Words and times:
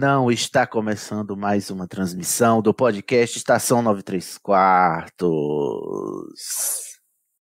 Não, 0.00 0.30
está 0.30 0.66
começando 0.66 1.36
mais 1.36 1.68
uma 1.68 1.86
transmissão 1.86 2.62
do 2.62 2.72
podcast 2.72 3.36
Estação 3.36 3.82
93 3.82 4.38
Quartos. 4.38 5.28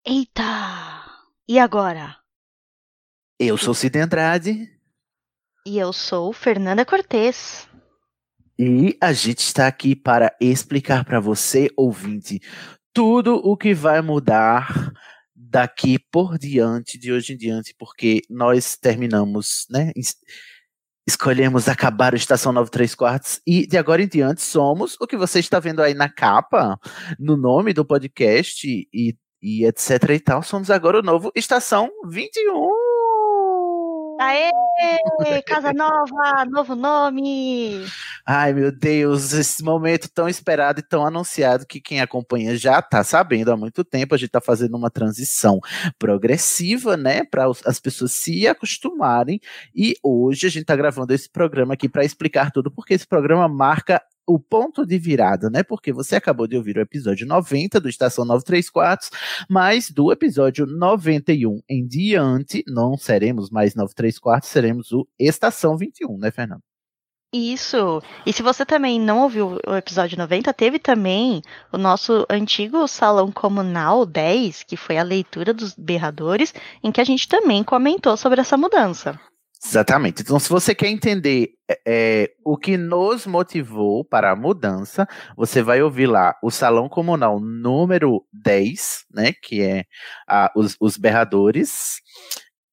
Eita! 0.03 1.05
E 1.47 1.59
agora? 1.59 2.17
Eu 3.39 3.59
sou 3.59 3.75
Cid 3.75 3.99
Andrade. 3.99 4.67
E 5.67 5.77
eu 5.77 5.93
sou 5.93 6.33
Fernanda 6.33 6.87
Cortez. 6.87 7.69
E 8.59 8.97
a 8.99 9.13
gente 9.13 9.41
está 9.41 9.67
aqui 9.67 9.95
para 9.95 10.35
explicar 10.41 11.05
para 11.05 11.21
você, 11.21 11.69
ouvinte, 11.77 12.41
tudo 12.95 13.35
o 13.35 13.59
que 13.59 13.75
vai 13.75 14.01
mudar 14.01 14.95
daqui 15.37 15.99
por 16.11 16.39
diante, 16.39 16.99
de 16.99 17.13
hoje 17.13 17.35
em 17.35 17.37
diante, 17.37 17.75
porque 17.79 18.23
nós 18.31 18.75
terminamos, 18.75 19.67
né? 19.69 19.93
Escolhemos 21.09 21.71
acabar 21.71 22.13
o 22.13 22.17
Estação 22.19 22.53
93 22.53 22.95
Quartos 22.95 23.41
e 23.47 23.67
de 23.67 23.79
agora 23.79 24.03
em 24.03 24.07
diante 24.07 24.43
somos 24.43 24.95
o 25.01 25.07
que 25.07 25.17
você 25.17 25.39
está 25.39 25.59
vendo 25.59 25.81
aí 25.81 25.95
na 25.95 26.07
capa, 26.07 26.79
no 27.19 27.35
nome 27.35 27.73
do 27.73 27.83
podcast 27.83 28.69
e, 28.93 29.17
e 29.41 29.65
etc 29.65 29.89
e 30.11 30.21
tal. 30.21 30.43
Somos 30.43 30.71
agora 30.71 30.99
o 30.99 31.03
novo 31.03 31.33
Estação 31.35 31.91
21. 32.05 32.88
Aê! 34.21 34.51
Casa 35.47 35.73
nova, 35.73 36.45
novo 36.51 36.75
nome! 36.75 37.87
Ai, 38.27 38.53
meu 38.53 38.73
Deus, 38.73 39.33
esse 39.33 39.63
momento 39.63 40.11
tão 40.13 40.29
esperado 40.29 40.81
e 40.81 40.83
tão 40.83 41.07
anunciado 41.07 41.65
que 41.65 41.81
quem 41.81 42.01
acompanha 42.01 42.57
já 42.57 42.81
está 42.81 43.05
sabendo 43.05 43.53
há 43.53 43.57
muito 43.57 43.85
tempo. 43.85 44.17
A 44.17 44.19
gente 44.19 44.27
está 44.27 44.41
fazendo 44.41 44.77
uma 44.77 44.91
transição 44.91 45.61
progressiva, 46.01 46.97
né, 46.97 47.23
para 47.23 47.47
as 47.65 47.79
pessoas 47.79 48.11
se 48.11 48.45
acostumarem. 48.49 49.41
E 49.73 49.95
hoje 50.03 50.49
a 50.49 50.51
gente 50.51 50.63
está 50.63 50.75
gravando 50.75 51.15
esse 51.15 51.31
programa 51.31 51.75
aqui 51.75 51.89
para 51.89 52.05
explicar 52.05 52.51
tudo, 52.51 52.73
porque 52.73 52.95
esse 52.95 53.07
programa 53.07 53.49
marca 53.49 54.03
o 54.29 54.39
ponto 54.39 54.85
de 54.85 54.99
virada, 54.99 55.49
né? 55.49 55.63
Porque 55.63 55.93
você 55.93 56.17
acabou 56.17 56.47
de 56.47 56.57
ouvir 56.57 56.77
o 56.77 56.83
episódio 56.83 57.27
90 57.27 57.81
do 57.81 57.89
Estação 57.89 58.25
934, 58.27 59.09
mas 59.49 59.91
do 59.91 60.13
episódio 60.13 60.67
91 60.67 61.63
em 61.69 61.87
diante, 61.87 62.63
não 62.67 62.97
seremos 62.97 63.49
mais 63.51 63.75
934, 63.75 64.49
seremos 64.49 64.93
o 64.93 65.09
Estação 65.19 65.77
21, 65.77 66.19
né, 66.19 66.31
Fernando? 66.31 66.63
Isso. 67.33 68.03
E 68.25 68.33
se 68.33 68.43
você 68.43 68.65
também 68.65 68.99
não 68.99 69.23
ouviu 69.23 69.59
o 69.67 69.77
episódio 69.77 70.17
90, 70.17 70.53
teve 70.55 70.79
também 70.79 71.43
o 71.71 71.77
nosso 71.77 72.27
antigo 72.29 72.89
salão 72.89 73.31
comunal 73.31 74.07
10, 74.07 74.63
que 74.63 74.79
foi 74.79 74.97
a 74.97 75.03
leitura 75.03 75.53
dos 75.53 75.75
berradores, 75.75 76.55
em 76.83 76.91
que 76.91 77.03
a 77.03 77.05
gente 77.05 77.29
também 77.29 77.63
comentou 77.63 78.17
sobre 78.17 78.41
essa 78.41 78.57
mudança. 78.57 79.21
Exatamente. 79.65 80.23
Então, 80.23 80.39
se 80.39 80.49
você 80.49 80.75
quer 80.75 80.87
entender 80.89 81.51
é, 81.87 82.31
o 82.45 82.57
que 82.57 82.77
nos 82.77 83.27
motivou 83.27 84.05
para 84.05 84.31
a 84.31 84.37
mudança, 84.37 85.07
você 85.37 85.63
vai 85.63 85.83
ouvir 85.83 86.07
lá 86.07 86.35
o 86.43 86.51
Salão 86.51 86.89
Comunal 86.89 87.41
número 87.41 88.25
10, 88.33 89.05
né? 89.13 89.33
Que 89.43 89.63
é 89.63 89.85
a, 90.29 90.51
os, 90.55 90.77
os 90.81 90.97
berradores. 90.97 91.97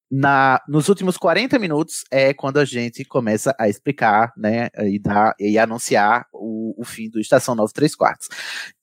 Na, 0.08 0.60
nos 0.68 0.88
últimos 0.88 1.16
40 1.16 1.58
minutos 1.58 2.04
é 2.12 2.32
quando 2.32 2.58
a 2.58 2.64
gente 2.64 3.04
começa 3.04 3.52
a 3.58 3.68
explicar, 3.68 4.32
né, 4.36 4.68
e, 4.84 5.00
dar, 5.00 5.34
e 5.36 5.58
anunciar 5.58 6.26
o, 6.32 6.80
o 6.80 6.84
fim 6.84 7.10
do 7.10 7.18
Estação 7.18 7.56
93 7.56 7.96
Quartos. 7.96 8.28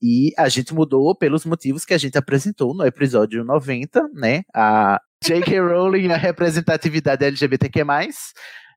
E 0.02 0.34
a 0.38 0.50
gente 0.50 0.74
mudou 0.74 1.16
pelos 1.16 1.46
motivos 1.46 1.86
que 1.86 1.94
a 1.94 1.98
gente 1.98 2.18
apresentou 2.18 2.76
no 2.76 2.86
episódio 2.86 3.42
90, 3.46 4.10
né, 4.14 4.42
a, 4.54 5.00
J.K. 5.24 5.60
Rowling 5.60 6.12
a 6.12 6.18
representatividade 6.18 7.24
LGBTQ+, 7.24 7.82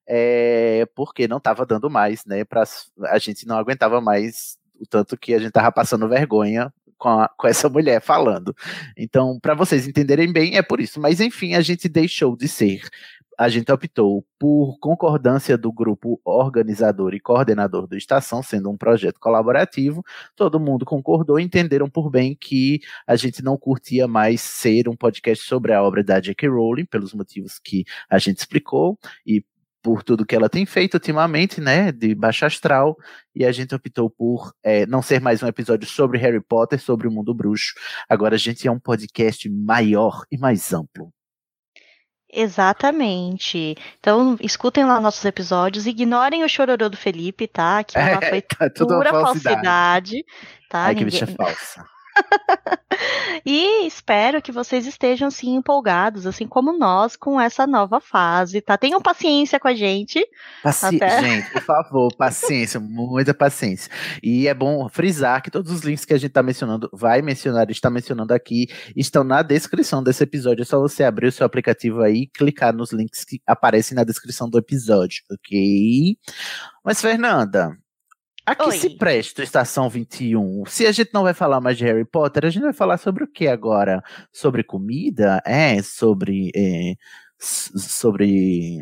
é, 0.08 0.86
porque 0.94 1.26
não 1.26 1.38
estava 1.38 1.66
dando 1.66 1.90
mais, 1.90 2.24
né? 2.24 2.44
Pra, 2.44 2.62
a 3.06 3.18
gente 3.18 3.46
não 3.46 3.58
aguentava 3.58 4.00
mais 4.00 4.56
o 4.80 4.86
tanto 4.86 5.16
que 5.16 5.34
a 5.34 5.38
gente 5.38 5.50
tava 5.50 5.72
passando 5.72 6.08
vergonha 6.08 6.72
com, 6.96 7.08
a, 7.08 7.28
com 7.28 7.46
essa 7.48 7.68
mulher 7.68 8.00
falando. 8.00 8.54
Então, 8.96 9.38
para 9.40 9.54
vocês 9.54 9.86
entenderem 9.86 10.32
bem, 10.32 10.56
é 10.56 10.62
por 10.62 10.80
isso. 10.80 11.00
Mas 11.00 11.20
enfim, 11.20 11.54
a 11.54 11.60
gente 11.60 11.88
deixou 11.88 12.36
de 12.36 12.46
ser 12.48 12.82
a 13.38 13.48
gente 13.48 13.70
optou 13.70 14.24
por 14.38 14.78
concordância 14.78 15.56
do 15.58 15.72
grupo 15.72 16.20
organizador 16.24 17.14
e 17.14 17.20
coordenador 17.20 17.86
do 17.86 17.96
Estação, 17.96 18.42
sendo 18.42 18.70
um 18.70 18.76
projeto 18.76 19.20
colaborativo. 19.20 20.04
Todo 20.34 20.60
mundo 20.60 20.84
concordou 20.84 21.38
e 21.38 21.42
entenderam 21.42 21.88
por 21.88 22.10
bem 22.10 22.36
que 22.38 22.80
a 23.06 23.16
gente 23.16 23.42
não 23.42 23.56
curtia 23.56 24.08
mais 24.08 24.40
ser 24.40 24.88
um 24.88 24.96
podcast 24.96 25.44
sobre 25.44 25.72
a 25.72 25.82
obra 25.82 26.02
da 26.02 26.20
J.K. 26.20 26.48
Rowling, 26.48 26.86
pelos 26.86 27.12
motivos 27.12 27.58
que 27.58 27.84
a 28.08 28.18
gente 28.18 28.38
explicou, 28.38 28.98
e 29.26 29.44
por 29.82 30.02
tudo 30.02 30.26
que 30.26 30.34
ela 30.34 30.48
tem 30.48 30.66
feito 30.66 30.94
ultimamente, 30.94 31.60
né, 31.60 31.92
de 31.92 32.12
baixa 32.12 32.46
astral, 32.46 32.96
e 33.32 33.44
a 33.44 33.52
gente 33.52 33.72
optou 33.72 34.10
por 34.10 34.52
é, 34.60 34.84
não 34.86 35.00
ser 35.00 35.20
mais 35.20 35.44
um 35.44 35.46
episódio 35.46 35.88
sobre 35.88 36.18
Harry 36.18 36.40
Potter, 36.40 36.80
sobre 36.80 37.06
o 37.06 37.10
mundo 37.12 37.32
bruxo. 37.32 37.72
Agora 38.08 38.34
a 38.34 38.38
gente 38.38 38.66
é 38.66 38.70
um 38.70 38.80
podcast 38.80 39.48
maior 39.48 40.24
e 40.28 40.36
mais 40.36 40.72
amplo. 40.72 41.15
Exatamente. 42.38 43.74
Então, 43.98 44.36
escutem 44.40 44.84
lá 44.84 45.00
nossos 45.00 45.24
episódios, 45.24 45.86
ignorem 45.86 46.44
o 46.44 46.48
chororô 46.48 46.90
do 46.90 46.96
Felipe, 46.96 47.48
tá? 47.48 47.82
Que 47.82 47.96
é, 47.98 48.20
foi 48.28 48.42
tá 48.42 48.68
pura 48.76 49.10
falsidade. 49.10 49.54
falsidade 49.56 50.24
tá? 50.68 50.84
Ai, 50.84 50.94
que 50.94 51.04
bicha 51.04 51.26
falsa. 51.26 51.84
e 53.44 53.86
espero 53.86 54.40
que 54.40 54.52
vocês 54.52 54.86
estejam 54.86 55.28
assim 55.28 55.54
empolgados, 55.54 56.26
assim 56.26 56.46
como 56.46 56.76
nós, 56.76 57.16
com 57.16 57.40
essa 57.40 57.66
nova 57.66 58.00
fase, 58.00 58.60
tá? 58.60 58.76
Tenham 58.76 59.00
paciência 59.00 59.58
com 59.60 59.68
a 59.68 59.74
gente. 59.74 60.24
Paci 60.62 60.96
até... 60.96 61.20
Gente, 61.26 61.50
por 61.50 61.62
favor, 61.62 62.14
paciência, 62.16 62.78
muita 62.78 63.34
paciência. 63.34 63.90
E 64.22 64.46
é 64.46 64.54
bom 64.54 64.88
frisar 64.88 65.42
que 65.42 65.50
todos 65.50 65.72
os 65.72 65.80
links 65.80 66.04
que 66.04 66.14
a 66.14 66.18
gente 66.18 66.30
tá 66.30 66.42
mencionando, 66.42 66.88
vai 66.92 67.22
mencionar, 67.22 67.70
está 67.70 67.90
mencionando 67.90 68.32
aqui, 68.32 68.66
estão 68.94 69.24
na 69.24 69.42
descrição 69.42 70.02
desse 70.02 70.22
episódio. 70.22 70.62
É 70.62 70.64
só 70.64 70.78
você 70.78 71.04
abrir 71.04 71.28
o 71.28 71.32
seu 71.32 71.46
aplicativo 71.46 72.02
aí 72.02 72.22
e 72.22 72.26
clicar 72.26 72.74
nos 72.74 72.92
links 72.92 73.24
que 73.24 73.40
aparecem 73.46 73.94
na 73.94 74.04
descrição 74.04 74.48
do 74.48 74.58
episódio, 74.58 75.22
ok? 75.30 76.16
Mas, 76.84 77.00
Fernanda, 77.00 77.76
a 78.46 78.54
que 78.54 78.68
Oi. 78.68 78.78
se 78.78 78.90
presta 78.90 79.42
Estação 79.42 79.88
21? 79.88 80.64
Se 80.66 80.86
a 80.86 80.92
gente 80.92 81.10
não 81.12 81.24
vai 81.24 81.34
falar 81.34 81.60
mais 81.60 81.76
de 81.76 81.84
Harry 81.84 82.04
Potter, 82.04 82.44
a 82.44 82.50
gente 82.50 82.62
vai 82.62 82.72
falar 82.72 82.96
sobre 82.96 83.24
o 83.24 83.26
que 83.26 83.48
agora? 83.48 84.02
Sobre 84.32 84.62
comida? 84.62 85.42
É, 85.44 85.82
sobre. 85.82 86.50
É, 86.54 86.94
sobre 87.38 88.78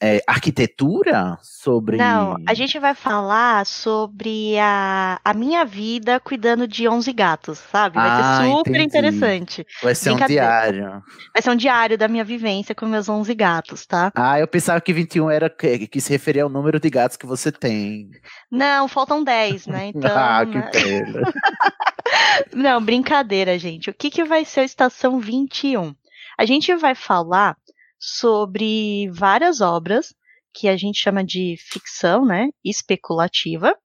é, 0.00 0.22
arquitetura? 0.26 1.38
Sobre. 1.42 1.96
Não, 1.96 2.36
a 2.46 2.54
gente 2.54 2.78
vai 2.78 2.94
falar 2.94 3.64
sobre 3.64 4.58
a, 4.58 5.20
a 5.24 5.34
minha 5.34 5.64
vida 5.64 6.20
cuidando 6.20 6.68
de 6.68 6.88
11 6.88 7.12
gatos, 7.12 7.58
sabe? 7.58 7.96
Vai 7.96 8.08
ah, 8.08 8.38
ser 8.40 8.50
super 8.50 8.70
entendi. 8.70 8.84
interessante. 8.84 9.66
Vai 9.82 9.94
ser 9.94 10.12
um 10.12 10.16
diário. 10.16 11.02
Vai 11.32 11.42
ser 11.42 11.50
um 11.50 11.56
diário 11.56 11.96
da 11.96 12.08
minha 12.08 12.24
vivência 12.24 12.74
com 12.74 12.86
meus 12.86 13.08
11 13.08 13.34
gatos, 13.34 13.86
tá? 13.86 14.12
Ah, 14.14 14.38
eu 14.38 14.46
pensava 14.46 14.80
que 14.80 14.92
21 14.92 15.30
era 15.30 15.48
que, 15.48 15.86
que 15.86 16.00
se 16.00 16.10
referia 16.10 16.42
ao 16.42 16.50
número 16.50 16.78
de 16.78 16.90
gatos 16.90 17.16
que 17.16 17.26
você 17.26 17.50
tem. 17.50 18.10
Não, 18.50 18.88
faltam 18.88 19.24
10, 19.24 19.66
né? 19.66 19.92
Então. 19.96 20.10
ah, 20.14 20.44
que 20.44 20.58
né? 20.58 20.70
pena. 20.72 21.32
Não, 22.52 22.82
brincadeira, 22.82 23.58
gente. 23.58 23.88
O 23.88 23.94
que, 23.94 24.10
que 24.10 24.24
vai 24.24 24.44
ser 24.44 24.60
a 24.60 24.64
estação 24.64 25.18
21? 25.18 25.94
A 26.38 26.44
gente 26.44 26.74
vai 26.74 26.94
falar 26.94 27.56
sobre 27.98 29.08
várias 29.10 29.60
obras 29.60 30.14
que 30.52 30.68
a 30.68 30.76
gente 30.76 30.98
chama 30.98 31.22
de 31.22 31.56
ficção, 31.58 32.24
né, 32.24 32.48
especulativa, 32.64 33.76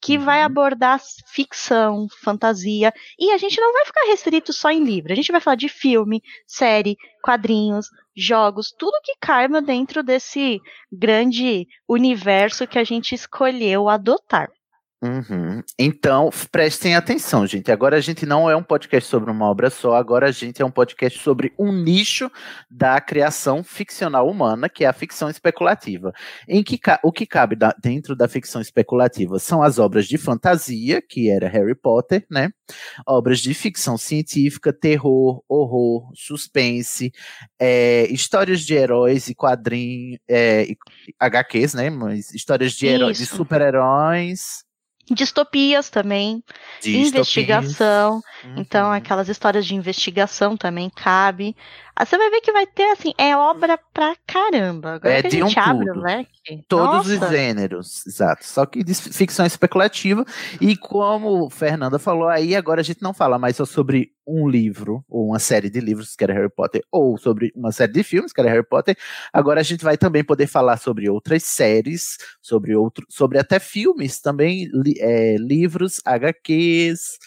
que 0.00 0.18
uhum. 0.18 0.24
vai 0.24 0.42
abordar 0.42 1.00
ficção, 1.32 2.06
fantasia, 2.22 2.92
e 3.18 3.30
a 3.30 3.38
gente 3.38 3.60
não 3.60 3.72
vai 3.72 3.86
ficar 3.86 4.06
restrito 4.06 4.52
só 4.52 4.70
em 4.70 4.84
livro, 4.84 5.12
a 5.12 5.16
gente 5.16 5.32
vai 5.32 5.40
falar 5.40 5.56
de 5.56 5.68
filme, 5.68 6.22
série, 6.46 6.96
quadrinhos, 7.22 7.88
jogos, 8.14 8.70
tudo 8.78 9.00
que 9.02 9.14
caiba 9.20 9.62
dentro 9.62 10.02
desse 10.02 10.60
grande 10.92 11.66
universo 11.88 12.66
que 12.66 12.78
a 12.78 12.84
gente 12.84 13.14
escolheu 13.14 13.88
adotar. 13.88 14.50
Uhum. 15.04 15.62
Então, 15.78 16.30
prestem 16.50 16.96
atenção, 16.96 17.46
gente. 17.46 17.70
Agora 17.70 17.98
a 17.98 18.00
gente 18.00 18.24
não 18.24 18.48
é 18.48 18.56
um 18.56 18.62
podcast 18.62 19.06
sobre 19.06 19.30
uma 19.30 19.44
obra 19.44 19.68
só, 19.68 19.94
agora 19.96 20.28
a 20.28 20.30
gente 20.30 20.62
é 20.62 20.64
um 20.64 20.70
podcast 20.70 21.18
sobre 21.18 21.52
um 21.58 21.70
nicho 21.70 22.30
da 22.70 22.98
criação 23.02 23.62
ficcional 23.62 24.26
humana, 24.26 24.66
que 24.66 24.82
é 24.82 24.88
a 24.88 24.94
ficção 24.94 25.28
especulativa. 25.28 26.10
Em 26.48 26.62
que 26.62 26.80
o 27.02 27.12
que 27.12 27.26
cabe 27.26 27.54
da, 27.54 27.74
dentro 27.82 28.16
da 28.16 28.26
ficção 28.26 28.62
especulativa 28.62 29.38
são 29.38 29.62
as 29.62 29.78
obras 29.78 30.06
de 30.06 30.16
fantasia, 30.16 31.02
que 31.06 31.28
era 31.28 31.50
Harry 31.50 31.74
Potter, 31.74 32.24
né? 32.30 32.48
Obras 33.06 33.40
de 33.40 33.52
ficção 33.52 33.98
científica, 33.98 34.72
terror, 34.72 35.44
horror, 35.46 36.10
suspense, 36.14 37.12
é, 37.60 38.06
histórias 38.10 38.62
de 38.62 38.72
heróis 38.72 39.28
e 39.28 39.34
quadrinhos, 39.34 40.18
é, 40.26 40.66
HQs, 41.20 41.74
né? 41.74 41.90
Mas 41.90 42.32
histórias 42.32 42.72
de, 42.72 42.86
heróis, 42.86 43.18
de 43.18 43.26
super-heróis 43.26 44.64
Distopias 45.10 45.90
também, 45.90 46.42
Distopias. 46.82 47.08
investigação. 47.08 48.22
Uhum. 48.42 48.54
Então, 48.56 48.90
aquelas 48.90 49.28
histórias 49.28 49.66
de 49.66 49.74
investigação 49.74 50.56
também 50.56 50.90
cabe. 50.90 51.54
Aí 51.96 52.04
você 52.06 52.16
vai 52.18 52.30
ver 52.30 52.40
que 52.40 52.52
vai 52.52 52.66
ter, 52.66 52.90
assim, 52.90 53.12
é 53.18 53.36
obra 53.36 53.78
pra 53.92 54.16
caramba. 54.26 54.94
Agora 54.94 55.18
É 55.18 55.22
que 55.22 55.28
de 55.28 55.42
a 55.42 55.46
gente 55.46 55.58
um 55.58 55.62
abre 55.62 55.86
tudo. 55.86 56.00
o 56.00 56.02
leque. 56.02 56.30
Todos 56.68 57.08
nossa, 57.08 57.24
os 57.26 57.30
gêneros, 57.30 58.06
exato. 58.06 58.44
Só 58.46 58.66
que 58.66 58.82
ficção 58.94 59.46
especulativa. 59.46 60.24
E 60.60 60.76
como 60.76 61.48
Fernanda 61.50 61.98
falou 61.98 62.28
aí, 62.28 62.56
agora 62.56 62.80
a 62.80 62.84
gente 62.84 63.02
não 63.02 63.14
fala 63.14 63.38
mais 63.38 63.56
só 63.56 63.64
sobre 63.64 64.10
um 64.26 64.48
livro, 64.48 65.04
ou 65.08 65.28
uma 65.28 65.38
série 65.38 65.68
de 65.70 65.80
livros, 65.80 66.16
que 66.16 66.24
era 66.24 66.32
Harry 66.34 66.50
Potter, 66.50 66.82
ou 66.90 67.16
sobre 67.18 67.52
uma 67.54 67.72
série 67.72 67.92
de 67.92 68.02
filmes, 68.02 68.32
que 68.32 68.40
era 68.40 68.50
Harry 68.50 68.66
Potter. 68.66 68.96
Agora 69.32 69.60
a 69.60 69.62
gente 69.62 69.84
vai 69.84 69.96
também 69.98 70.24
poder 70.24 70.46
falar 70.46 70.76
sobre 70.78 71.08
outras 71.10 71.42
séries, 71.44 72.16
sobre 72.40 72.74
outro, 72.76 73.06
sobre 73.08 73.38
até 73.38 73.58
filmes 73.58 74.20
também, 74.20 74.68
li- 74.72 74.96
é, 75.00 75.36
livros, 75.36 76.00
HQs. 76.04 77.18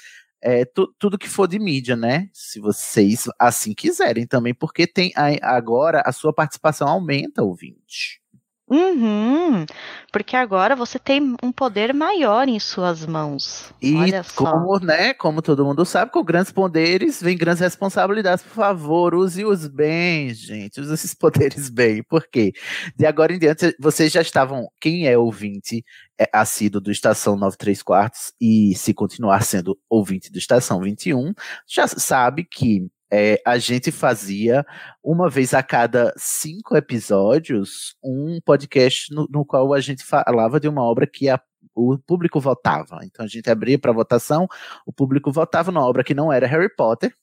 é, 0.42 0.66
tu- 0.66 0.94
tudo 1.00 1.18
que 1.18 1.28
for 1.28 1.48
de 1.48 1.58
mídia, 1.60 1.96
né? 1.96 2.30
Se 2.32 2.60
vocês 2.60 3.26
assim 3.40 3.74
quiserem 3.74 4.26
também, 4.28 4.54
porque 4.54 4.86
tem 4.88 5.12
a- 5.16 5.56
agora 5.56 6.02
a 6.06 6.12
sua 6.12 6.32
participação 6.34 6.88
aumenta, 6.88 7.44
ouvinte. 7.44 8.22
Uhum, 8.70 9.66
porque 10.12 10.36
agora 10.36 10.76
você 10.76 11.00
tem 11.00 11.38
um 11.42 11.54
poder 11.54 11.94
maior 11.94 12.50
em 12.50 12.60
suas 12.60 13.06
mãos. 13.06 13.72
E 13.82 13.96
como, 14.36 14.78
né, 14.80 15.14
como 15.14 15.42
todo 15.42 15.64
mundo 15.64 15.86
sabe, 15.86 16.12
com 16.12 16.22
grandes 16.22 16.52
poderes 16.52 17.22
vem 17.22 17.38
grandes 17.38 17.62
responsabilidades. 17.62 18.44
Por 18.44 18.54
favor, 18.54 19.16
use-os 19.16 19.68
bem, 19.68 20.34
gente. 20.34 20.82
Use 20.82 20.94
esses 20.94 21.14
poderes 21.16 21.70
bem. 21.70 22.04
Por 22.04 22.28
quê? 22.28 22.52
De 22.94 23.06
agora 23.06 23.34
em 23.34 23.40
diante, 23.40 23.74
vocês 23.80 24.12
já 24.12 24.22
estavam. 24.22 24.68
Quem 24.82 25.08
é 25.08 25.18
ouvinte 25.18 25.86
é 26.20 26.30
assíduo 26.34 26.82
do 26.82 26.92
Estação 26.92 27.38
93 27.38 27.82
Quartos 27.82 28.34
e 28.42 28.76
se 28.76 28.94
continuar 28.94 29.44
sendo 29.44 29.80
ouvinte 29.90 30.30
do 30.30 30.38
Estação 30.38 30.82
21, 30.82 31.34
já 31.66 31.88
sabe 31.88 32.44
que 32.44 32.86
é, 33.12 33.42
a 33.46 33.58
gente 33.58 33.92
fazia 33.92 34.66
uma 35.04 35.30
vez 35.30 35.54
a 35.54 35.64
cada 35.64 36.14
cinco 36.18 36.76
episódios 36.76 37.96
um 38.04 38.40
podcast 38.44 39.14
no, 39.14 39.28
no 39.30 39.46
qual 39.46 39.74
a 39.74 39.80
gente 39.80 40.04
falava 40.04 40.60
de 40.60 40.68
uma 40.68 40.84
obra 40.84 41.08
que 41.08 41.30
a 41.30 41.40
o 41.78 41.98
público 42.00 42.40
votava. 42.40 43.00
Então 43.04 43.24
a 43.24 43.28
gente 43.28 43.50
abria 43.50 43.78
para 43.78 43.92
votação, 43.92 44.48
o 44.86 44.92
público 44.92 45.32
votava 45.32 45.72
numa 45.72 45.86
obra 45.86 46.04
que 46.04 46.14
não 46.16 46.34
era 46.34 46.48
Harry 46.48 46.74
Potter 46.76 47.14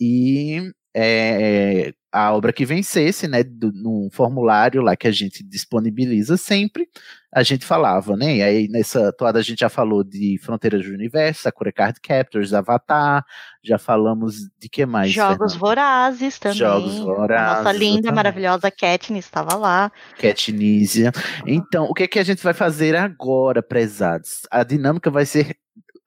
e 0.00 0.72
é, 0.94 1.92
a 2.12 2.32
obra 2.32 2.52
que 2.52 2.64
vencesse, 2.64 3.26
né, 3.26 3.42
do, 3.42 3.72
num 3.72 4.08
formulário 4.12 4.80
lá 4.80 4.94
que 4.94 5.08
a 5.08 5.10
gente 5.10 5.42
disponibiliza 5.42 6.36
sempre, 6.36 6.88
a 7.34 7.42
gente 7.42 7.66
falava, 7.66 8.16
né? 8.16 8.36
E 8.36 8.42
aí 8.42 8.68
nessa 8.68 9.12
toada 9.12 9.40
a 9.40 9.42
gente 9.42 9.58
já 9.58 9.68
falou 9.68 10.04
de 10.04 10.38
Fronteiras 10.40 10.86
do 10.86 10.92
Universo, 10.92 11.42
Sakura 11.42 11.72
Card 11.72 12.00
Captors, 12.00 12.54
Avatar, 12.54 13.24
já 13.60 13.76
falamos 13.76 14.36
de 14.56 14.68
que 14.68 14.86
mais? 14.86 15.10
Jogos 15.10 15.54
Fernanda? 15.54 15.58
Vorazes 15.58 16.38
também. 16.38 16.58
Jogos 16.58 17.00
A 17.00 17.02
Vorazes, 17.02 17.56
nossa 17.56 17.72
linda, 17.72 17.84
exatamente. 17.84 18.14
maravilhosa 18.14 18.70
Katniss 18.70 19.24
estava 19.24 19.56
lá. 19.56 19.90
Catnisia. 20.16 21.10
Então, 21.44 21.86
o 21.86 21.94
que, 21.94 22.04
é 22.04 22.06
que 22.06 22.20
a 22.20 22.24
gente 22.24 22.44
vai 22.44 22.54
fazer 22.54 22.94
agora, 22.94 23.60
prezados? 23.60 24.42
A 24.52 24.62
dinâmica 24.62 25.10
vai 25.10 25.26
ser 25.26 25.56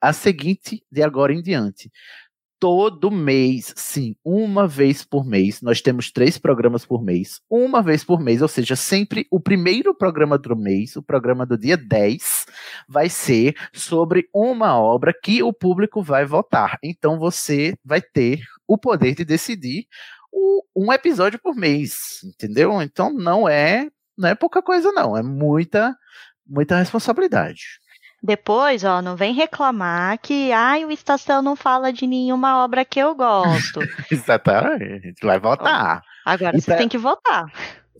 a 0.00 0.14
seguinte 0.14 0.82
de 0.90 1.02
agora 1.02 1.34
em 1.34 1.42
diante. 1.42 1.90
Todo 2.60 3.08
mês, 3.08 3.72
sim, 3.76 4.16
uma 4.24 4.66
vez 4.66 5.04
por 5.04 5.24
mês, 5.24 5.62
nós 5.62 5.80
temos 5.80 6.10
três 6.10 6.36
programas 6.36 6.84
por 6.84 7.00
mês, 7.00 7.40
uma 7.48 7.80
vez 7.80 8.02
por 8.02 8.18
mês, 8.20 8.42
ou 8.42 8.48
seja, 8.48 8.74
sempre 8.74 9.28
o 9.30 9.38
primeiro 9.38 9.94
programa 9.94 10.36
do 10.36 10.56
mês, 10.56 10.96
o 10.96 11.02
programa 11.02 11.46
do 11.46 11.56
dia 11.56 11.76
10, 11.76 12.46
vai 12.88 13.08
ser 13.08 13.54
sobre 13.72 14.28
uma 14.34 14.76
obra 14.76 15.14
que 15.14 15.40
o 15.40 15.52
público 15.52 16.02
vai 16.02 16.24
votar. 16.26 16.78
Então 16.82 17.16
você 17.16 17.76
vai 17.84 18.02
ter 18.02 18.40
o 18.66 18.76
poder 18.76 19.14
de 19.14 19.24
decidir 19.24 19.86
o- 20.32 20.64
um 20.74 20.92
episódio 20.92 21.38
por 21.40 21.54
mês, 21.54 22.20
entendeu? 22.24 22.82
Então 22.82 23.12
não 23.12 23.48
é 23.48 23.88
não 24.16 24.28
é 24.28 24.34
pouca 24.34 24.60
coisa, 24.60 24.90
não. 24.90 25.16
É 25.16 25.22
muita, 25.22 25.96
muita 26.44 26.76
responsabilidade. 26.76 27.62
Depois, 28.22 28.82
ó, 28.84 29.00
não 29.00 29.14
vem 29.16 29.32
reclamar 29.32 30.18
que 30.18 30.50
ai, 30.52 30.84
o 30.84 30.90
Estação 30.90 31.40
não 31.40 31.54
fala 31.54 31.92
de 31.92 32.06
nenhuma 32.06 32.64
obra 32.64 32.84
que 32.84 32.98
eu 32.98 33.14
gosto. 33.14 33.80
Exatamente. 34.10 34.84
A 34.92 34.98
gente 34.98 35.24
vai 35.26 35.38
votar. 35.38 36.02
Agora 36.24 36.50
E 36.56 36.60
vocês 36.60 36.64
pra- 36.66 36.76
têm 36.76 36.88
que 36.88 36.98
votar. 36.98 37.46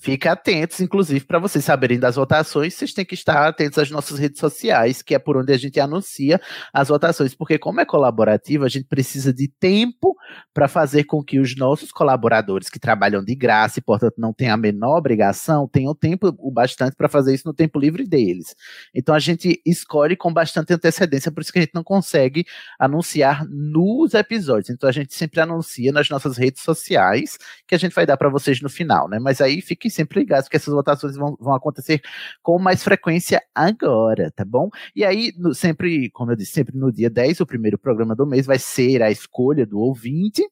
Fique 0.00 0.28
atentos, 0.28 0.80
inclusive, 0.80 1.24
para 1.24 1.38
vocês 1.38 1.64
saberem 1.64 1.98
das 1.98 2.16
votações, 2.16 2.74
vocês 2.74 2.92
têm 2.92 3.04
que 3.04 3.14
estar 3.14 3.48
atentos 3.48 3.78
às 3.78 3.90
nossas 3.90 4.18
redes 4.18 4.38
sociais, 4.38 5.02
que 5.02 5.14
é 5.14 5.18
por 5.18 5.36
onde 5.36 5.52
a 5.52 5.56
gente 5.56 5.80
anuncia 5.80 6.40
as 6.72 6.88
votações, 6.88 7.34
porque 7.34 7.58
como 7.58 7.80
é 7.80 7.84
colaborativa, 7.84 8.64
a 8.64 8.68
gente 8.68 8.86
precisa 8.86 9.32
de 9.32 9.48
tempo 9.48 10.14
para 10.54 10.68
fazer 10.68 11.04
com 11.04 11.22
que 11.22 11.40
os 11.40 11.56
nossos 11.56 11.90
colaboradores 11.90 12.68
que 12.68 12.78
trabalham 12.78 13.24
de 13.24 13.34
graça 13.34 13.78
e, 13.78 13.82
portanto, 13.82 14.14
não 14.18 14.32
têm 14.32 14.50
a 14.50 14.56
menor 14.56 14.98
obrigação, 14.98 15.68
tenham 15.68 15.94
tempo 15.94 16.34
o 16.38 16.50
bastante 16.50 16.94
para 16.96 17.08
fazer 17.08 17.34
isso 17.34 17.46
no 17.46 17.54
tempo 17.54 17.78
livre 17.78 18.06
deles. 18.06 18.54
Então 18.94 19.14
a 19.14 19.18
gente 19.18 19.60
escolhe 19.66 20.16
com 20.16 20.32
bastante 20.32 20.72
antecedência, 20.72 21.32
por 21.32 21.42
isso 21.42 21.52
que 21.52 21.58
a 21.58 21.62
gente 21.62 21.74
não 21.74 21.84
consegue 21.84 22.44
anunciar 22.78 23.44
nos 23.48 24.14
episódios. 24.14 24.70
Então 24.70 24.88
a 24.88 24.92
gente 24.92 25.14
sempre 25.14 25.40
anuncia 25.40 25.90
nas 25.92 26.08
nossas 26.08 26.36
redes 26.36 26.62
sociais, 26.62 27.38
que 27.66 27.74
a 27.74 27.78
gente 27.78 27.94
vai 27.94 28.06
dar 28.06 28.16
para 28.16 28.28
vocês 28.28 28.60
no 28.60 28.68
final, 28.68 29.08
né? 29.08 29.18
Mas 29.18 29.40
aí 29.40 29.60
fiquem 29.88 29.90
sempre 29.90 30.20
ligados, 30.20 30.44
porque 30.44 30.56
essas 30.56 30.72
votações 30.72 31.16
vão, 31.16 31.36
vão 31.40 31.54
acontecer 31.54 32.00
com 32.42 32.58
mais 32.58 32.82
frequência 32.82 33.42
agora, 33.54 34.30
tá 34.30 34.44
bom? 34.44 34.68
E 34.94 35.04
aí, 35.04 35.32
no- 35.36 35.54
sempre, 35.54 36.10
como 36.10 36.30
eu 36.32 36.36
disse, 36.36 36.52
sempre 36.52 36.76
no 36.76 36.92
dia 36.92 37.10
10, 37.10 37.40
o 37.40 37.46
primeiro 37.46 37.78
programa 37.78 38.14
do 38.14 38.26
mês 38.26 38.46
vai 38.46 38.58
ser 38.58 39.02
a 39.02 39.10
escolha 39.10 39.66
do 39.66 39.78
ouvinte. 39.78 40.42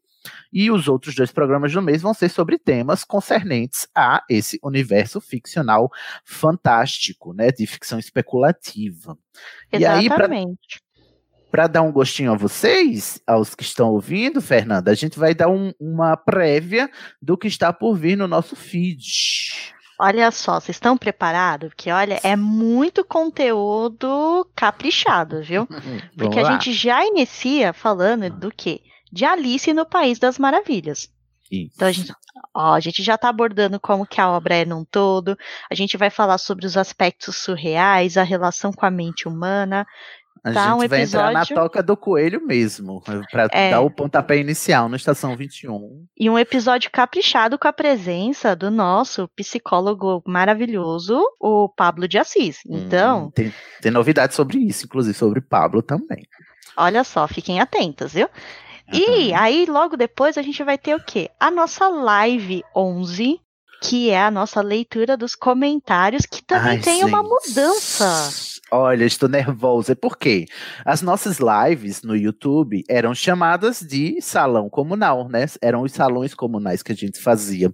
E 0.53 0.73
os 0.73 0.89
outros 0.89 1.15
dois 1.15 1.31
programas 1.31 1.73
do 1.73 1.81
mês 1.81 2.03
vão 2.03 2.13
ser 2.13 2.29
sobre 2.29 2.59
temas 2.59 3.05
concernentes 3.05 3.87
a 3.95 4.25
esse 4.29 4.59
universo 4.61 5.21
ficcional 5.21 5.89
fantástico, 6.25 7.33
né? 7.33 7.53
De 7.53 7.65
ficção 7.65 7.97
especulativa. 7.97 9.17
E 9.73 9.87
aí, 9.87 10.09
pra- 10.09 10.17
Exatamente. 10.25 10.83
Para 11.51 11.67
dar 11.67 11.83
um 11.83 11.93
gostinho 11.93 12.33
a 12.33 12.37
vocês, 12.37 13.21
aos 13.27 13.55
que 13.55 13.63
estão 13.63 13.91
ouvindo, 13.91 14.41
Fernanda, 14.43 14.91
a 14.91 14.95
gente 14.95 15.19
vai 15.19 15.35
dar 15.35 15.49
um- 15.49 15.73
uma 15.81 16.17
prévia 16.17 16.91
do 17.23 17.37
que 17.39 17.47
está 17.49 17.73
por 17.73 17.95
vir 17.97 18.17
no 18.17 18.27
nosso 18.29 18.55
feed. 18.55 19.73
Olha 19.99 20.31
só, 20.31 20.61
vocês 20.61 20.77
estão 20.77 20.97
preparados? 20.99 21.71
Porque, 21.71 21.91
olha, 21.91 22.21
é 22.23 22.37
muito 22.37 23.03
conteúdo 23.05 24.47
caprichado, 24.55 25.43
viu? 25.43 25.67
Porque 26.17 26.39
a 26.39 26.53
gente 26.53 26.73
já 26.73 27.05
inicia 27.07 27.73
falando 27.73 28.29
do 28.31 28.51
quê? 28.55 28.81
De 29.11 29.25
Alice 29.25 29.73
no 29.73 29.87
País 29.87 30.19
das 30.19 30.39
Maravilhas. 30.39 31.09
Isso. 31.51 31.71
Então 31.77 31.89
a 31.89 31.93
gente, 31.93 32.13
ó, 32.55 32.75
a 32.75 32.81
gente 32.81 33.03
já 33.05 33.15
está 33.15 33.29
abordando 33.29 33.79
como 33.79 34.05
que 34.05 34.21
a 34.21 34.29
obra 34.29 34.57
é 34.57 34.65
num 34.65 34.85
todo. 34.85 35.39
A 35.71 35.75
gente 35.77 35.97
vai 35.97 36.11
falar 36.11 36.39
sobre 36.39 36.67
os 36.67 36.77
aspectos 36.77 37.37
surreais, 37.37 38.17
a 38.17 38.25
relação 38.25 38.73
com 38.73 38.85
a 38.85 38.91
mente 38.91 39.29
humana. 39.29 39.87
A 40.49 40.53
tá, 40.53 40.63
gente 40.75 40.85
um 40.85 40.89
vai 40.89 41.03
entrar 41.03 41.33
na 41.33 41.45
toca 41.45 41.83
do 41.83 41.97
coelho 41.97 42.41
mesmo, 42.47 43.03
para 43.33 43.49
É. 43.51 43.71
dar 43.73 43.81
o 43.81 43.91
pontapé 43.91 44.39
inicial 44.39 44.89
na 44.89 44.97
estação 44.97 45.37
21. 45.37 46.07
E 46.17 46.31
um 46.31 46.39
episódio 46.39 46.89
caprichado 46.93 47.59
com 47.59 47.67
a 47.67 47.73
presença 47.73 48.55
do 48.55 48.71
nosso 48.71 49.27
psicólogo 49.35 50.23
maravilhoso, 50.25 51.21
o 51.41 51.69
Pablo 51.69 52.07
de 52.07 52.17
Assis. 52.17 52.61
Então, 52.69 53.25
Hum, 53.27 53.31
tem, 53.31 53.53
tem 53.83 53.91
novidades 53.91 54.37
sobre 54.37 54.59
isso, 54.59 54.85
inclusive 54.87 55.19
sobre 55.19 55.41
Pablo 55.41 55.83
também. 55.83 56.25
olha 56.77 57.03
só, 57.03 57.27
fiquem 57.27 57.59
atentos, 57.59 58.13
viu? 58.13 58.29
E 58.93 59.31
Uhum. 59.33 59.37
aí, 59.37 59.67
logo 59.67 59.97
depois, 59.97 60.39
a 60.39 60.43
gente 60.43 60.63
vai 60.63 60.79
ter 60.79 60.95
o 60.95 61.03
quê? 61.03 61.29
A 61.41 61.51
nossa 61.51 61.89
live 61.89 62.63
11, 62.77 63.41
que 63.83 64.11
é 64.11 64.23
a 64.23 64.31
nossa 64.31 64.61
leitura 64.61 65.17
dos 65.17 65.35
comentários, 65.35 66.25
que 66.25 66.41
também 66.45 66.73
Ai, 66.73 66.79
tem 66.79 67.05
uma 67.05 67.19
gente. 67.19 67.29
mudança. 67.29 68.56
Olha, 68.73 69.05
estou 69.05 69.29
nervosa. 69.29 69.95
Por 69.95 70.19
quê? 70.19 70.47
As 70.85 71.01
nossas 71.01 71.39
lives 71.39 72.03
no 72.03 72.17
YouTube 72.17 72.83
eram 72.89 73.15
chamadas 73.15 73.79
de 73.79 74.21
salão 74.21 74.69
comunal, 74.69 75.29
né? 75.29 75.47
Eram 75.63 75.83
os 75.83 75.93
salões 75.93 76.35
comunais 76.35 76.83
que 76.83 76.91
a 76.91 76.95
gente 76.95 77.21
fazia. 77.21 77.73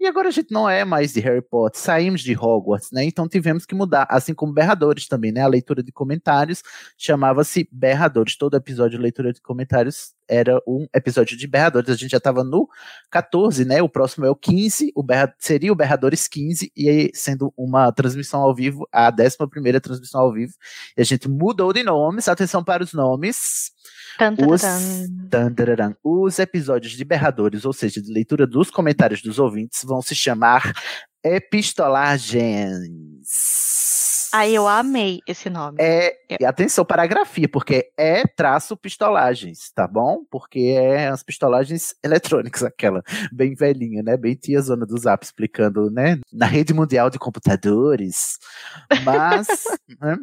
E 0.00 0.06
agora 0.06 0.28
a 0.28 0.30
gente 0.32 0.50
não 0.50 0.68
é 0.68 0.84
mais 0.84 1.12
de 1.12 1.20
Harry 1.20 1.42
Potter, 1.42 1.80
saímos 1.80 2.22
de 2.22 2.36
Hogwarts, 2.36 2.90
né? 2.92 3.04
Então 3.04 3.28
tivemos 3.28 3.64
que 3.64 3.72
mudar, 3.72 4.04
assim 4.10 4.34
como 4.34 4.52
Berradores 4.52 5.06
também, 5.06 5.30
né? 5.30 5.42
A 5.42 5.46
leitura 5.46 5.80
de 5.80 5.92
comentários 5.92 6.60
chamava-se 6.98 7.68
Berradores. 7.70 8.36
Todo 8.36 8.56
episódio 8.56 8.98
de 8.98 9.02
leitura 9.02 9.32
de 9.32 9.40
comentários 9.40 10.12
era 10.28 10.60
um 10.66 10.86
episódio 10.94 11.36
de 11.36 11.46
Berradores. 11.46 11.90
A 11.90 11.94
gente 11.94 12.10
já 12.10 12.18
estava 12.18 12.42
no 12.44 12.68
14, 13.10 13.64
né? 13.64 13.82
O 13.82 13.88
próximo 13.88 14.26
é 14.26 14.30
o 14.30 14.36
15, 14.36 14.92
o 14.94 15.02
Berra, 15.02 15.34
seria 15.38 15.72
o 15.72 15.76
Berradores 15.76 16.28
15, 16.28 16.72
e 16.76 16.88
aí, 16.88 17.10
sendo 17.14 17.52
uma 17.56 17.92
transmissão 17.92 18.40
ao 18.40 18.54
vivo, 18.54 18.88
a 18.92 19.10
11 19.10 19.80
transmissão 19.80 20.20
ao 20.20 20.32
vivo. 20.32 20.52
E 20.96 21.00
a 21.00 21.04
gente 21.04 21.28
mudou 21.28 21.72
de 21.72 21.82
nomes, 21.82 22.28
atenção 22.28 22.62
para 22.62 22.82
os 22.82 22.92
nomes. 22.92 23.72
Os, 26.02 26.28
os 26.28 26.38
episódios 26.38 26.92
de 26.92 27.04
Berradores, 27.04 27.64
ou 27.64 27.72
seja, 27.72 28.00
de 28.00 28.12
leitura 28.12 28.46
dos 28.46 28.70
comentários 28.70 29.22
dos 29.22 29.38
ouvintes, 29.38 29.82
vão 29.84 30.02
se 30.02 30.14
chamar 30.14 30.72
Epistolagens. 31.24 32.90
Aí 34.32 34.54
eu 34.54 34.66
amei 34.66 35.20
esse 35.26 35.50
nome. 35.50 35.76
É, 35.80 36.16
e 36.40 36.44
atenção 36.44 36.84
para 36.84 37.02
a 37.02 37.06
grafia, 37.06 37.48
porque 37.48 37.90
é 37.98 38.26
traço 38.26 38.76
pistolagens, 38.76 39.70
tá 39.74 39.86
bom? 39.86 40.24
Porque 40.30 40.74
é 40.76 41.08
as 41.08 41.22
pistolagens 41.22 41.94
eletrônicas, 42.02 42.62
aquela 42.62 43.02
bem 43.32 43.54
velhinha, 43.54 44.02
né? 44.02 44.16
Bem 44.16 44.34
tia 44.34 44.60
zona 44.60 44.86
do 44.86 44.98
Zap 44.98 45.24
explicando, 45.24 45.90
né? 45.90 46.18
Na 46.32 46.46
rede 46.46 46.72
mundial 46.72 47.10
de 47.10 47.18
computadores. 47.18 48.38
Mas, 49.04 49.46
né? 50.00 50.16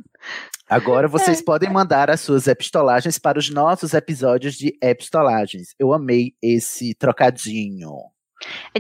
Agora 0.69 1.07
vocês 1.07 1.39
é. 1.39 1.43
podem 1.43 1.69
mandar 1.69 2.09
as 2.09 2.21
suas 2.21 2.47
epistolagens 2.47 3.17
para 3.17 3.39
os 3.39 3.49
nossos 3.49 3.93
episódios 3.93 4.55
de 4.55 4.77
epistolagens. 4.81 5.73
Eu 5.79 5.93
amei 5.93 6.33
esse 6.41 6.93
trocadinho. 6.93 7.91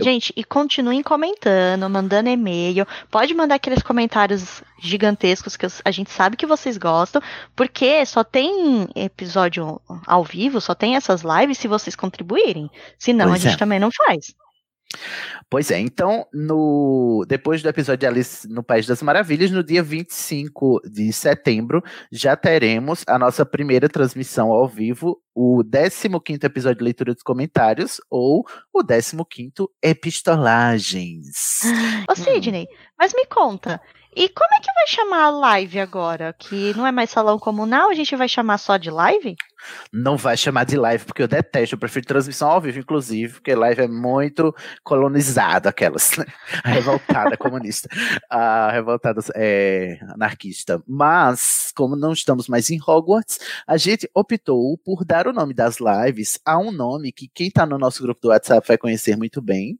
Gente, 0.01 0.33
e 0.35 0.43
continuem 0.43 1.03
comentando, 1.03 1.89
mandando 1.89 2.29
e-mail. 2.29 2.87
Pode 3.11 3.33
mandar 3.33 3.55
aqueles 3.55 3.83
comentários 3.83 4.63
gigantescos 4.79 5.57
que 5.57 5.67
a 5.83 5.91
gente 5.91 6.11
sabe 6.11 6.37
que 6.37 6.45
vocês 6.45 6.77
gostam, 6.77 7.21
porque 7.55 8.05
só 8.05 8.23
tem 8.23 8.87
episódio 8.95 9.81
ao 10.07 10.23
vivo, 10.23 10.61
só 10.61 10.73
tem 10.73 10.95
essas 10.95 11.21
lives 11.21 11.57
se 11.57 11.67
vocês 11.67 11.95
contribuírem. 11.95 12.69
Senão 12.97 13.27
pois 13.27 13.41
a 13.41 13.43
gente 13.43 13.55
é. 13.55 13.59
também 13.59 13.79
não 13.79 13.89
faz. 13.91 14.33
Pois 15.49 15.71
é, 15.71 15.79
então, 15.79 16.27
no, 16.33 17.25
depois 17.27 17.61
do 17.61 17.69
episódio 17.69 17.99
de 17.99 18.07
Alice 18.07 18.47
no 18.47 18.63
País 18.63 18.85
das 18.85 19.01
Maravilhas, 19.01 19.51
no 19.51 19.63
dia 19.63 19.81
25 19.81 20.81
de 20.85 21.11
setembro, 21.11 21.83
já 22.11 22.35
teremos 22.35 23.03
a 23.07 23.17
nossa 23.17 23.45
primeira 23.45 23.89
transmissão 23.89 24.51
ao 24.51 24.67
vivo, 24.67 25.19
o 25.33 25.63
15 25.63 26.39
episódio 26.43 26.79
de 26.79 26.83
leitura 26.83 27.13
dos 27.13 27.23
comentários, 27.23 27.99
ou 28.09 28.45
o 28.73 28.83
15 28.83 29.15
Epistolagens. 29.81 31.61
Ô, 32.09 32.15
Sidney, 32.15 32.63
hum. 32.63 32.75
mas 32.97 33.13
me 33.13 33.25
conta, 33.25 33.81
e 34.15 34.27
como 34.29 34.53
é 34.53 34.59
que 34.59 34.73
vai 34.73 34.87
chamar 34.87 35.23
a 35.23 35.29
live 35.29 35.79
agora? 35.79 36.33
Que 36.33 36.75
não 36.75 36.85
é 36.85 36.91
mais 36.91 37.09
salão 37.09 37.37
comunal, 37.37 37.89
a 37.89 37.93
gente 37.93 38.15
vai 38.15 38.27
chamar 38.27 38.57
só 38.57 38.75
de 38.75 38.89
live? 38.89 39.35
Não 39.93 40.17
vai 40.17 40.35
chamar 40.35 40.65
de 40.65 40.77
live, 40.77 41.05
porque 41.05 41.21
eu 41.21 41.27
detesto, 41.27 41.75
eu 41.75 41.79
prefiro 41.79 42.07
transmissão 42.07 42.49
ao 42.49 42.61
vivo, 42.61 42.79
inclusive, 42.79 43.33
porque 43.33 43.53
live 43.53 43.81
é 43.81 43.87
muito 43.87 44.53
colonizada, 44.83 45.69
aquelas, 45.69 46.17
né? 46.17 46.25
A 46.63 46.69
revoltada 46.69 47.35
comunista, 47.37 47.87
a 48.29 48.71
revoltada 48.71 49.21
é, 49.35 49.99
anarquista. 50.13 50.81
Mas, 50.87 51.71
como 51.75 51.95
não 51.95 52.13
estamos 52.13 52.47
mais 52.47 52.69
em 52.69 52.79
Hogwarts, 52.81 53.39
a 53.67 53.77
gente 53.77 54.09
optou 54.15 54.77
por 54.77 55.05
dar 55.05 55.27
o 55.27 55.33
nome 55.33 55.53
das 55.53 55.77
lives 55.79 56.39
a 56.45 56.57
um 56.57 56.71
nome 56.71 57.11
que 57.11 57.29
quem 57.33 57.47
está 57.47 57.65
no 57.65 57.77
nosso 57.77 58.01
grupo 58.01 58.21
do 58.21 58.29
WhatsApp 58.29 58.67
vai 58.67 58.77
conhecer 58.77 59.15
muito 59.15 59.41
bem, 59.41 59.77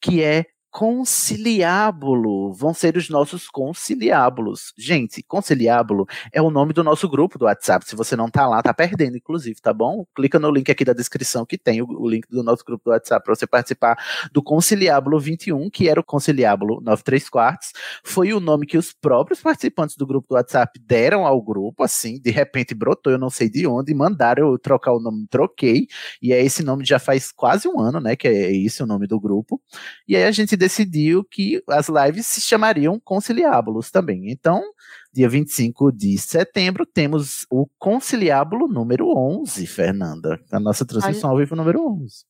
que 0.00 0.22
é 0.22 0.44
conciliábulo 0.76 2.52
vão 2.52 2.74
ser 2.74 2.98
os 2.98 3.08
nossos 3.08 3.48
conciliábulos. 3.48 4.74
Gente, 4.76 5.22
conciliábulo 5.22 6.06
é 6.30 6.42
o 6.42 6.50
nome 6.50 6.74
do 6.74 6.84
nosso 6.84 7.08
grupo 7.08 7.38
do 7.38 7.46
WhatsApp. 7.46 7.88
Se 7.88 7.96
você 7.96 8.14
não 8.14 8.28
tá 8.28 8.46
lá, 8.46 8.62
tá 8.62 8.74
perdendo, 8.74 9.16
inclusive, 9.16 9.58
tá 9.58 9.72
bom? 9.72 10.04
Clica 10.14 10.38
no 10.38 10.50
link 10.50 10.70
aqui 10.70 10.84
da 10.84 10.92
descrição 10.92 11.46
que 11.46 11.56
tem 11.56 11.80
o, 11.80 12.06
link 12.06 12.28
do 12.28 12.42
nosso 12.42 12.62
grupo 12.62 12.84
do 12.84 12.90
WhatsApp 12.90 13.24
para 13.24 13.34
você 13.34 13.46
participar 13.46 13.96
do 14.30 14.42
conciliábulo 14.42 15.18
21, 15.18 15.70
que 15.70 15.88
era 15.88 15.98
o 15.98 16.04
conciliábulo 16.04 16.82
93 16.82 17.30
quartos. 17.30 17.72
Foi 18.04 18.34
o 18.34 18.38
nome 18.38 18.66
que 18.66 18.76
os 18.76 18.92
próprios 18.92 19.40
participantes 19.40 19.96
do 19.96 20.06
grupo 20.06 20.28
do 20.28 20.34
WhatsApp 20.34 20.78
deram 20.84 21.24
ao 21.24 21.40
grupo, 21.40 21.84
assim, 21.84 22.20
de 22.20 22.30
repente 22.30 22.74
brotou, 22.74 23.10
eu 23.10 23.18
não 23.18 23.30
sei 23.30 23.48
de 23.48 23.66
onde, 23.66 23.94
mandaram 23.94 24.48
eu 24.48 24.58
trocar 24.58 24.92
o 24.92 25.00
nome, 25.00 25.26
troquei, 25.30 25.86
e 26.20 26.34
é 26.34 26.44
esse 26.44 26.62
nome 26.62 26.84
já 26.84 26.98
faz 26.98 27.32
quase 27.32 27.66
um 27.66 27.80
ano, 27.80 27.98
né, 27.98 28.14
que 28.14 28.28
é 28.28 28.54
esse 28.54 28.82
o 28.82 28.86
nome 28.86 29.06
do 29.06 29.18
grupo. 29.18 29.58
E 30.06 30.14
aí 30.14 30.24
a 30.24 30.30
gente 30.30 30.54
decidiu 30.66 31.24
que 31.24 31.62
as 31.68 31.88
lives 31.88 32.26
se 32.26 32.40
chamariam 32.40 33.00
Conciliábulos 33.00 33.90
também. 33.90 34.30
Então, 34.30 34.62
dia 35.12 35.28
25 35.28 35.92
de 35.92 36.18
setembro, 36.18 36.84
temos 36.84 37.46
o 37.48 37.66
Conciliábulo 37.78 38.66
número 38.66 39.16
11, 39.16 39.66
Fernanda. 39.66 40.40
A 40.50 40.58
nossa 40.58 40.84
transmissão 40.84 41.30
ao 41.30 41.36
vivo 41.38 41.54
número 41.54 41.80
11. 42.02 42.24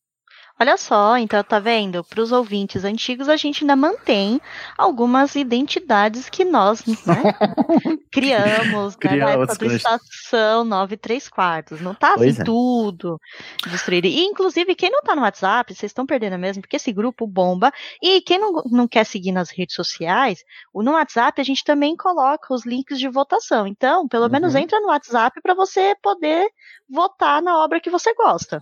Olha 0.58 0.78
só, 0.78 1.18
então 1.18 1.42
tá 1.44 1.58
vendo? 1.58 2.02
Para 2.02 2.22
os 2.22 2.32
ouvintes 2.32 2.82
antigos, 2.82 3.28
a 3.28 3.36
gente 3.36 3.62
ainda 3.62 3.76
mantém 3.76 4.40
algumas 4.78 5.36
identidades 5.36 6.30
que 6.30 6.46
nós 6.46 6.82
né, 6.86 6.94
criamos, 8.10 8.96
né, 8.96 9.16
na 9.16 9.30
época 9.32 9.54
do 9.54 9.66
Estação 9.66 10.64
9 10.64 10.96
3 10.96 11.28
quartos. 11.28 11.80
Não 11.82 11.94
tá 11.94 12.14
assim 12.14 12.40
é. 12.40 12.42
tudo 12.42 13.20
destruído. 13.66 14.06
E, 14.06 14.24
inclusive, 14.24 14.74
quem 14.74 14.90
não 14.90 15.02
tá 15.02 15.14
no 15.14 15.20
WhatsApp, 15.20 15.74
vocês 15.74 15.90
estão 15.90 16.06
perdendo 16.06 16.38
mesmo, 16.38 16.62
porque 16.62 16.76
esse 16.76 16.90
grupo 16.90 17.26
bomba. 17.26 17.70
E 18.02 18.22
quem 18.22 18.38
não, 18.38 18.62
não 18.70 18.88
quer 18.88 19.04
seguir 19.04 19.32
nas 19.32 19.50
redes 19.50 19.74
sociais, 19.74 20.42
no 20.74 20.92
WhatsApp 20.92 21.38
a 21.38 21.44
gente 21.44 21.64
também 21.64 21.94
coloca 21.94 22.54
os 22.54 22.64
links 22.64 22.98
de 22.98 23.08
votação. 23.10 23.66
Então, 23.66 24.08
pelo 24.08 24.24
uhum. 24.24 24.30
menos 24.30 24.54
entra 24.54 24.80
no 24.80 24.88
WhatsApp 24.88 25.38
para 25.42 25.52
você 25.52 25.94
poder 26.02 26.48
votar 26.88 27.42
na 27.42 27.62
obra 27.62 27.78
que 27.78 27.90
você 27.90 28.14
gosta. 28.14 28.58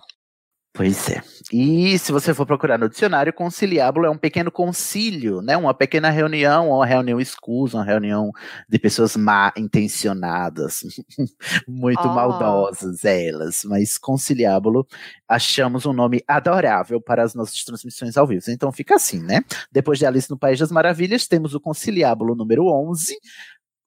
Pois 0.73 1.09
é. 1.09 1.23
E 1.53 1.99
se 1.99 2.11
você 2.11 2.33
for 2.33 2.47
procurar 2.47 2.79
no 2.79 2.89
dicionário, 2.89 3.33
conciliábulo 3.33 4.07
é 4.07 4.11
um 4.11 4.17
pequeno 4.17 4.51
concílio, 4.51 5.43
né? 5.43 5.57
Uma 5.57 5.75
pequena 5.75 6.09
reunião, 6.09 6.71
uma 6.71 6.87
reunião 6.87 7.21
escusa, 7.21 7.79
uma 7.79 7.85
reunião 7.85 8.33
de 8.69 8.79
pessoas 8.79 9.15
má 9.15 9.53
intencionadas, 9.57 10.81
muito 11.69 12.01
oh. 12.03 12.15
maldosas 12.15 13.05
elas. 13.05 13.63
Mas 13.65 13.99
conciliábulo, 13.99 14.87
achamos 15.29 15.85
um 15.85 15.93
nome 15.93 16.23
adorável 16.27 17.01
para 17.01 17.23
as 17.23 17.35
nossas 17.35 17.63
transmissões 17.63 18.17
ao 18.17 18.27
vivo. 18.27 18.45
Então 18.49 18.73
fica 18.73 18.95
assim, 18.95 19.21
né? 19.21 19.43
Depois 19.71 19.99
de 19.99 20.07
Alice 20.07 20.31
no 20.31 20.39
País 20.39 20.59
das 20.59 20.73
Maravilhas, 20.73 21.27
temos 21.27 21.55
o 21.55 21.61
conciliábulo 21.61 22.35
número 22.35 22.67
11, 22.67 23.17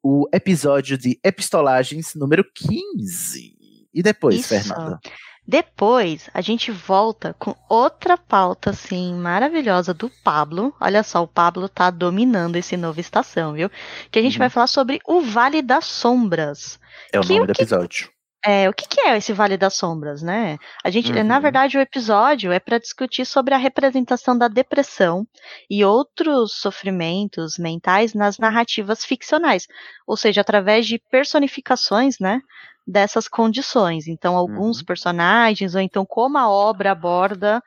o 0.04 0.28
episódio 0.32 0.98
de 0.98 1.20
epistolagens 1.24 2.14
número 2.14 2.46
15. 2.54 3.58
E 3.94 4.04
depois, 4.04 4.36
Isso. 4.36 4.50
Fernanda? 4.50 5.00
Depois, 5.48 6.30
a 6.34 6.42
gente 6.42 6.72
volta 6.72 7.34
com 7.40 7.56
outra 7.70 8.18
pauta, 8.18 8.72
assim, 8.72 9.14
maravilhosa 9.14 9.94
do 9.94 10.12
Pablo. 10.22 10.76
Olha 10.78 11.04
só, 11.04 11.24
o 11.24 11.28
Pablo 11.28 11.70
tá 11.70 11.90
dominando 11.90 12.58
esse 12.58 12.76
novo 12.76 13.00
estação, 13.00 13.54
viu? 13.54 13.72
Que 14.12 14.20
a 14.20 14.22
gente 14.22 14.34
uhum. 14.34 14.40
vai 14.40 14.50
falar 14.50 14.68
sobre 14.68 15.00
o 15.08 15.22
Vale 15.22 15.62
das 15.62 15.86
Sombras. 15.86 16.78
É 17.14 17.20
o 17.20 17.22
que, 17.22 17.30
nome 17.30 17.44
o 17.44 17.48
do 17.48 17.54
que, 17.54 17.62
episódio. 17.62 18.10
É, 18.46 18.70
o 18.70 18.74
que, 18.74 18.88
que, 18.88 19.02
é 19.02 19.18
esse 19.18 19.34
Vale 19.34 19.58
das 19.58 19.74
Sombras, 19.74 20.22
né? 20.22 20.58
A 20.84 20.90
gente, 20.90 21.12
uhum. 21.12 21.24
na 21.24 21.40
verdade, 21.40 21.78
o 21.78 21.82
episódio 21.82 22.52
é 22.52 22.60
para 22.60 22.78
discutir 22.78 23.26
sobre 23.26 23.54
a 23.54 23.58
representação 23.58 24.38
da 24.38 24.48
depressão 24.48 25.28
e 25.70 25.84
outros 25.84 26.54
sofrimentos 26.54 27.58
mentais 27.58 28.14
nas 28.14 28.38
narrativas 28.38 29.04
ficcionais, 29.04 29.68
ou 30.06 30.16
seja, 30.16 30.42
através 30.42 30.86
de 30.86 31.00
personificações, 31.10 32.20
né, 32.20 32.42
dessas 32.86 33.28
condições. 33.28 34.08
Então, 34.08 34.38
alguns 34.38 34.80
uhum. 34.80 34.86
personagens, 34.86 35.76
ou 35.76 35.82
então 35.82 36.06
como 36.06 36.38
a 36.38 36.50
obra 36.50 36.92
aborda 36.92 37.62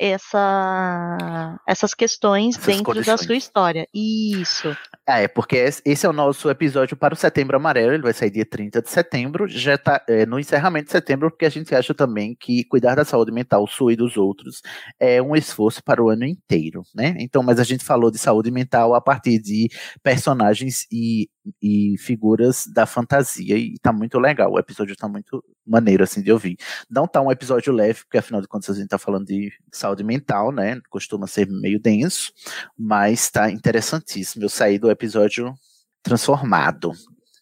essa, 0.00 1.58
essas 1.66 1.94
questões 1.94 2.56
essas 2.56 2.66
dentro 2.66 2.84
condições. 2.84 3.20
da 3.20 3.26
sua 3.26 3.36
história. 3.36 3.88
Isso. 3.92 4.76
É, 5.06 5.28
porque 5.28 5.56
esse 5.84 6.04
é 6.04 6.08
o 6.08 6.12
nosso 6.12 6.50
episódio 6.50 6.96
para 6.96 7.14
o 7.14 7.16
Setembro 7.16 7.56
Amarelo, 7.56 7.94
ele 7.94 8.02
vai 8.02 8.12
sair 8.12 8.30
dia 8.30 8.44
30 8.44 8.82
de 8.82 8.90
setembro, 8.90 9.46
já 9.46 9.74
está 9.74 10.02
é, 10.08 10.26
no 10.26 10.38
encerramento 10.38 10.86
de 10.86 10.92
setembro, 10.92 11.30
porque 11.30 11.46
a 11.46 11.50
gente 11.50 11.74
acha 11.74 11.94
também 11.94 12.34
que 12.38 12.64
cuidar 12.64 12.94
da 12.94 13.04
saúde 13.04 13.30
mental 13.30 13.66
sua 13.66 13.92
e 13.92 13.96
dos 13.96 14.16
outros 14.16 14.62
é 14.98 15.22
um 15.22 15.36
esforço 15.36 15.82
para 15.82 16.02
o 16.02 16.08
ano 16.08 16.24
inteiro, 16.24 16.82
né? 16.94 17.14
Então, 17.20 17.42
mas 17.42 17.60
a 17.60 17.64
gente 17.64 17.84
falou 17.84 18.10
de 18.10 18.18
saúde 18.18 18.50
mental 18.50 18.94
a 18.94 19.00
partir 19.00 19.38
de 19.38 19.68
personagens 20.02 20.86
e, 20.90 21.28
e 21.60 21.96
figuras 21.98 22.66
da 22.66 22.86
fantasia, 22.86 23.56
e 23.56 23.78
tá 23.78 23.92
muito 23.92 24.18
legal, 24.18 24.52
o 24.52 24.58
episódio 24.58 24.96
tá 24.96 25.08
muito 25.08 25.44
maneiro, 25.66 26.04
assim, 26.04 26.22
de 26.22 26.32
ouvir. 26.32 26.56
Não 26.88 27.06
tá 27.06 27.20
um 27.20 27.30
episódio 27.30 27.72
leve, 27.72 28.00
porque 28.04 28.18
afinal 28.18 28.40
de 28.40 28.48
contas 28.48 28.76
a 28.76 28.78
gente 28.78 28.88
tá 28.88 28.98
falando 28.98 29.26
de 29.26 29.52
saúde 29.72 30.04
mental, 30.04 30.52
né? 30.52 30.80
Costuma 30.88 31.26
ser 31.26 31.48
meio 31.48 31.80
denso, 31.80 32.32
mas 32.78 33.30
tá 33.30 33.50
interessantíssimo. 33.50 34.44
Eu 34.44 34.48
saí 34.48 34.78
do 34.78 34.90
episódio 34.90 35.54
transformado. 36.02 36.92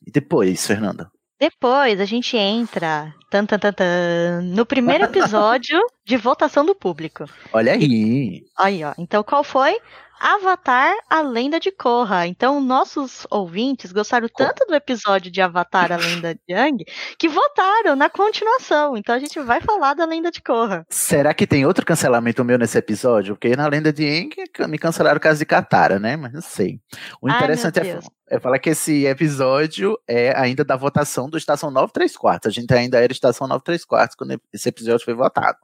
E 0.07 0.11
depois, 0.11 0.67
Fernanda? 0.67 1.11
Depois 1.39 2.01
a 2.01 2.05
gente 2.05 2.37
entra 2.37 3.13
tan, 3.29 3.45
tan, 3.45 3.59
tan, 3.59 3.73
tan, 3.73 4.41
no 4.43 4.65
primeiro 4.65 5.05
episódio 5.05 5.79
de 6.07 6.17
votação 6.17 6.65
do 6.65 6.75
público. 6.75 7.25
Olha 7.53 7.73
aí. 7.73 8.45
Aí, 8.57 8.85
ó. 8.85 8.95
Então 8.97 9.23
qual 9.23 9.43
foi? 9.43 9.77
Avatar, 10.21 10.94
a 11.09 11.21
lenda 11.21 11.59
de 11.59 11.71
Korra. 11.71 12.26
Então, 12.26 12.61
nossos 12.61 13.26
ouvintes 13.30 13.92
gostaram 13.92 14.28
tanto 14.28 14.64
do 14.66 14.75
episódio 14.75 15.30
de 15.30 15.40
Avatar, 15.40 15.92
a 15.92 15.97
lenda 15.97 16.35
de 16.35 16.40
Yang, 16.49 16.85
que 17.18 17.28
votaram 17.28 17.97
na 17.97 18.09
continuação. 18.09 18.97
Então, 18.97 19.14
a 19.14 19.18
gente 19.18 19.38
vai 19.40 19.61
falar 19.61 19.94
da 19.94 20.04
lenda 20.04 20.30
de 20.30 20.40
Korra. 20.40 20.87
Será 20.88 21.35
que 21.35 21.47
tem 21.47 21.66
outro 21.66 21.85
cancelamento 21.85 22.44
meu 22.44 22.59
nesse 22.59 22.78
episódio? 22.78 23.35
Porque 23.35 23.56
na 23.56 23.66
lenda 23.66 23.92
de 23.92 24.04
Yang 24.04 24.37
me 24.68 24.78
cancelaram 24.78 25.18
o 25.18 25.21
caso 25.21 25.38
de 25.38 25.47
Katara, 25.47 25.99
né? 25.99 26.16
Mas 26.16 26.33
não 26.33 26.42
sei. 26.42 26.80
O 27.21 27.28
interessante 27.28 27.80
Ai, 27.80 27.90
é, 27.90 28.37
é 28.37 28.40
falar 28.40 28.59
que 28.59 28.71
esse 28.71 29.06
episódio 29.06 29.99
é 30.09 30.37
ainda 30.38 30.64
da 30.64 30.76
votação 30.76 31.28
do 31.28 31.37
Estação 31.37 31.71
9 31.71 31.92
3 31.92 32.16
quartos. 32.16 32.49
A 32.49 32.52
gente 32.52 32.73
ainda 32.73 32.99
era 32.99 33.12
Estação 33.12 33.47
9 33.47 33.62
3 33.64 33.85
quartos 33.85 34.16
quando 34.16 34.40
esse 34.52 34.68
episódio 34.68 35.04
foi 35.04 35.14
votado. 35.14 35.59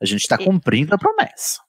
A 0.00 0.06
gente 0.06 0.22
está 0.22 0.38
cumprindo 0.38 0.94
a 0.94 0.98
promessa. 0.98 1.60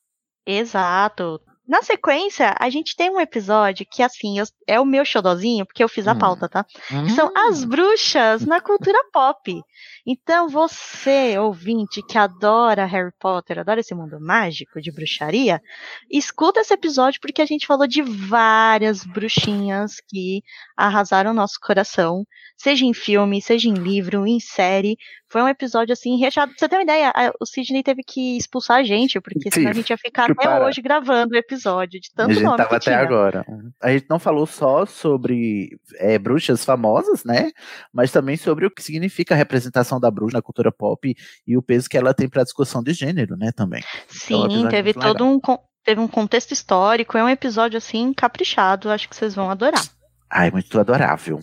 Exato 0.45 1.41
Na 1.67 1.81
sequência, 1.81 2.55
a 2.59 2.69
gente 2.69 2.95
tem 2.95 3.09
um 3.09 3.19
episódio 3.19 3.85
que, 3.91 4.01
assim, 4.01 4.39
eu, 4.39 4.45
é 4.65 4.79
o 4.79 4.85
meu 4.85 5.03
xodozinho, 5.03 5.65
porque 5.65 5.83
eu 5.83 5.89
fiz 5.89 6.07
a 6.07 6.13
Hum. 6.13 6.19
pauta, 6.19 6.47
tá? 6.47 6.65
Hum. 6.91 7.09
São 7.09 7.31
as 7.35 7.63
bruxas 7.65 8.45
na 8.45 8.61
cultura 8.61 8.97
pop. 9.11 9.61
Então, 10.05 10.47
você, 10.47 11.37
ouvinte, 11.37 12.01
que 12.01 12.17
adora 12.17 12.85
Harry 12.85 13.11
Potter, 13.19 13.59
adora 13.59 13.81
esse 13.81 13.93
mundo 13.93 14.17
mágico 14.21 14.79
de 14.81 14.91
bruxaria, 14.91 15.61
escuta 16.09 16.61
esse 16.61 16.73
episódio 16.73 17.19
porque 17.19 17.41
a 17.41 17.45
gente 17.45 17.67
falou 17.67 17.85
de 17.85 18.01
várias 18.01 19.03
bruxinhas 19.03 19.95
que 20.07 20.41
arrasaram 20.77 21.33
nosso 21.33 21.59
coração, 21.61 22.25
seja 22.55 22.85
em 22.85 22.93
filme, 22.93 23.41
seja 23.41 23.67
em 23.67 23.73
livro, 23.73 24.25
em 24.25 24.39
série. 24.39 24.97
Foi 25.29 25.41
um 25.41 25.47
episódio, 25.47 25.91
assim, 25.93 26.17
recheado. 26.17 26.51
Pra 26.51 26.59
você 26.59 26.69
ter 26.69 26.75
uma 26.77 26.83
ideia, 26.83 27.11
a- 27.13 27.33
o 27.39 27.45
Sidney 27.45 27.83
teve 27.83 28.01
que 28.03 28.37
expulsar 28.37 28.77
a 28.77 28.83
gente, 28.83 29.19
porque 29.19 29.51
senão 29.51 29.67
a 29.67 29.71
Tive 29.73 29.81
gente 29.81 29.89
ia 29.89 29.97
ficar 29.97 30.23
até 30.31 30.33
parar. 30.35 30.65
hoje 30.65 30.81
gravando 30.81 31.33
o 31.35 31.37
episódio, 31.37 31.99
de 31.99 32.09
a 32.13 32.15
tanto 32.15 32.33
gente 32.33 32.43
nome 32.43 32.57
tava 32.57 32.75
até 32.77 32.91
tinha. 32.91 32.99
agora. 32.99 33.45
A 33.81 33.91
gente 33.91 34.05
não 34.09 34.19
falou 34.19 34.45
só 34.45 34.85
sobre 34.85 35.77
é, 35.95 36.17
bruxas 36.17 36.63
famosas, 36.63 37.23
né? 37.25 37.51
Mas 37.93 38.11
também 38.11 38.37
sobre 38.37 38.65
o 38.65 38.71
que 38.71 38.81
significa 38.81 39.33
a 39.33 39.37
representação 39.37 39.99
da 39.99 40.09
bruxa 40.09 40.37
na 40.37 40.41
cultura 40.41 40.71
pop 40.71 41.13
e 41.45 41.57
o 41.57 41.61
peso 41.61 41.89
que 41.89 41.97
ela 41.97 42.13
tem 42.13 42.29
para 42.29 42.41
a 42.41 42.45
discussão 42.45 42.81
de 42.81 42.93
gênero, 42.93 43.35
né? 43.35 43.51
Também. 43.51 43.83
Então, 44.25 44.45
é 44.45 44.49
Sim, 44.49 44.67
teve 44.69 44.93
todo 44.93 45.23
legal. 45.25 45.27
um 45.53 45.57
teve 45.83 46.01
um 46.01 46.07
contexto 46.07 46.51
histórico, 46.51 47.17
é 47.17 47.23
um 47.23 47.29
episódio 47.29 47.77
assim 47.77 48.13
caprichado, 48.13 48.89
acho 48.89 49.07
que 49.07 49.15
vocês 49.15 49.33
vão 49.33 49.49
adorar. 49.49 49.81
Ai, 50.29 50.51
muito 50.51 50.77
adorável. 50.77 51.39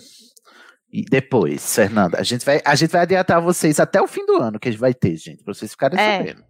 E 0.96 1.04
depois, 1.04 1.74
Fernanda, 1.74 2.20
a 2.20 2.22
gente 2.22 2.44
vai, 2.46 2.62
a 2.64 2.74
gente 2.76 2.92
vai 2.92 3.00
adiantar 3.02 3.40
vocês 3.40 3.80
até 3.80 4.00
o 4.00 4.06
fim 4.06 4.24
do 4.24 4.36
ano 4.36 4.60
que 4.60 4.68
a 4.68 4.70
gente 4.70 4.80
vai 4.80 4.94
ter, 4.94 5.16
gente, 5.16 5.42
pra 5.42 5.52
vocês 5.52 5.72
ficarem 5.72 5.98
É. 5.98 6.18
sabendo. 6.18 6.44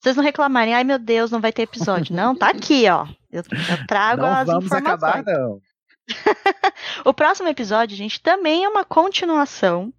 Vocês 0.00 0.16
não 0.16 0.24
reclamarem, 0.24 0.72
ai 0.72 0.82
meu 0.82 0.98
Deus, 0.98 1.30
não 1.30 1.42
vai 1.42 1.52
ter 1.52 1.62
episódio. 1.62 2.16
Não, 2.16 2.34
tá 2.34 2.48
aqui, 2.48 2.88
ó. 2.88 3.06
Eu, 3.30 3.42
eu 3.42 3.86
trago 3.86 4.22
Não 4.22 4.28
as 4.32 4.46
vamos 4.46 4.64
informações. 4.64 5.02
acabar, 5.04 5.22
não. 5.22 5.60
O 7.04 7.12
próximo 7.14 7.48
episódio, 7.48 7.94
gente, 7.96 8.20
também 8.20 8.64
é 8.64 8.68
uma 8.68 8.84
continuação 8.84 9.92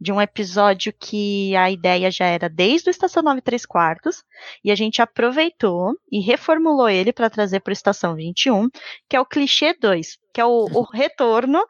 de 0.00 0.12
um 0.12 0.20
episódio 0.20 0.92
que 0.98 1.54
a 1.56 1.70
ideia 1.70 2.10
já 2.10 2.24
era 2.24 2.48
desde 2.48 2.88
o 2.88 2.92
Estação 2.92 3.22
9 3.22 3.40
3 3.42 3.66
quartos, 3.66 4.24
e 4.64 4.70
a 4.70 4.74
gente 4.74 5.02
aproveitou 5.02 5.94
e 6.10 6.20
reformulou 6.20 6.88
ele 6.88 7.12
para 7.12 7.28
trazer 7.28 7.60
para 7.60 7.70
o 7.70 7.72
Estação 7.72 8.14
21, 8.14 8.68
que 9.08 9.16
é 9.16 9.20
o 9.20 9.26
clichê 9.26 9.74
2, 9.74 10.18
que 10.32 10.40
é 10.40 10.44
o, 10.44 10.68
o 10.72 10.82
retorno 10.92 11.62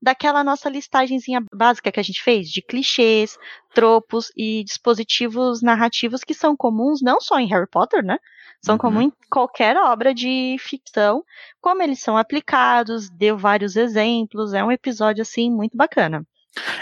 daquela 0.00 0.44
nossa 0.44 0.68
listagenzinha 0.68 1.42
básica 1.52 1.90
que 1.90 1.98
a 2.00 2.02
gente 2.02 2.22
fez 2.22 2.48
de 2.48 2.62
clichês, 2.62 3.36
tropos 3.74 4.30
e 4.36 4.62
dispositivos 4.64 5.62
narrativos 5.62 6.22
que 6.22 6.34
são 6.34 6.56
comuns 6.56 7.00
não 7.02 7.20
só 7.20 7.38
em 7.38 7.48
Harry 7.48 7.66
Potter, 7.68 8.04
né? 8.04 8.18
São 8.60 8.74
Uhum. 8.74 8.78
comuns 8.78 9.04
em 9.06 9.12
qualquer 9.30 9.76
obra 9.76 10.12
de 10.14 10.56
ficção, 10.58 11.24
como 11.60 11.82
eles 11.82 12.00
são 12.00 12.16
aplicados, 12.16 13.08
deu 13.10 13.36
vários 13.38 13.76
exemplos, 13.76 14.52
é 14.52 14.62
um 14.64 14.72
episódio 14.72 15.22
assim 15.22 15.50
muito 15.50 15.76
bacana. 15.76 16.24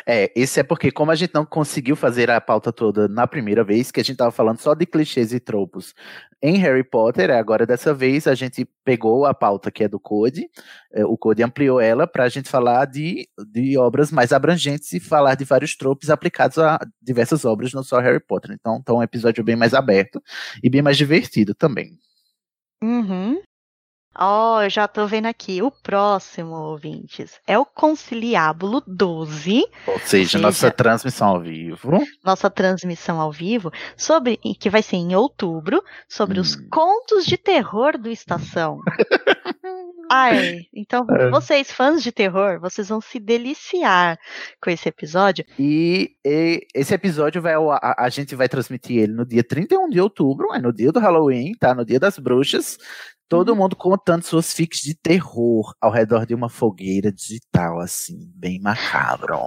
É, 0.07 0.33
esse 0.37 0.61
é 0.61 0.63
porque, 0.63 0.91
como 0.91 1.11
a 1.11 1.15
gente 1.15 1.35
não 1.35 1.45
conseguiu 1.45 1.97
fazer 1.97 2.31
a 2.31 2.41
pauta 2.41 2.73
toda 2.73 3.09
na 3.09 3.27
primeira 3.27 3.65
vez, 3.65 3.91
que 3.91 4.01
a 4.01 4.05
gente 4.05 4.17
tava 4.17 4.31
falando 4.31 4.59
só 4.59 4.75
de 4.75 4.87
clichês 4.87 5.33
e 5.33 5.41
tropos 5.41 5.95
em 6.43 6.59
Harry 6.59 6.85
Potter, 6.85 7.31
agora 7.31 7.67
dessa 7.67 7.95
vez 7.95 8.27
a 8.27 8.35
gente 8.35 8.69
pegou 8.85 9.27
a 9.27 9.35
pauta 9.35 9.71
que 9.71 9.83
é 9.83 9.89
do 9.89 9.99
Code, 9.99 10.49
é, 10.93 11.05
o 11.05 11.17
Code 11.17 11.43
ampliou 11.43 11.81
ela 11.81 12.07
para 12.07 12.25
a 12.25 12.29
gente 12.29 12.49
falar 12.49 12.85
de, 12.85 13.29
de 13.53 13.77
obras 13.79 14.13
mais 14.13 14.33
abrangentes 14.33 14.93
e 14.93 15.01
falar 15.01 15.35
de 15.35 15.45
vários 15.45 15.77
tropos 15.77 16.11
aplicados 16.11 16.59
a 16.59 16.79
diversas 17.01 17.45
obras, 17.45 17.73
não 17.73 17.83
só 17.83 17.99
Harry 18.01 18.21
Potter. 18.21 18.53
Então, 18.53 18.79
então 18.81 18.97
é 18.97 18.99
um 19.01 19.03
episódio 19.03 19.43
bem 19.43 19.57
mais 19.57 19.75
aberto 19.75 20.23
e 20.63 20.71
bem 20.71 20.83
mais 20.83 20.97
divertido 20.97 21.55
também. 21.55 21.99
Uhum. 22.83 23.41
Ó, 24.19 24.63
eu 24.63 24.71
já 24.71 24.87
tô 24.89 25.07
vendo 25.07 25.27
aqui. 25.27 25.63
O 25.63 25.71
próximo, 25.71 26.55
ouvintes, 26.55 27.39
é 27.47 27.59
o 27.59 27.65
Conciliábulo 27.67 28.83
12, 28.87 29.65
Ou 29.87 29.99
seja, 30.01 30.39
nossa 30.39 30.71
transmissão 30.71 31.29
ao 31.29 31.41
vivo. 31.41 31.99
nossa 32.25 32.49
transmissão 32.51 33.21
ao 33.21 33.31
vivo, 33.33 33.71
sobre 33.97 34.37
que 34.39 34.71
vai 34.71 34.83
ser 34.83 34.97
em 34.97 35.15
outubro, 35.15 35.83
sobre 36.09 36.41
os 36.41 36.57
Hum. 36.57 36.69
contos 36.71 37.27
de 37.27 37.37
terror 37.37 37.99
do 37.99 38.09
Estação. 38.11 38.81
Ai, 40.09 40.61
então 40.73 41.05
É. 41.11 41.31
vocês 41.31 41.71
fãs 41.73 42.01
de 42.01 42.13
terror, 42.13 42.61
vocês 42.61 42.89
vão 42.89 43.01
se 43.01 43.19
deliciar 43.19 44.17
com 44.63 44.71
esse 44.71 44.89
episódio. 44.89 45.45
E, 45.59 46.13
e 46.25 46.65
esse 46.73 46.95
episódio 46.95 47.43
vai 47.43 47.55
a, 47.55 47.95
a 47.99 48.09
gente 48.09 48.37
vai 48.37 48.49
transmitir 48.49 48.99
ele 48.99 49.13
no 49.13 49.27
dia 49.27 49.43
31 49.43 49.89
de 49.89 50.01
outubro, 50.01 50.55
é 50.55 50.61
no 50.61 50.73
dia 50.73 50.93
do 50.93 51.01
Halloween, 51.01 51.53
tá? 51.59 51.75
No 51.75 51.85
dia 51.85 51.99
das 51.99 52.19
bruxas. 52.21 52.79
Todo 53.29 53.51
Uhum. 53.51 53.57
mundo 53.57 53.77
contando 53.77 54.23
suas 54.23 54.53
fics 54.53 54.81
de 54.81 54.95
terror 54.95 55.75
ao 55.81 55.91
redor 55.91 56.25
de 56.27 56.35
uma 56.35 56.49
fogueira 56.49 57.11
digital, 57.11 57.81
assim, 57.81 58.31
bem 58.35 58.61
macabro. 58.61 59.39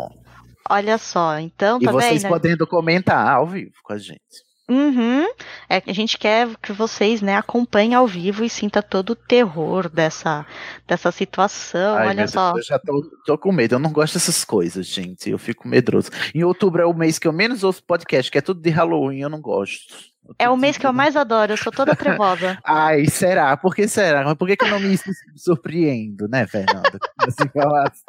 Olha 0.70 0.98
só, 0.98 1.40
então 1.40 1.80
e 1.82 1.86
tá 1.86 1.92
vocês 1.92 2.22
vendo? 2.22 2.32
podendo 2.32 2.68
comentar 2.68 3.28
ao 3.28 3.48
vivo 3.48 3.74
com 3.84 3.94
a 3.94 3.98
gente. 3.98 4.50
Uhum. 4.70 5.26
É 5.68 5.82
que 5.82 5.90
a 5.90 5.94
gente 5.96 6.16
quer 6.16 6.48
que 6.62 6.72
vocês, 6.72 7.24
né, 7.24 7.36
acompanhem 7.36 7.96
ao 7.96 8.06
vivo 8.06 8.44
e 8.46 8.50
sinta 8.50 8.84
todo 8.84 9.12
o 9.12 9.16
terror 9.16 9.90
dessa, 9.90 10.46
dessa 10.88 11.12
situação. 11.12 11.96
Ai, 11.98 12.10
Olha 12.10 12.28
só. 12.28 12.54
Deus, 12.54 12.70
eu 12.70 12.76
já 12.76 12.80
tô, 12.80 13.02
tô 13.26 13.36
com 13.36 13.52
medo. 13.52 13.74
Eu 13.76 13.80
não 13.80 13.92
gosto 13.92 14.14
dessas 14.14 14.46
coisas, 14.46 14.86
gente. 14.86 15.28
Eu 15.32 15.40
fico 15.40 15.68
medroso. 15.68 16.12
Em 16.36 16.44
outubro 16.44 16.84
é 16.84 16.86
o 16.86 16.94
mês 16.94 17.18
que 17.18 17.28
eu 17.28 17.34
menos 17.34 17.64
ouço 17.64 17.84
podcast, 17.84 18.30
que 18.30 18.38
é 18.38 18.42
tudo 18.42 18.62
de 18.62 18.70
Halloween, 18.70 19.22
eu 19.22 19.30
não 19.30 19.42
gosto. 19.42 19.92
É 20.38 20.50
o 20.50 20.58
mês 20.58 20.78
que 20.78 20.86
eu 20.86 20.94
mais 20.94 21.16
adoro, 21.16 21.54
eu 21.54 21.58
sou 21.58 21.72
toda 21.72 21.96
trevosa. 21.96 22.58
Ai, 22.66 23.06
será? 23.08 23.56
Por 23.58 23.74
que 23.74 23.88
será? 23.88 24.24
Mas 24.24 24.36
por 24.36 24.48
que, 24.48 24.58
que 24.58 24.66
eu 24.66 24.70
não 24.70 24.80
me 24.80 24.96
surpreendo, 25.36 26.28
né, 26.28 26.46
Fernanda? 26.46 27.00
informação? 27.44 28.04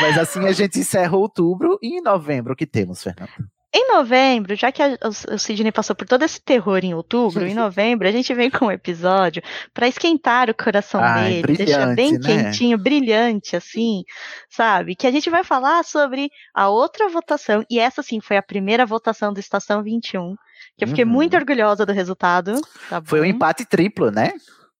Mas 0.00 0.18
assim 0.18 0.46
a 0.46 0.52
gente 0.52 0.78
encerra 0.78 1.16
outubro 1.16 1.78
e 1.82 1.98
em 1.98 2.02
novembro 2.02 2.52
o 2.52 2.56
que 2.56 2.66
temos, 2.66 3.02
Fernanda? 3.02 3.32
Em 3.76 3.88
novembro, 3.92 4.54
já 4.54 4.70
que 4.70 4.80
a- 4.80 4.96
o, 5.02 5.34
o 5.34 5.38
Sidney 5.38 5.72
passou 5.72 5.96
por 5.96 6.06
todo 6.06 6.22
esse 6.22 6.40
terror 6.40 6.78
em 6.84 6.94
outubro, 6.94 7.44
em 7.44 7.54
novembro 7.54 8.06
a 8.06 8.10
gente 8.12 8.32
vem 8.32 8.48
com 8.48 8.66
um 8.66 8.70
episódio 8.70 9.42
pra 9.72 9.88
esquentar 9.88 10.48
o 10.48 10.54
coração 10.54 11.00
Ai, 11.02 11.42
dele, 11.42 11.56
deixar 11.56 11.92
bem 11.92 12.12
né? 12.12 12.20
quentinho, 12.20 12.78
brilhante, 12.78 13.56
assim, 13.56 14.04
sabe? 14.48 14.94
Que 14.94 15.08
a 15.08 15.10
gente 15.10 15.28
vai 15.28 15.42
falar 15.42 15.82
sobre 15.82 16.30
a 16.54 16.68
outra 16.68 17.08
votação, 17.08 17.64
e 17.68 17.80
essa 17.80 18.00
sim 18.00 18.20
foi 18.20 18.36
a 18.36 18.42
primeira 18.42 18.86
votação 18.86 19.32
do 19.32 19.40
Estação 19.40 19.82
21, 19.82 20.36
que 20.76 20.84
eu 20.84 20.88
fiquei 20.88 21.04
Uhum. 21.04 21.10
muito 21.10 21.36
orgulhosa 21.36 21.84
do 21.86 21.92
resultado. 21.92 22.60
tá 22.88 23.00
Foi 23.04 23.20
um 23.20 23.24
empate 23.24 23.64
triplo, 23.64 24.10
né? 24.10 24.32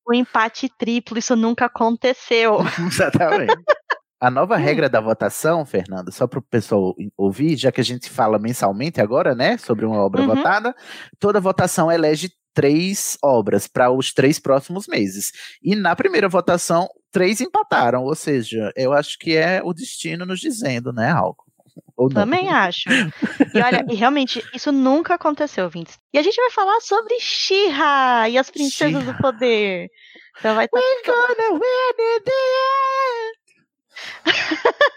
o 0.06 0.12
empate 0.12 0.68
triplo, 0.78 1.18
isso 1.18 1.34
nunca 1.34 1.64
aconteceu. 1.64 2.58
Exatamente. 2.92 3.54
A 4.20 4.30
nova 4.30 4.54
regra 4.58 4.86
da 4.88 5.00
votação, 5.00 5.64
Fernanda, 5.64 6.10
só 6.10 6.26
para 6.26 6.38
o 6.38 6.42
pessoal 6.42 6.94
ouvir, 7.16 7.56
já 7.56 7.72
que 7.72 7.80
a 7.80 7.84
gente 7.84 8.10
fala 8.10 8.38
mensalmente 8.38 9.00
agora, 9.00 9.34
né, 9.34 9.56
sobre 9.56 9.86
uma 9.86 9.96
obra 10.02 10.20
Uhum. 10.22 10.34
votada, 10.34 10.74
toda 11.18 11.40
votação 11.40 11.90
elege 11.90 12.30
três 12.52 13.16
obras 13.22 13.66
para 13.66 13.90
os 13.90 14.12
três 14.12 14.38
próximos 14.38 14.86
meses. 14.86 15.32
E 15.62 15.74
na 15.74 15.96
primeira 15.96 16.28
votação, 16.28 16.86
três 17.10 17.40
empataram, 17.40 18.04
ou 18.04 18.14
seja, 18.14 18.72
eu 18.76 18.92
acho 18.92 19.18
que 19.18 19.34
é 19.36 19.62
o 19.64 19.72
destino 19.72 20.24
nos 20.26 20.38
dizendo, 20.38 20.92
né, 20.92 21.10
algo. 21.10 21.43
Ou 21.96 22.08
não. 22.08 22.14
Também 22.14 22.48
acho. 22.48 22.88
E 22.90 23.60
olha, 23.60 23.84
e 23.88 23.94
realmente, 23.94 24.44
isso 24.54 24.72
nunca 24.72 25.14
aconteceu, 25.14 25.68
Vintes. 25.68 25.98
E 26.12 26.18
a 26.18 26.22
gente 26.22 26.36
vai 26.36 26.50
falar 26.50 26.80
sobre 26.80 27.18
She-Ra 27.20 28.28
e 28.28 28.38
as 28.38 28.50
princesas 28.50 29.02
She-Ra. 29.02 29.12
do 29.12 29.18
poder. 29.18 29.90
Então 30.38 30.54
vai 30.54 30.64
estar 30.66 30.80
Gonna 31.06 31.58
win 31.58 31.94
in 31.98 32.20
the 32.24 32.32
end. 33.14 33.38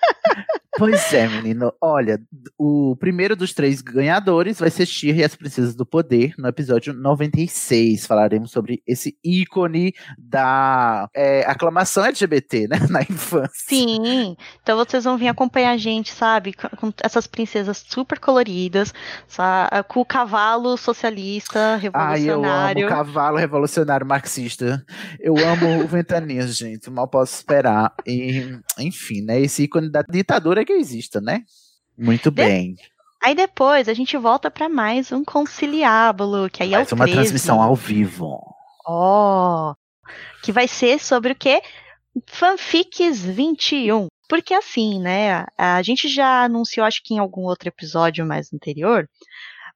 Pois 0.78 1.12
é, 1.12 1.28
menino. 1.28 1.74
Olha, 1.82 2.20
o 2.56 2.96
primeiro 3.00 3.36
dos 3.36 3.52
três 3.52 3.82
ganhadores 3.82 4.60
vai 4.60 4.70
ser 4.70 4.86
Shira 4.86 5.18
e 5.18 5.24
as 5.24 5.36
Princesas 5.36 5.76
do 5.76 5.88
Poder, 5.88 6.36
no 6.38 6.48
episódio 6.48 6.94
96. 6.94 8.06
Falaremos 8.06 8.52
sobre 8.52 8.84
esse 8.86 9.18
ícone 9.24 9.92
da 10.20 11.10
é, 11.16 11.44
aclamação 11.48 12.06
LGBT, 12.06 12.68
né? 12.68 12.78
Na 12.92 13.02
infância. 13.02 13.50
Sim, 13.56 14.36
então 14.62 14.78
vocês 14.78 15.04
vão 15.04 15.18
vir 15.18 15.30
acompanhar 15.30 15.72
a 15.72 15.78
gente, 15.78 16.12
sabe? 16.12 16.54
Com, 16.54 16.94
essas 17.02 17.26
princesas 17.26 17.84
super 17.90 18.20
coloridas, 18.20 18.94
sa- 19.28 19.84
com 19.88 20.02
o 20.02 20.06
cavalo 20.06 20.78
socialista, 20.78 21.80
Ai, 21.92 22.22
eu 22.30 22.36
amo 22.36 22.44
revolucionário. 22.44 22.88
cavalo 22.88 23.38
revolucionário 23.38 24.06
marxista. 24.06 24.86
Eu 25.20 25.34
amo 25.40 25.84
o 25.84 25.88
Ventanias, 25.88 26.56
gente. 26.56 26.88
Mal 26.92 27.08
posso 27.08 27.34
esperar. 27.34 27.92
E, 28.06 28.60
enfim, 28.78 29.24
né? 29.24 29.40
Esse 29.42 29.64
ícone 29.64 29.90
da 29.90 29.97
ditadura 30.04 30.64
que 30.66 30.74
exista, 30.74 31.20
né? 31.22 31.44
Muito 31.98 32.30
De- 32.32 32.36
bem. 32.44 32.76
Aí 33.24 33.34
depois 33.34 33.90
a 33.90 33.94
gente 33.94 34.16
volta 34.16 34.50
pra 34.52 34.70
mais 34.70 35.12
um 35.12 35.24
conciliábulo, 35.24 36.50
que 36.50 36.62
aí 36.64 36.74
é 36.74 36.78
Mais 36.78 36.92
o 36.92 36.96
uma 36.96 37.06
13. 37.06 37.20
transmissão 37.20 37.62
ao 37.62 37.76
vivo. 37.76 38.40
Ó, 38.86 39.74
que 40.44 40.52
vai 40.52 40.68
ser 40.68 41.00
sobre 41.00 41.32
o 41.32 41.36
quê? 41.36 41.62
Fanfics 42.28 43.22
21. 43.24 44.08
Porque 44.30 44.54
assim, 44.54 45.00
né, 45.00 45.46
a 45.58 45.82
gente 45.82 46.08
já 46.10 46.44
anunciou, 46.44 46.86
acho 46.86 47.02
que 47.04 47.14
em 47.14 47.20
algum 47.20 47.42
outro 47.44 47.70
episódio 47.70 48.26
mais 48.26 48.54
anterior, 48.54 49.08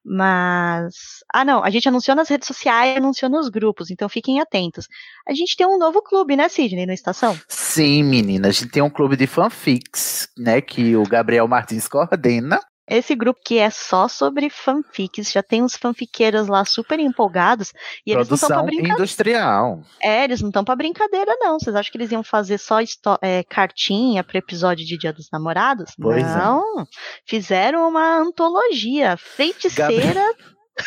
Mas. 0.04 0.94
Ah, 1.32 1.44
não, 1.44 1.62
a 1.62 1.70
gente 1.70 1.88
anunciou 1.88 2.16
nas 2.16 2.28
redes 2.28 2.46
sociais, 2.46 2.96
anunciou 2.96 3.30
nos 3.30 3.48
grupos, 3.48 3.90
então 3.90 4.08
fiquem 4.08 4.40
atentos. 4.40 4.88
A 5.26 5.32
gente 5.32 5.56
tem 5.56 5.66
um 5.66 5.78
novo 5.78 6.02
clube, 6.02 6.36
né, 6.36 6.48
Sidney, 6.48 6.86
na 6.86 6.94
estação? 6.94 7.38
Sim, 7.48 8.02
menina, 8.02 8.48
a 8.48 8.50
gente 8.50 8.68
tem 8.68 8.82
um 8.82 8.90
clube 8.90 9.16
de 9.16 9.26
fanfics, 9.26 10.28
né, 10.36 10.60
que 10.60 10.96
o 10.96 11.04
Gabriel 11.04 11.46
Martins 11.46 11.86
coordena. 11.86 12.60
Esse 12.88 13.14
grupo 13.14 13.40
que 13.44 13.58
é 13.58 13.70
só 13.70 14.08
sobre 14.08 14.50
fanfics, 14.50 15.30
já 15.30 15.42
tem 15.42 15.62
uns 15.62 15.76
fanfiqueiros 15.76 16.48
lá 16.48 16.64
super 16.64 16.98
empolgados. 16.98 17.72
E 18.04 18.12
eles 18.12 18.26
Produção 18.26 18.48
não 18.48 18.56
estão 18.56 18.64
pra 18.64 18.66
brincadeira. 18.66 18.94
industrial. 18.94 19.82
É, 20.02 20.24
eles 20.24 20.40
não 20.40 20.48
estão 20.48 20.64
pra 20.64 20.76
brincadeira, 20.76 21.36
não. 21.38 21.58
Vocês 21.58 21.76
acham 21.76 21.92
que 21.92 21.98
eles 21.98 22.10
iam 22.10 22.24
fazer 22.24 22.58
só 22.58 22.78
é, 23.20 23.44
cartinha 23.44 24.24
pro 24.24 24.36
episódio 24.36 24.84
de 24.84 24.98
Dia 24.98 25.12
dos 25.12 25.28
Namorados? 25.32 25.92
Pois 26.00 26.22
não. 26.22 26.80
É. 26.80 26.84
Fizeram 27.24 27.88
uma 27.88 28.18
antologia. 28.18 29.16
Feiticeira. 29.16 29.92
Gabriel... 29.92 30.34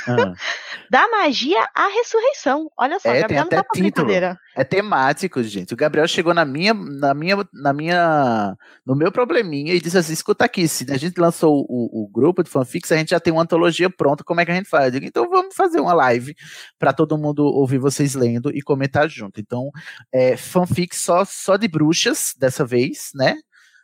Ah. 0.07 0.33
Da 0.89 1.07
magia 1.09 1.67
à 1.73 1.87
ressurreição. 1.87 2.69
Olha 2.77 2.99
só, 2.99 3.09
é, 3.09 3.21
Gabriel 3.21 3.43
até 3.45 3.55
tá 3.57 3.65
título. 3.73 4.11
É 4.55 4.63
temático, 4.63 5.41
gente. 5.41 5.73
O 5.73 5.77
Gabriel 5.77 6.07
chegou 6.07 6.33
na 6.33 6.45
minha, 6.45 6.73
na 6.73 7.13
minha, 7.13 7.37
na 7.51 7.73
minha, 7.73 8.55
no 8.85 8.95
meu 8.95 9.11
probleminha 9.11 9.73
e 9.73 9.81
disse 9.81 9.97
assim: 9.97 10.13
escuta 10.13 10.45
aqui, 10.45 10.67
se 10.67 10.85
a 10.91 10.97
gente 10.97 11.19
lançou 11.19 11.65
o, 11.67 12.03
o 12.03 12.07
grupo 12.07 12.43
de 12.43 12.49
fanfics, 12.49 12.91
a 12.91 12.97
gente 12.97 13.09
já 13.09 13.19
tem 13.19 13.33
uma 13.33 13.41
antologia 13.41 13.89
pronta, 13.89 14.23
como 14.23 14.39
é 14.39 14.45
que 14.45 14.51
a 14.51 14.55
gente 14.55 14.69
faz? 14.69 14.91
Digo, 14.91 15.05
então 15.05 15.27
vamos 15.29 15.55
fazer 15.55 15.79
uma 15.79 15.93
live 15.93 16.35
para 16.77 16.93
todo 16.93 17.17
mundo 17.17 17.43
ouvir 17.45 17.79
vocês 17.79 18.13
lendo 18.13 18.51
e 18.55 18.61
comentar 18.61 19.09
junto. 19.09 19.41
Então, 19.41 19.71
é, 20.13 20.37
fanfic 20.37 20.95
só, 20.95 21.25
só 21.25 21.57
de 21.57 21.67
bruxas 21.67 22.33
dessa 22.37 22.63
vez, 22.63 23.09
né? 23.15 23.35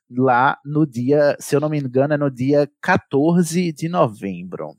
Lá 0.10 0.58
no 0.64 0.86
dia, 0.86 1.36
se 1.40 1.56
eu 1.56 1.60
não 1.60 1.70
me 1.70 1.80
engano, 1.80 2.14
é 2.14 2.18
no 2.18 2.30
dia 2.30 2.70
14 2.82 3.72
de 3.74 3.90
novembro. 3.90 4.76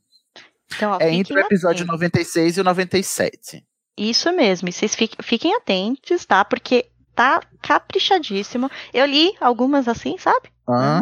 Então, 0.77 0.93
ó, 0.93 0.99
é 1.01 1.13
entre 1.13 1.35
o 1.35 1.39
episódio 1.39 1.85
atentos. 1.85 2.01
96 2.01 2.57
e 2.57 2.61
o 2.61 2.65
97. 2.65 3.65
Isso 3.97 4.33
mesmo, 4.33 4.69
e 4.69 4.73
vocês 4.73 4.95
fiquem, 4.95 5.19
fiquem 5.23 5.55
atentos, 5.55 6.25
tá? 6.25 6.45
Porque 6.45 6.87
tá 7.15 7.41
caprichadíssimo. 7.61 8.71
Eu 8.93 9.07
li 9.07 9.35
algumas 9.41 9.87
assim, 9.87 10.17
sabe? 10.19 10.51
Ah, 10.67 11.01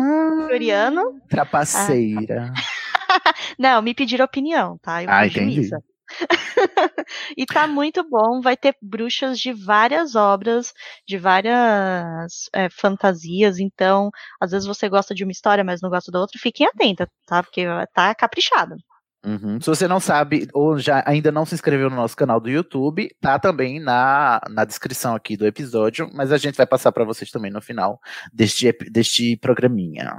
Coreano. 0.49 1.21
Trapaceira. 1.29 2.53
Ah. 2.57 2.81
Não, 3.59 3.83
me 3.83 3.95
pediram 3.95 4.25
opinião, 4.25 4.79
tá? 4.79 5.03
Eu 5.03 5.11
ah, 5.11 5.27
entendi. 5.27 5.57
Juíza. 5.57 5.83
e 7.37 7.47
tá 7.47 7.67
muito 7.67 8.03
bom. 8.09 8.41
Vai 8.41 8.57
ter 8.57 8.77
bruxas 8.83 9.39
de 9.39 9.53
várias 9.53 10.15
obras, 10.15 10.73
de 11.07 11.19
várias 11.19 12.49
é, 12.53 12.69
fantasias. 12.71 13.59
Então, 13.59 14.11
às 14.41 14.51
vezes 14.51 14.67
você 14.67 14.89
gosta 14.89 15.15
de 15.15 15.25
uma 15.25 15.33
história, 15.33 15.63
mas 15.63 15.81
não 15.81 15.91
gosta 15.91 16.11
da 16.11 16.21
outra. 16.21 16.39
Fiquem 16.41 16.67
atentos, 16.67 17.07
tá? 17.27 17.43
Porque 17.43 17.65
tá 17.95 18.15
caprichado. 18.15 18.77
Uhum. 19.25 19.61
Se 19.61 19.67
você 19.67 19.87
não 19.87 20.01
sabe 20.01 20.49
ou 20.55 20.79
já 20.79 21.03
ainda 21.07 21.31
não 21.31 21.45
se 21.45 21.55
inscreveu 21.55 21.91
no 21.91 21.97
nosso 21.97 22.17
canal 22.17 22.41
do 22.41 22.49
YouTube, 22.49 23.09
tá 23.21 23.39
também 23.39 23.79
na, 23.79 24.41
na 24.49 24.65
descrição 24.65 25.15
aqui 25.15 25.37
do 25.37 25.47
episódio, 25.47 26.11
mas 26.15 26.33
a 26.33 26.39
gente 26.39 26.57
vai 26.57 26.67
passar 26.67 26.91
para 26.91 27.05
vocês 27.05 27.31
também 27.31 27.51
no 27.51 27.61
final 27.61 28.01
deste, 28.33 28.73
deste 28.91 29.37
programinha. 29.37 30.11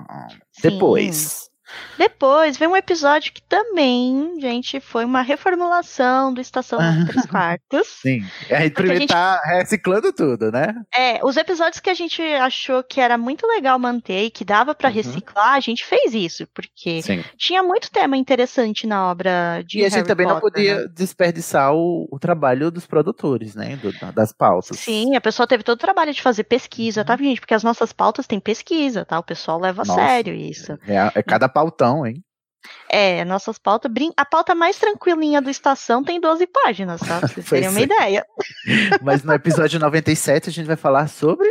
Sim. 0.52 0.70
Depois. 0.70 1.51
Depois 1.98 2.58
vem 2.58 2.68
um 2.68 2.76
episódio 2.76 3.32
que 3.34 3.42
também, 3.42 4.40
gente, 4.40 4.80
foi 4.80 5.06
uma 5.06 5.22
reformulação 5.22 6.34
do 6.34 6.42
Estação 6.42 6.80
dos 6.80 7.10
Três 7.10 7.26
Quartos. 7.26 7.88
Sim. 8.02 8.26
Gente 8.50 8.72
primeiro 8.72 9.02
gente... 9.02 9.10
tá 9.10 9.40
reciclando 9.46 10.12
tudo, 10.14 10.52
né? 10.52 10.74
É, 10.96 11.20
os 11.24 11.38
episódios 11.38 11.80
que 11.80 11.90
a 11.90 11.94
gente 11.94 12.22
achou 12.22 12.84
que 12.84 13.00
era 13.00 13.18
muito 13.18 13.46
legal 13.48 13.78
manter 13.78 14.26
e 14.26 14.32
que 14.32 14.44
dava 14.44 14.74
para 14.74 14.90
uhum. 14.90 14.96
reciclar, 14.96 15.54
a 15.54 15.60
gente 15.60 15.86
fez 15.86 16.14
isso, 16.14 16.48
porque 16.54 17.02
Sim. 17.02 17.24
tinha 17.38 17.62
muito 17.62 17.92
tema 17.92 18.18
interessante 18.18 18.88
na 18.88 19.10
obra 19.10 19.64
de 19.66 19.80
E 19.80 19.86
a 19.86 19.90
gente 19.90 19.98
Harry 19.98 20.08
também 20.08 20.28
Potter, 20.28 20.42
não 20.42 20.50
podia 20.52 20.82
né? 20.82 20.88
desperdiçar 20.94 21.74
o, 21.74 22.08
o, 22.12 22.20
trabalho 22.20 22.72
dos 22.72 22.86
produtores, 22.86 23.56
né? 23.56 23.76
Do, 23.78 23.92
das 24.14 24.34
pautas. 24.34 24.80
Sim, 24.80 25.16
a 25.16 25.22
pessoa 25.22 25.48
teve 25.48 25.64
todo 25.64 25.76
o 25.76 25.80
trabalho 25.82 26.14
de 26.14 26.22
fazer 26.22 26.44
pesquisa, 26.44 27.04
tá, 27.04 27.14
uhum. 27.14 27.20
gente? 27.20 27.42
Porque 27.42 27.54
as 27.54 27.64
nossas 27.64 27.94
pautas 27.94 28.28
têm 28.28 28.40
pesquisa, 28.40 29.06
tá? 29.06 29.20
O 29.20 29.24
pessoal 29.24 29.60
leva 29.60 29.84
Nossa, 29.86 30.02
a 30.02 30.08
sério 30.08 30.34
isso. 30.34 30.78
É, 30.88 31.12
é 31.16 31.24
cada 31.24 31.48
pautão, 31.62 32.06
hein? 32.06 32.24
É, 32.90 33.24
nossas 33.26 33.58
pautas. 33.58 33.92
A 34.18 34.26
pauta 34.26 34.54
mais 34.54 34.78
tranquilinha 34.78 35.42
do 35.42 35.50
Estação 35.50 36.04
tem 36.04 36.20
12 36.20 36.48
páginas, 36.48 37.02
tá? 37.02 37.20
Pra 37.20 37.28
vocês 37.28 37.46
terem 37.50 37.70
uma 37.70 37.80
é. 37.80 37.84
ideia. 37.84 38.26
Mas 39.02 39.24
no 39.24 39.34
episódio 39.34 39.80
97 39.80 40.50
a 40.50 40.52
gente 40.52 40.66
vai 40.66 40.76
falar 40.76 41.08
sobre. 41.08 41.50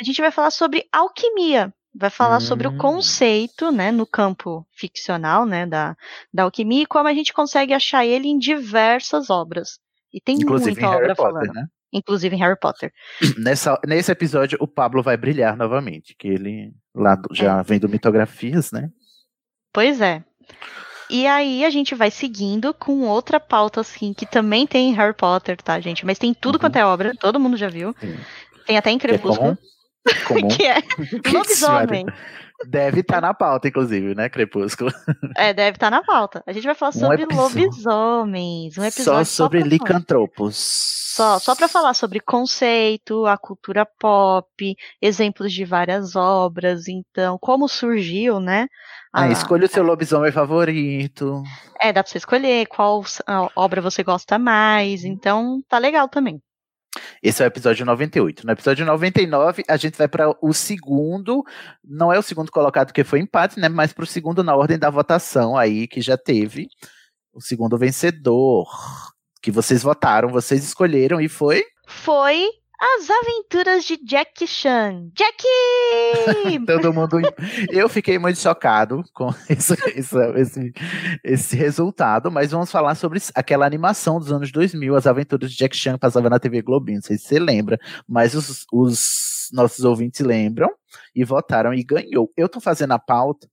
A 0.00 0.04
gente 0.04 0.20
vai 0.20 0.30
falar 0.30 0.50
sobre 0.50 0.86
alquimia. 0.92 1.72
Vai 1.94 2.08
falar 2.08 2.38
hum. 2.38 2.40
sobre 2.40 2.66
o 2.66 2.70
hum. 2.70 2.78
conceito, 2.78 3.70
né, 3.70 3.92
no 3.92 4.06
campo 4.06 4.66
ficcional, 4.72 5.44
né, 5.44 5.66
da, 5.66 5.94
da 6.32 6.44
alquimia 6.44 6.84
e 6.84 6.86
como 6.86 7.06
a 7.06 7.12
gente 7.12 7.34
consegue 7.34 7.74
achar 7.74 8.06
ele 8.06 8.28
em 8.28 8.38
diversas 8.38 9.28
obras. 9.28 9.78
E 10.10 10.18
tem 10.18 10.36
Inclusive 10.36 10.70
muita 10.70 10.80
em 10.80 10.86
obra 10.86 11.00
Harry 11.00 11.16
Potter, 11.16 11.32
falando. 11.32 11.52
né? 11.52 11.66
Inclusive 11.92 12.34
em 12.34 12.38
Harry 12.38 12.58
Potter. 12.58 12.90
Nessa, 13.38 13.78
nesse 13.86 14.10
episódio, 14.10 14.56
o 14.58 14.66
Pablo 14.66 15.02
vai 15.02 15.18
brilhar 15.18 15.54
novamente, 15.54 16.14
que 16.18 16.28
ele 16.28 16.72
lá 16.94 17.14
do, 17.14 17.34
já 17.34 17.60
é. 17.60 17.62
vem 17.62 17.78
do 17.78 17.90
Mitografias, 17.90 18.72
né? 18.72 18.90
Pois 19.72 20.00
é. 20.00 20.22
E 21.08 21.26
aí 21.26 21.64
a 21.64 21.70
gente 21.70 21.94
vai 21.94 22.10
seguindo 22.10 22.72
com 22.72 23.02
outra 23.02 23.38
pauta, 23.38 23.80
assim, 23.80 24.12
que 24.12 24.24
também 24.24 24.66
tem 24.66 24.90
em 24.90 24.94
Harry 24.94 25.14
Potter, 25.14 25.60
tá, 25.60 25.78
gente? 25.78 26.06
Mas 26.06 26.18
tem 26.18 26.32
tudo 26.32 26.54
uhum. 26.54 26.60
quanto 26.60 26.76
é 26.76 26.84
obra, 26.84 27.12
todo 27.18 27.38
mundo 27.38 27.56
já 27.56 27.68
viu. 27.68 27.94
Sim. 28.00 28.16
Tem 28.66 28.78
até 28.78 28.90
em 28.90 28.98
Crepúsculo. 28.98 29.56
Que 29.56 29.62
é 29.62 29.81
comum. 30.26 30.48
que 30.48 30.64
é 30.66 30.82
lobisomem. 31.32 32.06
Deve 32.66 33.00
estar 33.00 33.16
tá 33.16 33.20
na 33.20 33.34
pauta, 33.34 33.68
inclusive, 33.68 34.14
né, 34.14 34.28
Crepúsculo? 34.28 34.92
É, 35.36 35.52
deve 35.52 35.76
estar 35.76 35.90
tá 35.90 35.96
na 35.96 36.02
pauta. 36.04 36.42
A 36.46 36.52
gente 36.52 36.64
vai 36.64 36.74
falar 36.74 36.90
um 36.90 36.92
sobre 36.92 37.22
episódio. 37.22 37.60
lobisomens. 37.60 38.78
Um 38.78 38.84
episódio 38.84 39.24
só 39.24 39.44
sobre 39.44 39.60
só 39.60 39.66
licantropos. 39.66 41.02
Só, 41.14 41.38
só 41.38 41.54
para 41.54 41.68
falar 41.68 41.92
sobre 41.92 42.20
conceito, 42.20 43.26
a 43.26 43.36
cultura 43.36 43.84
pop, 43.84 44.76
exemplos 45.00 45.52
de 45.52 45.64
várias 45.64 46.16
obras, 46.16 46.88
então, 46.88 47.36
como 47.38 47.68
surgiu, 47.68 48.40
né? 48.40 48.66
Ah, 49.12 49.28
escolha 49.28 49.66
o 49.66 49.68
seu 49.68 49.82
lobisomem 49.82 50.32
favorito. 50.32 51.42
É, 51.78 51.92
dá 51.92 52.02
pra 52.02 52.10
você 52.10 52.16
escolher 52.16 52.66
qual 52.66 53.04
obra 53.54 53.82
você 53.82 54.02
gosta 54.02 54.38
mais, 54.38 55.04
então 55.04 55.62
tá 55.68 55.76
legal 55.76 56.08
também. 56.08 56.40
Esse 57.22 57.42
é 57.42 57.46
o 57.46 57.48
episódio 57.48 57.86
98. 57.86 58.46
No 58.46 58.52
episódio 58.52 58.84
99, 58.84 59.64
a 59.68 59.76
gente 59.76 59.96
vai 59.96 60.08
para 60.08 60.34
o 60.40 60.52
segundo, 60.52 61.42
não 61.84 62.12
é 62.12 62.18
o 62.18 62.22
segundo 62.22 62.50
colocado 62.50 62.92
que 62.92 63.04
foi 63.04 63.20
empate, 63.20 63.58
né, 63.58 63.68
mas 63.68 63.92
para 63.92 64.04
o 64.04 64.06
segundo 64.06 64.44
na 64.44 64.54
ordem 64.54 64.78
da 64.78 64.90
votação 64.90 65.56
aí 65.56 65.86
que 65.86 66.00
já 66.00 66.16
teve 66.16 66.68
o 67.32 67.40
segundo 67.40 67.78
vencedor 67.78 68.68
que 69.40 69.50
vocês 69.50 69.82
votaram, 69.82 70.28
vocês 70.28 70.62
escolheram 70.62 71.20
e 71.20 71.28
foi? 71.28 71.64
Foi 71.86 72.48
as 72.82 73.08
Aventuras 73.08 73.84
de 73.84 73.96
Jack 74.04 74.44
Chan. 74.44 75.08
Jack! 75.14 75.44
Todo 76.66 76.92
mundo. 76.92 77.20
Eu 77.70 77.88
fiquei 77.88 78.18
muito 78.18 78.40
chocado 78.40 79.04
com 79.14 79.28
esse, 79.48 79.74
esse, 79.94 80.72
esse, 81.22 81.56
resultado, 81.56 82.28
mas 82.28 82.50
vamos 82.50 82.72
falar 82.72 82.96
sobre 82.96 83.20
aquela 83.36 83.64
animação 83.64 84.18
dos 84.18 84.32
anos 84.32 84.50
2000, 84.50 84.96
As 84.96 85.06
Aventuras 85.06 85.52
de 85.52 85.58
Jack 85.58 85.76
Chan, 85.76 85.96
passava 85.96 86.28
na 86.28 86.40
TV 86.40 86.60
Globinho. 86.60 86.96
Não 86.96 87.02
sei 87.02 87.16
se 87.16 87.26
você 87.26 87.38
lembra, 87.38 87.78
mas 88.08 88.34
os, 88.34 88.66
os 88.72 89.48
nossos 89.52 89.84
ouvintes 89.84 90.20
lembram 90.20 90.68
e 91.14 91.24
votaram 91.24 91.72
e 91.72 91.84
ganhou. 91.84 92.32
Eu 92.36 92.48
tô 92.48 92.60
fazendo 92.60 92.92
a 92.94 92.98
pauta 92.98 93.46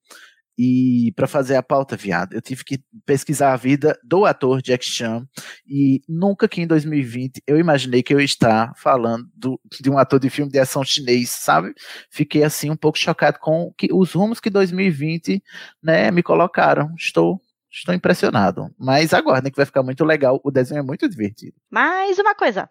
e 0.62 1.13
para 1.13 1.26
fazer 1.26 1.56
a 1.56 1.63
pauta, 1.63 1.95
viado, 1.95 2.34
eu 2.34 2.41
tive 2.41 2.65
que 2.65 2.82
pesquisar 3.06 3.54
a 3.54 3.56
vida 3.56 3.98
do 4.04 4.26
ator 4.26 4.62
Jack 4.62 4.84
Chan. 4.84 5.26
E 5.65 6.02
nunca 6.06 6.50
que 6.50 6.60
em 6.60 6.67
2020 6.67 7.41
eu 7.48 7.58
imaginei 7.58 8.04
que 8.04 8.13
eu 8.13 8.19
ia 8.19 8.26
estar 8.26 8.74
falando 8.76 9.26
do, 9.34 9.58
de 9.80 9.89
um 9.89 9.98
ator 9.98 10.19
de 10.19 10.30
filme 10.30 10.52
de 10.52 10.60
ação 10.60 10.84
chinês, 10.84 11.30
sabe? 11.30 11.74
Fiquei 12.12 12.43
assim 12.43 12.69
um 12.69 12.76
pouco 12.76 12.98
chocado 12.98 13.39
com 13.39 13.74
que, 13.78 13.88
os 13.93 14.12
rumos 14.12 14.41
que 14.41 14.50
2020 14.50 15.41
né, 15.82 16.12
me 16.12 16.22
colocaram. 16.22 16.93
Estou 16.98 17.41
Estou 17.72 17.93
impressionado. 17.93 18.74
Mas 18.80 19.13
aguardem 19.13 19.52
que 19.52 19.58
vai 19.58 19.65
ficar 19.65 19.84
muito 19.84 20.04
legal. 20.04 20.41
O 20.43 20.50
desenho 20.50 20.80
é 20.80 20.84
muito 20.84 21.08
divertido. 21.08 21.54
Mais 21.69 22.17
uma 22.17 22.34
coisa. 22.34 22.67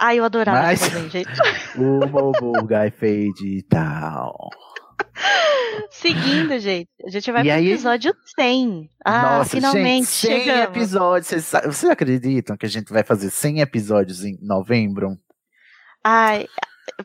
Ai, 0.00 0.18
eu 0.18 0.24
adorava 0.24 0.62
Mas... 0.62 0.80
desenho, 0.80 1.10
gente. 1.10 1.28
o 1.76 2.06
Mobu 2.08 2.52
Guy 2.66 2.90
Fade 2.90 3.58
e 3.58 3.62
tal. 3.64 4.48
Seguindo, 5.90 6.58
gente. 6.58 6.88
A 7.04 7.10
gente 7.10 7.30
vai 7.30 7.42
e 7.42 7.44
pro 7.44 7.52
aí... 7.54 7.72
episódio 7.72 8.14
100. 8.38 8.90
Ah, 9.04 9.38
Nossa, 9.38 9.50
finalmente 9.50 10.06
gente, 10.06 10.06
100 10.06 10.40
chegamos. 10.40 10.76
episódios. 10.76 11.26
Vocês, 11.26 11.50
vocês 11.64 11.90
acreditam 11.90 12.56
que 12.56 12.66
a 12.66 12.68
gente 12.68 12.92
vai 12.92 13.02
fazer 13.02 13.30
100 13.30 13.60
episódios 13.60 14.24
em 14.24 14.38
novembro? 14.40 15.16
Ai, 16.02 16.46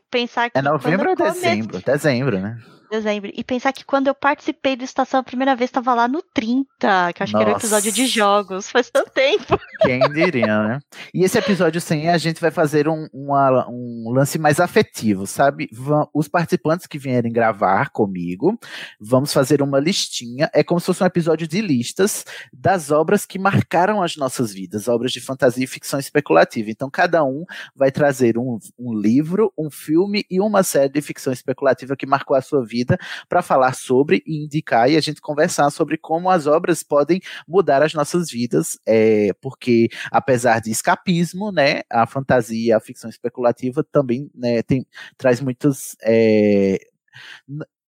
pensar 0.10 0.50
que. 0.50 0.58
É 0.58 0.62
novembro 0.62 1.10
ou 1.10 1.16
come... 1.16 1.32
dezembro? 1.32 1.82
Dezembro, 1.82 2.40
né? 2.40 2.58
Dezembro. 2.96 3.32
E 3.34 3.44
pensar 3.44 3.74
que 3.74 3.84
quando 3.84 4.08
eu 4.08 4.16
participei 4.16 4.76
do 4.76 4.84
Estação 4.84 5.20
a 5.20 5.24
primeira 5.24 5.56
vez, 5.56 5.70
estava 5.70 5.94
lá 5.94 6.08
no 6.08 6.22
30, 6.34 7.14
que 7.14 7.24
acho 7.24 7.34
Nossa. 7.34 7.38
que 7.38 7.50
era 7.50 7.54
o 7.54 7.60
episódio 7.60 7.92
de 7.92 8.08
jogos. 8.08 8.70
Faz 8.70 8.90
tanto 8.90 9.12
tempo. 9.12 9.60
Quem 9.82 10.00
diria, 10.12 10.64
né? 10.68 10.80
E 11.14 11.24
esse 11.24 11.38
episódio 11.38 11.80
100 11.80 12.10
a 12.10 12.18
gente 12.18 12.42
vai 12.42 12.52
fazer 12.52 12.88
um, 12.88 13.08
uma, 13.14 13.68
um 13.70 14.12
lance 14.14 14.38
mais 14.38 14.60
afetivo, 14.60 15.26
sabe? 15.26 15.70
Os 16.14 16.28
participantes 16.28 16.88
que 16.88 16.98
vierem 16.98 17.32
gravar 17.32 17.90
comigo, 17.90 18.58
vamos 19.00 19.34
fazer 19.34 19.62
uma 19.62 19.80
listinha. 19.80 20.50
É 20.54 20.64
como 20.64 20.80
se 20.80 20.86
fosse 20.88 21.04
um 21.04 21.08
episódio 21.08 21.48
de 21.48 21.62
listas 21.62 22.26
das 22.54 22.92
obras 22.92 23.26
que 23.26 23.40
marcaram 23.40 24.02
as 24.02 24.16
nossas 24.16 24.54
vidas, 24.54 24.88
obras 24.88 25.12
de 25.12 25.22
fantasia 25.22 25.64
e 25.64 25.68
ficção 25.68 26.00
especulativa. 26.00 26.70
Então, 26.70 26.90
cada 26.90 27.24
um 27.24 27.46
vai 27.76 27.92
trazer 27.92 28.38
um, 28.38 28.58
um 28.78 28.94
livro, 28.94 29.52
um 29.58 29.70
filme 29.70 30.26
e 30.30 30.40
uma 30.40 30.64
série 30.64 30.90
de 30.90 31.02
ficção 31.02 31.34
especulativa 31.34 31.96
que 31.96 32.06
marcou 32.06 32.36
a 32.36 32.42
sua 32.42 32.66
vida 32.66 32.85
para 33.28 33.42
falar 33.42 33.74
sobre 33.74 34.24
e 34.26 34.44
indicar 34.44 34.90
e 34.90 34.98
a 34.98 35.02
gente 35.02 35.22
conversar 35.22 35.70
sobre 35.70 35.98
como 35.98 36.30
as 36.30 36.48
obras 36.48 36.84
podem 36.84 37.22
mudar 37.48 37.82
as 37.84 37.94
nossas 37.94 38.30
vidas, 38.30 38.78
é, 38.86 39.32
porque 39.42 39.90
apesar 40.12 40.62
de 40.62 40.72
escapismo, 40.72 41.52
né, 41.52 41.82
a 41.92 42.06
fantasia, 42.06 42.78
a 42.78 42.80
ficção 42.80 43.10
especulativa 43.10 43.84
também 43.84 44.30
né, 44.34 44.62
tem, 44.64 44.86
traz 45.18 45.42
muitas 45.42 45.96
é, 46.04 46.80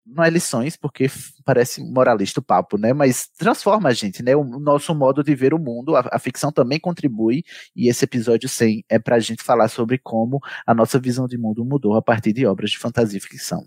não 0.08 0.24
é 0.24 0.30
lições, 0.30 0.78
porque 0.78 1.08
parece 1.44 1.84
moralista 1.84 2.40
o 2.40 2.44
papo, 2.44 2.78
né? 2.78 2.94
Mas 2.94 3.28
transforma 3.28 3.90
a 3.90 3.94
gente, 3.94 4.24
né? 4.24 4.36
O 4.36 4.44
nosso 4.44 4.96
modo 4.96 5.24
de 5.24 5.36
ver 5.36 5.54
o 5.54 5.60
mundo, 5.60 5.96
a, 5.96 6.08
a 6.12 6.20
ficção 6.20 6.52
também 6.52 6.80
contribui, 6.80 7.44
e 7.76 7.90
esse 7.90 8.06
episódio 8.06 8.48
100 8.48 8.86
é 8.90 8.98
para 8.98 9.18
a 9.18 9.20
gente 9.20 9.44
falar 9.44 9.68
sobre 9.68 9.98
como 9.98 10.40
a 10.66 10.74
nossa 10.74 11.00
visão 11.00 11.28
de 11.28 11.38
mundo 11.38 11.66
mudou 11.66 11.96
a 11.96 12.02
partir 12.02 12.32
de 12.34 12.46
obras 12.46 12.72
de 12.72 12.78
fantasia 12.78 13.18
e 13.18 13.22
ficção. 13.22 13.66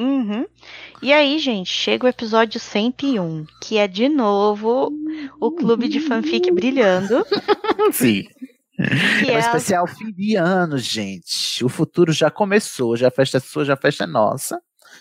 Uhum. 0.00 0.46
E 1.02 1.12
aí, 1.12 1.38
gente, 1.38 1.68
chega 1.68 2.06
o 2.06 2.08
episódio 2.08 2.60
101, 2.60 3.46
que 3.60 3.78
é 3.78 3.88
de 3.88 4.08
novo 4.08 4.92
o 5.40 5.50
clube 5.50 5.88
de 5.88 6.00
fanfic 6.00 6.50
brilhando. 6.52 7.24
Sim. 7.92 8.24
Que 8.76 9.30
é, 9.30 9.32
é 9.32 9.36
um 9.36 9.40
especial 9.40 9.86
fim 9.88 10.12
de 10.12 10.36
ano, 10.36 10.78
gente. 10.78 11.64
O 11.64 11.68
futuro 11.68 12.12
já 12.12 12.30
começou, 12.30 12.96
já 12.96 13.08
a 13.08 13.10
festa 13.10 13.38
é 13.38 13.40
sua, 13.40 13.64
já 13.64 13.74
a 13.74 13.76
festa 13.76 14.04
é 14.04 14.06
nossa. 14.06 14.60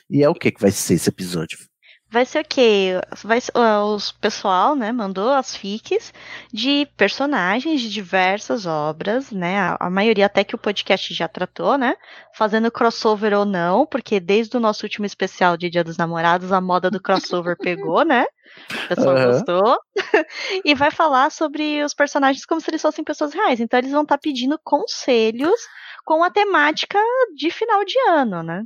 E 0.10 0.24
é 0.24 0.30
o 0.30 0.34
que 0.34 0.52
que 0.52 0.62
vai 0.62 0.72
ser 0.72 0.96
esse 0.96 1.10
episódio? 1.10 1.60
Vai 2.10 2.26
ser 2.26 2.40
o 2.40 2.48
quê? 2.48 2.94
Vai, 3.22 3.40
uh, 3.40 3.84
os 3.94 4.14
pessoal, 4.14 4.76
né, 4.76 4.94
mandou 4.94 5.30
as 5.30 5.54
fics 5.56 6.14
de 6.54 6.88
personagens 6.96 7.82
de 7.82 7.90
diversas 7.90 8.66
obras, 8.66 9.30
né? 9.30 9.60
A, 9.60 9.78
a, 9.82 9.90
maioria 9.90 10.26
até 10.26 10.42
que 10.46 10.56
o 10.56 10.58
podcast 10.58 11.14
já 11.14 11.28
tratou, 11.28 11.78
né? 11.78 11.96
Fazendo 12.34 12.72
crossover 12.72 13.34
ou 13.34 13.44
não, 13.44 13.86
porque 13.86 14.22
desde 14.22 14.56
o 14.56 14.60
nosso 14.60 14.86
último 14.86 15.06
especial 15.06 15.58
de 15.58 15.70
Dia 15.70 15.84
dos 15.84 15.98
Namorados, 15.98 16.54
a 16.54 16.62
moda 16.62 16.90
do 16.90 17.02
crossover 17.02 17.58
pegou, 17.60 18.06
né? 18.06 18.26
O 18.72 18.88
pessoal 18.88 19.16
uhum. 19.18 19.26
gostou. 19.26 19.78
e 20.64 20.74
vai 20.74 20.92
falar 20.92 21.30
sobre 21.30 21.84
os 21.84 21.94
personagens 21.94 22.46
como 22.46 22.62
se 22.62 22.70
eles 22.70 22.82
fossem 22.82 23.04
pessoas 23.04 23.34
reais. 23.34 23.60
Então 23.60 23.78
eles 23.78 23.92
vão 23.92 24.04
estar 24.04 24.16
tá 24.16 24.22
pedindo 24.22 24.58
conselhos 24.64 25.60
com 26.06 26.24
a 26.24 26.30
temática 26.30 27.00
de 27.36 27.52
final 27.52 27.84
de 27.84 28.00
ano, 28.08 28.42
né? 28.44 28.64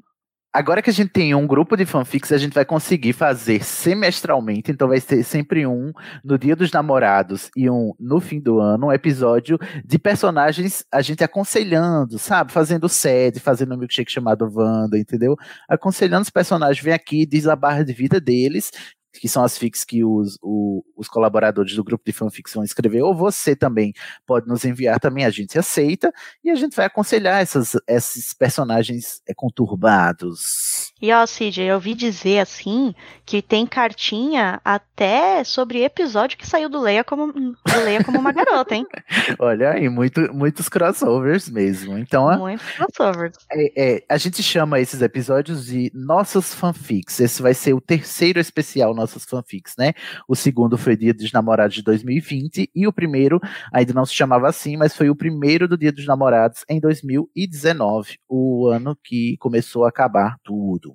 Agora 0.54 0.82
que 0.82 0.90
a 0.90 0.94
gente 0.94 1.10
tem 1.10 1.34
um 1.34 1.48
grupo 1.48 1.78
de 1.78 1.86
fanfics, 1.86 2.30
a 2.34 2.38
gente 2.38 2.54
vai 2.54 2.66
conseguir 2.66 3.14
fazer 3.14 3.64
semestralmente, 3.64 4.70
então 4.70 4.90
vai 4.90 5.00
ser 5.00 5.24
sempre 5.24 5.66
um 5.66 5.94
no 6.22 6.38
Dia 6.38 6.58
dos 6.58 6.74
Namorados 6.74 7.50
e 7.56 7.70
um 7.70 7.94
no 7.98 8.20
fim 8.20 8.38
do 8.38 8.60
ano, 8.60 8.88
um 8.88 8.92
episódio 8.92 9.58
de 9.86 9.98
personagens 9.98 10.84
a 10.92 11.02
gente 11.02 11.24
aconselhando, 11.24 12.20
sabe? 12.20 12.52
Fazendo 12.52 12.90
sede, 12.90 13.40
fazendo 13.40 13.76
um 13.76 13.78
milkshake 13.78 14.12
chamado 14.12 14.46
Wanda, 14.54 14.98
entendeu? 15.00 15.38
Aconselhando 15.70 16.24
os 16.24 16.30
personagens, 16.30 16.84
vem 16.84 16.94
aqui, 16.94 17.26
diz 17.26 17.48
a 17.48 17.56
barra 17.56 17.84
de 17.84 17.94
vida 17.94 18.20
deles 18.20 18.72
que 19.20 19.28
são 19.28 19.44
as 19.44 19.58
fics 19.58 19.84
que 19.84 20.04
os, 20.04 20.38
o, 20.42 20.84
os 20.96 21.08
colaboradores 21.08 21.76
do 21.76 21.84
grupo 21.84 22.04
de 22.06 22.14
fanfics 22.14 22.54
vão 22.54 22.64
escrever, 22.64 23.02
ou 23.02 23.16
você 23.16 23.56
também 23.56 23.94
pode 24.26 24.48
nos 24.48 24.64
enviar 24.66 25.00
também, 25.00 25.26
a 25.26 25.30
gente 25.30 25.58
aceita, 25.58 26.14
e 26.44 26.50
a 26.50 26.56
gente 26.56 26.76
vai 26.76 26.86
aconselhar 26.86 27.42
essas, 27.42 27.76
esses 27.88 28.34
personagens 28.34 29.22
é, 29.28 29.34
conturbados. 29.34 30.81
E 31.02 31.12
ó, 31.12 31.26
Cid, 31.26 31.62
eu 31.62 31.76
ouvi 31.76 31.96
dizer 31.96 32.40
assim 32.40 32.94
que 33.26 33.42
tem 33.42 33.66
cartinha 33.66 34.62
até 34.64 35.44
sobre 35.44 35.84
episódio 35.84 36.38
que 36.38 36.46
saiu 36.46 36.70
do 36.70 36.80
Leia 36.80 37.04
como, 37.04 37.32
do 37.34 37.80
Leia 37.84 38.04
como 38.04 38.20
uma 38.20 38.32
garota, 38.32 38.76
hein? 38.76 38.86
Olha 39.40 39.72
aí, 39.72 39.90
muito, 39.90 40.32
muitos 40.34 40.70
crossovers 40.70 41.50
mesmo. 41.50 41.98
Então, 41.98 42.38
muitos 42.38 42.70
crossovers. 42.74 43.38
É, 43.52 43.96
é, 43.96 44.04
a 44.08 44.18
gente 44.18 44.44
chama 44.44 44.80
esses 44.80 45.02
episódios 45.02 45.66
de 45.66 45.92
nossos 45.94 46.54
fanfics. 46.54 47.20
Esse 47.20 47.42
vai 47.42 47.54
ser 47.54 47.74
o 47.74 47.82
terceiro 47.82 48.40
especial 48.40 48.94
nossas 48.94 49.26
fanfics, 49.26 49.76
né? 49.78 49.94
O 50.28 50.36
segundo 50.36 50.78
foi 50.78 50.96
Dia 50.96 51.14
dos 51.14 51.32
Namorados 51.32 51.76
de 51.76 51.84
2020 51.84 52.70
e 52.76 52.88
o 52.88 52.94
primeiro 52.94 53.40
ainda 53.74 53.94
não 53.94 54.06
se 54.06 54.14
chamava 54.14 54.48
assim, 54.48 54.78
mas 54.78 54.96
foi 54.96 55.10
o 55.10 55.16
primeiro 55.16 55.68
do 55.68 55.78
Dia 55.78 55.92
dos 55.92 56.06
Namorados 56.06 56.64
em 56.70 56.80
2019, 56.80 58.20
o 58.30 58.68
ano 58.68 58.96
que 59.04 59.36
começou 59.38 59.86
a 59.86 59.90
acabar 59.90 60.36
tudo. 60.44 60.91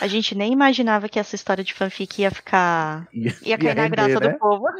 A 0.00 0.06
gente 0.06 0.34
nem 0.34 0.52
imaginava 0.52 1.08
que 1.08 1.18
essa 1.18 1.34
história 1.34 1.64
de 1.64 1.74
fanfic 1.74 2.22
ia 2.22 2.30
ficar. 2.30 3.08
Ia, 3.12 3.34
ia 3.42 3.58
cair 3.58 3.68
ia 3.68 3.74
na 3.74 3.88
graça 3.88 4.20
né? 4.20 4.28
do 4.28 4.38
povo. 4.38 4.64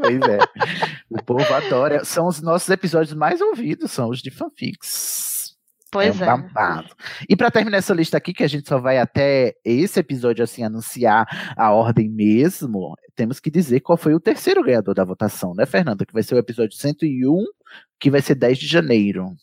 Pois 0.00 0.20
é. 0.22 0.38
O 1.08 1.22
povo 1.22 1.54
adora. 1.54 2.04
São 2.04 2.26
os 2.26 2.40
nossos 2.42 2.68
episódios 2.68 3.14
mais 3.14 3.40
ouvidos, 3.40 3.92
são 3.92 4.08
os 4.10 4.20
de 4.20 4.30
fanfics. 4.30 5.54
Pois 5.94 6.20
é. 6.20 6.34
Um 6.34 6.38
é. 6.40 6.84
E 7.28 7.36
para 7.36 7.52
terminar 7.52 7.78
essa 7.78 7.94
lista 7.94 8.16
aqui, 8.16 8.34
que 8.34 8.42
a 8.42 8.48
gente 8.48 8.68
só 8.68 8.78
vai 8.78 8.98
até 8.98 9.54
esse 9.64 10.00
episódio 10.00 10.42
assim 10.42 10.64
anunciar 10.64 11.24
a 11.56 11.70
ordem 11.72 12.08
mesmo, 12.08 12.96
temos 13.14 13.38
que 13.38 13.48
dizer 13.48 13.78
qual 13.78 13.96
foi 13.96 14.12
o 14.12 14.18
terceiro 14.18 14.64
ganhador 14.64 14.94
da 14.94 15.04
votação, 15.04 15.54
né, 15.54 15.64
Fernanda? 15.64 16.04
Que 16.04 16.12
vai 16.12 16.24
ser 16.24 16.34
o 16.34 16.38
episódio 16.38 16.76
101, 16.76 17.44
que 18.00 18.10
vai 18.10 18.20
ser 18.20 18.34
10 18.34 18.58
de 18.58 18.66
janeiro. 18.66 19.36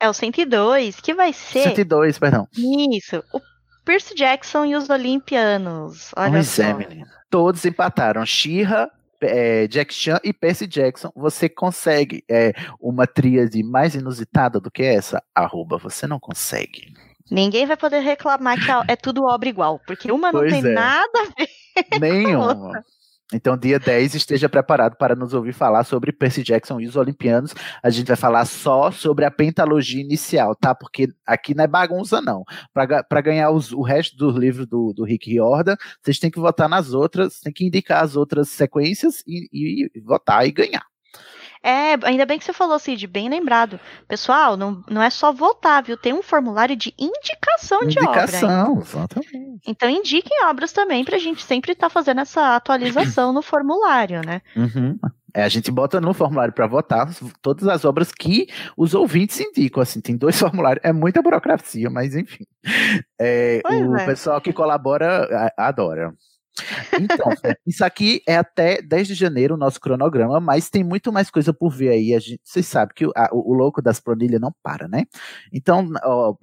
É 0.00 0.08
o 0.08 0.12
102, 0.12 1.00
que 1.00 1.14
vai 1.14 1.32
ser. 1.32 1.62
102, 1.62 2.18
perdão. 2.18 2.48
Isso. 2.92 3.22
O 3.32 3.40
Percy 3.84 4.14
Jackson 4.14 4.64
e 4.64 4.74
os 4.74 4.88
Olimpianos. 4.88 6.10
Olha 6.16 6.32
pois 6.32 6.48
só. 6.48 6.62
é, 6.62 6.74
menina. 6.74 7.10
Todos 7.28 7.64
empataram. 7.64 8.24
Shira, 8.24 8.90
é, 9.20 9.66
Jack 9.66 9.92
Chan 9.92 10.20
e 10.22 10.32
Percy 10.32 10.66
Jackson, 10.66 11.10
você 11.14 11.48
consegue 11.48 12.24
é, 12.30 12.52
uma 12.80 13.06
tríade 13.06 13.62
mais 13.62 13.94
inusitada 13.94 14.60
do 14.60 14.70
que 14.70 14.82
essa? 14.82 15.22
Arroba, 15.34 15.78
você 15.78 16.06
não 16.06 16.18
consegue. 16.18 16.92
Ninguém 17.30 17.66
vai 17.66 17.76
poder 17.76 18.00
reclamar 18.00 18.56
que 18.58 18.70
é 18.92 18.96
tudo 18.96 19.24
obra 19.24 19.48
igual, 19.48 19.80
porque 19.86 20.12
uma 20.12 20.30
não 20.30 20.40
pois 20.40 20.52
tem 20.52 20.64
é. 20.64 20.74
nada 20.74 21.20
a 21.20 21.24
ver. 21.24 21.48
Nenhuma. 22.00 22.84
Então, 23.34 23.56
dia 23.56 23.80
10, 23.80 24.14
esteja 24.14 24.48
preparado 24.48 24.96
para 24.96 25.16
nos 25.16 25.34
ouvir 25.34 25.52
falar 25.52 25.82
sobre 25.82 26.12
Percy 26.12 26.42
Jackson 26.42 26.80
e 26.80 26.86
os 26.86 26.94
Olimpianos. 26.94 27.52
A 27.82 27.90
gente 27.90 28.06
vai 28.06 28.16
falar 28.16 28.44
só 28.44 28.92
sobre 28.92 29.24
a 29.24 29.30
pentalogia 29.30 30.00
inicial, 30.00 30.54
tá? 30.54 30.72
Porque 30.72 31.08
aqui 31.26 31.52
não 31.52 31.64
é 31.64 31.66
bagunça, 31.66 32.20
não. 32.20 32.44
Para 32.72 33.20
ganhar 33.20 33.50
os, 33.50 33.72
o 33.72 33.82
resto 33.82 34.16
dos 34.16 34.36
livros 34.36 34.68
do, 34.68 34.92
do 34.92 35.04
Rick 35.04 35.28
Riordan, 35.30 35.74
vocês 36.00 36.20
têm 36.20 36.30
que 36.30 36.38
votar 36.38 36.68
nas 36.68 36.94
outras, 36.94 37.40
tem 37.40 37.52
que 37.52 37.66
indicar 37.66 38.04
as 38.04 38.14
outras 38.14 38.50
sequências 38.50 39.24
e, 39.26 39.48
e, 39.52 39.90
e 39.92 40.00
votar 40.00 40.46
e 40.46 40.52
ganhar. 40.52 40.93
É, 41.64 41.94
ainda 42.02 42.26
bem 42.26 42.38
que 42.38 42.44
você 42.44 42.52
falou, 42.52 42.78
Cid, 42.78 43.06
bem 43.06 43.26
lembrado. 43.30 43.80
Pessoal, 44.06 44.54
não, 44.54 44.84
não 44.86 45.02
é 45.02 45.08
só 45.08 45.32
votar, 45.32 45.82
viu? 45.82 45.96
Tem 45.96 46.12
um 46.12 46.22
formulário 46.22 46.76
de 46.76 46.92
indicação, 46.98 47.82
indicação 47.82 47.88
de 47.88 47.98
obra. 48.00 48.22
Indicação, 48.22 48.78
exatamente. 48.82 49.62
Então 49.66 49.88
indiquem 49.88 50.44
obras 50.46 50.72
também 50.72 51.02
pra 51.06 51.16
gente 51.16 51.42
sempre 51.42 51.72
estar 51.72 51.86
tá 51.86 51.90
fazendo 51.90 52.20
essa 52.20 52.54
atualização 52.54 53.32
no 53.32 53.40
formulário, 53.40 54.20
né? 54.26 54.42
Uhum. 54.54 54.98
É, 55.32 55.42
a 55.42 55.48
gente 55.48 55.70
bota 55.70 56.02
no 56.02 56.12
formulário 56.12 56.52
para 56.52 56.66
votar 56.66 57.08
todas 57.40 57.66
as 57.66 57.84
obras 57.86 58.12
que 58.12 58.46
os 58.76 58.92
ouvintes 58.94 59.40
indicam. 59.40 59.82
Assim, 59.82 60.02
tem 60.02 60.18
dois 60.18 60.38
formulários, 60.38 60.84
é 60.84 60.92
muita 60.92 61.22
burocracia, 61.22 61.88
mas 61.88 62.14
enfim. 62.14 62.44
É, 63.18 63.62
o 63.64 63.96
é. 63.96 64.04
pessoal 64.04 64.38
que 64.38 64.52
colabora 64.52 65.50
adora. 65.56 66.14
Então, 67.00 67.26
isso 67.66 67.84
aqui 67.84 68.22
é 68.26 68.36
até 68.36 68.80
10 68.82 69.08
de 69.08 69.14
janeiro 69.14 69.54
o 69.54 69.58
nosso 69.58 69.80
cronograma, 69.80 70.40
mas 70.40 70.70
tem 70.70 70.84
muito 70.84 71.12
mais 71.12 71.30
coisa 71.30 71.52
por 71.52 71.70
ver 71.70 71.90
aí. 71.90 72.14
A 72.14 72.18
gente, 72.18 72.40
vocês 72.44 72.66
sabem 72.66 72.94
que 72.94 73.06
o, 73.06 73.12
a, 73.16 73.28
o 73.32 73.52
louco 73.52 73.82
das 73.82 74.00
planilhas 74.00 74.40
não 74.40 74.52
para, 74.62 74.88
né? 74.88 75.04
Então, 75.52 75.88
ó, 76.02 76.34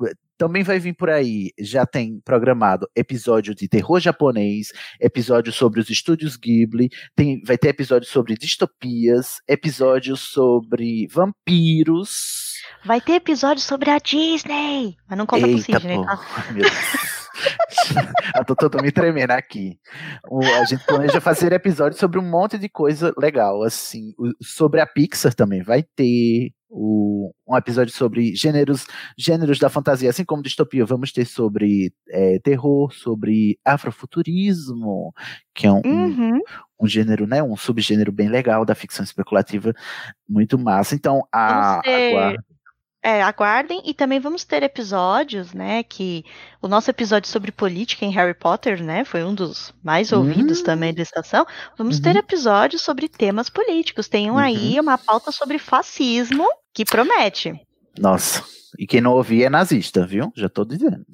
também 0.41 0.63
vai 0.63 0.79
vir 0.79 0.95
por 0.95 1.07
aí, 1.07 1.51
já 1.59 1.85
tem 1.85 2.19
programado 2.25 2.89
episódio 2.95 3.53
de 3.53 3.67
terror 3.67 3.99
japonês, 3.99 4.71
episódio 4.99 5.53
sobre 5.53 5.79
os 5.79 5.87
estúdios 5.87 6.35
Ghibli, 6.35 6.89
tem, 7.15 7.43
vai 7.43 7.59
ter 7.59 7.67
episódio 7.67 8.09
sobre 8.09 8.33
distopias, 8.33 9.35
episódio 9.47 10.17
sobre 10.17 11.07
vampiros. 11.11 12.55
Vai 12.83 12.99
ter 12.99 13.13
episódio 13.13 13.61
sobre 13.61 13.91
a 13.91 13.99
Disney! 13.99 14.97
Mas 15.07 15.15
não 15.15 15.27
conta 15.27 15.45
Eita, 15.45 15.63
pro 15.63 15.79
Sidney, 15.79 16.03
tá? 16.03 16.19
Meu 16.51 16.63
Deus. 16.63 17.20
eu 18.35 18.45
tô, 18.45 18.69
tô, 18.69 18.81
me 18.81 18.91
tremendo 18.91 19.31
aqui. 19.31 19.77
O, 20.29 20.39
a 20.39 20.65
gente 20.65 20.85
planeja 20.85 21.21
fazer 21.21 21.51
episódios 21.53 21.99
sobre 21.99 22.19
um 22.19 22.29
monte 22.29 22.57
de 22.57 22.69
coisa 22.69 23.13
legal, 23.17 23.63
assim. 23.63 24.13
O, 24.17 24.31
sobre 24.43 24.79
a 24.79 24.85
Pixar 24.85 25.33
também 25.33 25.61
vai 25.61 25.83
ter. 25.83 26.51
o, 26.69 27.33
um 27.47 27.57
episódio 27.57 27.93
sobre 27.93 28.35
gêneros, 28.35 28.85
gêneros 29.17 29.59
da 29.59 29.69
fantasia, 29.69 30.09
assim 30.09 30.23
como 30.23 30.43
distopia, 30.43 30.85
vamos 30.85 31.11
ter 31.11 31.25
sobre 31.25 31.93
é, 32.09 32.39
terror, 32.39 32.93
sobre 32.93 33.59
afrofuturismo, 33.65 35.13
que 35.53 35.67
é 35.67 35.71
um, 35.71 35.81
uhum. 35.85 36.35
um, 36.35 36.39
um, 36.81 36.87
gênero, 36.87 37.27
né, 37.27 37.43
um 37.43 37.57
subgênero 37.57 38.11
bem 38.11 38.29
legal 38.29 38.65
da 38.65 38.75
ficção 38.75 39.03
especulativa, 39.03 39.73
muito 40.27 40.57
massa. 40.57 40.95
Então, 40.95 41.21
a. 41.31 41.81
É, 43.03 43.23
aguardem 43.23 43.81
e 43.83 43.95
também 43.95 44.19
vamos 44.19 44.43
ter 44.43 44.61
episódios, 44.61 45.53
né? 45.53 45.81
Que 45.81 46.23
o 46.61 46.67
nosso 46.67 46.89
episódio 46.91 47.27
sobre 47.27 47.51
política 47.51 48.05
em 48.05 48.11
Harry 48.11 48.35
Potter, 48.35 48.83
né? 48.83 49.03
Foi 49.03 49.23
um 49.23 49.33
dos 49.33 49.73
mais 49.83 50.11
ouvidos 50.11 50.59
uhum. 50.59 50.65
também 50.65 50.93
da 50.93 51.01
estação. 51.01 51.45
Vamos 51.77 51.97
uhum. 51.97 52.03
ter 52.03 52.15
episódios 52.15 52.83
sobre 52.83 53.09
temas 53.09 53.49
políticos. 53.49 54.07
Tem 54.07 54.29
um 54.29 54.33
uhum. 54.33 54.39
aí 54.39 54.79
uma 54.79 54.99
pauta 54.99 55.31
sobre 55.31 55.57
fascismo 55.57 56.47
que 56.71 56.85
promete. 56.85 57.59
Nossa, 57.97 58.43
e 58.77 58.87
quem 58.87 59.01
não 59.01 59.13
ouvir 59.13 59.43
é 59.43 59.49
nazista, 59.49 60.05
viu? 60.05 60.31
Já 60.35 60.49
tô 60.49 60.63
dizendo. 60.63 61.05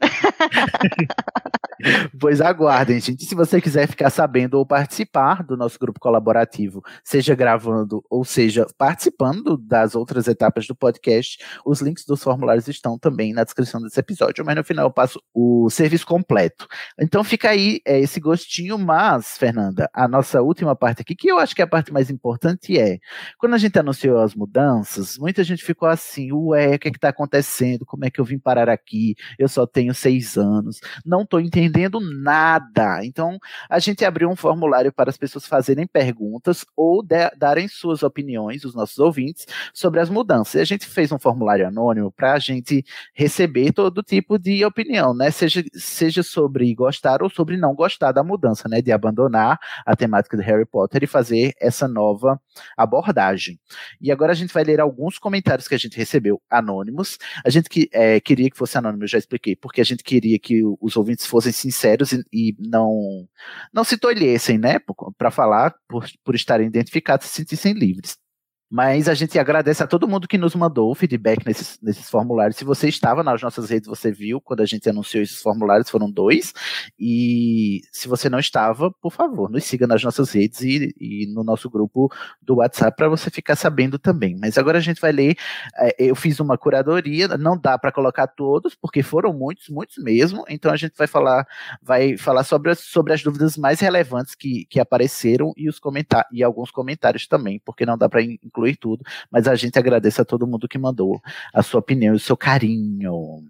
pois 2.20 2.40
aguardem, 2.40 3.00
gente. 3.00 3.24
Se 3.24 3.34
você 3.34 3.60
quiser 3.60 3.88
ficar 3.88 4.10
sabendo 4.10 4.54
ou 4.54 4.66
participar 4.66 5.42
do 5.42 5.56
nosso 5.56 5.78
grupo 5.78 6.00
colaborativo, 6.00 6.82
seja 7.04 7.34
gravando 7.34 8.04
ou 8.10 8.24
seja 8.24 8.66
participando 8.78 9.56
das 9.56 9.94
outras 9.94 10.26
etapas 10.28 10.66
do 10.66 10.74
podcast, 10.74 11.38
os 11.64 11.80
links 11.80 12.04
dos 12.04 12.22
formulários 12.22 12.68
estão 12.68 12.98
também 12.98 13.32
na 13.32 13.44
descrição 13.44 13.80
desse 13.80 14.00
episódio. 14.00 14.44
Mas 14.44 14.56
no 14.56 14.64
final 14.64 14.86
eu 14.86 14.92
passo 14.92 15.20
o 15.34 15.68
serviço 15.70 16.06
completo. 16.06 16.66
Então 17.00 17.22
fica 17.22 17.50
aí 17.50 17.80
é, 17.84 18.00
esse 18.00 18.20
gostinho, 18.20 18.78
mas, 18.78 19.36
Fernanda, 19.36 19.88
a 19.92 20.08
nossa 20.08 20.42
última 20.42 20.74
parte 20.74 21.02
aqui, 21.02 21.14
que 21.14 21.30
eu 21.30 21.38
acho 21.38 21.54
que 21.54 21.62
é 21.62 21.64
a 21.64 21.68
parte 21.68 21.92
mais 21.92 22.10
importante 22.10 22.78
é, 22.78 22.98
quando 23.38 23.54
a 23.54 23.58
gente 23.58 23.78
anunciou 23.78 24.18
as 24.18 24.34
mudanças, 24.34 25.18
muita 25.18 25.44
gente 25.44 25.64
ficou 25.64 25.88
assim, 25.88 26.32
ué, 26.32 26.78
que 26.92 26.98
está 26.98 27.08
acontecendo? 27.08 27.84
Como 27.84 28.04
é 28.04 28.10
que 28.10 28.20
eu 28.20 28.24
vim 28.24 28.38
parar 28.38 28.68
aqui? 28.68 29.14
Eu 29.38 29.48
só 29.48 29.66
tenho 29.66 29.94
seis 29.94 30.36
anos, 30.36 30.80
não 31.04 31.22
estou 31.22 31.40
entendendo 31.40 32.00
nada. 32.00 33.04
Então, 33.04 33.38
a 33.68 33.78
gente 33.78 34.04
abriu 34.04 34.28
um 34.28 34.36
formulário 34.36 34.92
para 34.92 35.10
as 35.10 35.16
pessoas 35.16 35.46
fazerem 35.46 35.86
perguntas 35.86 36.64
ou 36.76 37.02
de, 37.02 37.30
darem 37.36 37.68
suas 37.68 38.02
opiniões, 38.02 38.64
os 38.64 38.74
nossos 38.74 38.98
ouvintes, 38.98 39.46
sobre 39.72 40.00
as 40.00 40.08
mudanças. 40.08 40.54
E 40.54 40.60
a 40.60 40.64
gente 40.64 40.86
fez 40.86 41.10
um 41.12 41.18
formulário 41.18 41.66
anônimo 41.66 42.10
para 42.12 42.34
a 42.34 42.38
gente 42.38 42.84
receber 43.14 43.72
todo 43.72 44.02
tipo 44.02 44.38
de 44.38 44.64
opinião, 44.64 45.14
né? 45.14 45.30
Seja, 45.30 45.64
seja 45.74 46.22
sobre 46.22 46.74
gostar 46.74 47.22
ou 47.22 47.30
sobre 47.30 47.56
não 47.56 47.74
gostar 47.74 48.12
da 48.12 48.22
mudança, 48.22 48.68
né? 48.68 48.80
De 48.80 48.92
abandonar 48.92 49.58
a 49.84 49.96
temática 49.96 50.36
de 50.36 50.42
Harry 50.42 50.66
Potter 50.66 51.04
e 51.04 51.06
fazer 51.06 51.54
essa 51.60 51.88
nova 51.88 52.40
abordagem. 52.76 53.58
E 54.00 54.12
agora 54.12 54.32
a 54.32 54.34
gente 54.34 54.52
vai 54.52 54.64
ler 54.64 54.80
alguns 54.80 55.18
comentários 55.18 55.68
que 55.68 55.74
a 55.74 55.78
gente 55.78 55.96
recebeu 55.96 56.40
anônimos 56.50 56.75
anônimos. 56.76 57.18
A 57.44 57.50
gente 57.50 57.68
que, 57.68 57.88
é, 57.92 58.20
queria 58.20 58.50
que 58.50 58.56
fosse 58.56 58.76
anônimo, 58.78 59.04
eu 59.04 59.08
já 59.08 59.18
expliquei, 59.18 59.56
porque 59.56 59.80
a 59.80 59.84
gente 59.84 60.02
queria 60.02 60.38
que 60.38 60.62
os 60.80 60.96
ouvintes 60.96 61.26
fossem 61.26 61.52
sinceros 61.52 62.12
e, 62.12 62.24
e 62.32 62.56
não, 62.58 63.28
não 63.72 63.84
se 63.84 63.96
tolhessem, 63.96 64.58
né, 64.58 64.78
para 65.16 65.30
falar, 65.30 65.74
por, 65.88 66.06
por 66.24 66.34
estarem 66.34 66.66
identificados, 66.66 67.26
se 67.26 67.34
sentissem 67.34 67.72
livres. 67.72 68.18
Mas 68.68 69.08
a 69.08 69.14
gente 69.14 69.38
agradece 69.38 69.82
a 69.82 69.86
todo 69.86 70.08
mundo 70.08 70.26
que 70.26 70.36
nos 70.36 70.54
mandou 70.54 70.92
feedback 70.94 71.46
nesses, 71.46 71.78
nesses 71.80 72.10
formulários. 72.10 72.56
Se 72.56 72.64
você 72.64 72.88
estava 72.88 73.22
nas 73.22 73.40
nossas 73.40 73.70
redes, 73.70 73.88
você 73.88 74.10
viu 74.10 74.40
quando 74.40 74.60
a 74.60 74.66
gente 74.66 74.88
anunciou 74.88 75.22
esses 75.22 75.40
formulários, 75.40 75.88
foram 75.88 76.10
dois. 76.10 76.52
E 76.98 77.80
se 77.92 78.08
você 78.08 78.28
não 78.28 78.40
estava, 78.40 78.90
por 78.90 79.12
favor, 79.12 79.48
nos 79.48 79.64
siga 79.64 79.86
nas 79.86 80.02
nossas 80.02 80.32
redes 80.32 80.60
e, 80.62 80.92
e 81.00 81.32
no 81.32 81.44
nosso 81.44 81.70
grupo 81.70 82.12
do 82.42 82.56
WhatsApp 82.56 82.96
para 82.96 83.08
você 83.08 83.30
ficar 83.30 83.54
sabendo 83.54 83.98
também. 84.00 84.36
Mas 84.40 84.58
agora 84.58 84.78
a 84.78 84.80
gente 84.80 85.00
vai 85.00 85.12
ler. 85.12 85.36
É, 85.76 85.94
eu 85.98 86.16
fiz 86.16 86.40
uma 86.40 86.58
curadoria, 86.58 87.28
não 87.38 87.56
dá 87.56 87.78
para 87.78 87.92
colocar 87.92 88.26
todos, 88.26 88.74
porque 88.74 89.02
foram 89.02 89.32
muitos, 89.32 89.68
muitos 89.68 89.96
mesmo. 89.98 90.44
Então 90.48 90.72
a 90.72 90.76
gente 90.76 90.94
vai 90.96 91.06
falar, 91.06 91.46
vai 91.80 92.16
falar 92.16 92.42
sobre, 92.42 92.72
as, 92.72 92.80
sobre 92.80 93.12
as 93.12 93.22
dúvidas 93.22 93.56
mais 93.56 93.78
relevantes 93.78 94.34
que, 94.34 94.66
que 94.66 94.80
apareceram 94.80 95.52
e, 95.56 95.68
os 95.68 95.78
comentar 95.78 96.26
e 96.32 96.42
alguns 96.42 96.72
comentários 96.72 97.28
também, 97.28 97.60
porque 97.64 97.86
não 97.86 97.96
dá 97.96 98.08
para 98.08 98.22
incluir 98.56 98.76
tudo, 98.76 99.04
mas 99.30 99.46
a 99.46 99.54
gente 99.54 99.78
agradece 99.78 100.20
a 100.20 100.24
todo 100.24 100.46
mundo 100.46 100.68
que 100.68 100.78
mandou 100.78 101.20
a 101.52 101.62
sua 101.62 101.80
opinião 101.80 102.14
e 102.14 102.16
o 102.16 102.20
seu 102.20 102.36
carinho. 102.36 103.44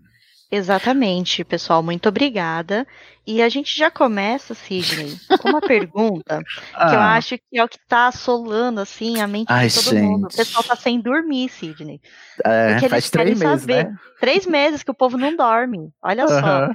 Exatamente, 0.51 1.45
pessoal, 1.45 1.83
muito 1.83 2.09
obrigada. 2.09 2.87
E 3.27 3.42
a 3.42 3.49
gente 3.49 3.77
já 3.77 3.90
começa, 3.90 4.55
Sidney, 4.55 5.16
com 5.40 5.49
uma 5.49 5.61
pergunta 5.61 6.40
ah. 6.73 6.87
que 6.88 6.95
eu 6.95 7.01
ah. 7.01 7.14
acho 7.14 7.37
que 7.37 7.59
é 7.59 7.64
o 7.64 7.69
que 7.69 7.79
está 7.79 8.07
assolando 8.07 8.81
assim 8.81 9.21
a 9.21 9.27
mente 9.27 9.49
Ai, 9.49 9.66
de 9.66 9.75
todo 9.75 9.95
gente. 9.95 10.03
mundo. 10.03 10.29
O 10.33 10.37
pessoal 10.37 10.62
está 10.62 10.77
sem 10.77 11.01
dormir, 11.01 11.49
Sidney. 11.49 12.01
É, 12.45 12.79
faz 12.88 13.11
três 13.11 13.38
meses, 13.38 13.61
saber. 13.62 13.87
né? 13.87 13.97
Três 14.21 14.47
meses 14.47 14.85
que 14.85 14.90
o 14.90 14.95
povo 14.95 15.19
não 15.19 15.35
dorme. 15.35 15.90
Olha 16.01 16.25
uh 16.25 16.29
-huh. 16.29 16.40
só. 16.40 16.75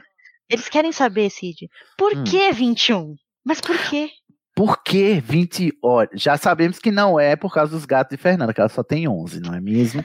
Eles 0.50 0.68
querem 0.68 0.92
saber, 0.92 1.30
Cid, 1.30 1.70
por 1.98 2.14
hum. 2.14 2.26
que 2.26 2.52
21? 2.52 3.16
Mas 3.44 3.62
por 3.62 3.78
quê? 3.90 4.12
Por 4.56 4.84
que 4.84 5.20
20 5.22 5.78
horas? 5.82 6.22
Já 6.22 6.38
sabemos 6.38 6.78
que 6.78 6.92
não 6.92 7.20
é 7.20 7.36
por 7.36 7.54
causa 7.54 7.72
dos 7.72 7.86
gatos 7.86 8.16
de 8.16 8.22
Fernanda, 8.22 8.54
que 8.54 8.60
ela 8.60 8.70
só 8.70 8.84
tem 8.84 9.08
11, 9.08 9.40
não 9.40 9.54
é 9.54 9.62
mesmo? 9.62 10.04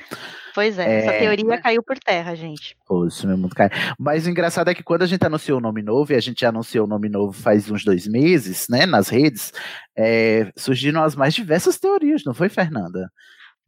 Pois 0.55 0.79
é, 0.79 0.87
é 0.87 0.99
essa 1.01 1.13
teoria 1.19 1.61
caiu 1.61 1.83
por 1.83 1.99
terra, 1.99 2.35
gente. 2.35 2.75
Poxa, 2.87 3.27
meu 3.27 3.37
mundo 3.37 3.55
cai. 3.55 3.69
Mas 3.99 4.27
o 4.27 4.31
engraçado 4.31 4.71
é 4.71 4.75
que 4.75 4.83
quando 4.83 5.03
a 5.03 5.07
gente 5.07 5.27
anunciou 5.27 5.59
o 5.59 5.61
nome 5.61 5.83
novo, 5.83 6.13
e 6.13 6.17
a 6.17 6.21
gente 6.21 6.47
anunciou 6.47 6.87
o 6.87 6.89
nome 6.89 7.11
novo 7.11 7.33
faz 7.33 7.71
uns 7.71 7.85
dois 7.85 8.07
meses, 8.07 8.67
né, 8.71 8.87
nas 8.87 9.11
redes, 9.11 9.53
é, 9.95 10.51
surgiram 10.57 11.03
as 11.03 11.15
mais 11.15 11.35
diversas 11.35 11.79
teorias, 11.79 12.23
não 12.25 12.33
foi, 12.33 12.49
Fernanda? 12.49 13.11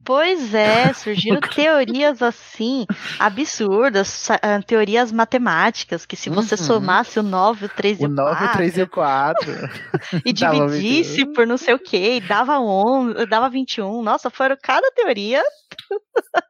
Pois 0.05 0.55
é, 0.55 0.93
surgiram 0.93 1.41
teorias 1.55 2.23
assim, 2.23 2.87
absurdas, 3.19 4.31
ah, 4.31 4.63
teorias 4.67 5.13
matemáticas, 5.13 6.07
que 6.07 6.17
se 6.17 6.31
você 6.31 6.55
uhum. 6.55 6.63
somasse 6.63 7.19
o 7.19 7.23
9, 7.23 7.67
o 7.67 7.69
3 7.69 8.01
e 8.01 8.07
o 8.07 8.09
4... 8.09 8.23
O 8.23 8.27
9, 8.27 8.45
o 8.45 8.53
3 8.53 8.79
e 8.79 8.83
o 8.83 8.89
4... 8.89 9.53
e 10.25 10.33
dividisse 10.33 11.27
por 11.33 11.47
não 11.47 11.57
sei 11.57 11.75
o 11.75 11.79
que, 11.79 12.21
dava, 12.21 12.59
11, 12.59 13.27
dava 13.27 13.51
21. 13.51 14.03
Nossa, 14.03 14.31
foram 14.31 14.57
cada 14.63 14.91
teoria... 14.93 15.43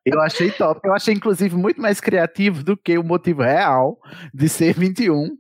Eu 0.05 0.21
achei 0.21 0.51
top, 0.51 0.81
eu 0.85 0.95
achei 0.95 1.15
inclusive 1.15 1.55
muito 1.55 1.81
mais 1.81 2.01
criativo 2.01 2.63
do 2.63 2.77
que 2.77 2.97
o 2.97 3.05
motivo 3.05 3.43
real 3.43 3.99
de 4.33 4.49
ser 4.49 4.73
21. 4.73 5.37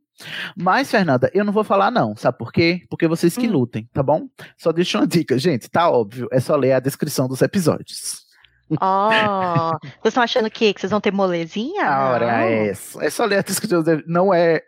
Mas, 0.56 0.90
Fernanda, 0.90 1.30
eu 1.32 1.44
não 1.44 1.52
vou 1.52 1.64
falar 1.64 1.90
não, 1.90 2.16
sabe 2.16 2.38
por 2.38 2.52
quê? 2.52 2.82
Porque 2.88 3.06
vocês 3.06 3.36
que 3.36 3.48
hum. 3.48 3.52
lutem, 3.52 3.88
tá 3.92 4.02
bom? 4.02 4.28
Só 4.56 4.72
deixa 4.72 4.98
uma 4.98 5.06
dica, 5.06 5.38
gente, 5.38 5.70
tá 5.70 5.90
óbvio, 5.90 6.28
é 6.32 6.40
só 6.40 6.56
ler 6.56 6.72
a 6.72 6.80
descrição 6.80 7.28
dos 7.28 7.42
episódios. 7.42 8.28
Oh, 8.70 9.78
vocês 9.80 10.10
estão 10.10 10.22
achando 10.22 10.50
que, 10.50 10.74
que 10.74 10.80
vocês 10.80 10.90
vão 10.90 11.00
ter 11.00 11.10
molezinha? 11.10 11.86
A 11.86 12.10
hora 12.10 12.44
é 12.44 12.68
essa. 12.68 13.02
É 13.02 13.08
só 13.08 13.24
ler 13.24 13.38
a 13.38 13.42
descrição. 13.42 13.82
Não 14.06 14.32
é. 14.34 14.60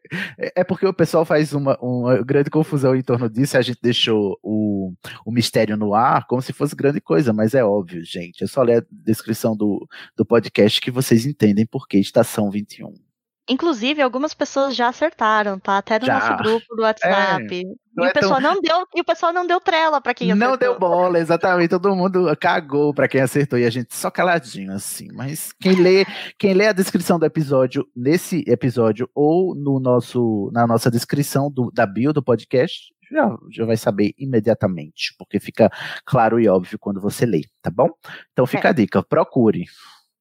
É 0.57 0.65
porque 0.65 0.87
o 0.87 0.95
pessoal 0.95 1.25
faz 1.27 1.53
uma, 1.53 1.77
uma 1.83 2.23
grande 2.23 2.49
confusão 2.49 2.97
em 2.97 3.03
torno 3.03 3.29
disso. 3.29 3.59
A 3.59 3.63
gente 3.63 3.79
deixou 3.83 4.39
o, 4.43 4.95
o 5.25 5.31
mistério 5.31 5.77
no 5.77 5.93
ar 5.95 6.27
como 6.27 6.41
se 6.41 6.53
fosse 6.53 6.75
grande 6.75 7.01
coisa, 7.01 7.33
mas 7.33 7.55
é 7.55 7.63
óbvio, 7.63 8.03
gente. 8.03 8.43
É 8.43 8.47
só 8.47 8.63
ler 8.63 8.83
a 8.83 8.87
descrição 8.91 9.55
do, 9.55 9.87
do 10.17 10.25
podcast 10.25 10.81
que 10.81 10.91
vocês 10.91 11.27
entendem 11.27 11.67
por 11.67 11.87
que 11.87 11.99
Estação 11.99 12.51
21. 12.51 13.10
Inclusive, 13.51 14.01
algumas 14.01 14.33
pessoas 14.33 14.77
já 14.77 14.87
acertaram, 14.87 15.59
tá? 15.59 15.79
Até 15.79 15.99
no 15.99 16.07
já. 16.07 16.15
nosso 16.15 16.37
grupo 16.37 16.77
do 16.77 16.83
WhatsApp. 16.83 17.53
É, 17.53 17.57
e, 17.57 17.65
é 17.99 18.09
o 18.09 18.13
pessoal 18.13 18.41
tão... 18.41 18.55
não 18.55 18.61
deu, 18.63 18.87
e 18.95 19.01
o 19.01 19.05
pessoal 19.05 19.33
não 19.33 19.45
deu 19.45 19.61
trela 19.61 20.01
para 20.01 20.15
quem 20.15 20.31
acertou. 20.31 20.51
Não 20.51 20.57
deu 20.57 20.79
bola, 20.79 21.19
exatamente. 21.19 21.71
Todo 21.71 21.97
mundo 21.97 22.33
cagou 22.41 22.95
para 22.95 23.09
quem 23.09 23.21
acertou. 23.21 23.59
E 23.59 23.65
a 23.67 23.71
gente 23.71 23.93
só 23.93 24.09
caladinho, 24.09 24.73
assim. 24.73 25.09
Mas 25.13 25.53
quem 25.61 25.75
lê, 25.75 26.07
quem 26.39 26.55
lê 26.55 26.69
a 26.69 26.73
descrição 26.73 27.19
do 27.19 27.27
episódio, 27.27 27.85
nesse 27.95 28.45
episódio, 28.47 29.11
ou 29.13 29.53
no 29.57 29.81
nosso, 29.81 30.49
na 30.53 30.65
nossa 30.65 30.89
descrição 30.89 31.51
do, 31.51 31.73
da 31.73 31.85
bio 31.87 32.13
do 32.13 32.23
podcast, 32.23 32.95
já, 33.11 33.37
já 33.51 33.67
vai 33.67 33.77
saber 33.77 34.15
imediatamente, 34.17 35.13
porque 35.19 35.41
fica 35.41 35.69
claro 36.07 36.39
e 36.39 36.49
óbvio 36.49 36.79
quando 36.79 37.01
você 37.01 37.27
lê, 37.27 37.43
tá 37.61 37.69
bom? 37.69 37.91
Então 38.33 38.47
fica 38.47 38.69
é. 38.69 38.71
a 38.71 38.73
dica, 38.73 39.03
procure. 39.03 39.65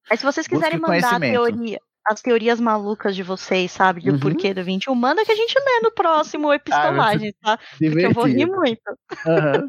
Mas 0.09 0.19
se 0.19 0.25
vocês 0.25 0.47
quiserem 0.47 0.79
mandar 0.79 1.17
a 1.17 1.19
teoria, 1.19 1.79
as 2.09 2.21
teorias 2.21 2.59
malucas 2.59 3.15
de 3.15 3.21
vocês, 3.21 3.71
sabe? 3.71 4.01
Do 4.01 4.13
uhum. 4.13 4.19
porquê 4.19 4.51
do 4.51 4.63
21, 4.63 4.95
manda 4.95 5.23
que 5.23 5.31
a 5.31 5.35
gente 5.35 5.53
lê 5.53 5.79
no 5.83 5.91
próximo 5.91 6.51
epistolagem, 6.51 7.33
ah, 7.43 7.57
tá? 7.57 7.63
Divertido. 7.79 7.91
Porque 7.91 8.05
eu 8.05 8.13
vou 8.13 8.25
rir 8.25 8.45
muito. 8.47 8.81
Uhum, 9.27 9.67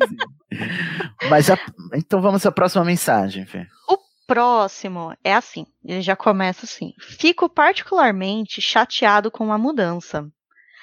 Mas 1.29 1.51
a, 1.51 1.59
então 1.95 2.23
vamos 2.23 2.47
à 2.47 2.51
próxima 2.51 2.83
mensagem, 2.83 3.45
Fê. 3.45 3.67
O 3.87 3.99
próximo 4.27 5.15
é 5.23 5.35
assim, 5.35 5.67
ele 5.85 6.01
já 6.01 6.17
começa 6.17 6.65
assim. 6.65 6.95
Fico 6.99 7.49
particularmente 7.49 8.63
chateado 8.63 9.31
com 9.31 9.53
a 9.53 9.59
mudança. 9.59 10.27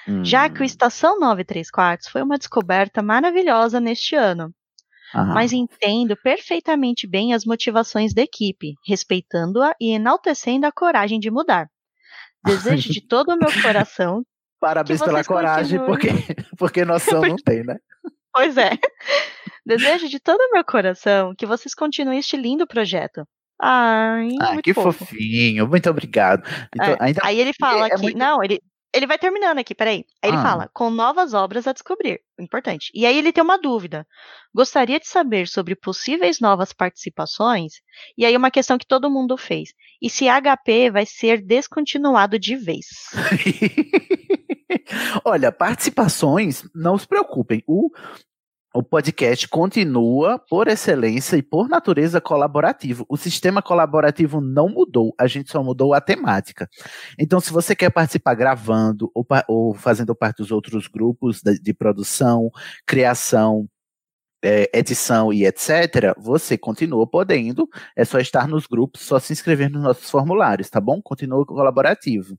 Hum. 0.06 0.24
Já 0.24 0.48
que 0.48 0.60
o 0.60 0.62
hum. 0.62 0.66
Estação 0.66 1.18
93 1.18 1.70
Quartos 1.70 2.08
foi 2.08 2.22
uma 2.22 2.38
descoberta 2.38 3.02
maravilhosa 3.02 3.80
neste 3.80 4.14
ano. 4.14 4.54
Aham. 5.14 5.34
mas 5.34 5.52
entendo 5.52 6.16
perfeitamente 6.16 7.06
bem 7.06 7.32
as 7.32 7.44
motivações 7.44 8.12
da 8.12 8.22
equipe, 8.22 8.74
respeitando-a 8.86 9.74
e 9.80 9.92
enaltecendo 9.92 10.66
a 10.66 10.72
coragem 10.72 11.18
de 11.18 11.30
mudar. 11.30 11.68
Desejo 12.44 12.90
de 12.90 13.00
todo 13.00 13.30
o 13.30 13.36
meu 13.36 13.48
coração. 13.62 14.22
Parabéns 14.60 15.00
pela 15.00 15.24
coragem, 15.24 15.78
porque, 15.84 16.08
porque 16.58 16.84
noção 16.84 17.22
não 17.22 17.36
tem, 17.36 17.64
né? 17.64 17.76
Pois 18.32 18.56
é. 18.56 18.72
Desejo 19.64 20.08
de 20.08 20.18
todo 20.20 20.40
o 20.40 20.52
meu 20.52 20.64
coração 20.64 21.34
que 21.36 21.46
vocês 21.46 21.74
continuem 21.74 22.18
este 22.18 22.36
lindo 22.36 22.66
projeto. 22.66 23.24
Ai, 23.60 24.28
ah, 24.40 24.62
que 24.62 24.72
fofo. 24.72 25.04
fofinho. 25.04 25.66
Muito 25.66 25.90
obrigado. 25.90 26.42
Então, 26.74 26.94
é. 26.94 27.14
Aí 27.22 27.40
ele 27.40 27.52
fala 27.58 27.88
é, 27.88 27.92
é 27.92 27.96
muito... 27.96 28.16
não, 28.16 28.42
ele, 28.42 28.60
ele 28.92 29.06
vai 29.06 29.18
terminando 29.18 29.58
aqui, 29.58 29.74
peraí. 29.74 30.04
Aí 30.22 30.30
ah. 30.30 30.34
ele 30.34 30.42
fala, 30.42 30.70
com 30.72 30.90
novas 30.90 31.34
obras 31.34 31.66
a 31.66 31.72
descobrir. 31.72 32.20
Importante. 32.38 32.90
E 32.94 33.04
aí 33.04 33.18
ele 33.18 33.32
tem 33.32 33.42
uma 33.42 33.58
dúvida. 33.58 34.06
Gostaria 34.54 34.98
de 34.98 35.06
saber 35.06 35.46
sobre 35.46 35.74
possíveis 35.74 36.40
novas 36.40 36.72
participações. 36.72 37.74
E 38.16 38.24
aí 38.24 38.36
uma 38.36 38.50
questão 38.50 38.78
que 38.78 38.86
todo 38.86 39.10
mundo 39.10 39.36
fez. 39.36 39.74
E 40.00 40.08
se 40.08 40.26
HP 40.26 40.90
vai 40.90 41.04
ser 41.04 41.42
descontinuado 41.42 42.38
de 42.38 42.56
vez? 42.56 42.86
Olha, 45.24 45.52
participações, 45.52 46.64
não 46.74 46.96
se 46.96 47.06
preocupem. 47.06 47.62
O, 47.66 47.90
o 48.78 48.82
podcast 48.82 49.48
continua, 49.48 50.38
por 50.38 50.68
excelência 50.68 51.36
e 51.36 51.42
por 51.42 51.68
natureza, 51.68 52.20
colaborativo. 52.20 53.04
O 53.08 53.16
sistema 53.16 53.60
colaborativo 53.60 54.40
não 54.40 54.68
mudou, 54.68 55.12
a 55.18 55.26
gente 55.26 55.50
só 55.50 55.64
mudou 55.64 55.94
a 55.94 56.00
temática. 56.00 56.70
Então, 57.18 57.40
se 57.40 57.52
você 57.52 57.74
quer 57.74 57.90
participar 57.90 58.34
gravando 58.34 59.10
ou, 59.12 59.26
ou 59.48 59.74
fazendo 59.74 60.14
parte 60.14 60.36
dos 60.36 60.52
outros 60.52 60.86
grupos 60.86 61.42
de, 61.42 61.58
de 61.58 61.74
produção, 61.74 62.52
criação, 62.86 63.68
é, 64.44 64.70
edição 64.72 65.32
e 65.32 65.44
etc., 65.44 66.14
você 66.16 66.56
continua 66.56 67.04
podendo, 67.04 67.68
é 67.96 68.04
só 68.04 68.20
estar 68.20 68.46
nos 68.46 68.64
grupos, 68.64 69.00
só 69.02 69.18
se 69.18 69.32
inscrever 69.32 69.68
nos 69.68 69.82
nossos 69.82 70.08
formulários, 70.08 70.70
tá 70.70 70.80
bom? 70.80 71.02
Continua 71.02 71.44
colaborativo. 71.44 72.38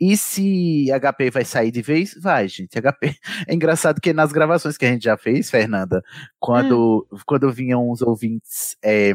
E 0.00 0.16
se 0.16 0.86
HP 0.90 1.30
vai 1.30 1.44
sair 1.44 1.70
de 1.70 1.80
vez? 1.80 2.14
Vai, 2.20 2.48
gente. 2.48 2.80
HP. 2.80 3.16
É 3.48 3.54
engraçado 3.54 4.00
que 4.00 4.12
nas 4.12 4.32
gravações 4.32 4.76
que 4.76 4.84
a 4.84 4.88
gente 4.88 5.04
já 5.04 5.16
fez, 5.16 5.50
Fernanda, 5.50 6.02
quando, 6.38 7.06
hum. 7.12 7.18
quando 7.26 7.52
vinham 7.52 7.90
os 7.90 8.02
ouvintes, 8.02 8.76
é, 8.82 9.12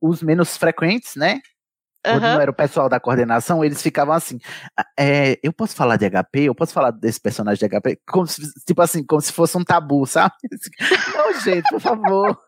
os 0.00 0.22
menos 0.22 0.56
frequentes, 0.56 1.16
né? 1.16 1.40
Quando 2.04 2.22
uhum. 2.22 2.34
não 2.34 2.40
era 2.40 2.50
o 2.50 2.54
pessoal 2.54 2.86
da 2.86 3.00
coordenação, 3.00 3.64
eles 3.64 3.80
ficavam 3.80 4.14
assim. 4.14 4.38
Ah, 4.76 4.84
é, 4.98 5.38
eu 5.42 5.52
posso 5.54 5.74
falar 5.74 5.96
de 5.96 6.10
HP? 6.10 6.40
Eu 6.42 6.54
posso 6.54 6.74
falar 6.74 6.90
desse 6.90 7.18
personagem 7.18 7.66
de 7.66 7.74
HP? 7.74 7.98
Como 8.06 8.26
se, 8.26 8.42
tipo 8.66 8.82
assim, 8.82 9.02
como 9.02 9.22
se 9.22 9.32
fosse 9.32 9.56
um 9.56 9.64
tabu, 9.64 10.06
sabe? 10.06 10.34
Não, 11.16 11.40
gente, 11.40 11.66
por 11.70 11.80
favor. 11.80 12.38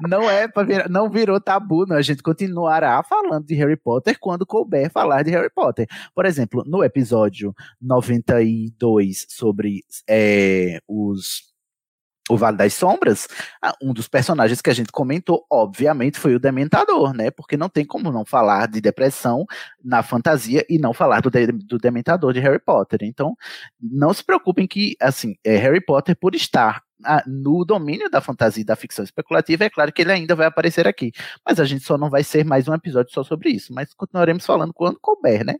Não 0.00 0.30
é 0.30 0.48
para 0.48 0.66
vir, 0.66 0.88
não 0.88 1.10
virou 1.10 1.40
tabu, 1.40 1.86
não. 1.86 1.96
A 1.96 2.02
gente 2.02 2.22
continuará 2.22 3.02
falando 3.02 3.46
de 3.46 3.54
Harry 3.54 3.76
Potter 3.76 4.18
quando 4.18 4.46
couber 4.46 4.90
falar 4.90 5.22
de 5.22 5.30
Harry 5.30 5.50
Potter. 5.50 5.86
Por 6.14 6.26
exemplo, 6.26 6.62
no 6.66 6.82
episódio 6.84 7.54
92 7.80 9.26
sobre 9.28 9.84
é, 10.08 10.80
os 10.88 11.56
o 12.28 12.36
Vale 12.36 12.56
das 12.56 12.74
Sombras, 12.74 13.28
um 13.80 13.92
dos 13.92 14.08
personagens 14.08 14.60
que 14.60 14.70
a 14.70 14.74
gente 14.74 14.90
comentou, 14.90 15.46
obviamente, 15.50 16.18
foi 16.18 16.34
o 16.34 16.40
Dementador, 16.40 17.12
né? 17.12 17.30
Porque 17.30 17.56
não 17.56 17.68
tem 17.68 17.84
como 17.84 18.10
não 18.10 18.24
falar 18.24 18.66
de 18.66 18.80
depressão 18.80 19.46
na 19.82 20.02
fantasia 20.02 20.64
e 20.68 20.78
não 20.78 20.92
falar 20.92 21.20
do, 21.20 21.30
de, 21.30 21.46
do 21.46 21.78
Dementador 21.78 22.32
de 22.32 22.40
Harry 22.40 22.58
Potter. 22.58 23.00
Então, 23.02 23.36
não 23.80 24.12
se 24.12 24.24
preocupem 24.24 24.66
que, 24.66 24.96
assim, 25.00 25.36
é 25.44 25.56
Harry 25.56 25.80
Potter, 25.80 26.16
por 26.16 26.34
estar 26.34 26.82
no 27.26 27.64
domínio 27.64 28.10
da 28.10 28.20
fantasia 28.20 28.62
e 28.62 28.64
da 28.64 28.76
ficção 28.76 29.04
especulativa, 29.04 29.64
é 29.64 29.70
claro 29.70 29.92
que 29.92 30.02
ele 30.02 30.12
ainda 30.12 30.34
vai 30.34 30.46
aparecer 30.46 30.86
aqui. 30.86 31.12
Mas 31.44 31.60
a 31.60 31.64
gente 31.64 31.84
só 31.84 31.98
não 31.98 32.10
vai 32.10 32.24
ser 32.24 32.44
mais 32.44 32.68
um 32.68 32.74
episódio 32.74 33.12
só 33.12 33.22
sobre 33.24 33.50
isso. 33.50 33.72
Mas 33.72 33.92
continuaremos 33.94 34.44
falando 34.46 34.72
quando 34.72 34.98
couber, 35.00 35.44
né? 35.44 35.56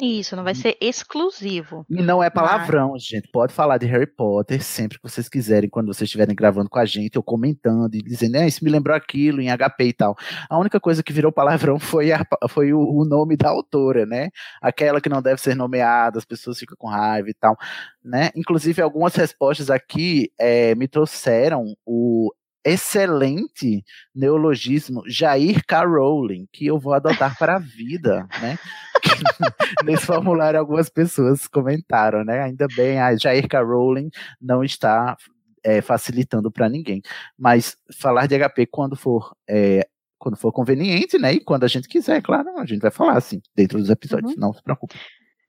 Isso, 0.00 0.36
não 0.36 0.44
vai 0.44 0.54
ser 0.54 0.76
exclusivo. 0.80 1.84
E 1.90 2.00
não 2.02 2.22
é 2.22 2.30
palavrão, 2.30 2.92
mas... 2.92 3.02
gente. 3.04 3.28
Pode 3.32 3.52
falar 3.52 3.78
de 3.78 3.86
Harry 3.86 4.06
Potter 4.06 4.62
sempre 4.62 4.96
que 4.96 5.08
vocês 5.08 5.28
quiserem, 5.28 5.68
quando 5.68 5.86
vocês 5.86 6.06
estiverem 6.06 6.36
gravando 6.36 6.70
com 6.70 6.78
a 6.78 6.84
gente, 6.84 7.18
ou 7.18 7.22
comentando 7.22 7.92
e 7.94 8.02
dizendo, 8.02 8.36
é, 8.36 8.46
isso 8.46 8.64
me 8.64 8.70
lembrou 8.70 8.96
aquilo 8.96 9.40
em 9.40 9.48
HP 9.48 9.84
e 9.84 9.92
tal. 9.92 10.16
A 10.48 10.56
única 10.56 10.78
coisa 10.78 11.02
que 11.02 11.12
virou 11.12 11.32
palavrão 11.32 11.78
foi, 11.80 12.12
a, 12.12 12.24
foi 12.48 12.72
o, 12.72 12.78
o, 12.78 13.04
nome 13.04 13.36
da 13.36 13.48
autora, 13.48 14.06
né? 14.06 14.28
Aquela 14.62 15.00
que 15.00 15.08
não 15.08 15.20
deve 15.20 15.40
ser 15.40 15.56
nomeada, 15.56 16.18
as 16.18 16.24
pessoas 16.24 16.58
ficam 16.58 16.76
com 16.78 16.86
raiva 16.86 17.28
e 17.28 17.34
tal, 17.34 17.56
né? 18.04 18.30
Inclusive, 18.36 18.80
algumas 18.80 19.16
respostas 19.16 19.68
aqui 19.68 20.30
é, 20.38 20.76
me 20.76 20.86
trouxeram 20.86 21.74
o 21.84 22.32
excelente 22.64 23.84
neologismo 24.14 25.02
Jair 25.06 25.64
K. 25.66 25.84
Rowling, 25.84 26.46
que 26.52 26.66
eu 26.66 26.78
vou 26.78 26.92
adotar 26.92 27.36
para 27.38 27.56
a 27.56 27.58
vida, 27.58 28.28
né? 28.40 28.58
Nesse 29.84 30.06
formulário 30.06 30.58
algumas 30.58 30.88
pessoas 30.88 31.46
comentaram, 31.46 32.24
né? 32.24 32.42
Ainda 32.42 32.66
bem, 32.76 33.00
a 33.00 33.16
Jair 33.16 33.48
K. 33.48 33.60
Rowling 33.60 34.10
não 34.40 34.62
está 34.62 35.16
é, 35.64 35.80
facilitando 35.80 36.50
para 36.50 36.68
ninguém. 36.68 37.02
Mas 37.36 37.76
falar 37.98 38.26
de 38.26 38.38
HP 38.38 38.66
quando 38.66 38.96
for 38.96 39.34
é, 39.48 39.86
quando 40.18 40.36
for 40.36 40.52
conveniente, 40.52 41.16
né? 41.18 41.34
E 41.34 41.40
quando 41.40 41.64
a 41.64 41.68
gente 41.68 41.88
quiser, 41.88 42.20
claro, 42.20 42.58
a 42.58 42.66
gente 42.66 42.80
vai 42.80 42.90
falar 42.90 43.16
assim 43.16 43.40
dentro 43.54 43.78
dos 43.78 43.88
episódios. 43.88 44.32
Uhum. 44.32 44.40
Não 44.40 44.52
se 44.52 44.62
preocupe. 44.62 44.96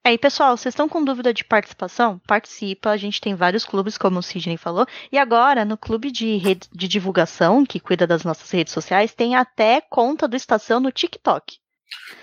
Aí, 0.03 0.17
pessoal, 0.17 0.55
vocês 0.55 0.73
estão 0.73 0.87
com 0.87 1.03
dúvida 1.03 1.33
de 1.33 1.43
participação? 1.43 2.19
Participa, 2.25 2.89
a 2.89 2.97
gente 2.97 3.19
tem 3.19 3.35
vários 3.35 3.65
clubes, 3.65 3.97
como 3.97 4.19
o 4.19 4.23
Sidney 4.23 4.57
falou. 4.57 4.85
E 5.11 5.17
agora, 5.17 5.65
no 5.65 5.77
clube 5.77 6.09
de, 6.09 6.37
rede, 6.37 6.67
de 6.71 6.87
divulgação, 6.87 7.65
que 7.65 7.79
cuida 7.79 8.07
das 8.07 8.23
nossas 8.23 8.49
redes 8.49 8.73
sociais, 8.73 9.13
tem 9.13 9.35
até 9.35 9.81
conta 9.81 10.27
do 10.27 10.35
Estação 10.35 10.79
no 10.79 10.91
TikTok. 10.91 11.57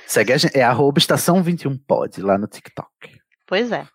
Segue 0.07 0.33
a 0.33 0.39
gente, 0.39 0.57
é 0.57 0.63
arroba 0.63 1.01
estação21pod 1.01 2.23
lá 2.23 2.39
no 2.39 2.47
TikTok. 2.47 2.89
Pois 3.47 3.73
é. 3.73 3.87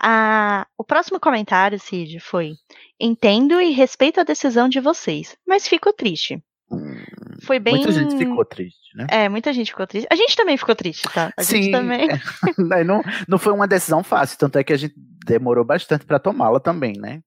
Ah, 0.00 0.66
o 0.78 0.84
próximo 0.84 1.20
comentário, 1.20 1.78
Cid, 1.78 2.20
foi: 2.20 2.54
Entendo 2.98 3.60
e 3.60 3.70
respeito 3.70 4.20
a 4.20 4.24
decisão 4.24 4.68
de 4.68 4.80
vocês, 4.80 5.36
mas 5.46 5.68
fico 5.68 5.92
triste. 5.92 6.42
Hum, 6.70 7.04
foi 7.40 7.58
bem. 7.58 7.76
Muita 7.76 7.92
gente 7.92 8.16
ficou 8.16 8.44
triste, 8.44 8.96
né? 8.96 9.06
É, 9.10 9.28
muita 9.28 9.52
gente 9.52 9.70
ficou 9.70 9.86
triste. 9.86 10.06
A 10.10 10.16
gente 10.16 10.36
também 10.36 10.56
ficou 10.56 10.74
triste, 10.74 11.08
tá? 11.12 11.32
A 11.36 11.42
Sim, 11.42 11.62
gente 11.62 11.72
também. 11.72 12.08
É. 12.10 12.84
não, 12.84 13.02
não 13.28 13.38
foi 13.38 13.52
uma 13.52 13.66
decisão 13.66 14.02
fácil, 14.02 14.38
tanto 14.38 14.58
é 14.58 14.64
que 14.64 14.72
a 14.72 14.76
gente 14.76 14.94
demorou 15.26 15.64
bastante 15.64 16.04
para 16.04 16.18
tomá-la 16.18 16.60
também, 16.60 16.94
né? 16.98 17.20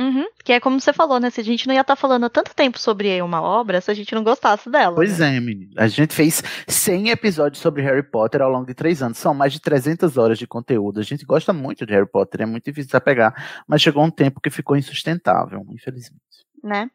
Uhum, 0.00 0.26
que 0.42 0.52
é 0.52 0.58
como 0.58 0.80
você 0.80 0.92
falou, 0.92 1.20
né? 1.20 1.30
Se 1.30 1.40
a 1.40 1.44
gente 1.44 1.68
não 1.68 1.74
ia 1.74 1.82
estar 1.82 1.94
tá 1.94 2.00
falando 2.00 2.28
tanto 2.28 2.54
tempo 2.54 2.78
sobre 2.78 3.20
uma 3.22 3.40
obra 3.40 3.80
se 3.80 3.90
a 3.90 3.94
gente 3.94 4.14
não 4.14 4.24
gostasse 4.24 4.68
dela. 4.68 4.94
Pois 4.94 5.18
né? 5.18 5.36
é, 5.36 5.40
menino. 5.40 5.72
A 5.76 5.86
gente 5.86 6.14
fez 6.14 6.42
100 6.66 7.10
episódios 7.10 7.62
sobre 7.62 7.82
Harry 7.82 8.02
Potter 8.02 8.42
ao 8.42 8.50
longo 8.50 8.66
de 8.66 8.74
três 8.74 9.02
anos. 9.02 9.18
São 9.18 9.32
mais 9.32 9.52
de 9.52 9.60
300 9.60 10.16
horas 10.16 10.38
de 10.38 10.46
conteúdo. 10.46 10.98
A 10.98 11.02
gente 11.04 11.24
gosta 11.24 11.52
muito 11.52 11.86
de 11.86 11.92
Harry 11.92 12.08
Potter, 12.10 12.42
é 12.42 12.46
muito 12.46 12.64
difícil 12.64 12.90
de 12.90 13.04
pegar. 13.04 13.62
Mas 13.68 13.82
chegou 13.82 14.02
um 14.02 14.10
tempo 14.10 14.40
que 14.40 14.50
ficou 14.50 14.76
insustentável, 14.76 15.64
infelizmente. 15.70 16.22
Né? 16.62 16.90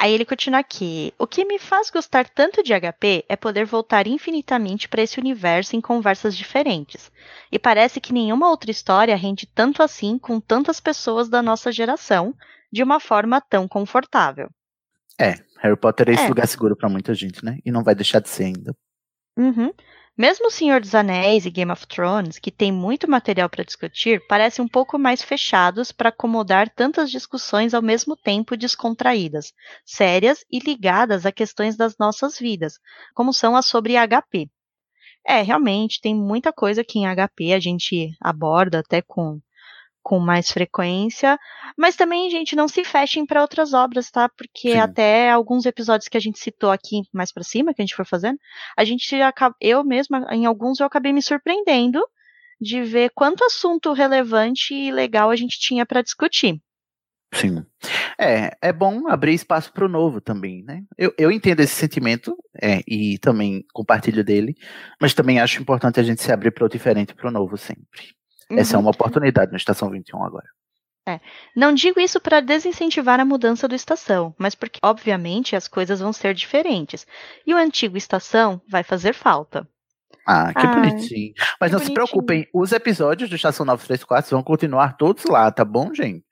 Aí 0.00 0.12
ele 0.14 0.24
continua 0.24 0.60
aqui. 0.60 1.12
O 1.18 1.26
que 1.26 1.44
me 1.44 1.58
faz 1.58 1.90
gostar 1.90 2.28
tanto 2.28 2.62
de 2.62 2.72
HP 2.72 3.24
é 3.28 3.34
poder 3.34 3.66
voltar 3.66 4.06
infinitamente 4.06 4.88
para 4.88 5.02
esse 5.02 5.18
universo 5.18 5.74
em 5.74 5.80
conversas 5.80 6.36
diferentes. 6.36 7.10
E 7.50 7.58
parece 7.58 8.00
que 8.00 8.12
nenhuma 8.12 8.48
outra 8.48 8.70
história 8.70 9.16
rende 9.16 9.44
tanto 9.44 9.82
assim 9.82 10.16
com 10.16 10.38
tantas 10.38 10.78
pessoas 10.78 11.28
da 11.28 11.42
nossa 11.42 11.72
geração, 11.72 12.32
de 12.72 12.80
uma 12.80 13.00
forma 13.00 13.40
tão 13.40 13.66
confortável. 13.66 14.48
É, 15.20 15.34
Harry 15.58 15.76
Potter 15.76 16.10
é 16.10 16.12
esse 16.12 16.26
é. 16.26 16.28
lugar 16.28 16.46
seguro 16.46 16.76
para 16.76 16.88
muita 16.88 17.12
gente, 17.12 17.44
né? 17.44 17.58
E 17.64 17.72
não 17.72 17.82
vai 17.82 17.96
deixar 17.96 18.20
de 18.20 18.28
ser 18.28 18.44
ainda. 18.44 18.72
Uhum. 19.36 19.72
Mesmo 20.18 20.48
O 20.48 20.50
Senhor 20.50 20.80
dos 20.80 20.96
Anéis 20.96 21.46
e 21.46 21.50
Game 21.50 21.70
of 21.70 21.86
Thrones, 21.86 22.40
que 22.40 22.50
tem 22.50 22.72
muito 22.72 23.08
material 23.08 23.48
para 23.48 23.62
discutir, 23.62 24.20
parecem 24.26 24.64
um 24.64 24.66
pouco 24.66 24.98
mais 24.98 25.22
fechados 25.22 25.92
para 25.92 26.08
acomodar 26.08 26.68
tantas 26.68 27.08
discussões 27.08 27.72
ao 27.72 27.80
mesmo 27.80 28.16
tempo 28.16 28.56
descontraídas, 28.56 29.52
sérias 29.86 30.44
e 30.50 30.58
ligadas 30.58 31.24
a 31.24 31.30
questões 31.30 31.76
das 31.76 31.96
nossas 31.98 32.36
vidas, 32.36 32.80
como 33.14 33.32
são 33.32 33.54
as 33.54 33.66
sobre 33.66 33.94
HP. 33.94 34.50
É, 35.24 35.40
realmente, 35.40 36.00
tem 36.00 36.16
muita 36.16 36.52
coisa 36.52 36.82
que 36.82 36.98
em 36.98 37.04
HP 37.06 37.52
a 37.52 37.60
gente 37.60 38.10
aborda 38.20 38.80
até 38.80 39.00
com 39.00 39.38
com 40.08 40.18
mais 40.18 40.50
frequência, 40.50 41.38
mas 41.76 41.94
também, 41.94 42.30
gente, 42.30 42.56
não 42.56 42.66
se 42.66 42.82
fechem 42.82 43.26
para 43.26 43.42
outras 43.42 43.74
obras, 43.74 44.10
tá? 44.10 44.26
Porque 44.26 44.72
Sim. 44.72 44.78
até 44.78 45.30
alguns 45.30 45.66
episódios 45.66 46.08
que 46.08 46.16
a 46.16 46.20
gente 46.20 46.38
citou 46.38 46.70
aqui 46.70 47.02
mais 47.12 47.30
para 47.30 47.42
cima, 47.42 47.74
que 47.74 47.82
a 47.82 47.84
gente 47.84 47.94
for 47.94 48.06
fazendo, 48.06 48.38
a 48.74 48.84
gente 48.84 49.06
eu 49.60 49.84
mesma, 49.84 50.26
em 50.30 50.46
alguns 50.46 50.80
eu 50.80 50.86
acabei 50.86 51.12
me 51.12 51.20
surpreendendo 51.20 52.00
de 52.58 52.82
ver 52.82 53.10
quanto 53.14 53.44
assunto 53.44 53.92
relevante 53.92 54.72
e 54.72 54.90
legal 54.90 55.28
a 55.28 55.36
gente 55.36 55.60
tinha 55.60 55.84
para 55.84 56.00
discutir. 56.00 56.58
Sim. 57.34 57.62
É, 58.18 58.56
é 58.62 58.72
bom 58.72 59.06
abrir 59.08 59.34
espaço 59.34 59.70
para 59.74 59.84
o 59.84 59.88
novo 59.88 60.22
também, 60.22 60.64
né? 60.64 60.84
Eu, 60.96 61.12
eu 61.18 61.30
entendo 61.30 61.60
esse 61.60 61.74
sentimento 61.74 62.34
é, 62.62 62.80
e 62.88 63.18
também 63.18 63.62
compartilho 63.74 64.24
dele, 64.24 64.54
mas 64.98 65.12
também 65.12 65.38
acho 65.38 65.60
importante 65.60 66.00
a 66.00 66.02
gente 66.02 66.22
se 66.22 66.32
abrir 66.32 66.50
para 66.50 66.64
o 66.64 66.68
diferente 66.68 67.14
para 67.14 67.28
o 67.28 67.30
novo 67.30 67.58
sempre. 67.58 68.16
Uhum. 68.50 68.58
Essa 68.58 68.74
é 68.74 68.76
uhum. 68.76 68.84
uma 68.84 68.90
oportunidade 68.90 69.50
na 69.50 69.56
Estação 69.56 69.90
21 69.90 70.22
agora. 70.22 70.46
É. 71.08 71.20
Não 71.56 71.72
digo 71.72 71.98
isso 71.98 72.20
para 72.20 72.40
desincentivar 72.40 73.18
a 73.18 73.24
mudança 73.24 73.66
do 73.66 73.74
estação, 73.74 74.34
mas 74.36 74.54
porque, 74.54 74.78
obviamente, 74.82 75.56
as 75.56 75.66
coisas 75.66 76.00
vão 76.00 76.12
ser 76.12 76.34
diferentes. 76.34 77.06
E 77.46 77.54
o 77.54 77.56
antigo 77.56 77.96
estação 77.96 78.60
vai 78.68 78.82
fazer 78.82 79.14
falta. 79.14 79.66
Ah, 80.26 80.52
que 80.52 80.66
Ai, 80.66 80.74
bonitinho. 80.74 81.32
Mas 81.58 81.70
que 81.70 81.76
não 81.76 81.80
bonitinho. 81.80 81.86
se 81.86 81.94
preocupem, 81.94 82.46
os 82.52 82.72
episódios 82.72 83.30
do 83.30 83.36
Estação 83.36 83.64
934 83.64 84.30
vão 84.30 84.42
continuar 84.42 84.98
todos 84.98 85.24
lá, 85.24 85.50
tá 85.50 85.64
bom, 85.64 85.94
gente? 85.94 86.22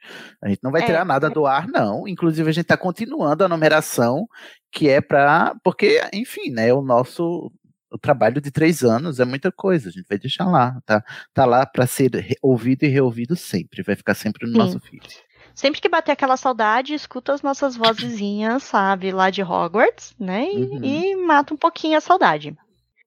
A 0.43 0.49
gente 0.51 0.61
não 0.63 0.71
vai 0.71 0.83
é, 0.83 0.85
tirar 0.85 1.07
nada 1.07 1.29
é. 1.29 1.31
do 1.31 1.47
ar, 1.47 1.67
não. 1.67 2.07
Inclusive, 2.07 2.47
a 2.47 2.53
gente 2.53 2.67
tá 2.67 2.77
continuando 2.77 3.43
a 3.43 3.49
numeração, 3.49 4.29
que 4.71 4.91
é 4.91 5.01
para 5.01 5.55
Porque, 5.65 6.03
enfim, 6.13 6.51
né? 6.51 6.75
O 6.75 6.83
nosso. 6.83 7.51
O 7.91 7.99
trabalho 7.99 8.41
de 8.41 8.51
três 8.51 8.83
anos 8.83 9.21
é 9.21 9.25
muita 9.25 9.53
coisa, 9.53 9.89
a 9.89 9.93
gente 9.93 10.07
vai 10.09 10.19
deixar 10.19 10.47
lá, 10.47 10.81
tá? 10.85 11.05
Tá 11.33 11.45
lá 11.45 11.65
para 11.65 11.87
ser 11.87 12.37
ouvido 12.43 12.85
e 12.85 12.89
reouvido 12.89 13.37
sempre, 13.37 13.83
vai 13.83 13.95
ficar 13.95 14.15
sempre 14.15 14.47
no 14.47 14.53
Sim. 14.53 14.59
nosso 14.59 14.81
feed. 14.81 15.07
Sempre 15.55 15.81
que 15.81 15.89
bater 15.89 16.13
aquela 16.13 16.37
saudade, 16.37 16.93
escuta 16.93 17.33
as 17.33 17.41
nossas 17.41 17.77
vozezinhas, 17.77 18.63
sabe, 18.63 19.11
lá 19.11 19.31
de 19.31 19.43
Hogwarts, 19.43 20.15
né? 20.21 20.47
E, 20.53 20.65
uhum. 20.65 20.85
e 20.85 21.17
mata 21.17 21.55
um 21.55 21.57
pouquinho 21.57 21.97
a 21.97 22.01
saudade. 22.01 22.55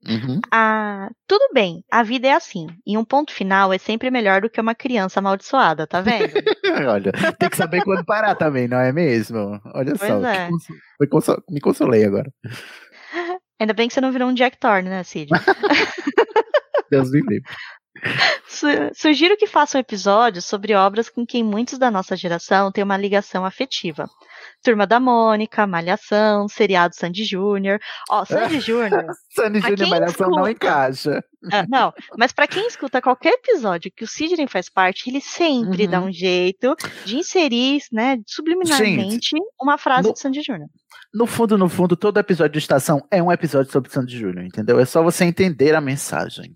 Uhum. 0.08 0.40
Ah, 0.50 1.10
tudo 1.28 1.54
bem, 1.54 1.84
a 1.92 2.02
vida 2.04 2.28
é 2.28 2.34
assim. 2.34 2.68
E 2.88 2.98
um 2.98 3.04
ponto 3.04 3.34
final 3.34 3.74
é 3.74 3.78
sempre 3.78 4.10
melhor 4.10 4.42
do 4.42 4.50
que 4.50 4.60
uma 4.60 4.74
criança 4.74 5.20
amaldiçoada, 5.20 5.86
tá 5.86 6.02
vendo? 6.02 6.32
Olha, 6.90 7.12
tem 7.38 7.50
que 7.50 7.58
saber 7.58 7.84
quando 7.84 8.06
parar 8.06 8.34
também, 8.36 8.68
não 8.68 8.80
é 8.80 8.92
mesmo? 8.92 9.60
Olha 9.74 9.94
pois 9.96 10.00
só, 11.26 11.34
é. 11.34 11.42
me 11.50 11.60
consolei 11.60 12.06
agora. 12.06 12.32
Ainda 13.60 13.74
bem 13.74 13.88
que 13.88 13.94
você 13.94 14.02
não 14.02 14.12
virou 14.12 14.30
um 14.30 14.34
Jack 14.34 14.58
Thorne, 14.58 14.90
né, 14.90 15.04
Cid? 15.04 15.30
Deus 16.90 17.12
me 17.12 17.22
livre. 17.22 17.44
Sugiro 18.94 19.38
que 19.38 19.48
façam 19.48 19.80
episódios 19.80 20.46
sobre 20.46 20.74
obras 20.74 21.10
com 21.10 21.26
quem 21.26 21.44
muitos 21.44 21.78
da 21.78 21.92
nossa 21.92 22.16
geração 22.16 22.72
têm 22.72 22.84
uma 22.84 22.98
ligação 22.98 23.46
afetiva. 23.46 24.10
Turma 24.64 24.86
da 24.86 25.00
Mônica, 25.00 25.66
Malhação, 25.66 26.48
seriado 26.48 26.96
Sandy 26.96 27.24
Júnior. 27.24 27.80
Ó, 28.10 28.26
Sandy 28.26 28.60
Júnior. 28.62 29.06
Sandy 29.30 29.60
Júnior 29.60 29.88
e 29.88 29.90
Malhação 29.90 30.28
escuta, 30.28 30.42
não 30.42 30.50
encaixa. 30.50 31.24
Ah, 31.52 31.66
não, 31.68 31.94
mas 32.18 32.32
para 32.32 32.48
quem 32.48 32.68
escuta 32.68 33.02
qualquer 33.02 33.34
episódio 33.34 33.92
que 33.96 34.04
o 34.04 34.08
Sidney 34.08 34.48
faz 34.48 34.70
parte, 34.70 35.10
ele 35.10 35.22
sempre 35.22 35.86
uhum. 35.86 35.92
dá 35.92 36.02
um 36.02 36.12
jeito 36.12 36.76
de 37.06 37.18
inserir, 37.18 37.82
né, 37.92 38.20
subliminarmente, 38.28 39.30
Gente, 39.30 39.36
uma 39.60 39.78
frase 39.78 40.08
no, 40.08 40.14
de 40.14 40.20
Sandy 40.20 40.42
Júnior. 40.42 40.70
No 41.14 41.26
fundo, 41.26 41.58
no 41.58 41.68
fundo, 41.68 41.96
todo 41.96 42.20
episódio 42.20 42.54
de 42.54 42.60
estação 42.60 43.04
é 43.10 43.22
um 43.22 43.32
episódio 43.32 43.72
sobre 43.72 43.92
Sandy 43.92 44.18
Júnior, 44.18 44.46
entendeu? 44.46 44.80
É 44.80 44.86
só 44.86 45.02
você 45.02 45.26
entender 45.26 45.74
a 45.74 45.82
mensagem. 45.82 46.54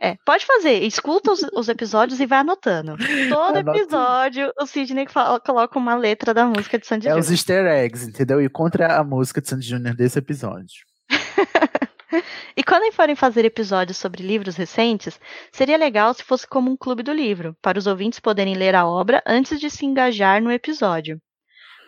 É, 0.00 0.16
pode 0.24 0.46
fazer. 0.46 0.84
Escuta 0.84 1.32
os, 1.32 1.42
os 1.52 1.68
episódios 1.68 2.20
e 2.20 2.26
vai 2.26 2.38
anotando. 2.38 2.96
Todo 3.28 3.58
episódio, 3.58 4.52
o 4.60 4.66
Sidney 4.66 5.06
fala, 5.08 5.40
coloca 5.40 5.76
uma 5.76 5.96
letra 5.96 6.32
da 6.32 6.46
música 6.46 6.78
de 6.78 6.86
Sandy 6.86 7.08
é 7.08 7.10
Júnior. 7.10 7.18
É 7.18 7.20
os 7.20 7.30
easter 7.30 7.66
eggs, 7.66 8.08
entendeu? 8.08 8.40
E 8.40 8.48
contra 8.48 8.96
a 8.96 9.02
música 9.02 9.40
de 9.40 9.48
Sandy 9.48 9.66
Júnior 9.66 9.96
desse 9.96 10.18
episódio. 10.18 10.86
e 12.56 12.62
quando 12.62 12.92
forem 12.92 13.16
fazer 13.16 13.44
episódios 13.44 13.98
sobre 13.98 14.22
livros 14.22 14.54
recentes, 14.54 15.18
seria 15.50 15.76
legal 15.76 16.14
se 16.14 16.22
fosse 16.22 16.46
como 16.46 16.70
um 16.70 16.76
clube 16.76 17.02
do 17.02 17.12
livro, 17.12 17.56
para 17.60 17.78
os 17.78 17.88
ouvintes 17.88 18.20
poderem 18.20 18.54
ler 18.54 18.76
a 18.76 18.86
obra 18.86 19.20
antes 19.26 19.58
de 19.58 19.68
se 19.68 19.84
engajar 19.84 20.40
no 20.40 20.52
episódio. 20.52 21.20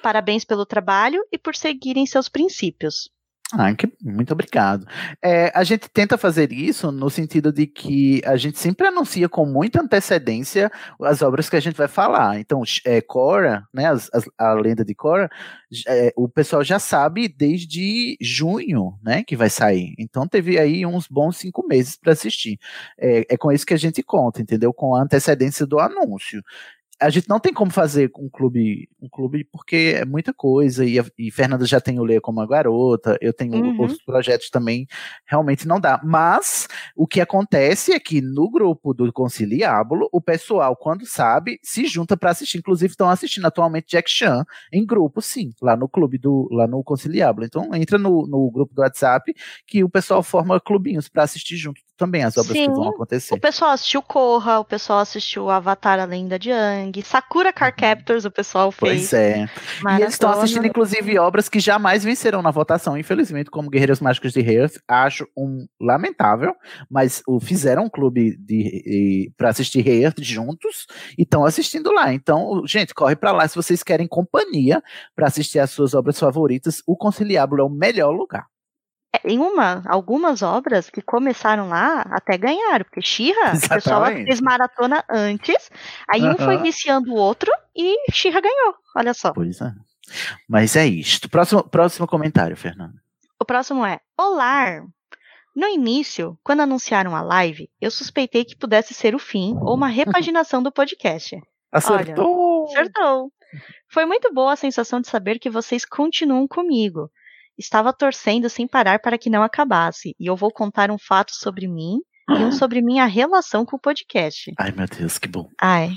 Parabéns 0.02 0.44
pelo 0.44 0.66
trabalho 0.66 1.24
e 1.32 1.38
por 1.38 1.54
seguirem 1.54 2.06
seus 2.06 2.28
princípios. 2.28 3.10
Ah, 3.52 3.74
que, 3.74 3.92
muito 4.00 4.32
obrigado. 4.32 4.86
É, 5.22 5.50
a 5.52 5.64
gente 5.64 5.88
tenta 5.88 6.16
fazer 6.16 6.52
isso 6.52 6.92
no 6.92 7.10
sentido 7.10 7.52
de 7.52 7.66
que 7.66 8.22
a 8.24 8.36
gente 8.36 8.58
sempre 8.58 8.86
anuncia 8.86 9.28
com 9.28 9.44
muita 9.44 9.82
antecedência 9.82 10.70
as 11.02 11.20
obras 11.20 11.50
que 11.50 11.56
a 11.56 11.60
gente 11.60 11.76
vai 11.76 11.88
falar. 11.88 12.38
Então, 12.38 12.62
é, 12.84 13.00
Cora, 13.00 13.66
né, 13.74 13.86
as, 13.86 14.08
as, 14.12 14.24
a 14.38 14.52
lenda 14.52 14.84
de 14.84 14.94
Cora, 14.94 15.28
é, 15.88 16.12
o 16.16 16.28
pessoal 16.28 16.62
já 16.62 16.78
sabe 16.78 17.26
desde 17.26 18.16
junho, 18.20 18.96
né, 19.02 19.24
que 19.24 19.36
vai 19.36 19.50
sair. 19.50 19.94
Então, 19.98 20.28
teve 20.28 20.56
aí 20.58 20.86
uns 20.86 21.08
bons 21.08 21.36
cinco 21.36 21.66
meses 21.66 21.96
para 21.96 22.12
assistir. 22.12 22.56
É, 22.96 23.26
é 23.30 23.36
com 23.36 23.50
isso 23.50 23.66
que 23.66 23.74
a 23.74 23.78
gente 23.78 24.00
conta, 24.00 24.40
entendeu? 24.40 24.72
Com 24.72 24.94
a 24.94 25.02
antecedência 25.02 25.66
do 25.66 25.80
anúncio 25.80 26.40
a 27.00 27.08
gente 27.08 27.28
não 27.28 27.40
tem 27.40 27.52
como 27.52 27.70
fazer 27.70 28.10
um 28.18 28.28
clube, 28.28 28.88
um 29.00 29.08
clube 29.08 29.44
porque 29.44 29.94
é 29.96 30.04
muita 30.04 30.34
coisa, 30.34 30.84
e, 30.84 30.98
a, 30.98 31.04
e 31.18 31.30
Fernanda 31.30 31.64
já 31.64 31.80
tem 31.80 31.98
o 31.98 32.04
Leia 32.04 32.20
como 32.20 32.40
a 32.40 32.46
garota, 32.46 33.16
eu 33.20 33.32
tenho 33.32 33.54
uhum. 33.54 33.80
outros 33.80 34.02
projetos 34.02 34.50
também, 34.50 34.86
realmente 35.26 35.66
não 35.66 35.80
dá. 35.80 36.00
Mas 36.04 36.68
o 36.94 37.06
que 37.06 37.20
acontece 37.20 37.92
é 37.92 37.98
que 37.98 38.20
no 38.20 38.50
grupo 38.50 38.92
do 38.92 39.10
Conciliábulo, 39.12 40.08
o 40.12 40.20
pessoal, 40.20 40.76
quando 40.76 41.06
sabe, 41.06 41.58
se 41.62 41.86
junta 41.86 42.16
para 42.16 42.30
assistir. 42.30 42.58
Inclusive, 42.58 42.92
estão 42.92 43.08
assistindo 43.08 43.46
atualmente 43.46 43.88
Jack 43.90 44.10
Chan 44.10 44.44
em 44.72 44.84
grupo, 44.84 45.22
sim, 45.22 45.52
lá 45.62 45.76
no 45.76 45.88
clube 45.88 46.18
do, 46.18 46.48
lá 46.50 46.66
no 46.66 46.84
Conciliábulo. 46.84 47.46
Então 47.46 47.74
entra 47.74 47.96
no, 47.96 48.26
no 48.26 48.50
grupo 48.50 48.74
do 48.74 48.82
WhatsApp 48.82 49.34
que 49.66 49.82
o 49.82 49.88
pessoal 49.88 50.22
forma 50.22 50.60
clubinhos 50.60 51.08
para 51.08 51.22
assistir 51.22 51.56
junto 51.56 51.80
também 52.00 52.24
as 52.24 52.34
obras 52.38 52.56
Sim, 52.56 52.64
que 52.64 52.74
vão 52.74 52.88
acontecer. 52.88 53.34
O 53.34 53.38
pessoal 53.38 53.72
assistiu 53.72 54.00
Corra, 54.00 54.58
o 54.58 54.64
pessoal 54.64 55.00
assistiu 55.00 55.50
Avatar 55.50 56.00
A 56.00 56.06
Lenda 56.06 56.38
de 56.38 56.50
Ang, 56.50 57.02
Sakura 57.02 57.52
Car 57.52 57.68
uhum. 57.68 57.74
Captors 57.76 58.24
o 58.24 58.30
pessoal 58.30 58.72
fez. 58.72 59.10
Pois 59.10 59.12
é. 59.12 59.46
Maratona. 59.82 59.98
E 59.98 60.02
eles 60.02 60.14
estão 60.14 60.30
assistindo, 60.30 60.66
inclusive, 60.66 61.18
obras 61.18 61.46
que 61.50 61.60
jamais 61.60 62.02
vencerão 62.02 62.40
na 62.40 62.50
votação, 62.50 62.96
infelizmente, 62.96 63.50
como 63.50 63.68
Guerreiros 63.68 64.00
Mágicos 64.00 64.32
de 64.32 64.40
Hearth. 64.40 64.80
Acho 64.88 65.28
um 65.36 65.66
lamentável, 65.78 66.54
mas 66.90 67.22
o 67.28 67.38
fizeram 67.38 67.84
um 67.84 67.90
clube 67.90 68.34
de, 68.38 69.30
para 69.36 69.50
assistir 69.50 69.86
Hearth 69.86 70.22
juntos 70.22 70.86
e 71.18 71.22
estão 71.22 71.44
assistindo 71.44 71.92
lá. 71.92 72.14
Então, 72.14 72.62
gente, 72.66 72.94
corre 72.94 73.14
para 73.14 73.30
lá 73.30 73.46
se 73.46 73.54
vocês 73.54 73.82
querem 73.82 74.08
companhia 74.08 74.82
para 75.14 75.26
assistir 75.26 75.58
as 75.58 75.70
suas 75.70 75.92
obras 75.92 76.18
favoritas. 76.18 76.82
O 76.86 76.96
Conciliábulo 76.96 77.60
é 77.60 77.64
o 77.64 77.68
melhor 77.68 78.12
lugar. 78.12 78.46
É, 79.12 79.32
em 79.32 79.38
uma, 79.38 79.82
algumas 79.86 80.40
obras 80.40 80.88
que 80.88 81.02
começaram 81.02 81.68
lá 81.68 82.02
até 82.10 82.38
ganharam, 82.38 82.84
porque 82.84 83.02
Xirra, 83.02 83.54
o 83.54 83.68
pessoal 83.68 84.06
fez 84.06 84.40
maratona 84.40 85.04
antes, 85.10 85.70
aí 86.08 86.22
uhum. 86.22 86.32
um 86.32 86.36
foi 86.36 86.58
viciando 86.58 87.12
o 87.12 87.16
outro 87.16 87.50
e 87.74 88.12
Xirra 88.12 88.40
ganhou. 88.40 88.74
Olha 88.96 89.12
só. 89.12 89.32
Pois 89.32 89.60
é. 89.60 89.72
Mas 90.48 90.76
é 90.76 90.86
isto. 90.86 91.28
Próximo, 91.28 91.62
próximo 91.62 92.06
comentário, 92.06 92.56
Fernando. 92.56 92.94
O 93.40 93.44
próximo 93.44 93.84
é: 93.84 94.00
Olá! 94.16 94.82
No 95.54 95.66
início, 95.66 96.38
quando 96.44 96.60
anunciaram 96.60 97.16
a 97.16 97.22
live, 97.22 97.68
eu 97.80 97.90
suspeitei 97.90 98.44
que 98.44 98.56
pudesse 98.56 98.94
ser 98.94 99.14
o 99.14 99.18
fim 99.18 99.56
ou 99.60 99.74
uma 99.74 99.88
repaginação 99.88 100.62
do 100.62 100.70
podcast. 100.70 101.36
Acertou! 101.72 102.66
Olha, 102.68 102.80
acertou! 102.80 103.32
Foi 103.88 104.06
muito 104.06 104.32
boa 104.32 104.52
a 104.52 104.56
sensação 104.56 105.00
de 105.00 105.08
saber 105.08 105.38
que 105.38 105.50
vocês 105.50 105.84
continuam 105.84 106.46
comigo. 106.46 107.10
Estava 107.60 107.92
torcendo 107.92 108.48
sem 108.48 108.66
parar 108.66 109.00
para 109.00 109.18
que 109.18 109.28
não 109.28 109.42
acabasse, 109.42 110.16
e 110.18 110.26
eu 110.26 110.34
vou 110.34 110.50
contar 110.50 110.90
um 110.90 110.96
fato 110.96 111.32
sobre 111.34 111.68
mim 111.68 112.00
e 112.30 112.42
um 112.42 112.50
sobre 112.50 112.80
minha 112.80 113.04
relação 113.04 113.66
com 113.66 113.76
o 113.76 113.80
podcast. 113.80 114.50
Ai, 114.58 114.72
meu 114.72 114.86
Deus, 114.86 115.18
que 115.18 115.28
bom. 115.28 115.46
Ai. 115.60 115.90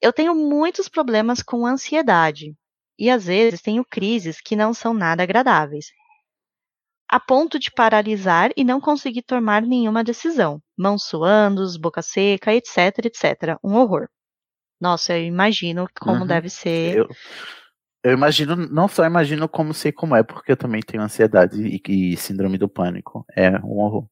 Eu 0.00 0.12
tenho 0.12 0.32
muitos 0.32 0.88
problemas 0.88 1.42
com 1.42 1.66
ansiedade, 1.66 2.54
e 2.96 3.10
às 3.10 3.26
vezes 3.26 3.60
tenho 3.60 3.84
crises 3.84 4.40
que 4.40 4.54
não 4.54 4.72
são 4.72 4.94
nada 4.94 5.24
agradáveis. 5.24 5.86
A 7.08 7.18
ponto 7.18 7.58
de 7.58 7.72
paralisar 7.72 8.52
e 8.56 8.62
não 8.62 8.80
conseguir 8.80 9.22
tomar 9.22 9.62
nenhuma 9.62 10.04
decisão. 10.04 10.62
Mãos 10.78 11.04
suando, 11.04 11.64
boca 11.80 12.00
seca, 12.00 12.54
etc, 12.54 13.06
etc. 13.06 13.58
Um 13.62 13.74
horror. 13.74 14.08
Nossa, 14.80 15.16
eu 15.16 15.24
imagino 15.24 15.88
como 16.00 16.20
uhum. 16.20 16.26
deve 16.26 16.48
ser. 16.48 16.98
Eu, 16.98 17.08
eu 18.02 18.12
imagino, 18.12 18.54
não 18.54 18.88
só 18.88 19.04
imagino 19.04 19.48
como 19.48 19.74
sei 19.74 19.92
como 19.92 20.14
é, 20.14 20.22
porque 20.22 20.52
eu 20.52 20.56
também 20.56 20.80
tenho 20.80 21.02
ansiedade 21.02 21.60
e, 21.60 22.12
e 22.12 22.16
síndrome 22.16 22.58
do 22.58 22.68
pânico. 22.68 23.24
É 23.34 23.50
um 23.58 23.78
horror. 23.78 24.06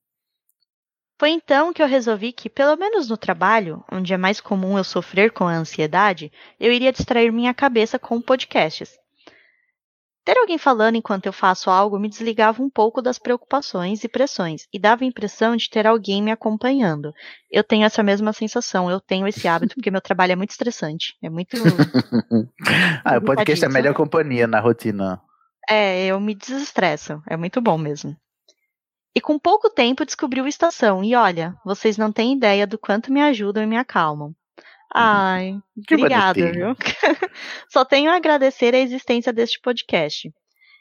Foi 1.19 1.31
então 1.31 1.73
que 1.73 1.81
eu 1.81 1.87
resolvi 1.87 2.33
que, 2.33 2.51
pelo 2.51 2.77
menos 2.77 3.09
no 3.09 3.17
trabalho, 3.17 3.85
onde 3.91 4.13
é 4.13 4.17
mais 4.17 4.41
comum 4.41 4.77
eu 4.77 4.83
sofrer 4.83 5.31
com 5.31 5.45
a 5.47 5.55
ansiedade, 5.55 6.33
eu 6.59 6.73
iria 6.73 6.93
distrair 6.93 7.31
minha 7.31 7.55
cabeça 7.55 7.99
com 7.99 8.21
podcasts. 8.21 8.99
Ter 10.25 10.39
alguém 10.39 10.57
falando 10.57 10.97
enquanto 10.97 11.27
eu 11.27 11.33
faço 11.35 11.69
algo 11.69 11.99
me 11.99 12.09
desligava 12.09 12.63
um 12.63 12.71
pouco 12.71 13.03
das 13.03 13.19
preocupações 13.19 14.03
e 14.05 14.09
pressões 14.09 14.67
e 14.73 14.79
dava 14.79 15.05
a 15.05 15.07
impressão 15.07 15.55
de 15.55 15.69
ter 15.69 15.87
alguém 15.87 16.23
me 16.23 16.31
acompanhando. 16.31 17.13
Eu 17.51 17.63
tenho 17.63 17.85
essa 17.85 18.03
mesma 18.03 18.33
sensação, 18.33 18.91
eu 18.91 19.01
tenho 19.01 19.29
esse 19.29 19.47
hábito 19.47 19.75
porque 19.75 19.91
meu 19.91 20.01
trabalho 20.01 20.33
é 20.33 20.37
muito 20.37 20.51
estressante. 20.51 21.15
É 21.23 21.29
muito. 21.29 21.57
ah, 23.05 23.19
o 23.19 23.23
podcast 23.23 23.65
é 23.65 23.69
a 23.69 23.71
melhor 23.71 23.93
companhia 23.93 24.47
na 24.47 24.61
rotina. 24.61 25.21
É, 25.69 26.07
eu 26.07 26.19
me 26.19 26.35
desestresso. 26.35 27.23
É 27.29 27.37
muito 27.37 27.61
bom 27.61 27.77
mesmo. 27.77 28.17
E 29.15 29.21
com 29.21 29.39
pouco 29.39 29.69
tempo 29.69 30.07
descobri 30.07 30.41
o 30.41 30.49
Estação. 30.49 31.05
E 31.05 31.15
olha, 31.15 31.55
vocês 31.65 31.99
não 31.99 32.11
têm 32.11 32.35
ideia 32.35 32.67
do 32.67 32.79
quanto 32.79 33.13
me 33.13 33.21
ajudam 33.21 33.63
e 33.63 33.67
me 33.67 33.77
acalmam. 33.77 34.35
Ai, 34.93 35.59
que 35.87 35.95
obrigada, 35.95 36.53
viu? 36.53 36.77
Só 37.69 37.85
tenho 37.85 38.11
a 38.11 38.17
agradecer 38.17 38.75
a 38.75 38.79
existência 38.79 39.33
deste 39.33 39.61
podcast. 39.61 40.33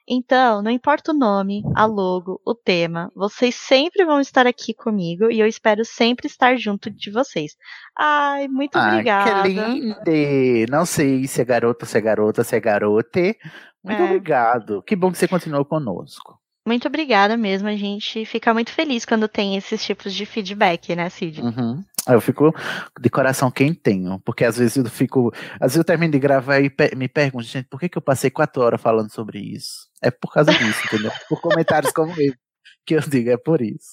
Então, 0.08 0.62
não 0.62 0.70
importa 0.70 1.12
o 1.12 1.16
nome, 1.16 1.64
a 1.76 1.86
logo, 1.86 2.42
o 2.46 2.54
tema, 2.54 3.10
vocês 3.16 3.56
sempre 3.56 4.04
vão 4.04 4.20
estar 4.20 4.46
aqui 4.46 4.74
comigo 4.74 5.32
e 5.32 5.40
eu 5.40 5.48
espero 5.48 5.86
sempre 5.86 6.28
estar 6.28 6.58
junto 6.58 6.92
de 6.92 7.10
vocês. 7.10 7.56
Ai, 7.98 8.50
muito 8.50 8.78
Ai, 8.78 8.92
obrigada. 8.92 9.44
Que 9.44 9.50
lindo! 9.50 10.72
Não 10.72 10.86
sei 10.86 11.26
se 11.26 11.42
é 11.42 11.46
garota, 11.46 11.86
se 11.86 11.98
é 11.98 12.02
garota, 12.02 12.44
se 12.44 12.56
é 12.56 12.60
garote. 12.60 13.38
Muito 13.82 14.02
é. 14.02 14.06
obrigado. 14.06 14.84
Que 14.84 14.96
bom 14.96 15.10
que 15.10 15.18
você 15.18 15.28
continuou 15.28 15.64
conosco. 15.64 16.38
Muito 16.66 16.88
obrigada 16.88 17.36
mesmo. 17.36 17.68
A 17.68 17.76
gente 17.76 18.26
fica 18.26 18.54
muito 18.54 18.72
feliz 18.72 19.06
quando 19.06 19.28
tem 19.28 19.58
esses 19.58 19.84
tipos 19.84 20.14
de 20.14 20.26
feedback, 20.26 20.96
né, 20.96 21.10
Cid? 21.10 21.42
Uhum. 21.42 21.84
Eu 22.08 22.22
fico 22.22 22.54
de 23.00 23.10
coração 23.10 23.52
quentinho, 23.52 24.20
porque 24.26 24.46
às 24.46 24.58
vezes 24.58 24.78
eu 24.78 24.86
fico. 24.86 25.32
Às 25.56 25.72
vezes 25.72 25.78
eu 25.78 25.84
termino 25.84 26.12
de 26.12 26.20
gravar 26.20 26.60
e 26.60 26.72
me 26.96 27.08
pergunto, 27.08 27.44
gente, 27.46 27.68
por 27.70 27.80
que, 27.80 27.90
que 27.90 27.98
eu 27.98 28.02
passei 28.02 28.30
quatro 28.30 28.62
horas 28.62 28.82
falando 28.82 29.12
sobre 29.12 29.40
isso? 29.40 29.90
É 30.02 30.12
por 30.12 30.32
causa 30.32 30.52
disso, 30.54 30.82
entendeu? 30.88 31.12
Por 31.30 31.42
comentários 31.42 31.92
como 31.92 32.12
esse 32.12 32.38
que 32.86 32.96
eu 32.96 33.02
digo, 33.02 33.30
é 33.30 33.38
por 33.38 33.62
isso. 33.62 33.90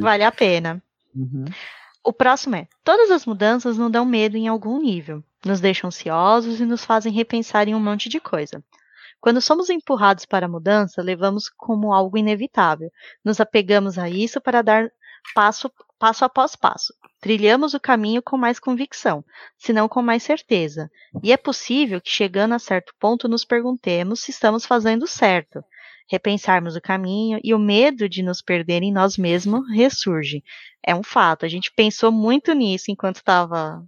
Vale 0.00 0.24
a 0.24 0.32
pena. 0.32 0.82
Uhum. 1.14 1.44
O 2.04 2.12
próximo 2.12 2.56
é: 2.56 2.66
todas 2.82 3.10
as 3.10 3.26
mudanças 3.26 3.78
nos 3.78 3.90
dão 3.90 4.04
medo 4.04 4.36
em 4.36 4.48
algum 4.48 4.80
nível, 4.80 5.22
nos 5.44 5.60
deixam 5.60 5.88
ansiosos 5.88 6.60
e 6.60 6.64
nos 6.64 6.84
fazem 6.84 7.12
repensar 7.12 7.68
em 7.68 7.74
um 7.74 7.80
monte 7.80 8.08
de 8.08 8.20
coisa. 8.20 8.62
Quando 9.22 9.40
somos 9.40 9.70
empurrados 9.70 10.26
para 10.26 10.46
a 10.46 10.48
mudança, 10.48 11.00
levamos 11.00 11.48
como 11.48 11.94
algo 11.94 12.18
inevitável. 12.18 12.90
Nos 13.24 13.40
apegamos 13.40 13.96
a 13.96 14.10
isso 14.10 14.40
para 14.40 14.62
dar 14.62 14.90
passo, 15.32 15.70
passo 15.96 16.24
após 16.24 16.56
passo. 16.56 16.92
Trilhamos 17.20 17.72
o 17.72 17.78
caminho 17.78 18.20
com 18.20 18.36
mais 18.36 18.58
convicção, 18.58 19.24
se 19.56 19.72
não 19.72 19.88
com 19.88 20.02
mais 20.02 20.24
certeza. 20.24 20.90
E 21.22 21.32
é 21.32 21.36
possível 21.36 22.00
que, 22.00 22.10
chegando 22.10 22.52
a 22.54 22.58
certo 22.58 22.92
ponto, 22.98 23.28
nos 23.28 23.44
perguntemos 23.44 24.22
se 24.22 24.32
estamos 24.32 24.66
fazendo 24.66 25.06
certo, 25.06 25.64
repensarmos 26.10 26.76
o 26.76 26.80
caminho 26.80 27.38
e 27.42 27.54
o 27.54 27.58
medo 27.58 28.08
de 28.08 28.22
nos 28.22 28.42
perder 28.42 28.82
em 28.82 28.92
nós 28.92 29.16
mesmos 29.16 29.68
ressurge. 29.70 30.42
É 30.84 30.94
um 30.94 31.02
fato. 31.02 31.44
A 31.44 31.48
gente 31.48 31.72
pensou 31.74 32.10
muito 32.10 32.52
nisso 32.52 32.90
enquanto 32.90 33.16
estava 33.16 33.82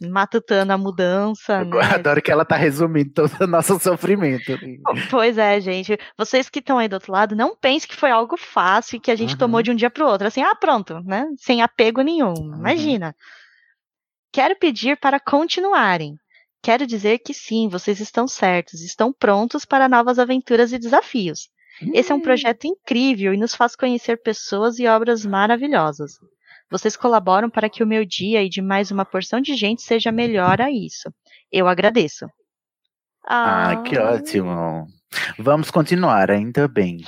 matutando 0.00 0.72
a 0.72 0.78
mudança. 0.78 1.60
Eu 1.60 1.66
né? 1.66 1.80
adoro 1.94 2.22
que 2.22 2.30
ela 2.30 2.42
está 2.42 2.56
resumindo 2.56 3.12
todo 3.12 3.32
o 3.40 3.46
nosso 3.46 3.78
sofrimento. 3.80 4.52
Pois 5.10 5.38
é, 5.38 5.60
gente. 5.60 5.98
Vocês 6.16 6.48
que 6.48 6.60
estão 6.60 6.78
aí 6.78 6.88
do 6.88 6.94
outro 6.94 7.12
lado, 7.12 7.34
não 7.34 7.56
pensem 7.56 7.88
que 7.88 7.96
foi 7.96 8.10
algo 8.10 8.36
fácil 8.36 9.00
que 9.00 9.10
a 9.10 9.16
gente 9.16 9.32
uhum. 9.32 9.38
tomou 9.38 9.62
de 9.62 9.70
um 9.70 9.74
dia 9.74 9.90
para 9.90 10.04
o 10.04 10.08
outro. 10.08 10.26
Assim, 10.26 10.42
ah, 10.42 10.54
pronto, 10.54 11.00
né? 11.04 11.26
Sem 11.36 11.62
apego 11.62 12.02
nenhum. 12.02 12.34
Uhum. 12.34 12.54
Imagina. 12.58 13.14
Quero 14.32 14.56
pedir 14.56 14.96
para 14.98 15.18
continuarem. 15.18 16.16
Quero 16.62 16.86
dizer 16.86 17.18
que 17.20 17.32
sim, 17.32 17.68
vocês 17.68 18.00
estão 18.00 18.26
certos, 18.26 18.82
estão 18.82 19.12
prontos 19.12 19.64
para 19.64 19.88
novas 19.88 20.18
aventuras 20.18 20.72
e 20.72 20.78
desafios. 20.78 21.48
Esse 21.92 22.12
é 22.12 22.14
um 22.14 22.18
hum. 22.18 22.22
projeto 22.22 22.64
incrível 22.66 23.34
e 23.34 23.36
nos 23.36 23.54
faz 23.54 23.76
conhecer 23.76 24.22
pessoas 24.22 24.78
e 24.78 24.86
obras 24.86 25.24
maravilhosas. 25.26 26.12
Vocês 26.70 26.96
colaboram 26.96 27.48
para 27.48 27.68
que 27.68 27.82
o 27.82 27.86
meu 27.86 28.04
dia 28.04 28.42
e 28.42 28.48
de 28.48 28.60
mais 28.60 28.90
uma 28.90 29.04
porção 29.04 29.40
de 29.40 29.54
gente 29.54 29.82
seja 29.82 30.10
melhor 30.10 30.60
a 30.60 30.70
isso. 30.70 31.12
Eu 31.52 31.68
agradeço. 31.68 32.26
Ah, 33.24 33.70
ah 33.70 33.82
que 33.82 33.98
ótimo. 33.98 34.86
Vamos 35.38 35.70
continuar, 35.70 36.30
ainda 36.30 36.66
bem. 36.66 36.98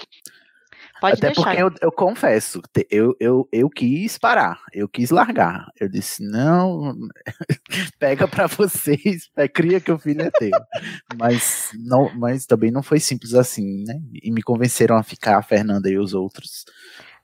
Pode 1.00 1.18
Até 1.18 1.28
deixar. 1.28 1.42
porque 1.42 1.62
eu, 1.62 1.72
eu, 1.80 1.92
confesso, 1.92 2.60
eu, 2.90 3.16
eu, 3.20 3.48
eu 3.52 3.70
quis 3.70 4.18
parar, 4.18 4.60
eu 4.72 4.88
quis 4.88 5.10
largar. 5.10 5.66
Eu 5.78 5.88
disse, 5.88 6.22
não, 6.22 6.96
pega 7.98 8.26
para 8.26 8.46
vocês, 8.46 9.30
é, 9.36 9.46
cria 9.46 9.80
que 9.80 9.92
o 9.92 9.98
filho 9.98 10.22
é 10.22 10.30
teu. 10.30 10.50
mas, 11.16 11.70
não, 11.78 12.12
mas 12.14 12.46
também 12.46 12.70
não 12.70 12.82
foi 12.82 12.98
simples 12.98 13.34
assim, 13.34 13.84
né? 13.84 14.00
E 14.22 14.30
me 14.30 14.42
convenceram 14.42 14.96
a 14.96 15.02
ficar, 15.02 15.38
a 15.38 15.42
Fernanda 15.42 15.88
e 15.88 15.98
os 15.98 16.14
outros 16.14 16.64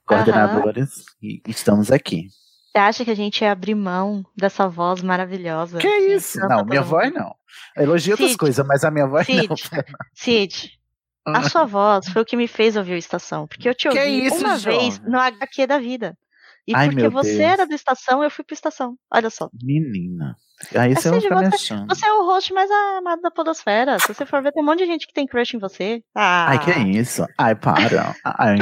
coordenadores, 0.07 1.05
e 1.23 1.43
estamos 1.49 1.91
aqui. 1.91 2.29
Você 2.75 2.79
acha 2.79 3.05
que 3.05 3.11
a 3.11 3.17
gente 3.17 3.41
ia 3.41 3.53
abrir 3.53 3.75
mão 3.75 4.25
dessa 4.37 4.69
voz 4.69 5.01
maravilhosa? 5.01 5.79
Que 5.79 5.89
isso? 5.89 6.41
Não, 6.41 6.65
minha 6.65 6.83
voz 6.83 7.13
não. 7.13 7.35
Elogio 7.77 8.15
outras 8.15 8.37
coisas, 8.37 8.67
mas 8.67 8.85
a 8.85 8.91
minha 8.91 9.07
voz 9.07 9.27
Cid, 9.27 9.49
não. 9.49 9.57
Cid, 10.13 10.73
a 11.27 11.49
sua 11.49 11.65
voz 11.65 12.09
foi 12.09 12.23
o 12.23 12.25
que 12.25 12.37
me 12.37 12.47
fez 12.47 12.77
ouvir 12.77 12.95
o 12.95 12.97
Estação. 12.97 13.47
Porque 13.47 13.69
eu 13.69 13.75
te 13.75 13.89
ouvi 13.89 14.27
isso, 14.27 14.37
uma 14.37 14.59
vez 14.59 14.99
no 15.01 15.19
HQ 15.19 15.67
da 15.67 15.79
vida. 15.79 16.17
E 16.67 16.75
Ai, 16.75 16.89
porque 16.89 17.09
você 17.09 17.37
Deus. 17.37 17.41
era 17.41 17.67
da 17.67 17.75
estação, 17.75 18.23
eu 18.23 18.31
fui 18.31 18.45
pro 18.45 18.55
estação. 18.55 18.97
Olha 19.13 19.29
só. 19.31 19.51
Menina. 19.63 20.37
Aí 20.75 20.95
você, 20.95 21.11
você, 21.11 21.29
você, 21.29 21.75
você 21.87 22.07
é 22.07 22.13
o 22.13 22.25
host 22.25 22.53
mais 22.55 22.71
amado 22.71 23.21
da 23.21 23.31
Podosfera. 23.31 23.99
Se 23.99 24.09
você 24.09 24.25
for 24.25 24.41
ver, 24.43 24.53
tem 24.53 24.63
um 24.63 24.67
monte 24.67 24.79
de 24.79 24.87
gente 24.87 25.07
que 25.07 25.13
tem 25.13 25.27
crush 25.27 25.55
em 25.55 25.59
você. 25.59 26.01
Ah. 26.15 26.51
Ai, 26.51 26.65
que 26.65 26.71
é 26.71 26.79
isso? 26.79 27.27
Ai, 27.37 27.55
para. 27.55 28.15
Ai, 28.25 28.59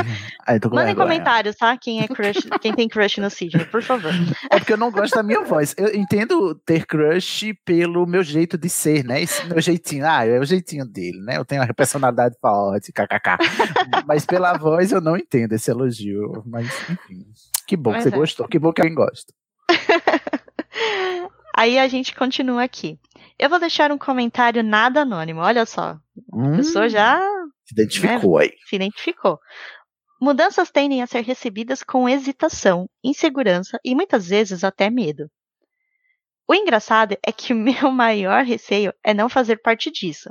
ai, 0.46 0.58
tô 0.58 0.70
com 0.70 0.76
Mandem 0.76 0.94
comentários, 0.94 1.54
tá? 1.54 1.76
Quem 1.76 2.00
é 2.02 2.08
crush, 2.08 2.48
quem 2.60 2.74
tem 2.74 2.88
crush 2.88 3.18
no 3.20 3.30
Sidney, 3.30 3.66
por 3.66 3.82
favor. 3.82 4.10
É 4.50 4.58
porque 4.58 4.72
eu 4.72 4.78
não 4.78 4.90
gosto 4.90 5.14
da 5.14 5.22
minha 5.22 5.42
voz. 5.44 5.74
Eu 5.76 5.94
entendo 5.94 6.54
ter 6.66 6.86
crush 6.86 7.54
pelo 7.64 8.06
meu 8.06 8.22
jeito 8.22 8.56
de 8.58 8.70
ser, 8.70 9.04
né? 9.04 9.22
Esse 9.22 9.46
meu 9.46 9.60
jeitinho. 9.60 10.04
Ah, 10.06 10.26
é 10.26 10.40
o 10.40 10.44
jeitinho 10.44 10.86
dele, 10.86 11.20
né? 11.20 11.36
Eu 11.36 11.44
tenho 11.44 11.62
uma 11.62 11.74
personalidade 11.74 12.34
forte, 12.40 12.90
kkk. 12.90 13.36
Mas 14.06 14.24
pela 14.24 14.54
voz 14.54 14.90
eu 14.92 15.00
não 15.00 15.16
entendo 15.16 15.52
esse 15.52 15.70
elogio. 15.70 16.42
Mas, 16.46 16.66
enfim. 16.88 17.26
Que 17.66 17.76
bom 17.76 17.92
Mas 17.92 18.04
que 18.04 18.10
você 18.10 18.14
é. 18.14 18.18
gostou. 18.18 18.48
Que 18.48 18.58
bom 18.58 18.72
que 18.72 18.80
alguém 18.80 18.94
gosta. 18.94 19.32
Aí 21.54 21.78
a 21.78 21.86
gente 21.86 22.14
continua 22.14 22.62
aqui. 22.62 22.98
Eu 23.38 23.50
vou 23.50 23.58
deixar 23.58 23.90
um 23.92 23.98
comentário 23.98 24.62
nada 24.62 25.02
anônimo, 25.02 25.40
olha 25.40 25.66
só. 25.66 25.98
Hum, 26.32 26.54
a 26.54 26.56
pessoa 26.56 26.88
já. 26.88 27.20
Se 27.64 27.74
identificou 27.74 28.38
né, 28.38 28.44
aí. 28.44 28.52
Se 28.66 28.76
identificou. 28.76 29.38
Mudanças 30.20 30.70
tendem 30.70 31.02
a 31.02 31.06
ser 31.06 31.22
recebidas 31.22 31.82
com 31.82 32.08
hesitação, 32.08 32.88
insegurança 33.02 33.78
e 33.84 33.94
muitas 33.94 34.28
vezes 34.28 34.62
até 34.62 34.88
medo. 34.88 35.28
O 36.48 36.54
engraçado 36.54 37.16
é 37.26 37.32
que 37.32 37.52
o 37.52 37.56
meu 37.58 37.90
maior 37.90 38.44
receio 38.44 38.92
é 39.04 39.12
não 39.12 39.28
fazer 39.28 39.56
parte 39.56 39.90
disso. 39.90 40.30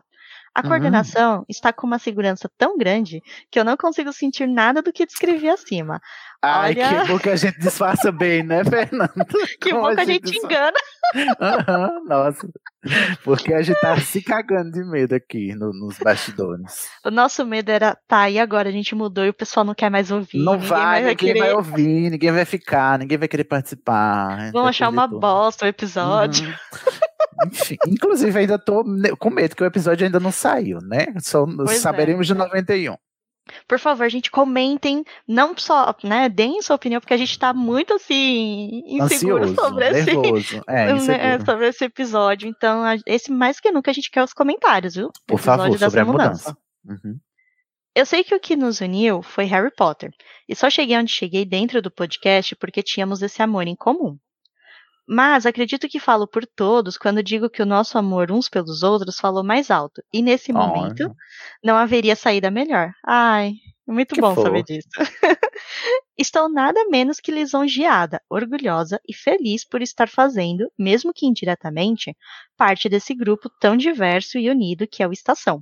A 0.53 0.61
uhum. 0.61 0.67
coordenação 0.67 1.37
uhum. 1.39 1.45
está 1.47 1.71
com 1.71 1.87
uma 1.87 1.97
segurança 1.97 2.49
tão 2.57 2.77
grande 2.77 3.21
que 3.49 3.57
eu 3.57 3.63
não 3.63 3.77
consigo 3.77 4.11
sentir 4.11 4.47
nada 4.47 4.81
do 4.81 4.91
que 4.91 5.05
descrevi 5.05 5.49
acima. 5.49 6.01
Ai, 6.41 6.71
Olha... 6.71 7.01
que 7.01 7.07
bom 7.07 7.19
que 7.19 7.29
a 7.29 7.35
gente 7.37 7.59
disfarça 7.59 8.11
bem, 8.13 8.43
né, 8.43 8.63
Fernando? 8.65 9.13
que 9.61 9.71
bom 9.71 9.93
que 9.95 10.01
a 10.01 10.05
gente, 10.05 10.37
engana. 10.37 10.77
Uhum, 11.15 12.05
nossa. 12.05 12.47
Porque 13.23 13.53
a 13.53 13.61
gente 13.61 13.79
tá 13.79 13.95
se 13.97 14.21
cagando 14.21 14.71
de 14.71 14.83
medo 14.83 15.13
aqui 15.13 15.53
no, 15.55 15.71
nos 15.71 15.97
bastidores. 15.99 16.89
O 17.05 17.11
nosso 17.11 17.45
medo 17.45 17.69
era, 17.69 17.95
tá, 18.07 18.29
e 18.29 18.39
agora 18.39 18.67
a 18.67 18.71
gente 18.71 18.93
mudou 18.93 19.23
e 19.23 19.29
o 19.29 19.33
pessoal 19.33 19.63
não 19.63 19.75
quer 19.75 19.89
mais 19.89 20.11
ouvir. 20.11 20.39
Não 20.39 20.59
vai, 20.59 21.03
vai 21.03 21.11
ninguém 21.11 21.15
querer... 21.15 21.39
vai 21.39 21.53
ouvir, 21.53 22.09
ninguém 22.09 22.31
vai 22.31 22.45
ficar, 22.45 22.99
ninguém 22.99 23.17
vai 23.17 23.27
querer 23.27 23.45
participar. 23.45 24.51
Vão 24.51 24.65
achar 24.65 24.89
uma 24.89 25.07
bosta 25.07 25.65
o 25.65 25.67
episódio. 25.69 26.47
Uhum. 26.47 26.91
Enfim, 27.47 27.77
inclusive 27.87 28.37
ainda 28.37 28.59
tô 28.59 28.83
com 29.17 29.29
medo 29.29 29.55
que 29.55 29.63
o 29.63 29.65
episódio 29.65 30.05
ainda 30.05 30.19
não 30.19 30.31
saiu, 30.31 30.79
né? 30.81 31.07
Só 31.19 31.45
pois 31.45 31.71
é. 31.71 31.75
saberemos 31.75 32.29
é. 32.29 32.33
de 32.33 32.39
91. 32.39 32.95
Por 33.67 33.79
favor, 33.79 34.07
gente, 34.09 34.31
comentem, 34.31 35.03
não 35.27 35.57
só, 35.57 35.95
né, 36.03 36.29
deem 36.29 36.61
sua 36.61 36.75
opinião, 36.75 37.01
porque 37.01 37.13
a 37.13 37.17
gente 37.17 37.37
tá 37.37 37.53
muito, 37.53 37.93
assim, 37.93 38.81
inseguro 38.85 39.43
Ansioso, 39.43 39.55
sobre, 39.55 39.87
esse, 39.89 40.61
é, 40.67 40.93
né, 40.93 41.45
sobre 41.45 41.67
esse 41.67 41.85
episódio. 41.85 42.47
Então, 42.47 42.83
esse 43.05 43.31
mais 43.31 43.59
que 43.59 43.71
nunca 43.71 43.91
a 43.91 43.93
gente 43.93 44.09
quer 44.09 44.23
os 44.23 44.33
comentários, 44.33 44.95
viu? 44.95 45.11
Por 45.27 45.39
favor, 45.39 45.77
sobre 45.77 45.99
a 45.99 46.05
mudança. 46.05 46.49
mudança. 46.49 46.57
Uhum. 46.85 47.19
Eu 47.93 48.05
sei 48.05 48.23
que 48.23 48.33
o 48.33 48.39
que 48.39 48.55
nos 48.55 48.79
uniu 48.79 49.21
foi 49.21 49.43
Harry 49.45 49.71
Potter, 49.75 50.11
e 50.47 50.55
só 50.55 50.69
cheguei 50.69 50.97
onde 50.97 51.11
cheguei 51.11 51.43
dentro 51.43 51.81
do 51.81 51.91
podcast 51.91 52.55
porque 52.55 52.81
tínhamos 52.81 53.21
esse 53.21 53.41
amor 53.41 53.67
em 53.67 53.75
comum. 53.75 54.17
Mas 55.13 55.45
acredito 55.45 55.89
que 55.89 55.99
falo 55.99 56.25
por 56.25 56.45
todos 56.45 56.97
quando 56.97 57.21
digo 57.21 57.49
que 57.49 57.61
o 57.61 57.65
nosso 57.65 57.97
amor 57.97 58.31
uns 58.31 58.47
pelos 58.47 58.81
outros 58.81 59.19
falou 59.19 59.43
mais 59.43 59.69
alto. 59.69 60.01
E 60.13 60.21
nesse 60.21 60.53
momento 60.53 61.13
não 61.61 61.75
haveria 61.75 62.15
saída 62.15 62.49
melhor. 62.49 62.93
Ai, 63.05 63.55
muito 63.85 64.15
que 64.15 64.21
bom 64.21 64.33
for. 64.33 64.43
saber 64.43 64.63
disso. 64.63 64.87
Estou 66.17 66.47
nada 66.47 66.85
menos 66.85 67.19
que 67.19 67.29
lisonjeada, 67.29 68.21
orgulhosa 68.29 69.01
e 69.05 69.13
feliz 69.13 69.65
por 69.65 69.81
estar 69.81 70.07
fazendo, 70.07 70.71
mesmo 70.79 71.11
que 71.13 71.25
indiretamente, 71.25 72.15
parte 72.55 72.87
desse 72.87 73.13
grupo 73.13 73.49
tão 73.59 73.75
diverso 73.75 74.37
e 74.37 74.49
unido 74.49 74.87
que 74.87 75.03
é 75.03 75.07
o 75.09 75.11
Estação. 75.11 75.61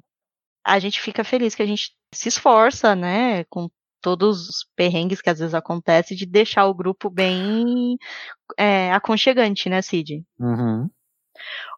A 0.64 0.78
gente 0.78 1.02
fica 1.02 1.24
feliz 1.24 1.56
que 1.56 1.64
a 1.64 1.66
gente 1.66 1.92
se 2.14 2.30
esforça, 2.30 2.96
né, 2.96 3.46
com 3.46 3.68
todos 4.02 4.50
os 4.50 4.66
perrengues 4.76 5.22
que 5.22 5.30
às 5.30 5.40
vezes 5.40 5.54
acontecem, 5.54 6.16
de 6.16 6.26
deixar 6.26 6.66
o 6.66 6.74
grupo 6.74 7.10
bem 7.10 7.98
é, 8.58 8.92
aconchegante, 8.92 9.70
né, 9.70 9.82
Cid? 9.82 10.24
Uhum. 10.40 10.90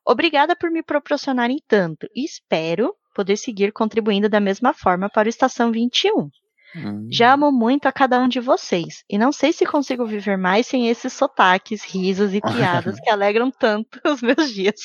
Obrigada 0.05 0.55
por 0.55 0.71
me 0.71 0.83
proporcionarem 0.83 1.57
tanto 1.67 2.07
e 2.15 2.25
espero 2.25 2.95
poder 3.13 3.37
seguir 3.37 3.71
contribuindo 3.71 4.29
da 4.29 4.39
mesma 4.39 4.73
forma 4.73 5.09
para 5.09 5.27
o 5.27 5.29
Estação 5.29 5.71
21. 5.71 6.29
Hum. 6.73 7.07
Já 7.11 7.33
amo 7.33 7.51
muito 7.51 7.85
a 7.87 7.91
cada 7.91 8.17
um 8.17 8.29
de 8.29 8.39
vocês, 8.39 9.03
e 9.09 9.17
não 9.17 9.31
sei 9.31 9.51
se 9.51 9.65
consigo 9.65 10.05
viver 10.05 10.37
mais 10.37 10.67
sem 10.67 10.87
esses 10.87 11.11
sotaques, 11.11 11.83
risos 11.83 12.33
e 12.33 12.39
piadas 12.39 12.97
que 13.03 13.09
alegram 13.09 13.51
tanto 13.51 13.99
os 14.07 14.21
meus 14.21 14.53
dias. 14.53 14.79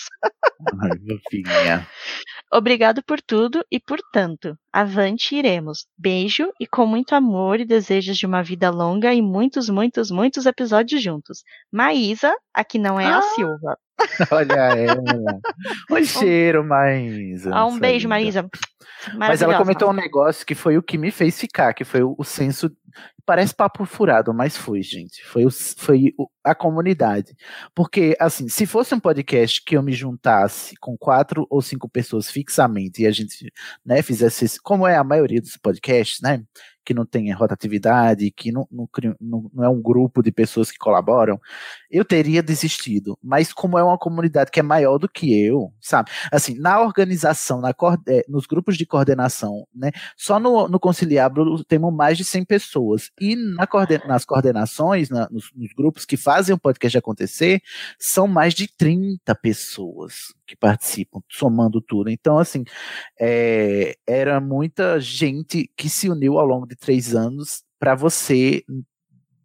Ai, 0.82 0.98
Obrigado 2.52 3.02
por 3.02 3.20
tudo 3.20 3.64
e 3.70 3.80
por 3.80 3.98
tanto. 4.12 4.56
Avante 4.72 5.34
iremos. 5.34 5.86
Beijo 5.98 6.52
e 6.60 6.66
com 6.66 6.86
muito 6.86 7.14
amor 7.14 7.60
e 7.60 7.64
desejos 7.64 8.16
de 8.16 8.26
uma 8.26 8.42
vida 8.42 8.70
longa 8.70 9.12
e 9.12 9.20
muitos, 9.20 9.68
muitos, 9.68 10.10
muitos 10.10 10.46
episódios 10.46 11.02
juntos. 11.02 11.42
Maísa, 11.72 12.34
a 12.54 12.64
que 12.64 12.78
não 12.78 13.00
é 13.00 13.06
ah, 13.06 13.18
a 13.18 13.22
Silva. 13.22 13.78
Olha 14.30 14.54
ela. 14.54 15.40
Um 15.90 16.04
cheiro, 16.04 16.64
Maísa. 16.64 17.50
Ah, 17.52 17.66
um 17.66 17.78
beijo, 17.78 18.08
Marisa. 18.08 18.48
Mas 19.14 19.42
ela 19.42 19.56
comentou 19.56 19.90
um 19.90 19.94
negócio 19.94 20.44
que 20.44 20.54
foi 20.54 20.76
o 20.76 20.82
que 20.82 20.98
me 20.98 21.10
fez 21.10 21.38
ficar, 21.38 21.72
que 21.74 21.84
foi 21.84 22.02
o, 22.02 22.14
o 22.18 22.24
senso. 22.24 22.70
Parece 23.24 23.54
papo 23.54 23.84
furado, 23.84 24.32
mas 24.32 24.56
foi, 24.56 24.82
gente. 24.82 25.24
Foi, 25.24 25.44
o, 25.44 25.50
foi 25.50 26.14
o, 26.16 26.28
a 26.44 26.54
comunidade. 26.54 27.36
Porque, 27.74 28.16
assim, 28.20 28.48
se 28.48 28.66
fosse 28.66 28.94
um 28.94 29.00
podcast 29.00 29.62
que 29.64 29.76
eu 29.76 29.82
me 29.82 29.92
juntasse 29.92 30.76
com 30.76 30.96
quatro 30.96 31.46
ou 31.50 31.60
cinco 31.60 31.88
pessoas 31.88 32.30
fixamente 32.30 33.02
e 33.02 33.06
a 33.06 33.10
gente 33.10 33.52
né, 33.84 34.00
fizesse, 34.00 34.60
como 34.60 34.86
é 34.86 34.96
a 34.96 35.04
maioria 35.04 35.40
dos 35.40 35.56
podcasts, 35.56 36.20
né? 36.20 36.42
Que 36.86 36.94
não 36.94 37.04
tem 37.04 37.32
rotatividade, 37.32 38.30
que 38.30 38.52
não, 38.52 38.66
não, 38.70 38.88
não, 39.52 39.64
é 39.64 39.68
um 39.68 39.82
grupo 39.82 40.22
de 40.22 40.30
pessoas 40.30 40.70
que 40.70 40.78
colaboram, 40.78 41.38
eu 41.90 42.04
teria 42.04 42.42
desistido. 42.42 43.18
Mas 43.22 43.52
como 43.52 43.76
é 43.76 43.82
uma 43.82 43.98
comunidade 43.98 44.52
que 44.52 44.60
é 44.60 44.62
maior 44.62 44.98
do 44.98 45.08
que 45.08 45.36
eu, 45.44 45.72
sabe? 45.80 46.10
Assim, 46.30 46.54
na 46.58 46.80
organização, 46.80 47.60
na, 47.60 47.74
é, 48.06 48.24
nos 48.28 48.46
grupos 48.46 48.76
de 48.78 48.86
coordenação, 48.86 49.66
né? 49.74 49.90
Só 50.16 50.38
no, 50.38 50.68
no 50.68 50.78
Conciliábulo 50.78 51.64
temos 51.64 51.92
mais 51.92 52.16
de 52.16 52.24
100 52.24 52.44
pessoas. 52.44 53.10
E 53.20 53.34
na 53.34 53.66
coorden 53.66 54.00
nas 54.06 54.24
coordenações, 54.24 55.10
na, 55.10 55.28
nos, 55.28 55.50
nos 55.54 55.72
grupos 55.72 56.04
que 56.04 56.16
fazem 56.16 56.54
o 56.54 56.58
podcast 56.58 56.96
acontecer, 56.96 57.60
são 57.98 58.28
mais 58.28 58.54
de 58.54 58.68
30 58.76 59.34
pessoas 59.34 60.34
que 60.46 60.56
participam, 60.56 61.20
somando 61.28 61.80
tudo. 61.80 62.08
Então, 62.08 62.38
assim, 62.38 62.64
é, 63.20 63.96
era 64.06 64.40
muita 64.40 65.00
gente 65.00 65.68
que 65.76 65.88
se 65.88 66.08
uniu 66.08 66.38
ao 66.38 66.46
longo 66.46 66.66
de 66.66 66.75
três 66.76 67.14
anos 67.14 67.62
para 67.78 67.94
você 67.94 68.64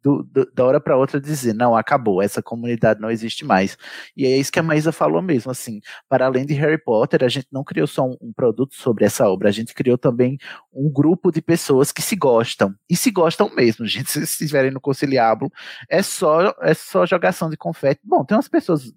do, 0.03 0.23
do, 0.23 0.51
da 0.53 0.65
hora 0.65 0.81
para 0.81 0.97
outra 0.97 1.21
dizer, 1.21 1.53
não, 1.53 1.75
acabou, 1.75 2.21
essa 2.21 2.41
comunidade 2.41 2.99
não 2.99 3.11
existe 3.11 3.45
mais. 3.45 3.77
E 4.15 4.25
é 4.25 4.37
isso 4.37 4.51
que 4.51 4.59
a 4.59 4.63
Maísa 4.63 4.91
falou 4.91 5.21
mesmo, 5.21 5.51
assim, 5.51 5.79
para 6.09 6.25
além 6.25 6.45
de 6.45 6.53
Harry 6.53 6.77
Potter, 6.77 7.23
a 7.23 7.29
gente 7.29 7.47
não 7.51 7.63
criou 7.63 7.87
só 7.87 8.05
um, 8.05 8.17
um, 8.21 8.33
produto 8.33 8.75
sobre 8.75 9.05
essa 9.05 9.27
obra, 9.29 9.49
a 9.49 9.51
gente 9.51 9.73
criou 9.73 9.97
também 9.97 10.37
um 10.73 10.89
grupo 10.89 11.31
de 11.31 11.41
pessoas 11.41 11.91
que 11.91 12.01
se 12.01 12.15
gostam, 12.15 12.73
e 12.89 12.95
se 12.95 13.11
gostam 13.11 13.53
mesmo, 13.55 13.85
gente, 13.87 14.09
se 14.09 14.23
estiverem 14.23 14.71
no 14.71 14.81
Conciliábulo, 14.81 15.51
é 15.89 16.01
só, 16.01 16.53
é 16.61 16.73
só 16.73 17.05
jogação 17.05 17.49
de 17.49 17.57
confete. 17.57 18.01
Bom, 18.03 18.25
tem 18.25 18.35
umas 18.35 18.47
pessoas 18.47 18.91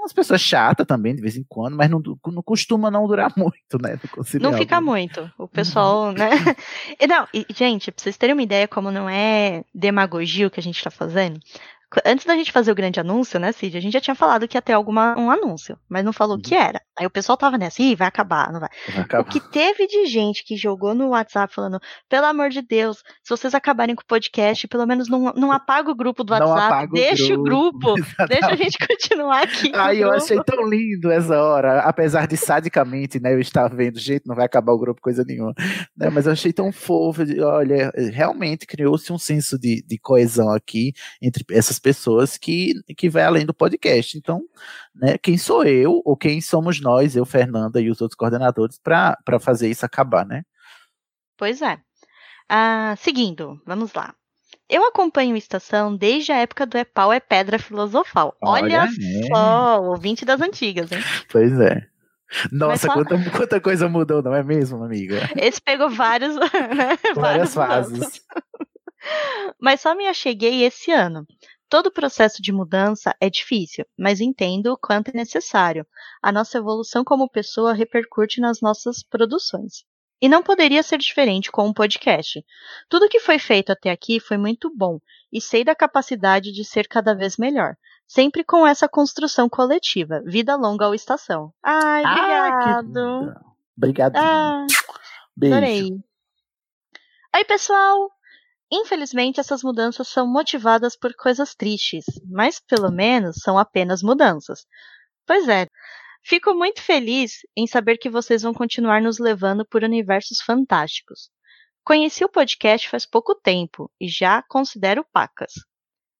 umas 0.00 0.12
pessoas 0.12 0.40
chatas 0.40 0.86
também, 0.86 1.14
de 1.14 1.22
vez 1.22 1.36
em 1.36 1.44
quando, 1.48 1.76
mas 1.76 1.90
não, 1.90 2.02
não 2.26 2.42
costuma 2.42 2.90
não 2.90 3.06
durar 3.06 3.32
muito, 3.36 3.78
né? 3.80 3.98
Não 4.40 4.52
fica 4.52 4.80
muito. 4.80 5.30
O 5.38 5.46
pessoal, 5.46 6.06
uhum. 6.06 6.12
né? 6.12 6.30
E 7.00 7.06
não, 7.06 7.26
e, 7.32 7.46
gente, 7.54 7.90
pra 7.90 8.02
vocês 8.02 8.16
terem 8.16 8.34
uma 8.34 8.42
ideia 8.42 8.66
como 8.66 8.90
não 8.90 9.08
é 9.08 9.64
demagogia 9.74 10.46
o 10.46 10.50
que 10.50 10.60
a 10.60 10.62
gente 10.62 10.82
tá 10.82 10.90
fazendo, 10.90 11.40
Antes 12.06 12.24
da 12.24 12.36
gente 12.36 12.52
fazer 12.52 12.70
o 12.70 12.74
grande 12.74 13.00
anúncio, 13.00 13.40
né, 13.40 13.50
Cid? 13.50 13.76
A 13.76 13.80
gente 13.80 13.92
já 13.92 14.00
tinha 14.00 14.14
falado 14.14 14.46
que 14.46 14.56
ia 14.56 14.62
ter 14.62 14.72
alguma, 14.72 15.18
um 15.18 15.28
anúncio, 15.28 15.76
mas 15.88 16.04
não 16.04 16.12
falou 16.12 16.36
o 16.36 16.40
que 16.40 16.54
uhum. 16.54 16.60
era. 16.60 16.80
Aí 16.96 17.04
o 17.04 17.10
pessoal 17.10 17.36
tava 17.36 17.58
nessa, 17.58 17.82
ih, 17.82 17.96
vai 17.96 18.06
acabar, 18.06 18.52
não 18.52 18.60
vai. 18.60 18.68
vai 18.92 19.02
acabar. 19.02 19.22
O 19.22 19.32
que 19.32 19.40
teve 19.40 19.88
de 19.88 20.06
gente 20.06 20.44
que 20.44 20.56
jogou 20.56 20.94
no 20.94 21.08
WhatsApp 21.08 21.52
falando, 21.52 21.80
pelo 22.08 22.26
amor 22.26 22.50
de 22.50 22.62
Deus, 22.62 22.98
se 23.24 23.30
vocês 23.30 23.54
acabarem 23.54 23.96
com 23.96 24.02
o 24.02 24.06
podcast, 24.06 24.68
pelo 24.68 24.86
menos 24.86 25.08
não, 25.08 25.32
não 25.34 25.50
apaga 25.50 25.90
o 25.90 25.94
grupo 25.94 26.22
do 26.22 26.32
WhatsApp, 26.32 26.92
deixa 26.92 27.34
o 27.34 27.42
grupo, 27.42 27.92
o 27.92 27.94
grupo 27.94 28.10
deixa 28.28 28.50
a 28.50 28.56
gente 28.56 28.78
continuar 28.86 29.42
aqui. 29.42 29.72
Aí 29.74 30.00
eu 30.00 30.12
achei 30.12 30.40
tão 30.44 30.68
lindo 30.68 31.10
essa 31.10 31.42
hora, 31.42 31.80
apesar 31.80 32.28
de 32.28 32.36
sadicamente, 32.36 33.18
né, 33.18 33.34
eu 33.34 33.40
estar 33.40 33.66
vendo, 33.68 33.98
jeito, 33.98 34.28
não 34.28 34.36
vai 34.36 34.44
acabar 34.44 34.72
o 34.72 34.78
grupo, 34.78 35.00
coisa 35.00 35.24
nenhuma. 35.26 35.54
Né, 35.96 36.08
mas 36.10 36.26
eu 36.26 36.32
achei 36.32 36.52
tão 36.52 36.70
fofo, 36.70 37.22
olha, 37.42 37.90
realmente 38.12 38.64
criou-se 38.66 39.12
um 39.12 39.18
senso 39.18 39.58
de, 39.58 39.82
de 39.84 39.98
coesão 39.98 40.50
aqui 40.50 40.92
entre 41.20 41.44
essas 41.50 41.79
pessoas 41.80 42.38
que, 42.38 42.74
que 42.96 43.08
vai 43.08 43.24
além 43.24 43.44
do 43.44 43.54
podcast. 43.54 44.16
Então, 44.16 44.42
né, 44.94 45.18
quem 45.18 45.36
sou 45.36 45.64
eu, 45.64 46.02
ou 46.04 46.16
quem 46.16 46.40
somos 46.40 46.80
nós, 46.80 47.16
eu, 47.16 47.24
Fernanda 47.24 47.80
e 47.80 47.90
os 47.90 48.00
outros 48.00 48.16
coordenadores, 48.16 48.78
para 48.78 49.40
fazer 49.40 49.68
isso 49.68 49.84
acabar, 49.84 50.24
né? 50.24 50.42
Pois 51.36 51.62
é. 51.62 51.78
Ah, 52.48 52.94
seguindo, 52.98 53.60
vamos 53.66 53.92
lá. 53.94 54.14
Eu 54.68 54.86
acompanho 54.86 55.36
Estação 55.36 55.96
desde 55.96 56.30
a 56.30 56.36
época 56.36 56.64
do 56.64 56.78
É 56.78 56.84
Pau 56.84 57.12
é 57.12 57.18
Pedra 57.18 57.58
Filosofal. 57.58 58.36
Olha, 58.40 58.82
Olha 58.82 58.88
é. 58.88 59.26
só, 59.26 59.82
ouvinte 59.82 60.24
das 60.24 60.40
antigas, 60.40 60.92
hein? 60.92 61.00
Pois 61.28 61.58
é. 61.58 61.88
Nossa, 62.52 62.86
só... 62.86 62.92
quanta, 62.94 63.30
quanta, 63.30 63.60
coisa 63.60 63.88
mudou, 63.88 64.22
não 64.22 64.34
é 64.34 64.42
mesmo, 64.42 64.84
amiga? 64.84 65.28
Esse 65.36 65.60
pegou 65.60 65.90
vários, 65.90 66.36
né? 66.38 66.48
várias 67.14 67.52
fases. 67.52 68.22
Mas 69.60 69.80
só 69.80 69.94
me 69.94 70.06
acheguei 70.06 70.62
esse 70.64 70.92
ano. 70.92 71.26
Todo 71.70 71.92
processo 71.92 72.42
de 72.42 72.50
mudança 72.50 73.14
é 73.20 73.30
difícil, 73.30 73.86
mas 73.96 74.20
entendo 74.20 74.72
o 74.72 74.76
quanto 74.76 75.10
é 75.10 75.16
necessário. 75.16 75.86
A 76.20 76.32
nossa 76.32 76.58
evolução 76.58 77.04
como 77.04 77.30
pessoa 77.30 77.72
repercute 77.72 78.40
nas 78.40 78.60
nossas 78.60 79.04
produções. 79.04 79.84
E 80.20 80.28
não 80.28 80.42
poderia 80.42 80.82
ser 80.82 80.98
diferente 80.98 81.50
com 81.50 81.68
um 81.68 81.72
podcast. 81.72 82.44
Tudo 82.88 83.08
que 83.08 83.20
foi 83.20 83.38
feito 83.38 83.70
até 83.70 83.88
aqui 83.88 84.18
foi 84.18 84.36
muito 84.36 84.68
bom 84.76 84.98
e 85.32 85.40
sei 85.40 85.62
da 85.62 85.74
capacidade 85.74 86.50
de 86.50 86.64
ser 86.64 86.88
cada 86.88 87.14
vez 87.14 87.36
melhor. 87.36 87.76
Sempre 88.04 88.42
com 88.42 88.66
essa 88.66 88.88
construção 88.88 89.48
coletiva. 89.48 90.20
Vida 90.26 90.56
longa 90.56 90.86
ao 90.86 90.94
estação. 90.94 91.54
Ai, 91.62 92.02
ah, 92.04 92.80
obrigado. 92.82 93.34
Obrigado. 93.76 94.16
Ah, 94.16 94.66
Beijo. 95.36 95.54
Adorei. 95.54 95.90
Oi, 97.36 97.44
pessoal! 97.44 98.10
Infelizmente, 98.72 99.40
essas 99.40 99.62
mudanças 99.62 100.08
são 100.08 100.26
motivadas 100.26 100.96
por 100.96 101.12
coisas 101.14 101.54
tristes, 101.54 102.04
mas 102.28 102.60
pelo 102.60 102.90
menos 102.90 103.36
são 103.42 103.58
apenas 103.58 104.02
mudanças. 104.02 104.64
Pois 105.26 105.48
é, 105.48 105.66
fico 106.22 106.54
muito 106.54 106.80
feliz 106.80 107.40
em 107.56 107.66
saber 107.66 107.98
que 107.98 108.08
vocês 108.08 108.42
vão 108.42 108.54
continuar 108.54 109.02
nos 109.02 109.18
levando 109.18 109.66
por 109.66 109.82
universos 109.82 110.40
fantásticos. 110.40 111.30
Conheci 111.84 112.24
o 112.24 112.28
podcast 112.28 112.88
faz 112.88 113.04
pouco 113.04 113.34
tempo 113.34 113.90
e 114.00 114.06
já 114.06 114.42
considero 114.42 115.04
pacas. 115.12 115.52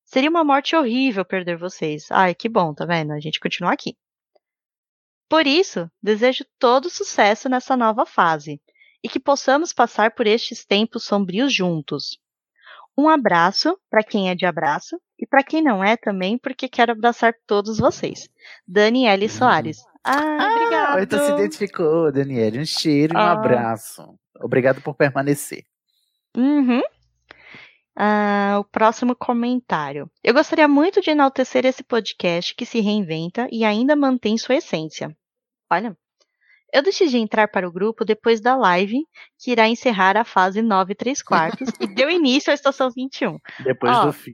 Seria 0.05 0.30
uma 0.30 0.42
morte 0.42 0.74
horrível 0.74 1.24
perder 1.24 1.57
vocês. 1.57 2.11
Ai, 2.11 2.34
que 2.34 2.48
bom, 2.48 2.74
tá 2.74 2.84
vendo? 2.84 3.12
A 3.12 3.20
gente 3.20 3.38
continua 3.38 3.72
aqui. 3.72 3.96
Por 5.28 5.46
isso, 5.46 5.88
desejo 6.03 6.44
todo 6.59 6.90
sucesso 6.90 7.48
nessa 7.48 7.76
nova 7.76 8.05
fase 8.05 8.61
e 9.05 9.09
que 9.09 9.20
possamos 9.20 9.72
passar 9.72 10.12
por 10.16 10.26
estes 10.26 10.64
tempos 10.64 11.05
sombrios 11.05 11.55
juntos. 11.55 12.18
Um 13.01 13.09
abraço 13.09 13.78
para 13.88 14.03
quem 14.03 14.28
é 14.28 14.34
de 14.34 14.44
abraço 14.44 15.01
e 15.18 15.26
para 15.26 15.42
quem 15.42 15.62
não 15.62 15.82
é 15.82 15.96
também, 15.96 16.36
porque 16.36 16.68
quero 16.68 16.92
abraçar 16.92 17.32
todos 17.46 17.78
vocês. 17.78 18.28
Daniele 18.68 19.24
uhum. 19.24 19.30
Soares. 19.30 19.78
Ah, 20.05 20.36
ah 20.38 20.55
obrigado. 20.55 20.98
Então 20.98 21.18
se 21.24 21.32
identificou, 21.32 22.12
Daniele. 22.12 22.59
Um 22.59 22.64
cheiro 22.66 23.14
e 23.14 23.16
um 23.16 23.20
ah. 23.20 23.32
abraço. 23.32 24.05
Obrigado 24.38 24.82
por 24.82 24.94
permanecer. 24.94 25.64
Uhum. 26.36 26.82
Ah, 27.96 28.59
o 28.61 28.64
próximo 28.64 29.16
comentário. 29.16 30.11
Eu 30.22 30.34
gostaria 30.34 30.68
muito 30.68 31.01
de 31.01 31.09
enaltecer 31.09 31.64
esse 31.64 31.82
podcast 31.82 32.55
que 32.55 32.66
se 32.66 32.80
reinventa 32.80 33.48
e 33.51 33.64
ainda 33.64 33.96
mantém 33.96 34.36
sua 34.36 34.57
essência. 34.57 35.16
Olha, 35.72 35.96
eu 36.72 36.82
decidi 36.82 37.18
entrar 37.18 37.48
para 37.48 37.68
o 37.68 37.72
grupo 37.72 38.04
depois 38.04 38.40
da 38.40 38.56
live, 38.56 39.06
que 39.38 39.50
irá 39.50 39.68
encerrar 39.68 40.16
a 40.16 40.24
fase 40.24 40.62
9 40.62 40.94
3 40.94 41.22
quartos, 41.22 41.68
e 41.80 41.86
deu 41.86 42.08
início 42.10 42.50
à 42.50 42.54
estação 42.54 42.90
21. 42.90 43.38
Depois 43.64 43.96
Ó, 43.96 44.06
do 44.06 44.12
fim. 44.12 44.32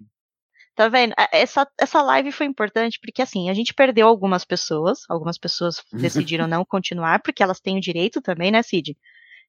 Tá 0.74 0.88
vendo? 0.88 1.14
Essa, 1.32 1.66
essa 1.80 2.02
live 2.02 2.30
foi 2.30 2.44
importante 2.44 3.00
porque, 3.00 3.22
assim, 3.22 3.48
a 3.48 3.54
gente 3.54 3.72
perdeu 3.72 4.06
algumas 4.06 4.44
pessoas, 4.44 5.04
algumas 5.08 5.38
pessoas 5.38 5.82
decidiram 5.90 6.46
não 6.46 6.66
continuar, 6.66 7.22
porque 7.22 7.42
elas 7.42 7.60
têm 7.60 7.78
o 7.78 7.80
direito 7.80 8.20
também, 8.20 8.50
né, 8.50 8.62
Cid? 8.62 8.94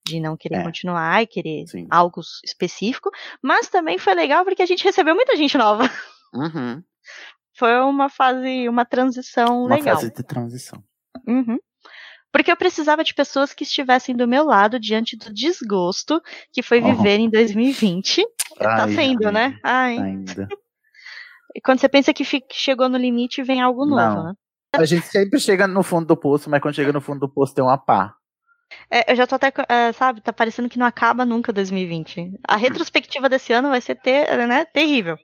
De 0.08 0.22
não 0.22 0.38
querer 0.38 0.60
é. 0.60 0.64
continuar 0.64 1.22
e 1.22 1.28
querer 1.28 1.68
Sim. 1.68 1.86
algo 1.92 2.22
específico, 2.46 3.12
mas 3.42 3.68
também 3.68 3.98
foi 3.98 4.14
legal 4.14 4.46
porque 4.46 4.62
a 4.62 4.66
gente 4.66 4.86
recebeu 4.86 5.16
muita 5.16 5.36
gente 5.36 5.58
nova. 5.58 5.84
Uhum. 6.34 6.84
Foi 7.54 7.80
uma 7.80 8.10
fase, 8.10 8.68
uma 8.68 8.84
transição 8.84 9.64
uma 9.64 9.76
legal. 9.76 9.96
Uma 9.96 10.02
fase 10.02 10.14
de 10.14 10.24
transição. 10.24 10.84
Uhum 11.26 11.58
porque 12.38 12.52
eu 12.52 12.58
precisava 12.58 13.04
de 13.04 13.16
pessoas 13.16 13.52
que 13.52 13.64
estivessem 13.64 14.16
do 14.16 14.28
meu 14.28 14.46
lado 14.46 14.80
diante 14.80 15.18
do 15.18 15.34
desgosto 15.34 16.22
que 16.54 16.62
foi 16.62 16.80
viver 16.80 17.18
em 17.18 17.32
2020. 17.32 18.24
Tá 18.24 18.30
ai, 18.70 18.78
tá 18.78 18.88
sendo, 18.90 19.26
ai, 19.26 19.34
né? 19.34 19.60
Ai. 19.64 19.98
Ainda. 19.98 20.48
E 21.56 21.60
quando 21.60 21.80
você 21.80 21.90
pensa 21.90 22.14
que 22.14 22.24
chegou 22.52 22.88
no 22.88 22.98
limite, 22.98 23.42
vem 23.42 23.60
algo 23.60 23.88
novo, 23.88 24.16
Não. 24.16 24.24
né? 24.26 24.34
A 24.76 24.86
gente 24.86 25.08
sempre 25.08 25.40
chega 25.40 25.66
no 25.66 25.82
fundo 25.82 26.06
do 26.06 26.16
poço, 26.16 26.48
mas 26.48 26.62
quando 26.62 26.76
chega 26.76 26.94
no 26.94 27.02
fundo 27.02 27.22
do 27.22 27.30
poço 27.30 27.56
tem 27.56 27.64
uma 27.64 27.78
pá. 27.78 28.14
É, 28.92 29.12
eu 29.12 29.16
já 29.16 29.26
tô 29.26 29.34
até, 29.34 29.52
é, 29.68 29.92
sabe, 29.94 30.22
tá 30.22 30.32
parecendo 30.32 30.70
que 30.70 30.78
não 30.78 30.86
acaba 30.86 31.26
nunca 31.26 31.52
2020. 31.52 32.34
A 32.48 32.56
retrospectiva 32.56 33.28
desse 33.28 33.52
ano 33.52 33.70
vai 33.70 33.82
ser 33.82 33.96
ter, 33.96 34.48
né, 34.48 34.64
terrível. 34.66 35.16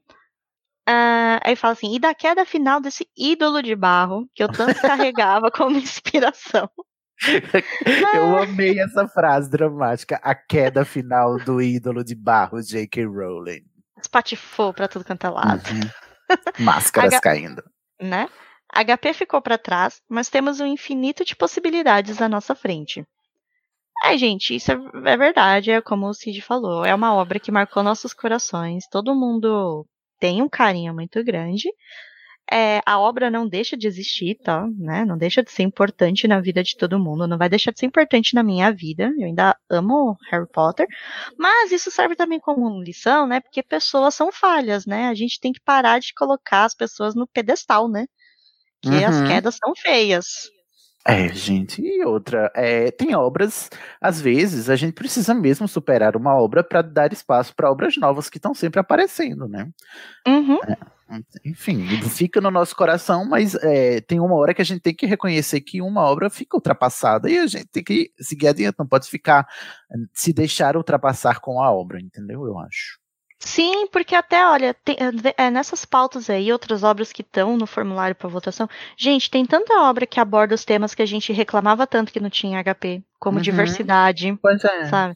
Uh, 0.89 1.37
aí 1.43 1.55
fala 1.55 1.73
assim, 1.73 1.93
e 1.93 1.99
da 1.99 2.15
queda 2.15 2.43
final 2.43 2.81
desse 2.81 3.07
ídolo 3.15 3.61
de 3.61 3.75
barro 3.75 4.27
que 4.33 4.43
eu 4.43 4.51
tanto 4.51 4.73
carregava 4.81 5.51
como 5.51 5.77
inspiração. 5.77 6.67
Eu 8.15 8.37
amei 8.37 8.79
essa 8.79 9.07
frase 9.07 9.49
dramática. 9.49 10.19
A 10.23 10.35
queda 10.35 10.85
final 10.85 11.37
do 11.39 11.61
ídolo 11.61 12.03
de 12.03 12.15
barro, 12.15 12.61
J.K. 12.61 13.05
Rowling. 13.05 13.63
Espatifou 14.01 14.73
pra 14.73 14.87
tudo 14.87 15.05
quanto 15.05 15.25
é 15.25 15.29
lado. 15.29 15.63
Uhum. 15.69 16.65
Máscaras 16.65 17.19
caindo. 17.19 17.63
Né? 18.01 18.27
HP 18.73 19.13
ficou 19.13 19.41
para 19.41 19.57
trás, 19.57 20.01
mas 20.09 20.29
temos 20.29 20.59
um 20.59 20.65
infinito 20.65 21.23
de 21.23 21.35
possibilidades 21.35 22.21
à 22.21 22.27
nossa 22.27 22.55
frente. 22.55 23.05
É, 24.03 24.17
gente, 24.17 24.55
isso 24.55 24.71
é, 24.71 24.75
é, 25.05 25.17
verdade, 25.17 25.71
é 25.71 25.81
como 25.81 26.07
o 26.07 26.13
Cid 26.13 26.41
falou. 26.41 26.83
É 26.83 26.93
uma 26.93 27.13
obra 27.13 27.39
que 27.39 27.51
marcou 27.51 27.83
nossos 27.83 28.13
corações. 28.13 28.85
Todo 28.89 29.15
mundo 29.15 29.87
tem 30.19 30.41
um 30.41 30.49
carinho 30.49 30.93
muito 30.93 31.23
grande. 31.23 31.69
É, 32.51 32.81
a 32.85 32.99
obra 32.99 33.31
não 33.31 33.47
deixa 33.47 33.75
de 33.77 33.87
existir, 33.87 34.35
tá? 34.43 34.67
Né? 34.77 35.05
Não 35.05 35.17
deixa 35.17 35.41
de 35.41 35.51
ser 35.51 35.63
importante 35.63 36.27
na 36.27 36.39
vida 36.39 36.61
de 36.61 36.75
todo 36.77 36.99
mundo. 36.99 37.27
Não 37.27 37.37
vai 37.37 37.49
deixar 37.49 37.71
de 37.71 37.79
ser 37.79 37.85
importante 37.85 38.35
na 38.35 38.43
minha 38.43 38.71
vida. 38.71 39.13
Eu 39.17 39.25
ainda 39.25 39.55
amo 39.69 40.17
Harry 40.29 40.47
Potter. 40.51 40.85
Mas 41.37 41.71
isso 41.71 41.89
serve 41.89 42.15
também 42.15 42.39
como 42.39 42.81
lição, 42.81 43.25
né? 43.25 43.39
Porque 43.39 43.63
pessoas 43.63 44.13
são 44.13 44.31
falhas, 44.31 44.85
né? 44.85 45.07
A 45.07 45.13
gente 45.13 45.39
tem 45.39 45.53
que 45.53 45.61
parar 45.61 45.99
de 45.99 46.13
colocar 46.13 46.65
as 46.65 46.75
pessoas 46.75 47.15
no 47.15 47.25
pedestal, 47.27 47.87
né? 47.87 48.05
Que 48.81 48.89
uhum. 48.89 49.07
as 49.07 49.27
quedas 49.27 49.55
são 49.55 49.73
feias. 49.75 50.25
É, 51.05 51.27
gente, 51.33 51.81
e 51.81 52.03
outra, 52.05 52.49
é, 52.55 52.89
tem 52.89 53.13
obras, 53.13 53.69
às 53.99 54.21
vezes, 54.21 54.69
a 54.69 54.75
gente 54.77 54.93
precisa 54.93 55.33
mesmo 55.33 55.67
superar 55.67 56.15
uma 56.15 56.33
obra 56.33 56.63
para 56.63 56.81
dar 56.81 57.11
espaço 57.11 57.53
para 57.53 57.69
obras 57.69 57.97
novas 57.97 58.29
que 58.29 58.37
estão 58.37 58.53
sempre 58.53 58.79
aparecendo, 58.79 59.45
né? 59.45 59.69
Uhum. 60.25 60.59
É, 60.63 60.77
enfim, 61.45 61.85
fica 62.09 62.39
no 62.41 62.51
nosso 62.51 62.75
coração, 62.75 63.25
mas 63.25 63.55
é, 63.55 64.01
tem 64.01 64.19
uma 64.19 64.35
hora 64.35 64.53
que 64.53 64.61
a 64.61 64.65
gente 64.65 64.81
tem 64.81 64.93
que 64.93 65.05
reconhecer 65.05 65.61
que 65.61 65.81
uma 65.81 66.01
obra 66.01 66.29
fica 66.29 66.57
ultrapassada 66.57 67.29
e 67.29 67.37
a 67.37 67.47
gente 67.47 67.67
tem 67.67 67.83
que 67.83 68.11
seguir 68.19 68.47
adiante, 68.47 68.75
não 68.77 68.87
pode 68.87 69.07
ficar, 69.07 69.47
se 70.13 70.33
deixar 70.33 70.77
ultrapassar 70.77 71.39
com 71.39 71.61
a 71.61 71.71
obra, 71.71 71.99
entendeu? 71.99 72.45
Eu 72.45 72.57
acho. 72.59 73.03
Sim, 73.45 73.87
porque 73.87 74.15
até, 74.15 74.47
olha, 74.47 74.73
tem, 74.73 74.95
é, 75.37 75.51
nessas 75.51 75.83
pautas 75.83 76.29
aí, 76.29 76.51
outras 76.51 76.81
obras 76.81 77.11
que 77.11 77.21
estão 77.21 77.57
no 77.57 77.67
formulário 77.67 78.15
para 78.15 78.29
votação, 78.29 78.69
gente, 78.97 79.29
tem 79.29 79.45
tanta 79.45 79.81
obra 79.81 80.07
que 80.07 80.19
aborda 80.19 80.55
os 80.55 80.63
temas 80.63 80.95
que 80.95 81.01
a 81.01 81.05
gente 81.05 81.33
reclamava 81.33 81.85
tanto 81.85 82.13
que 82.13 82.21
não 82.21 82.29
tinha 82.29 82.63
HP, 82.63 83.03
como 83.19 83.37
uhum. 83.37 83.43
diversidade, 83.43 84.37
pois 84.41 84.63
é. 84.63 84.85
sabe? 84.85 85.15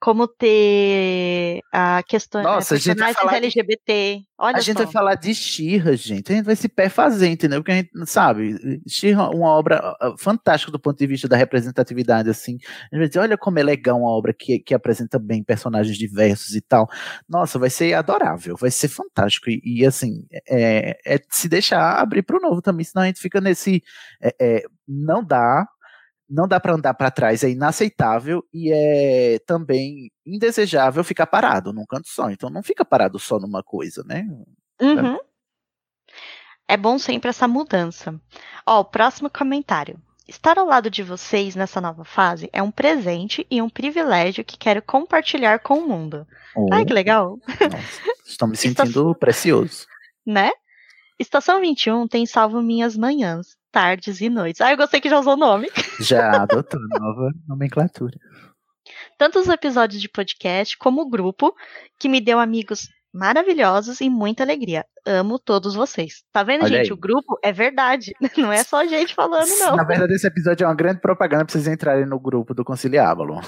Como 0.00 0.26
ter 0.28 1.60
a 1.72 2.02
questão 2.06 2.42
Nossa, 2.42 2.74
é, 2.74 2.76
a 2.76 2.80
gente 2.80 2.98
vai 2.98 3.14
falar 3.14 3.36
LGBT. 3.36 4.22
Olha 4.38 4.56
a 4.56 4.60
gente 4.60 4.76
vai 4.76 4.86
falar 4.86 5.14
de 5.14 5.34
Xirra, 5.34 5.96
gente. 5.96 6.32
A 6.32 6.36
gente 6.36 6.44
vai 6.44 6.56
se 6.56 6.68
perfazer, 6.68 7.30
entendeu? 7.30 7.60
Porque 7.60 7.72
a 7.72 7.76
gente 7.76 7.90
sabe, 8.06 8.80
Xirra 8.88 9.30
uma 9.30 9.48
obra 9.48 9.96
fantástica 10.18 10.72
do 10.72 10.78
ponto 10.78 10.98
de 10.98 11.06
vista 11.06 11.28
da 11.28 11.36
representatividade, 11.36 12.28
assim. 12.28 12.58
A 12.92 12.96
gente 12.96 12.98
vai 12.98 13.08
dizer, 13.08 13.20
olha 13.20 13.38
como 13.38 13.58
é 13.58 13.62
legal 13.62 13.98
uma 13.98 14.10
obra 14.10 14.34
que, 14.34 14.58
que 14.58 14.74
apresenta 14.74 15.18
bem 15.18 15.42
personagens 15.42 15.96
diversos 15.96 16.54
e 16.54 16.60
tal. 16.60 16.88
Nossa, 17.28 17.58
vai 17.58 17.70
ser 17.70 17.94
adorável, 17.94 18.56
vai 18.56 18.70
ser 18.70 18.88
fantástico. 18.88 19.48
E, 19.48 19.60
e 19.64 19.86
assim, 19.86 20.26
é, 20.48 20.98
é 21.06 21.20
se 21.30 21.48
deixar 21.48 21.98
abrir 21.98 22.22
para 22.22 22.36
o 22.36 22.40
novo 22.40 22.60
também, 22.60 22.84
senão 22.84 23.04
a 23.04 23.06
gente 23.06 23.20
fica 23.20 23.40
nesse. 23.40 23.82
É, 24.22 24.34
é, 24.40 24.62
não 24.86 25.24
dá 25.24 25.66
não 26.28 26.48
dá 26.48 26.58
para 26.58 26.74
andar 26.74 26.94
para 26.94 27.10
trás, 27.10 27.44
é 27.44 27.50
inaceitável 27.50 28.44
e 28.52 28.72
é 28.72 29.38
também 29.46 30.10
indesejável 30.26 31.04
ficar 31.04 31.26
parado 31.26 31.72
num 31.72 31.84
canto 31.84 32.08
só. 32.08 32.30
Então 32.30 32.50
não 32.50 32.62
fica 32.62 32.84
parado 32.84 33.18
só 33.18 33.38
numa 33.38 33.62
coisa, 33.62 34.02
né? 34.04 34.26
Uhum. 34.80 35.18
É 36.66 36.76
bom 36.76 36.98
sempre 36.98 37.28
essa 37.28 37.46
mudança. 37.46 38.18
Ó, 38.66 38.80
o 38.80 38.84
próximo 38.84 39.28
comentário. 39.30 40.00
Estar 40.26 40.58
ao 40.58 40.66
lado 40.66 40.88
de 40.88 41.02
vocês 41.02 41.54
nessa 41.54 41.82
nova 41.82 42.02
fase 42.02 42.48
é 42.50 42.62
um 42.62 42.70
presente 42.70 43.46
e 43.50 43.60
um 43.60 43.68
privilégio 43.68 44.42
que 44.42 44.56
quero 44.56 44.80
compartilhar 44.80 45.58
com 45.58 45.80
o 45.80 45.86
mundo. 45.86 46.26
Oh. 46.56 46.72
Ai, 46.72 46.86
que 46.86 46.94
legal! 46.94 47.38
Nossa, 47.46 48.02
estou 48.26 48.48
me 48.48 48.56
sentindo 48.56 48.84
Estação... 48.84 49.14
precioso. 49.14 49.86
Né? 50.26 50.50
Estação 51.18 51.60
21 51.60 52.08
tem 52.08 52.24
salvo 52.24 52.62
minhas 52.62 52.96
manhãs, 52.96 53.58
tardes 53.74 54.20
e 54.20 54.30
noites. 54.30 54.60
Ah, 54.60 54.70
eu 54.70 54.76
gostei 54.76 55.00
que 55.00 55.10
já 55.10 55.18
usou 55.18 55.32
o 55.32 55.36
nome. 55.36 55.68
Já 55.98 56.42
adotou 56.42 56.80
nova 56.96 57.32
nomenclatura. 57.48 58.16
Tanto 59.18 59.40
os 59.40 59.48
episódios 59.48 60.00
de 60.00 60.08
podcast 60.08 60.78
como 60.78 61.02
o 61.02 61.10
grupo, 61.10 61.52
que 61.98 62.08
me 62.08 62.20
deu 62.20 62.38
amigos 62.38 62.88
maravilhosos 63.12 64.00
e 64.00 64.08
muita 64.08 64.44
alegria. 64.44 64.84
Amo 65.04 65.40
todos 65.40 65.74
vocês. 65.74 66.22
Tá 66.32 66.44
vendo, 66.44 66.64
Olha 66.64 66.76
gente? 66.76 66.86
Aí. 66.86 66.92
O 66.92 66.96
grupo 66.96 67.36
é 67.42 67.52
verdade. 67.52 68.12
Não 68.38 68.52
é 68.52 68.62
só 68.62 68.86
gente 68.86 69.12
falando, 69.12 69.50
não. 69.58 69.76
Na 69.76 69.84
verdade, 69.84 70.14
esse 70.14 70.26
episódio 70.26 70.64
é 70.64 70.68
uma 70.68 70.74
grande 70.74 71.00
propaganda 71.00 71.44
pra 71.44 71.52
vocês 71.52 71.66
entrarem 71.66 72.06
no 72.06 72.18
grupo 72.18 72.54
do 72.54 72.64
Conciliábulo. 72.64 73.40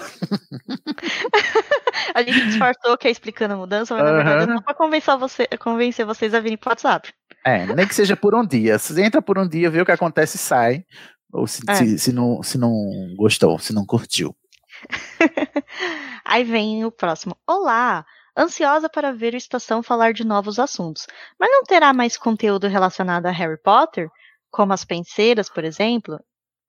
a 2.16 2.22
gente 2.22 2.46
disfarçou 2.46 2.96
que 2.96 3.06
é 3.06 3.10
explicando 3.10 3.52
a 3.52 3.56
mudança, 3.58 3.94
mas 3.94 4.02
uhum. 4.02 4.16
na 4.16 4.22
verdade 4.22 4.50
é 4.50 4.54
só 4.54 4.62
pra 4.62 4.74
convencer, 4.74 5.18
você, 5.18 5.46
convencer 5.58 6.06
vocês 6.06 6.32
a 6.32 6.40
virem 6.40 6.56
pro 6.56 6.70
WhatsApp. 6.70 7.12
É, 7.44 7.66
nem 7.66 7.86
que 7.86 7.94
seja 7.94 8.16
por 8.16 8.34
um 8.34 8.44
dia. 8.44 8.78
Você 8.78 9.04
entra 9.04 9.20
por 9.20 9.38
um 9.38 9.46
dia, 9.46 9.70
vê 9.70 9.82
o 9.82 9.84
que 9.84 9.92
acontece 9.92 10.36
e 10.36 10.40
sai. 10.40 10.84
Ou 11.30 11.46
se, 11.46 11.62
é. 11.68 11.74
se, 11.74 11.98
se, 11.98 12.12
não, 12.12 12.42
se 12.42 12.56
não 12.56 12.72
gostou, 13.18 13.58
se 13.58 13.74
não 13.74 13.84
curtiu. 13.84 14.34
Aí 16.24 16.42
vem 16.42 16.86
o 16.86 16.90
próximo. 16.90 17.36
Olá! 17.46 18.04
Ansiosa 18.34 18.88
para 18.88 19.12
ver 19.12 19.34
o 19.34 19.36
Estação 19.36 19.82
falar 19.82 20.14
de 20.14 20.24
novos 20.24 20.58
assuntos. 20.58 21.06
Mas 21.38 21.50
não 21.50 21.64
terá 21.64 21.92
mais 21.92 22.16
conteúdo 22.16 22.66
relacionado 22.66 23.26
a 23.26 23.30
Harry 23.30 23.60
Potter? 23.62 24.08
Como 24.50 24.72
as 24.72 24.86
penseiras, 24.86 25.50
por 25.50 25.64
exemplo? 25.64 26.18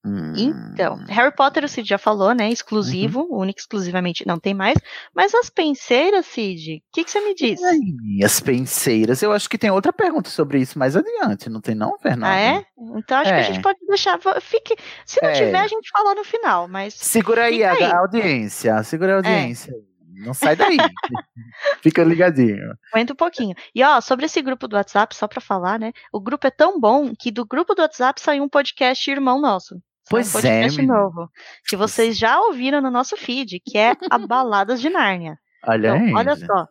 Então, 0.05 0.95
hum. 0.95 1.05
Harry 1.09 1.35
Potter 1.35 1.63
o 1.65 1.67
Cid 1.67 1.87
já 1.87 1.97
falou, 1.97 2.33
né? 2.33 2.49
Exclusivo, 2.49 3.21
uhum. 3.21 3.41
único 3.41 3.59
exclusivamente 3.59 4.25
não 4.25 4.39
tem 4.39 4.53
mais. 4.53 4.77
Mas 5.13 5.33
as 5.33 5.49
penseiras, 5.49 6.25
Cid, 6.25 6.77
o 6.77 6.81
que, 6.93 7.03
que, 7.03 7.11
você 7.11 7.19
me 7.21 7.35
diz? 7.35 7.61
Ai, 7.63 7.79
as 8.23 8.39
penseiras, 8.39 9.21
eu 9.21 9.31
acho 9.31 9.49
que 9.49 9.57
tem 9.57 9.69
outra 9.71 9.91
pergunta 9.91 10.29
sobre 10.29 10.59
isso 10.59 10.79
mais 10.79 10.95
adiante, 10.95 11.49
não 11.49 11.59
tem 11.59 11.75
não, 11.75 11.97
Fernanda? 11.97 12.33
Ah, 12.33 12.39
é? 12.39 12.65
Então 12.95 13.17
acho 13.17 13.31
é. 13.31 13.33
que 13.33 13.39
a 13.39 13.43
gente 13.43 13.59
é. 13.59 13.61
pode 13.61 13.79
deixar. 13.87 14.19
Fique, 14.41 14.75
se 15.05 15.21
não 15.21 15.29
é. 15.29 15.33
tiver, 15.33 15.59
a 15.59 15.67
gente 15.67 15.89
fala 15.89 16.15
no 16.15 16.23
final, 16.23 16.67
mas. 16.67 16.93
Segura 16.93 17.45
aí, 17.45 17.63
aí. 17.63 17.83
A, 17.83 17.97
audiência, 17.97 18.81
segura 18.83 19.11
a 19.11 19.13
é. 19.13 19.17
audiência. 19.17 19.71
É. 19.71 19.96
Não 20.07 20.33
sai 20.33 20.55
daí. 20.55 20.77
Fica 21.81 22.03
ligadinho. 22.03 22.73
Aguenta 22.91 23.13
um 23.13 23.15
pouquinho. 23.15 23.55
E 23.75 23.83
ó, 23.83 23.99
sobre 23.99 24.25
esse 24.25 24.41
grupo 24.41 24.67
do 24.67 24.75
WhatsApp, 24.75 25.15
só 25.15 25.27
pra 25.27 25.41
falar, 25.41 25.79
né? 25.79 25.91
O 26.11 26.19
grupo 26.19 26.47
é 26.47 26.51
tão 26.51 26.79
bom 26.79 27.13
que 27.17 27.31
do 27.31 27.45
grupo 27.45 27.75
do 27.75 27.81
WhatsApp 27.81 28.21
saiu 28.21 28.43
um 28.43 28.49
podcast 28.49 29.09
irmão 29.09 29.41
nosso. 29.41 29.75
Pois 30.09 30.33
um 30.33 30.39
é. 30.39 30.41
podcast 30.41 30.81
novo. 30.81 31.29
Que 31.67 31.75
vocês 31.75 32.17
já 32.17 32.39
ouviram 32.39 32.81
no 32.81 32.89
nosso 32.89 33.17
feed, 33.17 33.61
que 33.65 33.77
é 33.77 33.93
a 34.09 34.17
Baladas 34.17 34.79
de 34.79 34.89
Nárnia. 34.89 35.37
Olha 35.65 35.89
então, 35.89 36.05
aí. 36.05 36.13
Olha 36.13 36.35
só. 36.35 36.67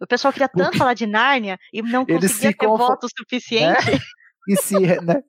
O 0.00 0.06
pessoal 0.06 0.32
queria 0.32 0.48
tanto 0.48 0.76
falar 0.78 0.94
de 0.94 1.06
Nárnia 1.06 1.58
e 1.72 1.82
não 1.82 2.04
Eles 2.06 2.32
conseguia 2.32 2.56
ter 2.56 2.66
conf... 2.66 2.78
voto 2.78 3.08
suficiente. 3.16 3.90
É? 3.90 3.98
E 4.48 4.56
se, 4.56 4.78
né? 4.78 5.22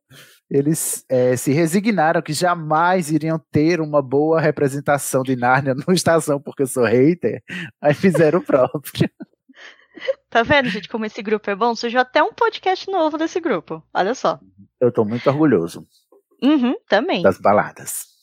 Eles 0.50 1.06
é, 1.10 1.36
se 1.36 1.52
resignaram 1.52 2.22
que 2.22 2.32
jamais 2.32 3.12
iriam 3.12 3.39
ter 3.52 3.82
uma 3.82 4.02
boa 4.02 4.39
representação 4.39 5.22
de 5.24 5.36
Nárnia 5.36 5.76
no 5.88 5.93
Estação, 5.93 6.39
porque 6.39 6.64
eu 6.64 6.68
sou 6.68 6.86
hater. 6.86 7.43
Aí 7.82 7.93
fizeram 7.93 8.39
o 8.39 8.43
próprio. 8.43 9.10
Tá 10.30 10.43
vendo, 10.43 10.70
gente, 10.70 10.88
como 10.89 11.06
esse 11.06 11.24
grupo 11.24 11.50
é 11.50 11.56
bom? 11.56 11.74
Surgiu 11.74 12.00
até 12.00 12.22
um 12.22 12.32
podcast 12.32 12.88
novo 12.91 13.18
desse 13.18 13.39
grupo. 13.39 13.82
Olha 13.91 14.14
só. 14.14 14.39
Eu 14.80 14.91
tô 14.91 15.04
muito 15.04 15.28
orgulhoso. 15.28 15.88
Uhum, 16.43 16.76
também. 16.88 17.24
Das 17.24 17.39
baladas. 17.39 18.16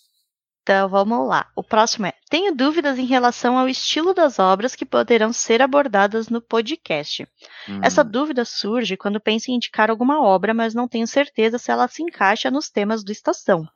Então 0.65 0.89
vamos 0.89 1.29
lá. 1.29 1.47
O 1.55 1.63
próximo 1.63 2.07
é: 2.07 2.15
tenho 2.31 2.55
dúvidas 2.57 2.99
em 2.99 3.05
relação 3.05 3.59
ao 3.59 3.69
estilo 3.69 4.15
das 4.15 4.39
obras 4.39 4.75
que 4.75 4.87
poderão 4.87 5.31
ser 5.31 5.61
abordadas 5.61 6.31
no 6.31 6.41
podcast. 6.41 7.29
Hum. 7.69 7.81
Essa 7.83 8.03
dúvida 8.03 8.47
surge 8.47 8.97
quando 8.97 9.21
penso 9.21 9.51
em 9.51 9.57
indicar 9.57 9.91
alguma 9.91 10.23
obra, 10.23 10.55
mas 10.55 10.75
não 10.75 10.89
tenho 10.89 11.07
certeza 11.07 11.59
se 11.59 11.71
ela 11.71 11.87
se 11.87 12.03
encaixa 12.03 12.51
nos 12.51 12.71
temas 12.71 13.05
do 13.05 13.13
Estação. 13.13 13.69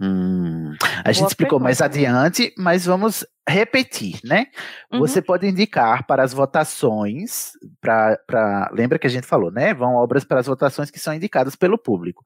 Hum. 0.00 0.74
A 0.80 1.02
Boa 1.02 1.12
gente 1.12 1.28
explicou 1.28 1.58
pergunta. 1.58 1.64
mais 1.64 1.82
adiante, 1.82 2.54
mas 2.56 2.86
vamos 2.86 3.22
repetir, 3.46 4.18
né? 4.24 4.46
Uhum. 4.90 5.00
Você 5.00 5.20
pode 5.20 5.46
indicar 5.46 6.06
para 6.06 6.22
as 6.22 6.32
votações, 6.32 7.50
para 7.82 8.70
lembra 8.72 8.98
que 8.98 9.06
a 9.06 9.10
gente 9.10 9.26
falou, 9.26 9.50
né? 9.50 9.74
Vão 9.74 9.94
obras 9.96 10.24
para 10.24 10.40
as 10.40 10.46
votações 10.46 10.90
que 10.90 10.98
são 10.98 11.12
indicadas 11.12 11.54
pelo 11.54 11.76
público. 11.76 12.24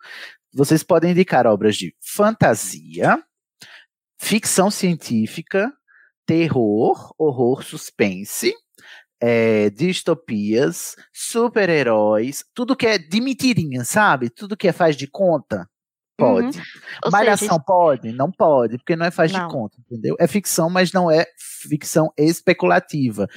Vocês 0.55 0.85
podem 0.85 1.11
indicar 1.11 1.49
obras 1.49 1.75
de 1.75 1.93
fantasia, 2.01 3.21
ficção 4.25 4.71
científica, 4.71 5.71
terror, 6.27 7.15
horror, 7.19 7.63
suspense, 7.63 8.55
é, 9.21 9.69
distopias, 9.69 10.97
super-heróis, 11.13 12.43
tudo 12.55 12.75
que 12.75 12.87
é 12.87 12.97
de 12.97 13.21
mentirinha, 13.21 13.85
sabe? 13.85 14.31
Tudo 14.31 14.57
que 14.57 14.67
é 14.67 14.73
faz 14.73 14.97
de 14.97 15.07
conta. 15.07 15.69
Pode. 16.17 16.59
Uhum. 16.59 17.11
Malhação 17.11 17.49
seja, 17.49 17.65
pode? 17.67 18.13
Não 18.13 18.31
pode, 18.31 18.79
porque 18.79 18.97
não 18.97 19.05
é 19.05 19.11
faz 19.11 19.31
não. 19.31 19.47
de 19.47 19.53
conta, 19.53 19.77
entendeu? 19.81 20.17
É 20.19 20.27
ficção, 20.27 20.71
mas 20.71 20.91
não 20.91 21.11
é 21.11 21.27
ficção 21.69 22.11
especulativa. 22.17 23.29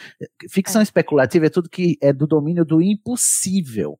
Ficção 0.49 0.79
é. 0.79 0.83
especulativa 0.83 1.47
é 1.47 1.49
tudo 1.49 1.69
que 1.69 1.97
é 2.01 2.13
do 2.13 2.25
domínio 2.25 2.63
do 2.63 2.81
impossível. 2.81 3.99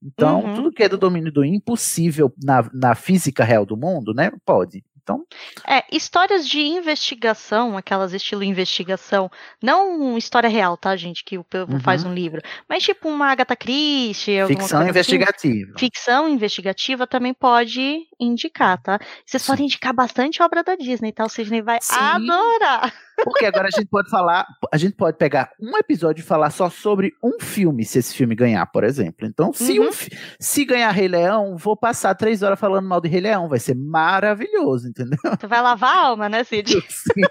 Então, 0.00 0.44
uhum. 0.44 0.54
tudo 0.54 0.72
que 0.72 0.84
é 0.84 0.88
do 0.88 0.96
domínio 0.98 1.32
do 1.32 1.44
impossível 1.44 2.32
na, 2.40 2.70
na 2.72 2.94
física 2.94 3.42
real 3.42 3.66
do 3.66 3.76
mundo, 3.76 4.14
né? 4.14 4.30
Pode. 4.44 4.84
Então. 5.08 5.24
É, 5.66 5.82
histórias 5.90 6.46
de 6.46 6.60
investigação, 6.60 7.76
aquelas 7.76 8.12
estilo 8.12 8.44
investigação, 8.44 9.30
não 9.62 10.18
história 10.18 10.48
real, 10.48 10.76
tá, 10.76 10.94
gente? 10.96 11.24
Que 11.24 11.38
o 11.38 11.44
povo 11.44 11.74
uhum. 11.74 11.80
faz 11.80 12.04
um 12.04 12.12
livro. 12.12 12.42
Mas 12.68 12.82
tipo 12.82 13.08
uma 13.08 13.30
Agatha 13.30 13.56
Christie. 13.56 14.46
Ficção 14.46 14.80
assim. 14.80 14.90
investigativa. 14.90 15.70
Assim. 15.70 15.78
Ficção 15.78 16.28
investigativa 16.28 17.06
também 17.06 17.32
pode 17.32 18.06
indicar, 18.20 18.80
tá? 18.82 18.98
Vocês 19.24 19.42
Sim. 19.42 19.52
podem 19.52 19.66
indicar 19.66 19.94
bastante 19.94 20.42
obra 20.42 20.62
da 20.62 20.76
Disney, 20.76 21.12
tá? 21.12 21.24
O 21.24 21.28
Sidney 21.28 21.62
vai 21.62 21.78
Sim. 21.80 21.96
adorar. 21.96 22.92
Porque 23.24 23.46
agora 23.46 23.68
a 23.68 23.70
gente 23.70 23.88
pode 23.88 24.10
falar, 24.10 24.46
a 24.72 24.76
gente 24.76 24.94
pode 24.94 25.16
pegar 25.16 25.50
um 25.60 25.76
episódio 25.76 26.22
e 26.22 26.24
falar 26.24 26.50
só 26.50 26.70
sobre 26.70 27.14
um 27.22 27.40
filme, 27.40 27.84
se 27.84 27.98
esse 27.98 28.14
filme 28.14 28.34
ganhar, 28.34 28.64
por 28.66 28.84
exemplo. 28.84 29.26
Então, 29.26 29.52
se, 29.52 29.78
uhum. 29.78 29.88
um, 29.88 29.90
se 30.38 30.64
ganhar 30.64 30.90
Rei 30.90 31.08
Leão, 31.08 31.56
vou 31.56 31.76
passar 31.76 32.14
três 32.14 32.42
horas 32.42 32.58
falando 32.58 32.86
mal 32.86 33.00
de 33.00 33.08
Rei 33.08 33.20
Leão, 33.20 33.48
vai 33.48 33.58
ser 33.58 33.74
maravilhoso, 33.74 34.88
entendeu? 34.88 35.18
Tu 35.38 35.48
vai 35.48 35.60
lavar 35.60 35.96
a 35.96 36.06
alma, 36.06 36.28
né, 36.28 36.44
Cid? 36.44 36.70
Sim. 36.88 37.22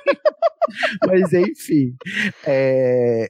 Mas 1.07 1.33
enfim. 1.33 1.95
É, 2.45 3.29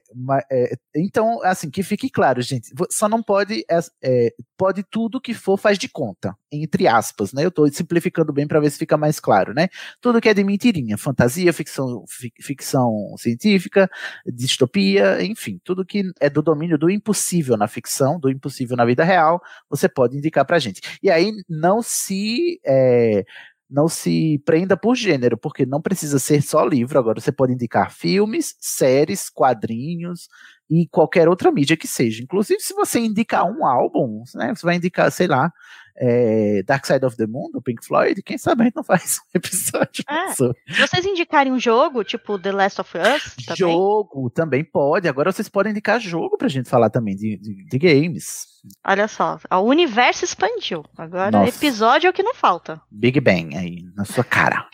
é, 0.50 0.72
então, 0.96 1.40
assim, 1.42 1.70
que 1.70 1.82
fique 1.82 2.10
claro, 2.10 2.42
gente. 2.42 2.70
Só 2.90 3.08
não 3.08 3.22
pode. 3.22 3.64
É, 3.70 3.78
é, 4.02 4.34
pode 4.56 4.82
tudo 4.82 5.20
que 5.20 5.34
for 5.34 5.56
faz 5.56 5.78
de 5.78 5.88
conta, 5.88 6.36
entre 6.50 6.86
aspas, 6.86 7.32
né? 7.32 7.44
Eu 7.44 7.48
estou 7.48 7.68
simplificando 7.68 8.32
bem 8.32 8.46
para 8.46 8.60
ver 8.60 8.70
se 8.70 8.78
fica 8.78 8.96
mais 8.96 9.20
claro, 9.20 9.52
né? 9.54 9.68
Tudo 10.00 10.20
que 10.20 10.28
é 10.28 10.34
de 10.34 10.42
mentirinha, 10.44 10.96
fantasia, 10.96 11.52
ficção, 11.52 12.04
ficção 12.40 13.14
científica, 13.18 13.88
distopia, 14.26 15.22
enfim, 15.22 15.60
tudo 15.64 15.84
que 15.84 16.02
é 16.20 16.30
do 16.30 16.42
domínio 16.42 16.78
do 16.78 16.90
impossível 16.90 17.56
na 17.56 17.68
ficção, 17.68 18.18
do 18.18 18.30
impossível 18.30 18.76
na 18.76 18.84
vida 18.84 19.04
real, 19.04 19.40
você 19.68 19.88
pode 19.88 20.16
indicar 20.16 20.44
pra 20.46 20.58
gente. 20.58 20.80
E 21.02 21.10
aí 21.10 21.32
não 21.48 21.82
se. 21.82 22.60
É, 22.66 23.24
não 23.70 23.86
se 23.86 24.40
prenda 24.46 24.76
por 24.76 24.96
gênero, 24.96 25.36
porque 25.36 25.66
não 25.66 25.80
precisa 25.82 26.18
ser 26.18 26.42
só 26.42 26.64
livro. 26.64 26.98
Agora 26.98 27.20
você 27.20 27.30
pode 27.30 27.52
indicar 27.52 27.92
filmes, 27.92 28.56
séries, 28.60 29.28
quadrinhos 29.28 30.28
e 30.70 30.86
qualquer 30.88 31.28
outra 31.28 31.52
mídia 31.52 31.76
que 31.76 31.86
seja. 31.86 32.22
Inclusive, 32.22 32.60
se 32.60 32.74
você 32.74 32.98
indicar 33.00 33.44
um 33.44 33.66
álbum, 33.66 34.22
né, 34.34 34.54
você 34.54 34.64
vai 34.64 34.76
indicar, 34.76 35.10
sei 35.12 35.26
lá, 35.26 35.52
é, 36.00 36.62
Dark 36.62 36.86
Side 36.86 37.04
of 37.04 37.16
the 37.16 37.26
Moon, 37.26 37.50
do 37.50 37.60
Pink 37.60 37.84
Floyd, 37.84 38.22
quem 38.22 38.38
sabe 38.38 38.62
a 38.62 38.64
gente 38.66 38.76
não 38.76 38.84
faz 38.84 39.18
um 39.18 39.28
episódio. 39.34 40.04
É. 40.08 40.28
Se 40.32 40.80
vocês 40.80 41.04
indicarem 41.04 41.52
um 41.52 41.58
jogo, 41.58 42.04
tipo 42.04 42.38
The 42.38 42.52
Last 42.52 42.80
of 42.80 42.96
Us, 42.96 43.34
também? 43.44 43.56
Jogo, 43.56 44.30
também 44.30 44.64
pode. 44.64 45.08
Agora 45.08 45.32
vocês 45.32 45.48
podem 45.48 45.72
indicar 45.72 46.00
jogo 46.00 46.38
pra 46.38 46.48
gente 46.48 46.68
falar 46.68 46.90
também 46.90 47.16
de, 47.16 47.36
de, 47.36 47.64
de 47.64 47.78
games. 47.78 48.46
Olha 48.86 49.08
só, 49.08 49.38
o 49.50 49.62
universo 49.62 50.24
expandiu. 50.24 50.84
Agora, 50.96 51.30
Nossa. 51.30 51.56
episódio 51.56 52.06
é 52.06 52.10
o 52.10 52.12
que 52.12 52.22
não 52.22 52.34
falta. 52.34 52.80
Big 52.90 53.20
Bang 53.20 53.56
aí, 53.56 53.84
na 53.96 54.04
sua 54.04 54.24
cara. 54.24 54.68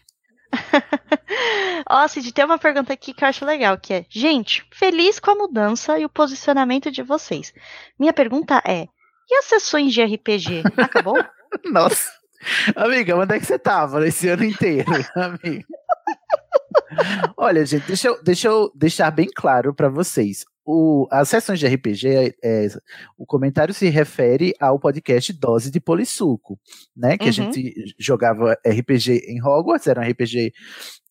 Ó, 1.89 2.07
Cid, 2.09 2.33
tem 2.33 2.45
uma 2.45 2.59
pergunta 2.59 2.93
aqui 2.93 3.13
que 3.13 3.25
eu 3.25 3.29
acho 3.29 3.45
legal, 3.45 3.79
que 3.79 3.93
é, 3.93 4.07
gente, 4.09 4.65
feliz 4.73 5.19
com 5.19 5.31
a 5.31 5.35
mudança 5.35 5.99
e 5.99 6.05
o 6.05 6.09
posicionamento 6.09 6.91
de 6.91 7.03
vocês. 7.03 7.53
Minha 7.99 8.13
pergunta 8.13 8.63
é, 8.67 8.89
e 9.31 9.39
as 9.39 9.45
sessões 9.47 9.93
de 9.93 10.03
RPG? 10.03 10.63
Acabou? 10.77 11.23
Nossa. 11.65 12.13
Amiga, 12.77 13.17
onde 13.17 13.35
é 13.35 13.41
que 13.41 13.47
você 13.47 13.59
tava 13.59 14.07
esse 14.07 14.29
ano 14.29 14.45
inteiro, 14.45 14.91
amiga? 15.17 15.65
Olha, 17.37 17.65
gente, 17.65 17.87
deixa 17.87 18.09
eu, 18.09 18.23
deixa 18.23 18.49
eu 18.49 18.71
deixar 18.75 19.11
bem 19.11 19.29
claro 19.35 19.75
para 19.75 19.89
vocês. 19.89 20.45
O, 20.65 21.07
as 21.11 21.29
sessões 21.29 21.59
de 21.59 21.67
RPG, 21.67 22.09
é, 22.09 22.35
é, 22.43 22.69
o 23.19 23.27
comentário 23.27 23.75
se 23.75 23.89
refere 23.89 24.55
ao 24.59 24.79
podcast 24.79 25.33
Dose 25.33 25.71
de 25.71 25.79
Polissuco, 25.79 26.59
né? 26.97 27.19
Que 27.19 27.25
uhum. 27.25 27.29
a 27.29 27.33
gente 27.33 27.95
jogava 27.99 28.57
RPG 28.67 29.27
em 29.29 29.43
Hogwarts, 29.43 29.87
era 29.87 30.01
um 30.01 30.09
RPG 30.09 30.53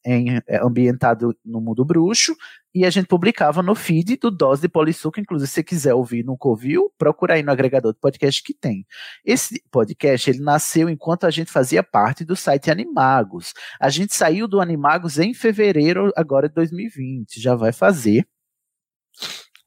em, 0.06 0.38
é, 0.48 0.58
ambientado 0.62 1.36
no 1.46 1.62
mundo 1.62 1.86
bruxo, 1.86 2.36
e 2.74 2.86
a 2.86 2.90
gente 2.90 3.08
publicava 3.08 3.62
no 3.62 3.76
feed 3.76 4.18
do 4.18 4.32
Dose 4.32 4.64
de 4.64 4.70
Polissuco, 4.70 5.20
inclusive 5.20 5.48
se 5.48 5.54
você 5.54 5.64
quiser 5.64 5.94
ouvir 5.94 6.26
nunca 6.26 6.48
ouviu, 6.48 6.92
procura 6.98 7.36
aí 7.36 7.44
no 7.44 7.52
agregador 7.52 7.94
de 7.94 8.00
podcast 8.00 8.42
que 8.42 8.54
tem. 8.54 8.86
Esse 9.24 9.62
podcast, 9.72 10.30
ele 10.30 10.40
nasceu 10.40 10.90
enquanto 10.90 11.26
a 11.26 11.32
gente 11.32 11.52
fazia 11.52 11.84
parte 11.84 12.26
do 12.26 12.36
site 12.36 12.72
Animagos. 12.72 13.54
A 13.80 13.90
gente 13.90 14.16
saiu 14.16 14.48
do 14.48 14.60
Animagos 14.60 15.20
em 15.20 15.34
fevereiro 15.34 16.12
agora 16.16 16.50
de 16.50 16.56
2020, 16.56 17.40
já 17.40 17.56
vai 17.56 17.72
fazer 17.72 18.28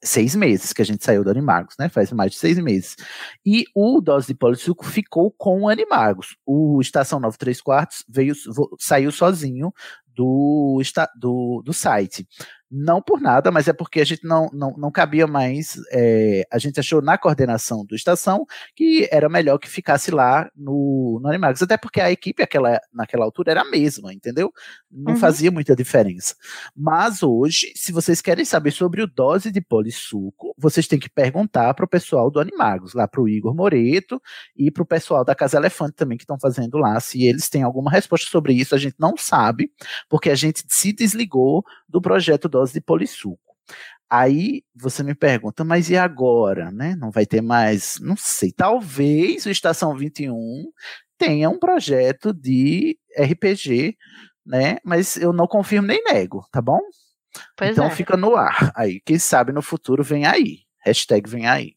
seis 0.06 0.34
meses 0.34 0.72
que 0.72 0.82
a 0.82 0.84
gente 0.84 1.04
saiu 1.04 1.24
do 1.24 1.30
Animagos, 1.30 1.74
né? 1.78 1.88
Faz 1.88 2.12
mais 2.12 2.32
de 2.32 2.38
seis 2.38 2.58
meses. 2.58 2.96
E 3.44 3.64
o 3.74 4.00
Dose 4.00 4.28
de 4.28 4.34
Polissuco 4.34 4.84
ficou 4.84 5.30
com 5.30 5.62
o 5.62 5.68
Animagos. 5.68 6.36
O 6.46 6.80
Estação 6.80 7.20
93 7.20 7.60
Quartos 7.60 8.04
veio, 8.08 8.34
saiu 8.78 9.10
sozinho 9.10 9.72
do, 10.14 10.80
do, 11.18 11.62
do 11.64 11.72
site. 11.72 12.26
Não 12.70 13.00
por 13.00 13.20
nada, 13.20 13.50
mas 13.52 13.68
é 13.68 13.72
porque 13.72 14.00
a 14.00 14.04
gente 14.04 14.24
não, 14.24 14.48
não, 14.52 14.74
não 14.76 14.90
cabia 14.90 15.26
mais. 15.26 15.78
É, 15.92 16.42
a 16.52 16.58
gente 16.58 16.80
achou 16.80 17.00
na 17.00 17.16
coordenação 17.16 17.84
do 17.84 17.94
estação 17.94 18.44
que 18.74 19.08
era 19.12 19.28
melhor 19.28 19.58
que 19.58 19.68
ficasse 19.68 20.10
lá 20.10 20.50
no, 20.56 21.20
no 21.22 21.28
Animagos. 21.28 21.62
Até 21.62 21.76
porque 21.76 22.00
a 22.00 22.10
equipe 22.10 22.42
aquela, 22.42 22.80
naquela 22.92 23.24
altura 23.24 23.52
era 23.52 23.60
a 23.62 23.70
mesma, 23.70 24.12
entendeu? 24.12 24.52
Não 24.90 25.12
uhum. 25.12 25.18
fazia 25.18 25.50
muita 25.50 25.76
diferença. 25.76 26.34
Mas 26.76 27.22
hoje, 27.22 27.72
se 27.76 27.92
vocês 27.92 28.20
querem 28.20 28.44
saber 28.44 28.72
sobre 28.72 29.00
o 29.00 29.06
dose 29.06 29.50
de 29.52 29.60
polissuco, 29.60 30.54
vocês 30.58 30.88
têm 30.88 30.98
que 30.98 31.08
perguntar 31.08 31.72
para 31.74 31.84
o 31.84 31.88
pessoal 31.88 32.30
do 32.30 32.40
Animagos, 32.40 32.94
lá 32.94 33.06
para 33.06 33.20
o 33.20 33.28
Igor 33.28 33.54
Moreto 33.54 34.20
e 34.56 34.70
para 34.70 34.82
o 34.82 34.86
pessoal 34.86 35.24
da 35.24 35.34
Casa 35.34 35.56
Elefante 35.56 35.94
também 35.94 36.18
que 36.18 36.24
estão 36.24 36.38
fazendo 36.40 36.78
lá. 36.78 36.98
Se 36.98 37.24
eles 37.24 37.48
têm 37.48 37.62
alguma 37.62 37.90
resposta 37.90 38.28
sobre 38.28 38.54
isso, 38.54 38.74
a 38.74 38.78
gente 38.78 38.96
não 38.98 39.16
sabe, 39.16 39.70
porque 40.08 40.30
a 40.30 40.34
gente 40.34 40.64
se 40.68 40.92
desligou 40.92 41.64
do 41.88 42.00
projeto 42.00 42.48
Dose 42.56 42.72
de 42.72 42.80
Polissuco. 42.80 43.38
Aí 44.08 44.62
você 44.74 45.02
me 45.02 45.14
pergunta, 45.14 45.64
mas 45.64 45.90
e 45.90 45.96
agora, 45.96 46.70
né? 46.70 46.94
Não 46.96 47.10
vai 47.10 47.26
ter 47.26 47.42
mais, 47.42 47.98
não 48.00 48.16
sei, 48.16 48.52
talvez 48.52 49.44
o 49.44 49.50
Estação 49.50 49.94
21 49.96 50.64
tenha 51.18 51.50
um 51.50 51.58
projeto 51.58 52.32
de 52.32 52.96
RPG, 53.18 53.96
né? 54.44 54.78
Mas 54.84 55.16
eu 55.16 55.32
não 55.32 55.46
confirmo 55.46 55.88
nem 55.88 56.02
nego, 56.04 56.46
tá 56.52 56.62
bom? 56.62 56.80
Pois 57.56 57.72
então 57.72 57.86
é. 57.86 57.90
fica 57.90 58.16
no 58.16 58.36
ar. 58.36 58.72
Aí, 58.74 59.00
quem 59.04 59.18
sabe 59.18 59.52
no 59.52 59.60
futuro 59.60 60.02
vem 60.02 60.24
aí. 60.24 60.60
Hashtag 60.84 61.28
vem 61.28 61.46
aí. 61.46 61.74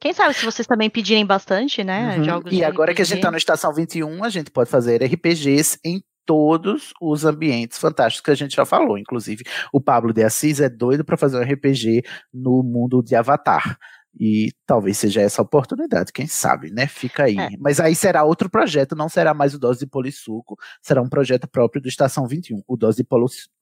Quem 0.00 0.12
sabe 0.12 0.34
se 0.34 0.44
vocês 0.44 0.66
também 0.66 0.90
pedirem 0.90 1.24
bastante, 1.24 1.84
né? 1.84 2.16
Uhum. 2.16 2.24
Jogos 2.24 2.52
e 2.52 2.64
agora 2.64 2.92
RPG. 2.92 2.96
que 2.96 3.02
a 3.02 3.04
gente 3.04 3.22
tá 3.22 3.30
no 3.30 3.36
Estação 3.36 3.72
21, 3.72 4.24
a 4.24 4.28
gente 4.28 4.50
pode 4.50 4.70
fazer 4.70 5.02
RPGs 5.02 5.78
em 5.84 6.02
todos 6.26 6.92
os 7.00 7.24
ambientes 7.24 7.78
fantásticos 7.78 8.24
que 8.24 8.30
a 8.32 8.34
gente 8.34 8.56
já 8.56 8.66
falou. 8.66 8.98
Inclusive, 8.98 9.44
o 9.72 9.80
Pablo 9.80 10.12
de 10.12 10.22
Assis 10.24 10.60
é 10.60 10.68
doido 10.68 11.04
para 11.04 11.16
fazer 11.16 11.38
um 11.38 11.42
RPG 11.42 12.02
no 12.34 12.62
mundo 12.62 13.02
de 13.02 13.14
Avatar. 13.14 13.78
E 14.18 14.50
talvez 14.64 14.96
seja 14.96 15.20
essa 15.20 15.42
oportunidade, 15.42 16.10
quem 16.10 16.26
sabe, 16.26 16.70
né? 16.70 16.86
Fica 16.86 17.24
aí. 17.24 17.38
É. 17.38 17.50
Mas 17.58 17.78
aí 17.78 17.94
será 17.94 18.24
outro 18.24 18.48
projeto, 18.48 18.96
não 18.96 19.10
será 19.10 19.34
mais 19.34 19.54
o 19.54 19.58
Dose 19.58 19.80
de 19.80 19.86
Polissuco, 19.86 20.56
será 20.80 21.02
um 21.02 21.08
projeto 21.08 21.46
próprio 21.46 21.82
do 21.82 21.88
Estação 21.88 22.26
21. 22.26 22.62
O 22.66 22.76
Dose 22.78 23.02
de 23.02 23.08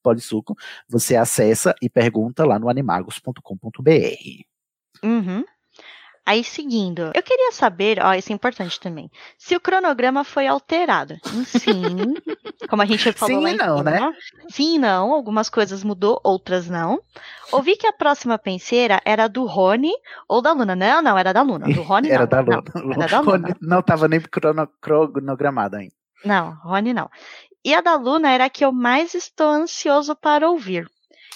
Polissuco, 0.03 0.55
você 0.89 1.17
acessa 1.17 1.75
e 1.83 1.91
pergunta 1.91 2.45
lá 2.45 2.57
no 2.59 2.69
animagos.com.br. 2.69 4.45
Uhum. 5.03 5.45
Aí, 6.27 6.43
seguindo, 6.43 7.13
eu 7.15 7.23
queria 7.23 7.53
saber, 7.53 8.03
ó, 8.03 8.15
isso 8.15 8.33
é 8.33 8.35
importante 8.35 8.81
também, 8.81 9.11
se 9.37 9.55
o 9.55 9.61
cronograma 9.61 10.25
foi 10.25 10.47
alterado. 10.47 11.17
Sim, 11.45 12.15
como 12.69 12.81
a 12.81 12.87
gente 12.87 13.13
falou 13.13 13.37
Sim 13.37 13.45
lá 13.45 13.51
e 13.51 13.57
não, 13.57 13.79
cima, 13.79 13.91
né? 13.91 14.13
Sim 14.49 14.77
e 14.77 14.79
não, 14.79 15.13
algumas 15.13 15.51
coisas 15.51 15.85
mudou, 15.85 16.19
outras 16.25 16.69
não. 16.69 16.99
Ouvi 17.53 17.77
que 17.77 17.87
a 17.87 17.93
próxima 17.93 18.39
penseira 18.39 19.03
era 19.05 19.29
do 19.29 19.45
Rony 19.45 19.93
ou 20.27 20.41
da 20.41 20.53
Luna. 20.53 20.75
Não, 20.75 21.03
não, 21.03 21.19
era 21.19 21.33
da 21.33 21.43
Luna. 21.43 21.67
Do 21.67 21.83
Rony 21.83 22.09
era 22.11 22.23
não. 22.23 22.29
Da 22.29 22.41
Luna. 22.41 22.65
Não, 22.75 23.03
era 23.03 23.07
da 23.09 23.21
Luna. 23.21 23.57
Não 23.61 23.81
estava 23.81 24.09
nem 24.09 24.21
crono, 24.21 24.67
cronogramado 24.81 25.77
ainda. 25.77 25.95
Não, 26.25 26.55
Rony 26.65 26.95
não. 26.95 27.11
E 27.63 27.75
a 27.75 27.81
da 27.81 27.97
Luna 27.97 28.31
era 28.31 28.47
a 28.47 28.51
que 28.51 28.65
eu 28.65 28.73
mais 28.73 29.15
estou 29.15 29.49
ansioso 29.49 30.17
para 30.17 30.51
ouvir. 30.51 30.91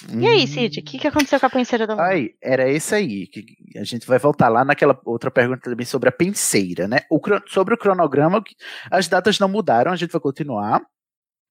E 0.07 0.27
aí, 0.27 0.47
Cid, 0.47 0.81
o 0.81 0.85
que, 0.85 0.99
que 0.99 1.09
aconteceu 1.09 1.41
com 1.41 1.47
a 1.47 1.51
penseira 1.51 1.87
da? 1.87 2.01
Ai, 2.01 2.31
era 2.41 2.71
isso 2.71 2.95
aí. 2.95 3.27
Que 3.27 3.45
a 3.77 3.85
gente 3.85 4.07
vai 4.07 4.19
voltar 4.19 4.49
lá 4.49 4.65
naquela 4.65 4.99
outra 5.05 5.31
pergunta 5.31 5.71
também 5.71 5.85
sobre 5.85 6.09
a 6.09 6.13
penseira, 6.13 6.87
né? 6.87 7.01
O, 7.11 7.21
sobre 7.49 7.75
o 7.75 7.79
cronograma, 7.79 8.43
as 8.91 9.09
datas 9.09 9.39
não 9.39 9.49
mudaram, 9.49 9.91
a 9.91 9.97
gente 9.97 10.13
vai 10.13 10.21
continuar. 10.21 10.83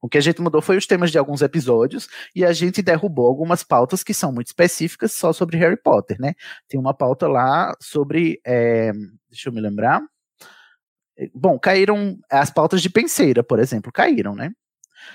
O 0.02 0.08
que 0.08 0.18
a 0.18 0.22
gente 0.22 0.42
mudou 0.42 0.62
foi 0.62 0.78
os 0.78 0.86
temas 0.86 1.12
de 1.12 1.18
alguns 1.18 1.42
episódios 1.42 2.08
e 2.36 2.46
a 2.46 2.54
gente 2.54 2.82
derrubou 2.82 3.26
algumas 3.28 3.64
pautas 3.64 4.04
que 4.04 4.14
são 4.14 4.32
muito 4.32 4.48
específicas 4.48 5.12
só 5.12 5.34
sobre 5.34 5.58
Harry 5.58 5.78
Potter, 5.78 6.18
né? 6.20 6.34
Tem 6.70 6.80
uma 6.80 6.94
pauta 6.94 7.28
lá 7.28 7.76
sobre. 7.82 8.40
É, 8.46 8.94
deixa 9.30 9.50
eu 9.50 9.54
me 9.54 9.60
lembrar. 9.60 10.02
Bom, 11.34 11.58
caíram 11.58 12.18
as 12.30 12.52
pautas 12.52 12.82
de 12.82 12.90
penseira, 12.90 13.44
por 13.44 13.60
exemplo, 13.60 13.92
caíram, 13.92 14.36
né? 14.36 14.52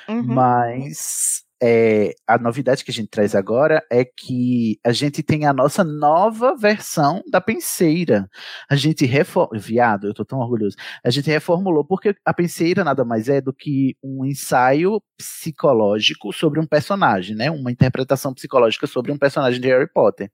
Uhum. 0.08 0.22
Mas 0.22 1.41
é, 1.64 2.14
a 2.26 2.36
novidade 2.38 2.84
que 2.84 2.90
a 2.90 2.94
gente 2.94 3.08
traz 3.08 3.36
agora 3.36 3.86
é 3.88 4.04
que 4.04 4.80
a 4.84 4.90
gente 4.90 5.22
tem 5.22 5.46
a 5.46 5.52
nossa 5.52 5.84
nova 5.84 6.56
versão 6.56 7.22
da 7.30 7.40
penseira. 7.40 8.28
A 8.68 8.74
gente 8.74 9.06
reformulou, 9.06 9.60
viado, 9.60 10.08
eu 10.08 10.14
tô 10.14 10.24
tão 10.24 10.40
orgulhoso. 10.40 10.74
A 11.04 11.10
gente 11.10 11.30
reformulou 11.30 11.84
porque 11.84 12.16
a 12.24 12.34
penseira 12.34 12.82
nada 12.82 13.04
mais 13.04 13.28
é 13.28 13.40
do 13.40 13.52
que 13.52 13.96
um 14.02 14.24
ensaio 14.24 15.00
psicológico 15.16 16.32
sobre 16.32 16.58
um 16.58 16.66
personagem, 16.66 17.36
né? 17.36 17.48
Uma 17.48 17.70
interpretação 17.70 18.34
psicológica 18.34 18.88
sobre 18.88 19.12
um 19.12 19.16
personagem 19.16 19.60
de 19.60 19.68
Harry 19.68 19.88
Potter. 19.88 20.32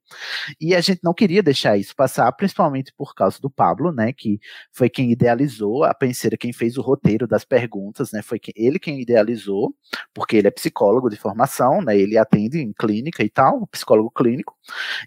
E 0.58 0.74
a 0.74 0.80
gente 0.80 1.00
não 1.04 1.12
queria 1.12 1.42
deixar 1.42 1.76
isso 1.76 1.94
passar, 1.94 2.32
principalmente 2.32 2.90
por 2.96 3.14
causa 3.14 3.38
do 3.38 3.50
Pablo, 3.50 3.92
né? 3.92 4.14
Que 4.14 4.40
foi 4.72 4.88
quem 4.88 5.12
idealizou 5.12 5.84
a 5.84 5.92
penseira, 5.92 6.38
quem 6.38 6.54
fez 6.54 6.78
o 6.78 6.82
roteiro 6.82 7.26
das 7.26 7.44
perguntas, 7.44 8.12
né? 8.12 8.22
Foi 8.22 8.40
ele 8.56 8.78
quem 8.78 8.98
idealizou, 9.02 9.74
porque 10.14 10.36
ele 10.36 10.48
é 10.48 10.50
psicólogo 10.50 11.10
de 11.10 11.17
formação, 11.18 11.82
né? 11.82 11.98
Ele 11.98 12.16
atende 12.16 12.58
em 12.58 12.72
clínica 12.72 13.22
e 13.22 13.30
tal, 13.30 13.66
psicólogo 13.66 14.10
clínico. 14.10 14.56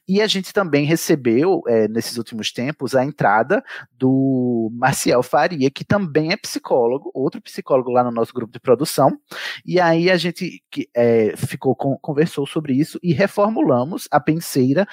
E 0.08 0.22
a 0.22 0.28
gente 0.28 0.54
também 0.54 0.86
recebeu, 0.86 1.62
é, 1.68 1.88
nesses 1.88 2.18
últimos 2.18 2.52
tempos, 2.52 2.96
a 2.96 3.04
entrada 3.04 3.64
do 3.92 4.70
Marcial 4.74 5.24
Faria, 5.24 5.70
que 5.72 5.84
também 5.84 6.32
é 6.32 6.38
psicólogo, 6.38 7.12
outro 7.14 7.42
psicólogo 7.42 7.92
lá 7.92 8.04
no 8.04 8.12
nosso 8.12 8.34
grupo 8.34 8.54
de 8.54 8.60
produção. 8.60 9.18
E 9.66 9.80
aí 9.80 10.10
a 10.10 10.18
gente 10.18 10.62
é, 10.96 11.36
ficou 11.36 11.76
conversou 11.76 12.46
sobre 12.46 12.74
isso 12.74 13.00
e 13.02 13.14
reformulamos 13.14 14.08
a 14.12 14.20
penseira 14.20 14.88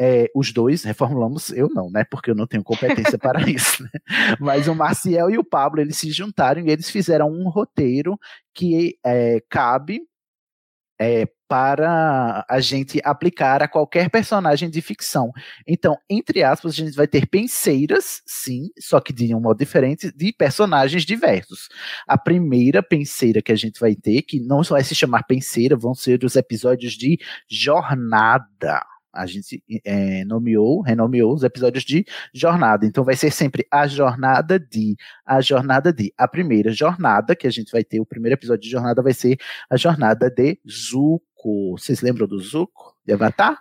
é, 0.00 0.28
os 0.34 0.52
dois 0.52 0.82
reformulamos, 0.82 1.50
eu 1.50 1.68
não, 1.68 1.88
né? 1.90 2.04
Porque 2.10 2.30
eu 2.30 2.34
não 2.34 2.46
tenho 2.46 2.64
competência 2.64 3.16
para 3.16 3.40
isso. 3.48 3.84
Né? 3.84 3.90
Mas 4.40 4.66
o 4.66 4.74
Marcial 4.74 5.30
e 5.30 5.38
o 5.38 5.44
Pablo 5.44 5.80
eles 5.80 5.96
se 5.96 6.10
juntaram 6.10 6.60
e 6.62 6.70
eles 6.70 6.90
fizeram 6.90 7.30
um 7.30 7.48
roteiro 7.48 8.18
que 8.52 8.98
é, 9.04 9.40
cabe 9.48 10.00
é, 11.02 11.26
para 11.48 12.46
a 12.48 12.60
gente 12.60 12.98
aplicar 13.04 13.62
a 13.62 13.68
qualquer 13.68 14.08
personagem 14.08 14.70
de 14.70 14.80
ficção. 14.80 15.30
Então, 15.66 15.98
entre 16.08 16.42
aspas, 16.42 16.72
a 16.72 16.76
gente 16.76 16.96
vai 16.96 17.06
ter 17.06 17.26
penseiras, 17.26 18.22
sim, 18.26 18.70
só 18.78 19.00
que 19.00 19.12
de 19.12 19.34
um 19.34 19.40
modo 19.40 19.58
diferente, 19.58 20.10
de 20.16 20.32
personagens 20.32 21.04
diversos. 21.04 21.68
A 22.08 22.16
primeira 22.16 22.82
penseira 22.82 23.42
que 23.42 23.52
a 23.52 23.56
gente 23.56 23.78
vai 23.78 23.94
ter, 23.94 24.22
que 24.22 24.40
não 24.40 24.62
vai 24.62 24.82
se 24.82 24.94
chamar 24.94 25.24
penseira, 25.24 25.76
vão 25.76 25.94
ser 25.94 26.24
os 26.24 26.36
episódios 26.36 26.94
de 26.94 27.18
jornada 27.50 28.82
a 29.12 29.26
gente 29.26 29.62
é, 29.84 30.24
nomeou, 30.24 30.80
renomeou 30.80 31.34
os 31.34 31.42
episódios 31.42 31.84
de 31.84 32.04
jornada. 32.32 32.86
Então 32.86 33.04
vai 33.04 33.16
ser 33.16 33.30
sempre 33.30 33.66
a 33.70 33.86
jornada 33.86 34.58
de, 34.58 34.96
a 35.24 35.40
jornada 35.40 35.92
de. 35.92 36.12
A 36.16 36.26
primeira 36.26 36.72
jornada 36.72 37.36
que 37.36 37.46
a 37.46 37.50
gente 37.50 37.70
vai 37.70 37.84
ter, 37.84 38.00
o 38.00 38.06
primeiro 38.06 38.34
episódio 38.34 38.62
de 38.62 38.70
jornada 38.70 39.02
vai 39.02 39.12
ser 39.12 39.36
a 39.68 39.76
jornada 39.76 40.30
de 40.30 40.58
Zuko. 40.68 41.76
Vocês 41.76 42.00
lembram 42.00 42.26
do 42.26 42.38
Zuko, 42.38 42.96
de 43.04 43.12
Avatar? 43.12 43.58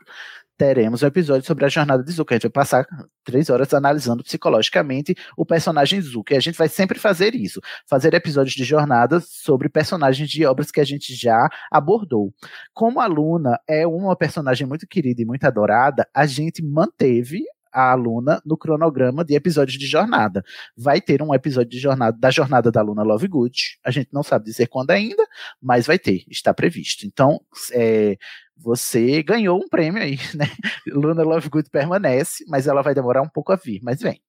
Teremos 0.62 1.01
um 1.01 1.07
episódio 1.07 1.43
sobre 1.43 1.66
a 1.66 1.70
jornada 1.70 2.03
de 2.03 2.12
Zuko. 2.12 2.32
A 2.32 2.36
gente 2.36 2.43
vai 2.43 2.51
passar 2.51 2.86
três 3.24 3.49
horas 3.49 3.74
analisando 3.74 4.24
psicologicamente 4.24 5.16
o 5.36 5.43
personagem 5.43 5.99
Zuko. 5.99 6.34
E 6.34 6.36
a 6.36 6.39
gente 6.39 6.55
vai 6.55 6.70
sempre 6.70 6.99
fazer 6.99 7.34
isso, 7.34 7.59
fazer 7.89 8.14
episódios 8.14 8.53
de 8.53 8.64
jornada 8.64 9.20
sobre 9.22 9.70
personagens 9.70 10.30
de 10.30 10.45
obras 10.45 10.70
que 10.70 10.80
a 10.80 10.84
gente 10.84 11.16
já 11.16 11.49
abordou. 11.72 12.32
Como 12.76 12.99
a 12.99 13.07
Luna 13.07 13.59
é 13.68 13.88
uma 13.88 14.16
personagem 14.16 14.68
muito 14.68 14.86
querida 14.86 15.20
e 15.20 15.26
muito 15.26 15.43
adorada, 15.45 16.07
a 16.14 16.28
gente 16.28 16.64
manteve 16.64 17.43
a 17.72 17.91
aluna 17.91 18.41
no 18.45 18.57
cronograma 18.57 19.24
de 19.24 19.34
episódios 19.34 19.78
de 19.78 19.88
jornada. 19.88 20.43
Vai 20.78 20.99
ter 20.99 21.22
um 21.22 21.34
episódio 21.34 21.70
de 21.70 21.80
jornada 21.80 22.18
da 22.20 22.30
jornada 22.30 22.72
da 22.72 22.82
aluna 22.82 23.01
Lovegood. 23.01 23.80
A 23.84 23.91
gente 23.91 24.09
não 24.12 24.22
sabe 24.22 24.45
dizer 24.45 24.68
quando 24.68 24.91
ainda, 24.91 25.26
mas 25.62 25.88
vai 25.88 25.97
ter, 25.97 26.24
está 26.30 26.53
previsto. 26.53 27.05
Então, 27.05 27.41
é, 27.72 28.18
você 28.58 29.24
ganhou 29.24 29.58
um 29.58 29.68
prêmio 29.68 30.02
aí, 30.02 30.18
né? 30.36 30.45
Luna 30.88 31.24
Lovegood 31.24 31.70
permanece, 31.70 32.45
mas 32.47 32.68
ela 32.68 32.82
vai 32.82 32.93
demorar 32.93 33.22
um 33.22 33.30
pouco 33.30 33.52
a 33.52 33.56
vir, 33.56 33.80
mas 33.84 34.02
vem. 34.02 34.22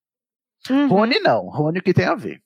Uhum. 0.71 0.89
Rony 0.89 1.19
não, 1.21 1.49
Rony 1.49 1.81
o 1.81 1.83
que 1.83 1.93
tem 1.93 2.07
a 2.07 2.15
ver? 2.15 2.41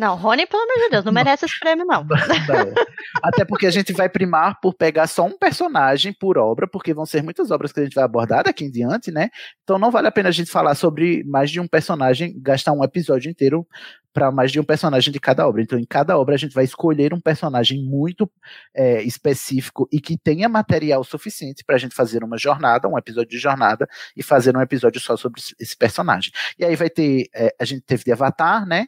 Não, 0.00 0.16
Rony, 0.16 0.46
pelo 0.46 0.62
amor 0.62 0.76
de 0.76 0.88
Deus, 0.88 1.04
não 1.04 1.12
merece 1.12 1.44
esse 1.44 1.60
prêmio, 1.60 1.84
não. 1.84 2.02
não. 2.08 2.74
Até 3.22 3.44
porque 3.44 3.66
a 3.66 3.70
gente 3.70 3.92
vai 3.92 4.08
primar 4.08 4.58
por 4.58 4.72
pegar 4.72 5.06
só 5.06 5.26
um 5.26 5.36
personagem 5.36 6.10
por 6.10 6.38
obra, 6.38 6.66
porque 6.66 6.94
vão 6.94 7.04
ser 7.04 7.22
muitas 7.22 7.50
obras 7.50 7.70
que 7.70 7.80
a 7.80 7.84
gente 7.84 7.94
vai 7.94 8.04
abordar 8.04 8.44
daqui 8.44 8.64
em 8.64 8.70
diante, 8.70 9.10
né? 9.10 9.28
Então 9.62 9.78
não 9.78 9.90
vale 9.90 10.08
a 10.08 10.10
pena 10.10 10.30
a 10.30 10.32
gente 10.32 10.50
falar 10.50 10.74
sobre 10.74 11.22
mais 11.24 11.50
de 11.50 11.60
um 11.60 11.68
personagem, 11.68 12.34
gastar 12.40 12.72
um 12.72 12.82
episódio 12.82 13.30
inteiro 13.30 13.66
para 14.12 14.30
mais 14.32 14.50
de 14.50 14.58
um 14.58 14.64
personagem 14.64 15.12
de 15.12 15.20
cada 15.20 15.46
obra. 15.46 15.62
Então, 15.62 15.78
em 15.78 15.84
cada 15.84 16.18
obra, 16.18 16.34
a 16.34 16.38
gente 16.38 16.54
vai 16.54 16.64
escolher 16.64 17.14
um 17.14 17.20
personagem 17.20 17.82
muito 17.82 18.30
é, 18.74 19.02
específico 19.02 19.88
e 19.92 20.00
que 20.00 20.18
tenha 20.18 20.48
material 20.48 21.04
suficiente 21.04 21.62
para 21.64 21.76
a 21.76 21.78
gente 21.78 21.94
fazer 21.94 22.24
uma 22.24 22.36
jornada, 22.36 22.88
um 22.88 22.98
episódio 22.98 23.30
de 23.30 23.38
jornada, 23.38 23.88
e 24.16 24.22
fazer 24.22 24.56
um 24.56 24.60
episódio 24.60 25.00
só 25.00 25.16
sobre 25.16 25.40
esse 25.60 25.76
personagem. 25.76 26.32
E 26.58 26.64
aí 26.64 26.74
vai 26.74 26.90
ter. 26.90 27.28
É, 27.34 27.54
a 27.60 27.64
gente 27.64 27.82
teve 27.82 28.02
de 28.02 28.12
Avatar, 28.12 28.66
né? 28.66 28.86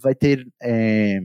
Vai 0.00 0.14
ter. 0.14 0.46
É, 0.62 1.20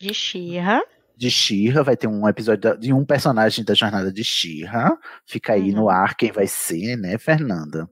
de 0.00 0.12
Shira. 0.12 0.82
De 1.16 1.30
Shira, 1.30 1.84
vai 1.84 1.96
ter 1.96 2.08
um 2.08 2.28
episódio 2.28 2.76
de 2.76 2.92
um 2.92 3.04
personagem 3.04 3.64
da 3.64 3.72
jornada 3.72 4.12
de 4.12 4.24
Shira. 4.24 4.98
Fica 5.24 5.52
aí 5.52 5.70
uhum. 5.70 5.76
no 5.76 5.88
ar 5.88 6.16
quem 6.16 6.32
vai 6.32 6.46
ser, 6.46 6.96
né, 6.96 7.16
Fernanda? 7.18 7.88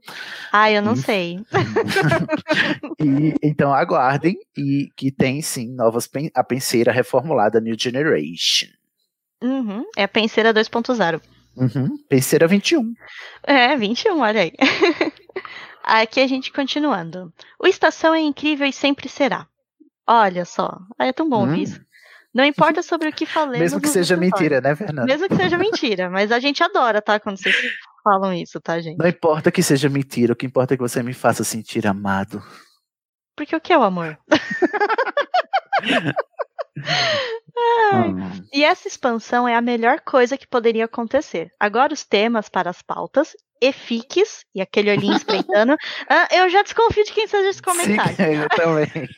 Ah, 0.52 0.70
eu 0.70 0.82
não 0.82 0.94
e, 0.94 0.98
sei. 0.98 1.38
e, 3.00 3.34
então 3.42 3.72
aguardem 3.72 4.36
e 4.56 4.88
que 4.96 5.12
tem 5.12 5.40
sim 5.40 5.72
novas 5.72 6.10
a 6.34 6.42
penseira 6.42 6.90
reformulada 6.90 7.60
New 7.60 7.76
Generation. 7.78 8.68
Uhum, 9.42 9.84
é 9.96 10.04
a 10.04 10.08
penseira 10.08 10.52
2.0. 10.52 11.20
Uhum, 11.56 11.96
penseira 12.08 12.48
21. 12.48 12.92
É, 13.44 13.76
21, 13.76 14.18
olha 14.18 14.42
aí. 14.42 14.52
Aqui 15.84 16.20
a 16.20 16.26
gente 16.26 16.52
continuando. 16.52 17.32
O 17.58 17.66
Estação 17.66 18.14
é 18.14 18.20
incrível 18.20 18.66
e 18.66 18.72
sempre 18.72 19.08
será. 19.08 19.46
Olha 20.06 20.44
só, 20.44 20.78
aí 20.98 21.08
é 21.08 21.12
tão 21.12 21.28
bom 21.28 21.46
hum. 21.46 21.54
isso. 21.54 21.80
Não 22.34 22.44
importa 22.44 22.82
sobre 22.82 23.08
o 23.08 23.12
que 23.12 23.26
falemos. 23.26 23.58
Mesmo 23.58 23.80
que 23.80 23.88
seja 23.88 24.16
mentira, 24.16 24.60
né, 24.60 24.74
Fernanda? 24.74 25.04
Mesmo 25.04 25.28
que 25.28 25.36
seja 25.36 25.58
mentira, 25.58 26.08
mas 26.08 26.32
a 26.32 26.38
gente 26.38 26.62
adora, 26.62 27.02
tá? 27.02 27.20
Quando 27.20 27.36
vocês 27.36 27.54
falam 28.02 28.32
isso, 28.32 28.58
tá, 28.58 28.80
gente? 28.80 28.96
Não 28.96 29.06
importa 29.06 29.52
que 29.52 29.62
seja 29.62 29.88
mentira, 29.88 30.32
o 30.32 30.36
que 30.36 30.46
importa 30.46 30.72
é 30.72 30.76
que 30.76 30.82
você 30.82 31.02
me 31.02 31.12
faça 31.12 31.44
sentir 31.44 31.86
amado. 31.86 32.42
Porque 33.36 33.54
o 33.54 33.60
que 33.60 33.72
é 33.72 33.78
o 33.78 33.82
amor? 33.82 34.18
hum. 37.94 38.44
E 38.52 38.64
essa 38.64 38.88
expansão 38.88 39.46
é 39.46 39.54
a 39.54 39.60
melhor 39.60 40.00
coisa 40.00 40.36
que 40.36 40.46
poderia 40.46 40.84
acontecer. 40.84 41.50
Agora 41.58 41.92
os 41.92 42.04
temas 42.04 42.48
para 42.48 42.70
as 42.70 42.82
pautas 42.82 43.36
e 43.60 43.72
fiques, 43.72 44.44
e 44.52 44.60
aquele 44.60 44.90
olhinho 44.90 45.16
espreitando. 45.16 45.76
ah, 46.10 46.28
eu 46.32 46.50
já 46.50 46.62
desconfio 46.62 47.04
de 47.04 47.12
quem 47.12 47.28
seja 47.28 47.48
esse 47.48 47.62
comentário. 47.62 48.16
Sim, 48.16 48.34
eu 48.42 48.48
também. 48.48 49.08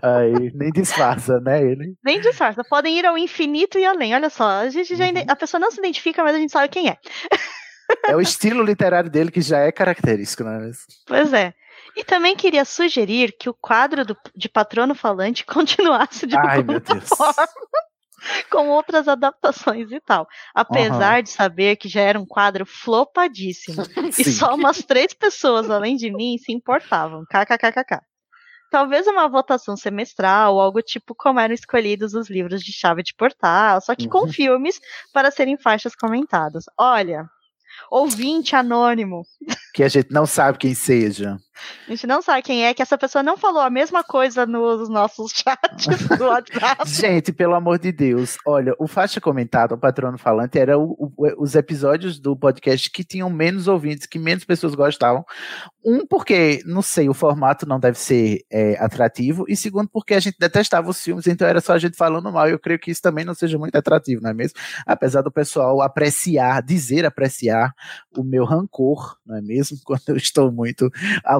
Aí, 0.00 0.52
nem 0.54 0.70
disfarça, 0.70 1.40
né? 1.40 1.62
Ele. 1.62 1.96
Nem 2.04 2.20
disfarça. 2.20 2.62
Podem 2.62 2.96
ir 2.98 3.04
ao 3.04 3.18
infinito 3.18 3.76
e 3.76 3.84
além. 3.84 4.14
Olha 4.14 4.30
só, 4.30 4.44
a 4.44 4.68
gente 4.68 4.94
já 4.94 5.04
uhum. 5.06 5.24
a 5.28 5.34
pessoa 5.34 5.60
não 5.60 5.70
se 5.72 5.80
identifica, 5.80 6.22
mas 6.22 6.36
a 6.36 6.38
gente 6.38 6.52
sabe 6.52 6.68
quem 6.68 6.88
é. 6.88 6.96
É 8.06 8.16
o 8.16 8.20
estilo 8.20 8.62
literário 8.62 9.10
dele 9.10 9.30
que 9.30 9.40
já 9.40 9.58
é 9.58 9.72
característico, 9.72 10.44
não 10.44 10.52
é 10.52 10.58
mesmo? 10.60 10.82
Pois 11.06 11.32
é. 11.32 11.52
E 11.96 12.04
também 12.04 12.34
queria 12.34 12.64
sugerir 12.64 13.36
que 13.38 13.48
o 13.48 13.54
quadro 13.54 14.04
do, 14.04 14.16
de 14.34 14.48
patrono 14.48 14.94
falante 14.94 15.44
continuasse 15.46 16.26
de 16.26 16.36
Ai, 16.36 16.58
alguma 16.58 16.80
forma 16.80 17.48
com 18.50 18.68
outras 18.68 19.08
adaptações 19.08 19.90
e 19.90 20.00
tal. 20.00 20.28
Apesar 20.54 21.16
uhum. 21.16 21.22
de 21.22 21.30
saber 21.30 21.76
que 21.76 21.88
já 21.88 22.02
era 22.02 22.18
um 22.18 22.26
quadro 22.26 22.64
flopadíssimo. 22.64 23.82
e 24.18 24.24
só 24.24 24.54
umas 24.54 24.78
três 24.78 25.12
pessoas, 25.12 25.70
além 25.70 25.96
de 25.96 26.10
mim, 26.10 26.38
se 26.38 26.52
importavam. 26.52 27.24
KKKKK. 27.24 28.00
Talvez 28.70 29.06
uma 29.06 29.28
votação 29.28 29.76
semestral, 29.76 30.58
algo 30.58 30.80
tipo 30.80 31.14
como 31.14 31.38
eram 31.38 31.52
escolhidos 31.52 32.14
os 32.14 32.30
livros 32.30 32.62
de 32.62 32.72
chave 32.72 33.02
de 33.02 33.12
portal, 33.14 33.80
só 33.82 33.94
que 33.94 34.04
uhum. 34.04 34.10
com 34.10 34.28
filmes 34.28 34.80
para 35.12 35.30
serem 35.30 35.58
faixas 35.58 35.94
comentadas. 35.94 36.64
Olha, 36.78 37.26
ouvinte 37.90 38.56
anônimo. 38.56 39.26
Que 39.74 39.82
a 39.82 39.88
gente 39.88 40.10
não 40.10 40.24
sabe 40.24 40.56
quem 40.56 40.74
seja. 40.74 41.36
A 41.86 41.90
gente 41.90 42.06
não 42.06 42.22
sabe 42.22 42.42
quem 42.42 42.64
é, 42.64 42.74
que 42.74 42.82
essa 42.82 42.96
pessoa 42.96 43.22
não 43.22 43.36
falou 43.36 43.60
a 43.60 43.70
mesma 43.70 44.02
coisa 44.02 44.46
nos 44.46 44.88
nossos 44.88 45.32
chats 45.36 46.08
do 46.18 46.24
WhatsApp. 46.24 46.88
gente, 46.88 47.32
pelo 47.32 47.54
amor 47.54 47.78
de 47.78 47.92
Deus, 47.92 48.36
olha, 48.46 48.74
o 48.78 48.86
Faixa 48.86 49.20
Comentado, 49.20 49.72
o 49.72 49.78
Patrono 49.78 50.18
Falante, 50.18 50.58
era 50.58 50.78
o, 50.78 50.92
o, 51.16 51.42
os 51.42 51.54
episódios 51.54 52.18
do 52.18 52.36
podcast 52.36 52.90
que 52.90 53.04
tinham 53.04 53.28
menos 53.30 53.68
ouvintes, 53.68 54.06
que 54.06 54.18
menos 54.18 54.44
pessoas 54.44 54.74
gostavam. 54.74 55.24
Um, 55.84 56.06
porque, 56.06 56.62
não 56.64 56.82
sei, 56.82 57.08
o 57.08 57.14
formato 57.14 57.66
não 57.66 57.78
deve 57.78 57.98
ser 57.98 58.44
é, 58.50 58.76
atrativo, 58.78 59.44
e 59.48 59.56
segundo, 59.56 59.88
porque 59.88 60.14
a 60.14 60.20
gente 60.20 60.36
detestava 60.38 60.88
os 60.88 61.02
filmes, 61.02 61.26
então 61.26 61.46
era 61.46 61.60
só 61.60 61.74
a 61.74 61.78
gente 61.78 61.96
falando 61.96 62.32
mal. 62.32 62.48
Eu 62.48 62.58
creio 62.58 62.78
que 62.78 62.90
isso 62.90 63.02
também 63.02 63.24
não 63.24 63.34
seja 63.34 63.58
muito 63.58 63.76
atrativo, 63.76 64.22
não 64.22 64.30
é 64.30 64.34
mesmo? 64.34 64.58
Apesar 64.86 65.22
do 65.22 65.30
pessoal 65.30 65.82
apreciar, 65.82 66.62
dizer 66.62 67.04
apreciar 67.04 67.74
o 68.16 68.22
meu 68.22 68.44
rancor, 68.44 69.16
não 69.26 69.36
é 69.36 69.42
mesmo? 69.42 69.78
quando 69.84 70.02
eu 70.08 70.16
estou 70.16 70.50
muito 70.50 70.90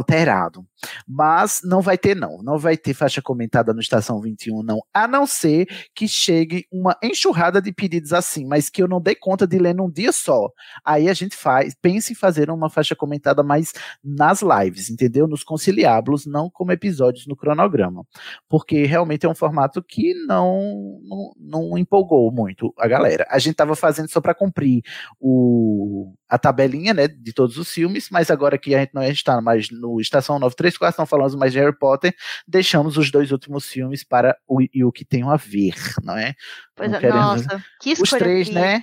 alterado. 0.02 0.66
Mas 1.06 1.60
não 1.64 1.80
vai 1.80 1.96
ter, 1.96 2.14
não. 2.14 2.42
Não 2.42 2.58
vai 2.58 2.76
ter 2.76 2.92
faixa 2.92 3.22
comentada 3.22 3.72
no 3.72 3.80
Estação 3.80 4.20
21, 4.20 4.62
não. 4.62 4.80
A 4.92 5.06
não 5.06 5.26
ser 5.26 5.66
que 5.94 6.08
chegue 6.08 6.66
uma 6.70 6.96
enxurrada 7.02 7.62
de 7.62 7.72
pedidos 7.72 8.12
assim, 8.12 8.44
mas 8.44 8.68
que 8.68 8.82
eu 8.82 8.88
não 8.88 9.00
dei 9.00 9.14
conta 9.14 9.46
de 9.46 9.58
ler 9.58 9.74
num 9.74 9.90
dia 9.90 10.12
só. 10.12 10.50
Aí 10.84 11.08
a 11.08 11.14
gente 11.14 11.36
faz, 11.36 11.74
pense 11.80 12.12
em 12.12 12.16
fazer 12.16 12.50
uma 12.50 12.68
faixa 12.68 12.96
comentada 12.96 13.42
mais 13.42 13.72
nas 14.02 14.42
lives, 14.42 14.90
entendeu? 14.90 15.26
Nos 15.26 15.44
conciliábulos, 15.44 16.26
não 16.26 16.50
como 16.50 16.72
episódios 16.72 17.26
no 17.26 17.36
cronograma. 17.36 18.04
Porque 18.48 18.84
realmente 18.84 19.24
é 19.24 19.28
um 19.28 19.34
formato 19.34 19.82
que 19.82 20.14
não, 20.26 21.00
não, 21.04 21.32
não 21.38 21.78
empolgou 21.78 22.30
muito 22.32 22.74
a 22.76 22.88
galera. 22.88 23.26
A 23.30 23.38
gente 23.38 23.54
tava 23.54 23.76
fazendo 23.76 24.10
só 24.10 24.20
para 24.20 24.34
cumprir 24.34 24.82
o, 25.20 26.12
a 26.32 26.38
tabelinha, 26.38 26.94
né, 26.94 27.06
de 27.06 27.30
todos 27.30 27.58
os 27.58 27.70
filmes, 27.70 28.08
mas 28.10 28.30
agora 28.30 28.56
que 28.56 28.74
a 28.74 28.78
gente 28.78 28.94
não 28.94 29.02
está 29.02 29.38
mais 29.42 29.68
no 29.70 30.00
Estação 30.00 30.38
934, 30.38 30.98
não 30.98 31.06
falamos 31.06 31.34
mais 31.34 31.52
de 31.52 31.60
Harry 31.60 31.76
Potter, 31.76 32.16
deixamos 32.48 32.96
os 32.96 33.10
dois 33.10 33.30
últimos 33.30 33.66
filmes 33.66 34.02
para 34.02 34.34
o, 34.48 34.62
e 34.62 34.82
o 34.82 34.90
que 34.90 35.04
tem 35.04 35.22
a 35.24 35.36
ver, 35.36 35.74
não 36.02 36.16
é? 36.16 36.34
Pois 36.74 36.90
não 36.90 36.96
é, 36.96 37.00
queremos... 37.02 37.46
nossa, 37.46 37.62
que 37.78 37.92
Os 37.92 38.08
três, 38.08 38.48
triste. 38.48 38.54
né? 38.54 38.82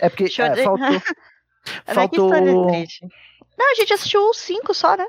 É 0.00 0.08
porque 0.08 0.24
é, 0.42 0.64
faltou... 0.64 1.02
faltou... 1.86 2.30
Não, 3.56 3.70
a 3.70 3.74
gente 3.76 3.92
assistiu 3.92 4.28
os 4.28 4.38
cinco 4.38 4.74
só, 4.74 4.96
né? 4.96 5.06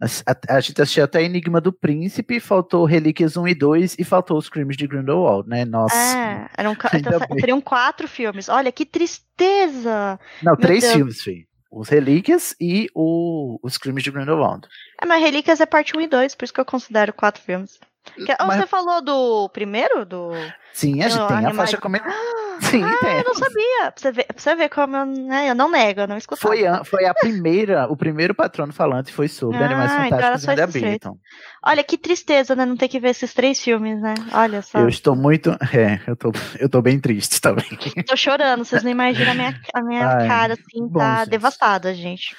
A, 0.00 0.56
a, 0.56 0.60
gente 0.60 0.80
assistiu 0.80 1.04
até 1.04 1.22
Enigma 1.22 1.60
do 1.60 1.72
Príncipe, 1.72 2.40
faltou 2.40 2.86
Relíquias 2.86 3.36
1 3.36 3.48
e 3.48 3.54
2 3.54 3.96
e 3.98 4.04
faltou 4.04 4.38
os 4.38 4.48
Crimes 4.48 4.76
de 4.76 4.86
Grindelwald, 4.86 5.46
né? 5.46 5.66
Nossa. 5.66 5.94
É, 5.94 6.48
eram, 6.56 6.72
então, 6.94 7.20
seriam 7.38 7.60
quatro 7.60 8.08
filmes. 8.08 8.48
Olha, 8.48 8.72
que 8.72 8.86
tristeza! 8.86 10.18
Não, 10.42 10.52
Meu 10.52 10.60
três 10.60 10.82
Deus. 10.82 10.94
filmes, 10.94 11.22
Fê. 11.22 11.46
Os 11.70 11.88
Relíquias 11.88 12.56
e 12.60 12.88
o, 12.94 13.58
os 13.62 13.76
Crimes 13.76 14.02
de 14.02 14.10
Grindelwald. 14.10 14.66
É, 15.00 15.06
mas 15.06 15.22
Relíquias 15.22 15.60
é 15.60 15.66
parte 15.66 15.96
1 15.96 16.00
e 16.00 16.06
2, 16.08 16.34
por 16.34 16.44
isso 16.44 16.54
que 16.54 16.60
eu 16.60 16.64
considero 16.64 17.12
quatro 17.12 17.42
filmes. 17.42 17.78
Que, 18.02 18.36
mas... 18.44 18.60
Você 18.60 18.66
falou 18.66 19.02
do 19.02 19.48
primeiro? 19.50 20.04
Do... 20.04 20.32
Sim, 20.72 21.02
a 21.02 21.08
gente 21.08 21.26
tem 21.28 21.46
a 21.46 21.54
faixa 21.54 21.76
comentada. 21.76 22.14
Sim, 22.60 22.82
ah, 22.82 22.96
tem. 23.00 23.18
eu 23.18 23.24
não 23.24 23.34
sabia. 23.34 23.90
Pra 23.90 23.92
você 23.96 24.12
ver, 24.12 24.24
pra 24.24 24.38
você 24.38 24.54
ver 24.54 24.68
como 24.68 24.96
eu, 24.96 25.06
né, 25.06 25.50
eu 25.50 25.54
não 25.54 25.70
nego, 25.70 26.00
eu 26.00 26.08
não 26.08 26.16
escutava. 26.16 26.54
Foi 26.54 26.66
a, 26.66 26.84
foi 26.84 27.06
a 27.06 27.14
primeira, 27.14 27.86
o 27.90 27.96
primeiro 27.96 28.34
patrono 28.34 28.72
falante 28.72 29.12
foi 29.12 29.28
sobre 29.28 29.58
ah, 29.58 29.66
Animais 29.66 29.92
então 29.92 30.04
Fantásticos 30.04 30.42
então 30.44 30.54
e 30.54 30.62
Habilitam. 30.62 31.18
Olha, 31.64 31.82
que 31.82 31.96
tristeza, 31.96 32.54
né, 32.54 32.66
não 32.66 32.76
ter 32.76 32.88
que 32.88 33.00
ver 33.00 33.10
esses 33.10 33.32
três 33.32 33.60
filmes, 33.62 34.00
né? 34.00 34.14
Olha 34.32 34.60
só. 34.60 34.78
Eu 34.78 34.88
estou 34.88 35.16
muito, 35.16 35.50
é, 35.50 36.00
eu 36.06 36.14
tô, 36.14 36.32
eu 36.58 36.68
tô 36.68 36.82
bem 36.82 37.00
triste 37.00 37.40
também. 37.40 37.64
Tô 38.06 38.16
chorando, 38.16 38.64
vocês 38.64 38.82
não 38.82 38.90
imaginam 38.90 39.32
a 39.32 39.34
minha, 39.34 39.60
a 39.74 39.82
minha 39.82 40.08
Ai, 40.08 40.28
cara, 40.28 40.54
assim, 40.54 40.86
bom, 40.86 40.98
tá 40.98 41.20
gente. 41.20 41.30
devastada, 41.30 41.94
gente. 41.94 42.36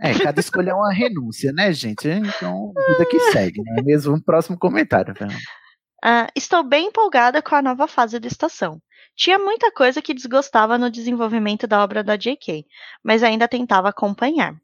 É, 0.00 0.16
cada 0.16 0.40
escolha 0.40 0.70
é 0.70 0.74
uma 0.74 0.92
renúncia, 0.92 1.52
né, 1.52 1.72
gente? 1.72 2.08
Então, 2.08 2.72
vida 2.88 3.06
que 3.10 3.18
segue, 3.32 3.60
né? 3.62 3.82
Mesmo 3.82 4.14
um 4.14 4.20
próximo 4.20 4.56
comentário. 4.56 5.12
Uh, 6.04 6.30
estou 6.36 6.62
bem 6.62 6.86
empolgada 6.86 7.42
com 7.42 7.54
a 7.54 7.62
nova 7.62 7.88
fase 7.88 8.20
da 8.20 8.28
estação. 8.28 8.80
Tinha 9.16 9.38
muita 9.38 9.72
coisa 9.72 10.00
que 10.00 10.14
desgostava 10.14 10.78
no 10.78 10.88
desenvolvimento 10.88 11.66
da 11.66 11.82
obra 11.82 12.04
da 12.04 12.16
J.K., 12.16 12.64
mas 13.02 13.24
ainda 13.24 13.48
tentava 13.48 13.88
acompanhar. 13.88 14.54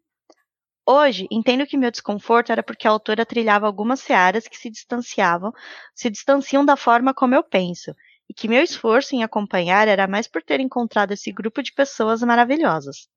Hoje, 0.86 1.26
entendo 1.30 1.66
que 1.66 1.76
meu 1.76 1.90
desconforto 1.90 2.52
era 2.52 2.62
porque 2.62 2.86
a 2.86 2.90
autora 2.90 3.26
trilhava 3.26 3.66
algumas 3.66 4.00
searas 4.00 4.46
que 4.46 4.56
se 4.56 4.70
distanciavam, 4.70 5.50
se 5.94 6.08
distanciam 6.08 6.64
da 6.64 6.76
forma 6.76 7.12
como 7.12 7.34
eu 7.34 7.42
penso, 7.42 7.92
e 8.28 8.34
que 8.34 8.46
meu 8.46 8.62
esforço 8.62 9.16
em 9.16 9.24
acompanhar 9.24 9.88
era 9.88 10.06
mais 10.06 10.28
por 10.28 10.42
ter 10.42 10.60
encontrado 10.60 11.12
esse 11.12 11.32
grupo 11.32 11.62
de 11.62 11.72
pessoas 11.72 12.22
maravilhosas. 12.22 13.08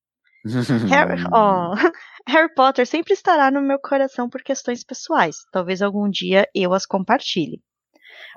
Harry, 0.90 1.22
oh, 1.34 1.74
Harry 2.28 2.54
Potter 2.54 2.86
sempre 2.86 3.14
estará 3.14 3.52
no 3.52 3.62
meu 3.62 3.80
coração 3.80 4.30
por 4.30 4.42
questões 4.42 4.84
pessoais. 4.84 5.38
Talvez 5.52 5.82
algum 5.82 6.10
dia 6.10 6.48
eu 6.54 6.74
as 6.74 6.86
compartilhe. 6.86 7.62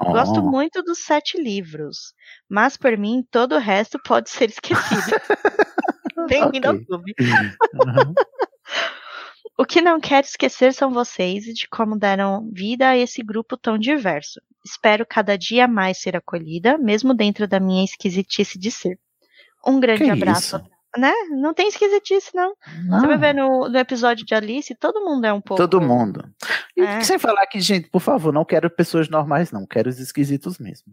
Oh. 0.00 0.12
Gosto 0.12 0.42
muito 0.42 0.82
dos 0.82 0.98
sete 0.98 1.40
livros, 1.40 2.14
mas 2.48 2.76
por 2.76 2.96
mim 2.96 3.24
todo 3.30 3.54
o 3.54 3.58
resto 3.58 3.98
pode 4.02 4.30
ser 4.30 4.50
esquecido. 4.50 5.10
Bem-vindo 6.28 6.68
okay. 6.68 6.80
ao 6.80 6.86
clube. 6.86 7.14
Uhum. 7.18 8.14
o 9.58 9.64
que 9.64 9.80
não 9.80 10.00
quero 10.00 10.26
esquecer 10.26 10.72
são 10.72 10.92
vocês 10.92 11.46
e 11.46 11.52
de 11.52 11.66
como 11.68 11.98
deram 11.98 12.48
vida 12.52 12.88
a 12.88 12.96
esse 12.96 13.22
grupo 13.22 13.56
tão 13.56 13.78
diverso. 13.78 14.40
Espero 14.64 15.06
cada 15.06 15.36
dia 15.36 15.66
mais 15.66 15.98
ser 15.98 16.16
acolhida, 16.16 16.76
mesmo 16.76 17.14
dentro 17.14 17.48
da 17.48 17.58
minha 17.58 17.84
esquisitice 17.84 18.58
de 18.58 18.70
ser. 18.70 18.98
Um 19.66 19.80
grande 19.80 20.04
que 20.04 20.10
abraço. 20.10 20.56
Isso? 20.56 20.79
Né? 20.96 21.12
Não 21.30 21.54
tem 21.54 21.68
esquisitice, 21.68 22.30
não. 22.34 22.54
não. 22.84 23.00
Você 23.00 23.06
vai 23.06 23.18
ver 23.18 23.34
no, 23.34 23.68
no, 23.68 23.78
episódio 23.78 24.24
de 24.24 24.34
Alice, 24.34 24.74
todo 24.74 25.04
mundo 25.04 25.24
é 25.24 25.32
um 25.32 25.40
pouco. 25.40 25.62
Todo 25.62 25.80
mundo. 25.80 26.24
E 26.76 26.82
é. 26.82 27.00
sem 27.02 27.18
falar 27.18 27.46
que, 27.46 27.60
gente, 27.60 27.88
por 27.88 28.00
favor, 28.00 28.32
não 28.32 28.44
quero 28.44 28.68
pessoas 28.68 29.08
normais, 29.08 29.52
não. 29.52 29.66
Quero 29.66 29.88
os 29.88 29.98
esquisitos 29.98 30.58
mesmo. 30.58 30.92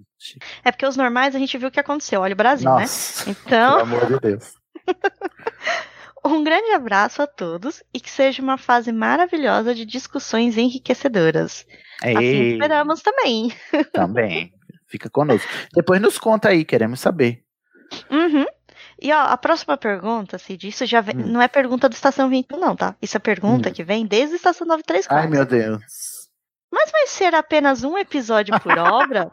É 0.63 0.71
porque 0.71 0.85
os 0.85 0.97
normais 0.97 1.35
a 1.35 1.39
gente 1.39 1.57
viu 1.57 1.69
o 1.69 1.71
que 1.71 1.79
aconteceu. 1.79 2.21
Olha 2.21 2.33
o 2.33 2.37
Brasil, 2.37 2.69
né? 2.69 2.81
Nossa, 2.81 3.29
né? 3.29 3.35
Então. 3.45 3.77
Pelo 3.77 3.95
amor 3.95 4.05
de 4.07 4.19
Deus. 4.19 4.53
um 6.25 6.43
grande 6.43 6.71
abraço 6.71 7.21
a 7.21 7.27
todos 7.27 7.83
e 7.93 7.99
que 7.99 8.09
seja 8.09 8.41
uma 8.41 8.57
fase 8.57 8.91
maravilhosa 8.91 9.73
de 9.73 9.85
discussões 9.85 10.57
enriquecedoras. 10.57 11.65
Ei. 12.03 12.15
Assim 12.15 12.53
esperamos 12.53 13.01
também. 13.01 13.51
Também. 13.91 14.53
Fica 14.87 15.09
conosco. 15.09 15.47
Depois 15.73 15.99
nos 15.99 16.17
conta 16.17 16.49
aí, 16.49 16.63
queremos 16.63 16.99
saber. 16.99 17.43
Uhum. 18.09 18.45
E 18.99 19.11
ó, 19.11 19.19
a 19.19 19.37
próxima 19.37 19.77
pergunta, 19.77 20.37
Cid, 20.37 20.67
isso 20.67 20.85
já 20.85 21.01
vem, 21.01 21.15
hum. 21.15 21.27
não 21.27 21.41
é 21.41 21.47
pergunta 21.47 21.87
do 21.87 21.93
Estação 21.93 22.29
21, 22.29 22.59
não, 22.59 22.75
tá? 22.75 22.95
Isso 23.01 23.15
é 23.17 23.19
pergunta 23.19 23.69
hum. 23.69 23.73
que 23.73 23.83
vem 23.83 24.05
desde 24.05 24.33
a 24.33 24.37
Estação 24.37 24.65
934. 24.67 25.17
Ai, 25.17 25.27
meu 25.27 25.45
Deus. 25.45 25.81
Mas 26.71 26.91
vai 26.91 27.07
ser 27.07 27.33
apenas 27.33 27.83
um 27.83 27.97
episódio 27.97 28.59
por 28.59 28.77
obra? 28.77 29.31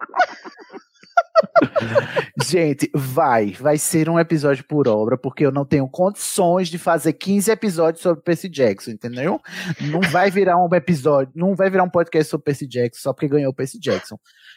Gente, 2.45 2.91
vai, 2.95 3.53
vai 3.53 3.77
ser 3.77 4.09
um 4.09 4.19
episódio 4.19 4.65
por 4.65 4.87
obra, 4.87 5.17
porque 5.17 5.45
eu 5.45 5.53
não 5.53 5.65
tenho 5.65 5.89
condições 5.89 6.69
de 6.69 6.79
fazer 6.79 7.13
15 7.13 7.51
episódios 7.51 8.03
sobre 8.03 8.23
Percy 8.23 8.49
Jackson, 8.49 8.93
entendeu? 8.93 9.41
Não 9.81 10.01
vai 10.01 10.31
virar 10.31 10.57
um 10.57 10.69
episódio, 10.75 11.33
não 11.35 11.55
vai 11.55 11.71
virar 11.71 11.85
um 11.85 11.91
podcast 11.91 12.31
sobre 12.31 12.45
Percy 12.45 12.67
Jackson 12.67 13.01
só 13.01 13.13
porque 13.13 13.29
ganhou 13.29 13.51
o 13.51 13.55
Percy 13.55 13.79
Jackson. 13.79 14.17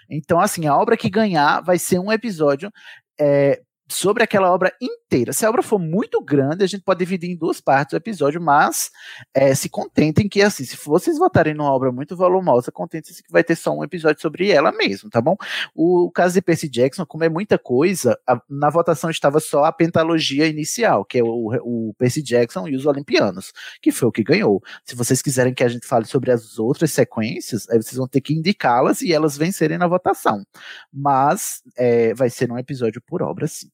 Então, 0.10 0.40
assim, 0.40 0.68
a 0.68 0.78
obra 0.78 0.98
que 0.98 1.10
ganhar 1.10 1.62
vai 1.62 1.80
ser 1.80 2.00
um 2.00 2.12
episódio 2.12 2.72
é, 3.20 3.62
sobre 3.88 4.24
aquela 4.24 4.52
obra 4.52 4.74
inteira. 4.82 5.32
Se 5.32 5.46
a 5.46 5.50
obra 5.50 5.64
for 5.64 5.80
muito 5.80 6.22
grande, 6.22 6.64
a 6.64 6.68
gente 6.68 6.84
pode 6.84 7.00
dividir 7.00 7.30
em 7.30 7.36
duas 7.36 7.62
partes 7.62 7.94
o 7.94 7.98
episódio, 7.98 8.42
mas 8.42 8.92
é, 9.34 9.56
se 9.56 9.70
contentem 9.70 10.28
que, 10.28 10.42
assim, 10.42 10.66
se 10.66 10.78
vocês 10.86 11.18
votarem 11.18 11.54
numa 11.54 11.72
obra 11.72 11.92
muito 11.92 12.16
volumosa, 12.16 12.72
contentem-se 12.72 13.24
que 13.24 13.32
vai 13.32 13.44
ter 13.44 13.56
só 13.56 13.72
um 13.72 13.84
episódio 13.84 14.22
sobre 14.22 14.52
ela 14.52 14.72
mesmo, 14.72 15.10
tá 15.10 15.22
bom? 15.22 15.36
O, 15.74 16.12
caso 16.12 16.34
de 16.34 16.42
Percy 16.42 16.68
Jackson, 16.68 17.06
como 17.06 17.24
é 17.24 17.30
muita 17.30 17.58
coisa, 17.58 18.18
a, 18.28 18.42
na 18.50 18.70
votação 18.70 19.10
estava 19.10 19.40
só 19.40 19.64
a 19.64 19.72
pentalogia 19.72 20.48
inicial, 20.48 21.06
que 21.06 21.20
é 21.20 21.24
o, 21.24 21.54
o 21.64 21.94
Percy 21.98 22.22
Jackson 22.22 22.68
e 22.68 22.76
os 22.76 22.86
Olimpianos, 22.86 23.54
que 23.82 23.92
foi 23.92 24.10
o 24.10 24.12
que 24.12 24.24
ganhou. 24.24 24.62
Se 24.84 24.96
vocês 24.96 25.22
quiserem 25.22 25.54
que 25.54 25.64
a 25.64 25.70
gente 25.70 25.88
fale 25.88 26.06
sobre 26.06 26.32
as 26.32 26.60
outras 26.60 26.92
sequências, 26.92 27.70
aí 27.70 27.82
vocês 27.82 27.96
vão 27.96 28.08
ter 28.08 28.22
que 28.22 28.34
indicá-las 28.34 29.02
e 29.02 29.14
elas 29.14 29.38
vencerem 29.38 29.78
na 29.78 29.88
votação. 29.88 30.44
Mas 30.92 31.62
é, 31.78 32.14
vai 32.14 32.30
ser 32.30 32.52
um 32.52 32.58
episódio 32.58 33.02
por 33.02 33.22
obra, 33.22 33.48
sim. 33.48 33.70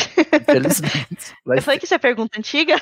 Infelizmente. 0.00 1.34
Vai 1.44 1.58
eu 1.58 1.62
falei 1.62 1.78
que 1.78 1.84
isso 1.84 1.94
é 1.94 1.98
pergunta 1.98 2.38
antiga. 2.38 2.76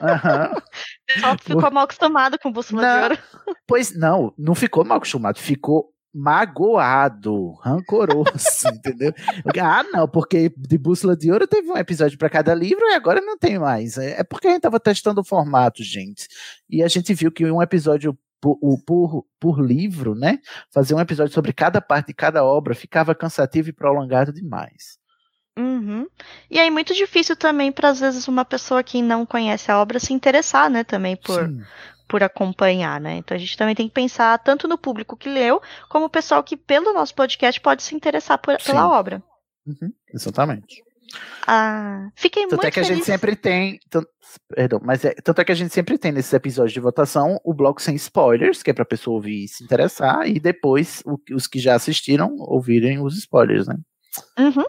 Uhum. 0.00 0.62
O 1.04 1.14
pessoal 1.14 1.36
ficou 1.38 1.70
mal 1.70 1.84
acostumado 1.84 2.38
com 2.38 2.50
bússola 2.50 2.82
não, 2.82 2.96
de 2.96 3.02
ouro. 3.02 3.18
Pois 3.66 3.94
não, 3.94 4.34
não 4.38 4.54
ficou 4.54 4.84
mal 4.84 4.96
acostumado, 4.96 5.38
ficou 5.38 5.94
magoado, 6.14 7.52
rancoroso, 7.54 8.68
entendeu? 8.72 9.12
Ah, 9.60 9.82
não, 9.92 10.08
porque 10.08 10.52
de 10.56 10.78
Bússola 10.78 11.16
de 11.16 11.30
Ouro 11.30 11.46
teve 11.46 11.68
um 11.68 11.76
episódio 11.76 12.16
para 12.16 12.30
cada 12.30 12.54
livro 12.54 12.84
e 12.86 12.94
agora 12.94 13.20
não 13.20 13.36
tem 13.36 13.58
mais. 13.58 13.98
É, 13.98 14.20
é 14.20 14.24
porque 14.24 14.46
a 14.46 14.52
gente 14.52 14.62
tava 14.62 14.80
testando 14.80 15.20
o 15.20 15.24
formato, 15.24 15.82
gente. 15.82 16.26
E 16.70 16.82
a 16.82 16.88
gente 16.88 17.12
viu 17.12 17.30
que 17.30 17.44
um 17.44 17.60
episódio 17.60 18.16
por, 18.40 18.58
por, 18.86 19.26
por 19.40 19.60
livro, 19.60 20.14
né? 20.14 20.38
Fazer 20.72 20.94
um 20.94 21.00
episódio 21.00 21.34
sobre 21.34 21.52
cada 21.52 21.80
parte 21.80 22.08
de 22.08 22.14
cada 22.14 22.44
obra 22.44 22.74
ficava 22.74 23.14
cansativo 23.14 23.70
e 23.70 23.72
prolongado 23.72 24.32
demais. 24.32 24.98
Uhum. 25.56 26.06
E 26.50 26.58
aí 26.58 26.70
muito 26.70 26.94
difícil 26.94 27.36
também 27.36 27.70
para 27.70 27.90
às 27.90 28.00
vezes 28.00 28.26
uma 28.26 28.44
pessoa 28.44 28.82
que 28.82 29.00
não 29.00 29.24
conhece 29.24 29.70
a 29.70 29.80
obra 29.80 30.00
se 30.00 30.12
interessar, 30.12 30.68
né, 30.68 30.82
também 30.82 31.16
por 31.16 31.48
por 32.06 32.22
acompanhar, 32.22 33.00
né? 33.00 33.16
Então 33.16 33.34
a 33.34 33.40
gente 33.40 33.56
também 33.56 33.74
tem 33.74 33.88
que 33.88 33.94
pensar 33.94 34.38
tanto 34.38 34.68
no 34.68 34.76
público 34.76 35.16
que 35.16 35.28
leu, 35.28 35.60
como 35.88 36.06
o 36.06 36.10
pessoal 36.10 36.44
que 36.44 36.56
pelo 36.56 36.92
nosso 36.92 37.14
podcast 37.14 37.60
pode 37.60 37.82
se 37.82 37.94
interessar 37.94 38.38
por, 38.38 38.56
pela 38.62 38.88
obra. 38.88 39.22
Uhum. 39.66 39.92
Exatamente. 40.12 40.82
Ah, 41.46 42.08
fiquei 42.14 42.42
tanto 42.44 42.56
muito 42.56 42.66
é 42.66 42.70
que 42.70 42.74
feliz. 42.74 42.90
a 42.90 42.94
gente 42.94 43.04
sempre 43.04 43.36
tem, 43.36 43.78
tanto, 43.88 44.08
perdão, 44.48 44.80
mas 44.82 45.04
é, 45.04 45.14
tanto 45.14 45.40
é 45.40 45.44
que 45.44 45.52
a 45.52 45.54
gente 45.54 45.72
sempre 45.72 45.96
tem 45.98 46.12
nesses 46.12 46.32
episódios 46.32 46.72
de 46.72 46.80
votação 46.80 47.38
o 47.44 47.54
bloco 47.54 47.80
sem 47.80 47.94
spoilers, 47.94 48.62
que 48.62 48.70
é 48.70 48.74
para 48.74 48.84
pessoa 48.84 49.16
ouvir 49.16 49.44
e 49.44 49.48
se 49.48 49.62
interessar, 49.62 50.26
e 50.26 50.40
depois 50.40 51.02
o, 51.04 51.18
os 51.34 51.46
que 51.46 51.58
já 51.58 51.74
assistiram 51.74 52.34
ouvirem 52.38 53.00
os 53.00 53.16
spoilers, 53.16 53.66
né? 53.66 53.76
Uhum. 54.38 54.64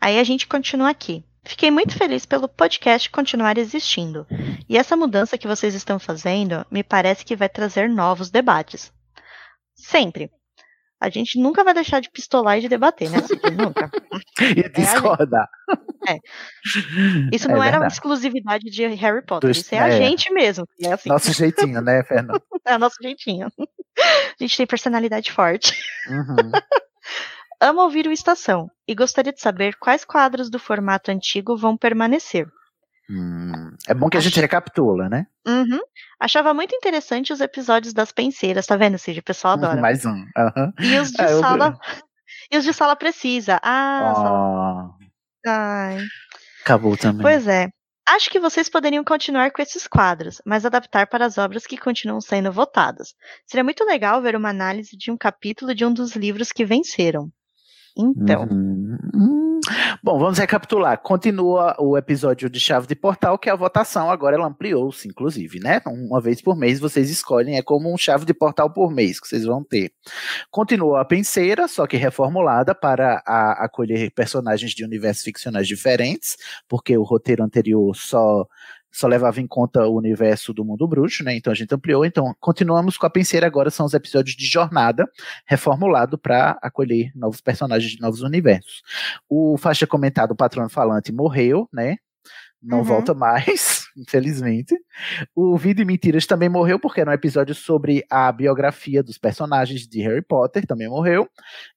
Aí 0.00 0.18
a 0.18 0.24
gente 0.24 0.46
continua 0.46 0.90
aqui. 0.90 1.24
Fiquei 1.44 1.70
muito 1.70 1.96
feliz 1.96 2.26
pelo 2.26 2.48
podcast 2.48 3.08
continuar 3.10 3.56
existindo. 3.56 4.26
E 4.68 4.76
essa 4.76 4.96
mudança 4.96 5.38
que 5.38 5.48
vocês 5.48 5.74
estão 5.74 5.98
fazendo 5.98 6.64
me 6.70 6.82
parece 6.82 7.24
que 7.24 7.34
vai 7.34 7.48
trazer 7.48 7.88
novos 7.88 8.30
debates. 8.30 8.92
Sempre. 9.74 10.30
A 11.00 11.08
gente 11.08 11.38
nunca 11.40 11.62
vai 11.62 11.72
deixar 11.72 12.00
de 12.00 12.10
pistolar 12.10 12.58
e 12.58 12.60
de 12.60 12.68
debater, 12.68 13.08
né, 13.08 13.20
Cid? 13.20 13.40
Nunca. 13.52 13.88
e 14.56 14.60
é 14.60 14.68
discordar. 14.68 15.48
É. 16.08 16.16
Isso 17.32 17.48
é 17.48 17.54
não 17.54 17.62
era 17.62 17.78
uma 17.78 17.86
exclusividade 17.86 18.64
de 18.64 18.84
Harry 18.86 19.24
Potter, 19.24 19.50
isso 19.50 19.72
é, 19.72 19.78
é, 19.78 19.80
a 19.80 19.90
gente 19.90 20.32
mesmo. 20.32 20.66
É 20.82 20.92
assim. 20.92 21.08
Nosso 21.08 21.32
jeitinho, 21.32 21.80
né, 21.80 22.02
Fernando? 22.02 22.42
é 22.66 22.74
o 22.74 22.78
nosso 22.78 22.96
jeitinho. 23.00 23.46
A 23.98 24.34
gente 24.40 24.56
tem 24.56 24.66
personalidade 24.66 25.30
forte. 25.30 25.72
Uhum. 26.08 26.50
Amo 27.60 27.82
ouvir 27.82 28.06
o 28.06 28.12
Estação 28.12 28.70
e 28.86 28.94
gostaria 28.94 29.32
de 29.32 29.40
saber 29.40 29.76
quais 29.80 30.04
quadros 30.04 30.48
do 30.48 30.58
formato 30.58 31.10
antigo 31.10 31.56
vão 31.56 31.76
permanecer. 31.76 32.46
Hum, 33.10 33.74
é 33.88 33.94
bom 33.94 34.08
que 34.08 34.16
a 34.16 34.20
gente 34.20 34.38
recapitula, 34.38 35.08
né? 35.08 35.26
Uhum. 35.46 35.80
Achava 36.20 36.52
muito 36.52 36.76
interessante 36.76 37.32
os 37.32 37.40
episódios 37.40 37.94
das 37.94 38.12
penseiras, 38.12 38.66
tá 38.66 38.76
vendo, 38.76 38.98
Cid? 38.98 39.20
O 39.20 39.22
pessoal 39.22 39.56
uhum, 39.56 39.64
adora. 39.64 39.80
Mais 39.80 40.04
um. 40.04 40.12
Uhum. 40.12 40.72
E 40.78 40.98
os 40.98 41.10
de 41.10 41.22
é, 41.22 41.28
sala. 41.28 41.78
Eu... 41.82 42.08
E 42.50 42.56
os 42.56 42.64
de 42.64 42.72
sala 42.72 42.96
precisa. 42.96 43.60
Ah, 43.62 44.10
oh. 44.10 44.14
sala... 44.14 44.90
Ai. 45.46 45.98
Acabou 46.62 46.96
também. 46.96 47.22
Pois 47.22 47.46
é. 47.46 47.68
Acho 48.08 48.30
que 48.30 48.40
vocês 48.40 48.70
poderiam 48.70 49.04
continuar 49.04 49.50
com 49.50 49.60
esses 49.60 49.86
quadros, 49.86 50.40
mas 50.46 50.64
adaptar 50.64 51.06
para 51.06 51.26
as 51.26 51.36
obras 51.36 51.66
que 51.66 51.76
continuam 51.76 52.22
sendo 52.22 52.50
votadas. 52.50 53.14
Seria 53.46 53.64
muito 53.64 53.84
legal 53.84 54.22
ver 54.22 54.34
uma 54.34 54.48
análise 54.48 54.96
de 54.96 55.10
um 55.10 55.16
capítulo 55.16 55.74
de 55.74 55.84
um 55.84 55.92
dos 55.92 56.16
livros 56.16 56.50
que 56.50 56.64
venceram. 56.64 57.30
Então. 57.98 58.44
Uhum. 58.44 59.60
Bom, 60.02 60.18
vamos 60.18 60.38
recapitular. 60.38 60.98
Continua 61.02 61.74
o 61.78 61.98
episódio 61.98 62.48
de 62.48 62.60
Chave 62.60 62.86
de 62.86 62.94
Portal, 62.94 63.36
que 63.36 63.48
é 63.48 63.52
a 63.52 63.56
votação 63.56 64.10
agora 64.10 64.36
ela 64.36 64.46
ampliou-se, 64.46 65.08
inclusive, 65.08 65.58
né? 65.58 65.82
Uma 65.86 66.20
vez 66.20 66.40
por 66.40 66.56
mês 66.56 66.78
vocês 66.78 67.10
escolhem, 67.10 67.56
é 67.56 67.62
como 67.62 67.92
um 67.92 67.98
chave 67.98 68.24
de 68.24 68.32
portal 68.32 68.72
por 68.72 68.90
mês 68.90 69.18
que 69.20 69.26
vocês 69.26 69.44
vão 69.44 69.64
ter. 69.64 69.92
Continua 70.50 71.00
a 71.00 71.04
penseira, 71.04 71.66
só 71.66 71.86
que 71.86 71.96
reformulada 71.96 72.74
para 72.74 73.22
a, 73.26 73.64
acolher 73.64 74.10
personagens 74.12 74.72
de 74.72 74.84
universos 74.84 75.24
ficcionais 75.24 75.66
diferentes, 75.66 76.36
porque 76.68 76.96
o 76.96 77.02
roteiro 77.02 77.42
anterior 77.42 77.94
só 77.96 78.46
só 78.90 79.06
levava 79.06 79.40
em 79.40 79.46
conta 79.46 79.86
o 79.86 79.96
universo 79.96 80.52
do 80.52 80.64
mundo 80.64 80.86
bruxo, 80.86 81.22
né? 81.22 81.34
Então 81.36 81.52
a 81.52 81.56
gente 81.56 81.74
ampliou. 81.74 82.04
Então 82.04 82.34
continuamos 82.40 82.96
com 82.96 83.06
a 83.06 83.10
penseira 83.10 83.46
agora 83.46 83.70
são 83.70 83.86
os 83.86 83.94
episódios 83.94 84.36
de 84.36 84.46
jornada 84.46 85.08
reformulado 85.46 86.18
para 86.18 86.58
acolher 86.62 87.12
novos 87.14 87.40
personagens 87.40 87.92
de 87.92 88.00
novos 88.00 88.22
universos. 88.22 88.82
O 89.28 89.56
faixa 89.58 89.86
comentado, 89.86 90.32
o 90.32 90.36
patrono 90.36 90.68
falante 90.68 91.12
morreu, 91.12 91.68
né? 91.72 91.96
não 92.62 92.78
uhum. 92.78 92.84
volta 92.84 93.14
mais, 93.14 93.86
infelizmente. 93.98 94.74
O 95.34 95.56
Vida 95.56 95.82
e 95.82 95.84
Mentiras 95.84 96.26
também 96.26 96.48
morreu, 96.48 96.78
porque 96.78 97.00
era 97.00 97.10
um 97.10 97.14
episódio 97.14 97.54
sobre 97.54 98.04
a 98.10 98.30
biografia 98.30 99.02
dos 99.02 99.18
personagens 99.18 99.86
de 99.86 100.00
Harry 100.02 100.22
Potter, 100.22 100.66
também 100.66 100.88
morreu. 100.88 101.28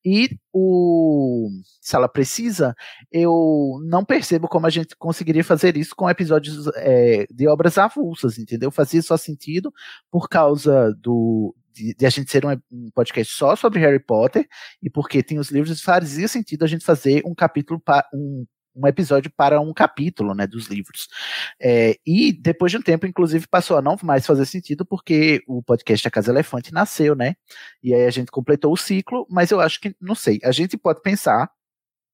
E 0.05 0.37
o 0.53 1.49
Sala 1.81 2.07
Precisa, 2.07 2.75
eu 3.11 3.79
não 3.83 4.05
percebo 4.05 4.47
como 4.47 4.67
a 4.67 4.69
gente 4.69 4.95
conseguiria 4.95 5.43
fazer 5.43 5.75
isso 5.77 5.95
com 5.95 6.09
episódios 6.09 6.67
é, 6.75 7.25
de 7.31 7.47
obras 7.47 7.77
avulsas, 7.77 8.37
entendeu? 8.37 8.71
Fazia 8.71 9.01
só 9.01 9.17
sentido 9.17 9.73
por 10.09 10.29
causa 10.29 10.93
do, 10.99 11.55
de, 11.73 11.93
de, 11.95 12.05
a 12.05 12.09
gente 12.09 12.31
ser 12.31 12.45
um, 12.45 12.51
um, 12.71 12.91
podcast 12.93 13.33
só 13.33 13.55
sobre 13.55 13.79
Harry 13.79 13.99
Potter 13.99 14.47
e 14.81 14.89
porque 14.89 15.23
tem 15.23 15.39
os 15.39 15.49
livros, 15.49 15.81
fazia 15.81 16.27
sentido 16.27 16.63
a 16.63 16.67
gente 16.67 16.85
fazer 16.85 17.21
um 17.25 17.33
capítulo, 17.33 17.79
pa, 17.79 18.05
um 18.13 18.45
um 18.75 18.87
episódio 18.87 19.31
para 19.35 19.59
um 19.59 19.73
capítulo, 19.73 20.33
né, 20.33 20.47
dos 20.47 20.67
livros. 20.67 21.07
É, 21.59 21.97
e 22.05 22.31
depois 22.31 22.71
de 22.71 22.77
um 22.77 22.81
tempo, 22.81 23.05
inclusive, 23.05 23.47
passou 23.47 23.77
a 23.77 23.81
não 23.81 23.97
mais 24.03 24.25
fazer 24.25 24.45
sentido 24.45 24.85
porque 24.85 25.43
o 25.47 25.61
podcast 25.61 26.07
A 26.07 26.11
Casa 26.11 26.31
Elefante 26.31 26.73
nasceu, 26.73 27.15
né? 27.15 27.35
E 27.83 27.93
aí 27.93 28.05
a 28.05 28.11
gente 28.11 28.31
completou 28.31 28.73
o 28.73 28.77
ciclo, 28.77 29.25
mas 29.29 29.51
eu 29.51 29.59
acho 29.59 29.79
que, 29.79 29.95
não 29.99 30.15
sei, 30.15 30.39
a 30.43 30.51
gente 30.51 30.77
pode 30.77 31.01
pensar 31.01 31.49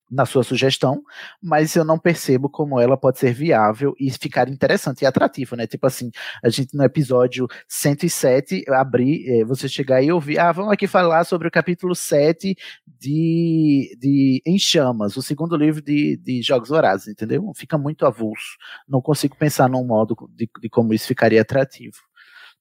na 0.10 0.26
sua 0.26 0.44
sugestão, 0.44 1.02
mas 1.42 1.76
eu 1.76 1.84
não 1.84 2.00
percebo 2.00 2.50
como 2.50 2.80
ela 2.80 2.98
pode 2.98 3.20
ser 3.20 3.34
viável 3.34 3.94
e 4.00 4.10
ficar 4.12 4.48
interessante 4.50 5.02
e 5.02 5.06
atrativa, 5.06 5.56
né? 5.56 5.68
Tipo 5.68 5.88
assim, 5.88 6.10
a 6.44 6.50
gente 6.50 6.76
no 6.76 6.84
episódio 6.84 7.48
107 7.68 8.64
abrir, 8.70 9.28
é, 9.30 9.46
você 9.46 9.68
chegar 9.68 10.02
e 10.02 10.12
ouvir, 10.12 10.40
ah, 10.40 10.52
vamos 10.52 10.72
aqui 10.72 10.88
falar 10.88 11.24
sobre 11.26 11.48
o 11.48 11.52
capítulo 11.52 11.94
7 11.94 12.56
de, 12.86 13.98
de 14.00 14.42
Em 14.46 14.58
Chamas, 14.58 15.18
o 15.18 15.22
segundo 15.22 15.56
livro 15.56 15.82
de, 15.82 16.18
de 16.18 16.42
Jogos 16.42 16.70
Vorazes, 16.70 17.08
entendeu? 17.08 17.52
Fica 17.56 17.78
muito 17.78 18.06
avulso. 18.06 18.58
Não 18.88 19.02
consigo 19.02 19.36
pensar 19.36 19.70
num 19.70 19.86
modo 19.86 20.16
de, 20.36 20.50
de 20.62 20.70
como 20.70 20.94
isso 20.94 21.08
ficaria 21.08 21.42
atrativo. 21.42 21.98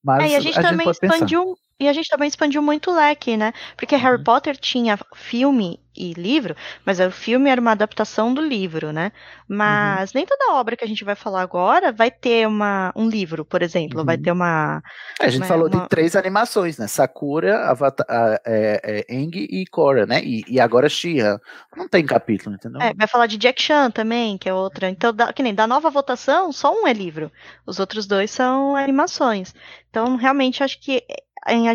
Mas 0.03 0.33
é, 0.33 0.37
a 0.37 0.41
gente 0.41 0.59
a 0.59 0.63
também 0.63 0.87
gente 0.87 1.03
expandiu, 1.03 1.57
e 1.79 1.89
a 1.89 1.93
gente 1.93 2.09
também 2.09 2.27
expandiu 2.27 2.63
muito 2.63 2.91
o 2.91 2.95
leque, 2.95 3.37
né? 3.37 3.53
Porque 3.77 3.95
uhum. 3.95 4.01
Harry 4.01 4.25
Potter 4.25 4.57
tinha 4.57 4.99
filme 5.15 5.79
e 5.95 6.13
livro, 6.13 6.55
mas 6.85 7.01
o 7.01 7.11
filme 7.11 7.51
era 7.51 7.61
uma 7.61 7.73
adaptação 7.73 8.33
do 8.33 8.41
livro, 8.41 8.93
né? 8.93 9.13
Mas 9.49 10.11
uhum. 10.11 10.13
nem 10.17 10.27
toda 10.27 10.55
obra 10.55 10.77
que 10.77 10.85
a 10.85 10.89
gente 10.89 11.05
vai 11.05 11.15
falar 11.15 11.43
agora 11.43 11.93
vai 11.93 12.11
ter 12.11 12.47
uma, 12.47 12.93
um 12.95 13.09
livro, 13.09 13.45
por 13.45 13.63
exemplo, 13.63 14.01
uhum. 14.01 14.07
vai 14.07 14.17
ter 14.17 14.31
uma. 14.31 14.83
É, 15.21 15.27
a 15.27 15.29
gente 15.29 15.43
uma, 15.43 15.47
falou 15.47 15.69
uma... 15.69 15.83
de 15.83 15.89
três 15.89 16.17
animações, 16.17 16.79
né? 16.79 16.87
Sakura, 16.87 17.69
Avatar, 17.69 18.07
é, 18.47 19.05
é, 19.09 19.15
Eng 19.15 19.37
e 19.37 19.67
Korra, 19.67 20.07
né? 20.07 20.23
E, 20.25 20.45
e 20.49 20.59
agora 20.59 20.89
Shira. 20.89 21.39
Não 21.77 21.89
tem 21.89 22.07
capítulo, 22.07 22.57
entendeu? 22.57 22.81
É, 22.81 22.95
vai 22.95 23.07
falar 23.07 23.27
de 23.27 23.37
Jack 23.37 23.61
Chan 23.61 23.91
também, 23.91 24.39
que 24.39 24.49
é 24.49 24.55
outra. 24.55 24.89
Então, 24.89 25.13
da, 25.13 25.31
que 25.31 25.43
nem 25.43 25.55
da 25.55 25.67
nova 25.67 25.91
votação, 25.91 26.53
só 26.53 26.73
um 26.73 26.87
é 26.87 26.93
livro. 26.95 27.31
Os 27.67 27.79
outros 27.79 28.07
dois 28.07 28.31
são 28.31 28.77
animações. 28.77 29.55
Então, 29.91 30.17
realmente, 30.17 30.63
acho 30.63 30.81
que 30.81 31.03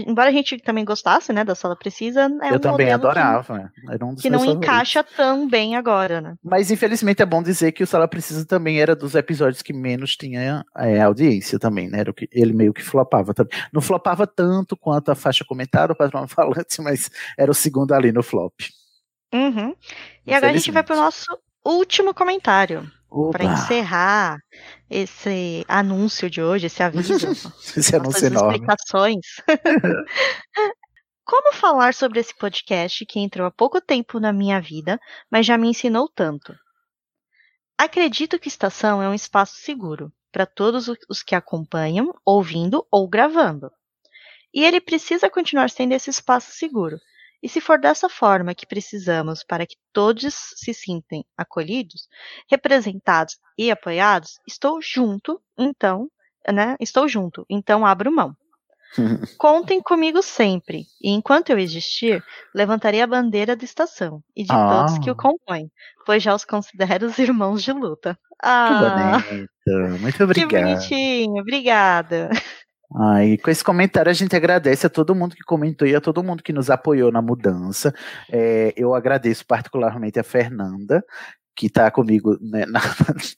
embora 0.05 0.29
a 0.29 0.33
gente 0.33 0.57
também 0.57 0.83
gostasse, 0.83 1.31
né, 1.31 1.43
da 1.43 1.55
Sala 1.55 1.75
Precisa, 1.75 2.29
é 2.41 2.51
eu 2.51 2.55
um 2.55 2.59
também 2.59 2.91
adorava. 2.91 3.71
Que, 3.75 4.03
um 4.03 4.15
que 4.15 4.29
não 4.29 4.43
encaixa 4.45 5.03
tão 5.03 5.47
bem 5.47 5.75
agora, 5.75 6.19
né? 6.19 6.35
Mas 6.43 6.71
infelizmente 6.71 7.21
é 7.21 7.25
bom 7.25 7.41
dizer 7.41 7.71
que 7.71 7.83
o 7.83 7.87
Sala 7.87 8.07
Precisa 8.07 8.45
também 8.45 8.81
era 8.81 8.95
dos 8.95 9.15
episódios 9.15 9.61
que 9.61 9.73
menos 9.73 10.15
tinha 10.15 10.65
é, 10.77 11.01
audiência 11.01 11.57
também, 11.57 11.89
né? 11.89 11.99
Era 11.99 12.11
o 12.11 12.13
que 12.13 12.27
ele 12.31 12.53
meio 12.53 12.73
que 12.73 12.83
flopava 12.83 13.33
também. 13.33 13.57
Não 13.71 13.81
flopava 13.81 14.27
tanto 14.27 14.75
quanto 14.75 15.11
a 15.11 15.15
faixa 15.15 15.45
comentada, 15.45 15.93
o 15.93 15.95
patrão 15.95 16.27
falante, 16.29 16.81
mas 16.81 17.09
era 17.37 17.51
o 17.51 17.55
segundo 17.55 17.93
ali 17.93 18.11
no 18.11 18.23
flop. 18.23 18.53
Uhum. 19.33 19.73
E 20.25 20.33
agora 20.33 20.51
a 20.51 20.55
gente 20.57 20.71
vai 20.71 20.83
para 20.83 20.95
o 20.95 20.99
nosso 20.99 21.25
último 21.63 22.13
comentário 22.13 22.89
para 23.31 23.43
encerrar 23.43 24.39
esse 24.89 25.65
anúncio 25.67 26.29
de 26.29 26.41
hoje, 26.41 26.67
esse 26.67 26.81
aviso, 26.81 27.13
esse 27.77 27.95
anúncio 27.95 28.27
enorme. 28.27 28.53
explicações. 28.53 29.25
Como 31.25 31.53
falar 31.53 31.93
sobre 31.93 32.19
esse 32.19 32.35
podcast 32.35 33.05
que 33.05 33.19
entrou 33.19 33.45
há 33.45 33.51
pouco 33.51 33.79
tempo 33.79 34.19
na 34.19 34.33
minha 34.33 34.59
vida, 34.59 34.99
mas 35.29 35.45
já 35.45 35.57
me 35.57 35.67
ensinou 35.67 36.09
tanto? 36.09 36.55
Acredito 37.77 38.39
que 38.39 38.47
Estação 38.47 39.01
é 39.01 39.09
um 39.09 39.13
espaço 39.13 39.55
seguro 39.57 40.11
para 40.31 40.45
todos 40.45 40.89
os 41.09 41.21
que 41.21 41.35
acompanham, 41.35 42.13
ouvindo 42.25 42.85
ou 42.89 43.07
gravando. 43.07 43.71
E 44.53 44.63
ele 44.63 44.79
precisa 44.79 45.29
continuar 45.29 45.69
sendo 45.69 45.93
esse 45.93 46.09
espaço 46.09 46.51
seguro, 46.51 46.97
e 47.41 47.49
se 47.49 47.59
for 47.59 47.79
dessa 47.79 48.07
forma 48.07 48.53
que 48.53 48.65
precisamos 48.65 49.43
para 49.43 49.65
que 49.65 49.75
todos 49.91 50.33
se 50.55 50.73
sintam 50.73 51.23
acolhidos, 51.35 52.07
representados 52.49 53.39
e 53.57 53.71
apoiados, 53.71 54.39
estou 54.47 54.81
junto, 54.81 55.41
então, 55.57 56.09
né? 56.47 56.75
Estou 56.79 57.07
junto, 57.07 57.45
então 57.49 57.85
abro 57.85 58.11
mão. 58.11 58.35
Contem 59.37 59.81
comigo 59.81 60.21
sempre, 60.21 60.85
e 61.01 61.11
enquanto 61.11 61.49
eu 61.49 61.57
existir, 61.57 62.23
levantarei 62.53 63.01
a 63.01 63.07
bandeira 63.07 63.55
da 63.55 63.63
estação 63.63 64.21
e 64.35 64.43
de 64.43 64.51
ah. 64.51 64.85
todos 64.85 64.99
que 64.99 65.09
o 65.09 65.15
compõem, 65.15 65.71
pois 66.05 66.21
já 66.21 66.35
os 66.35 66.43
considero 66.43 67.07
os 67.07 67.17
irmãos 67.17 67.63
de 67.63 67.71
luta. 67.71 68.19
Ah, 68.43 69.21
que 69.21 69.47
bonito, 69.67 70.01
muito 70.01 70.23
obrigado. 70.23 70.49
Que 70.49 70.61
bonitinho, 70.61 71.41
obrigada. 71.41 72.29
E 73.23 73.37
com 73.37 73.49
esse 73.49 73.63
comentário 73.63 74.09
a 74.09 74.13
gente 74.13 74.35
agradece 74.35 74.85
a 74.85 74.89
todo 74.89 75.15
mundo 75.15 75.35
que 75.35 75.43
comentou 75.43 75.87
e 75.87 75.95
a 75.95 76.01
todo 76.01 76.23
mundo 76.23 76.43
que 76.43 76.51
nos 76.51 76.69
apoiou 76.69 77.11
na 77.11 77.21
mudança. 77.21 77.93
É, 78.29 78.73
eu 78.75 78.93
agradeço 78.93 79.45
particularmente 79.45 80.19
a 80.19 80.23
Fernanda, 80.23 81.03
que 81.55 81.67
está 81.67 81.89
comigo 81.91 82.37
né, 82.41 82.65
na, 82.67 82.81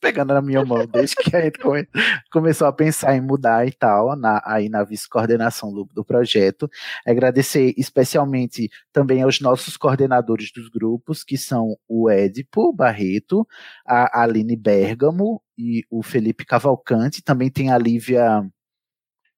pegando 0.01 0.34
na 0.34 0.41
minha 0.41 0.63
mão 0.65 0.88
desde 0.88 1.15
que 1.15 1.35
a 1.35 1.41
gente 1.41 1.59
come, 1.59 1.88
começou 2.31 2.67
a 2.67 2.73
pensar 2.73 3.15
em 3.15 3.21
mudar 3.21 3.67
e 3.67 3.71
tal, 3.71 4.15
na, 4.15 4.41
aí 4.45 4.69
na 4.69 4.84
vice-coordenação 4.84 5.71
do, 5.71 5.88
do, 5.93 6.03
projeto. 6.03 6.69
Agradecer 7.05 7.73
especialmente 7.77 8.69
também 8.91 9.21
aos 9.21 9.39
nossos 9.39 9.77
coordenadores 9.77 10.51
dos 10.51 10.69
grupos, 10.69 11.23
que 11.23 11.38
são 11.38 11.75
o 11.88 12.09
Edipo 12.09 12.73
Barreto, 12.73 13.47
a 13.85 14.23
Aline 14.23 14.55
Bergamo 14.55 15.41
e 15.57 15.84
o 15.91 16.01
Felipe 16.01 16.45
Cavalcante. 16.45 17.21
Também 17.21 17.51
tem 17.51 17.71
a 17.71 17.77
Lívia 17.77 18.43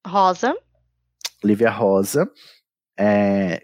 Rosa. 0.05 0.55
Lívia 1.43 1.69
Rosa. 1.69 2.29
É, 2.97 3.61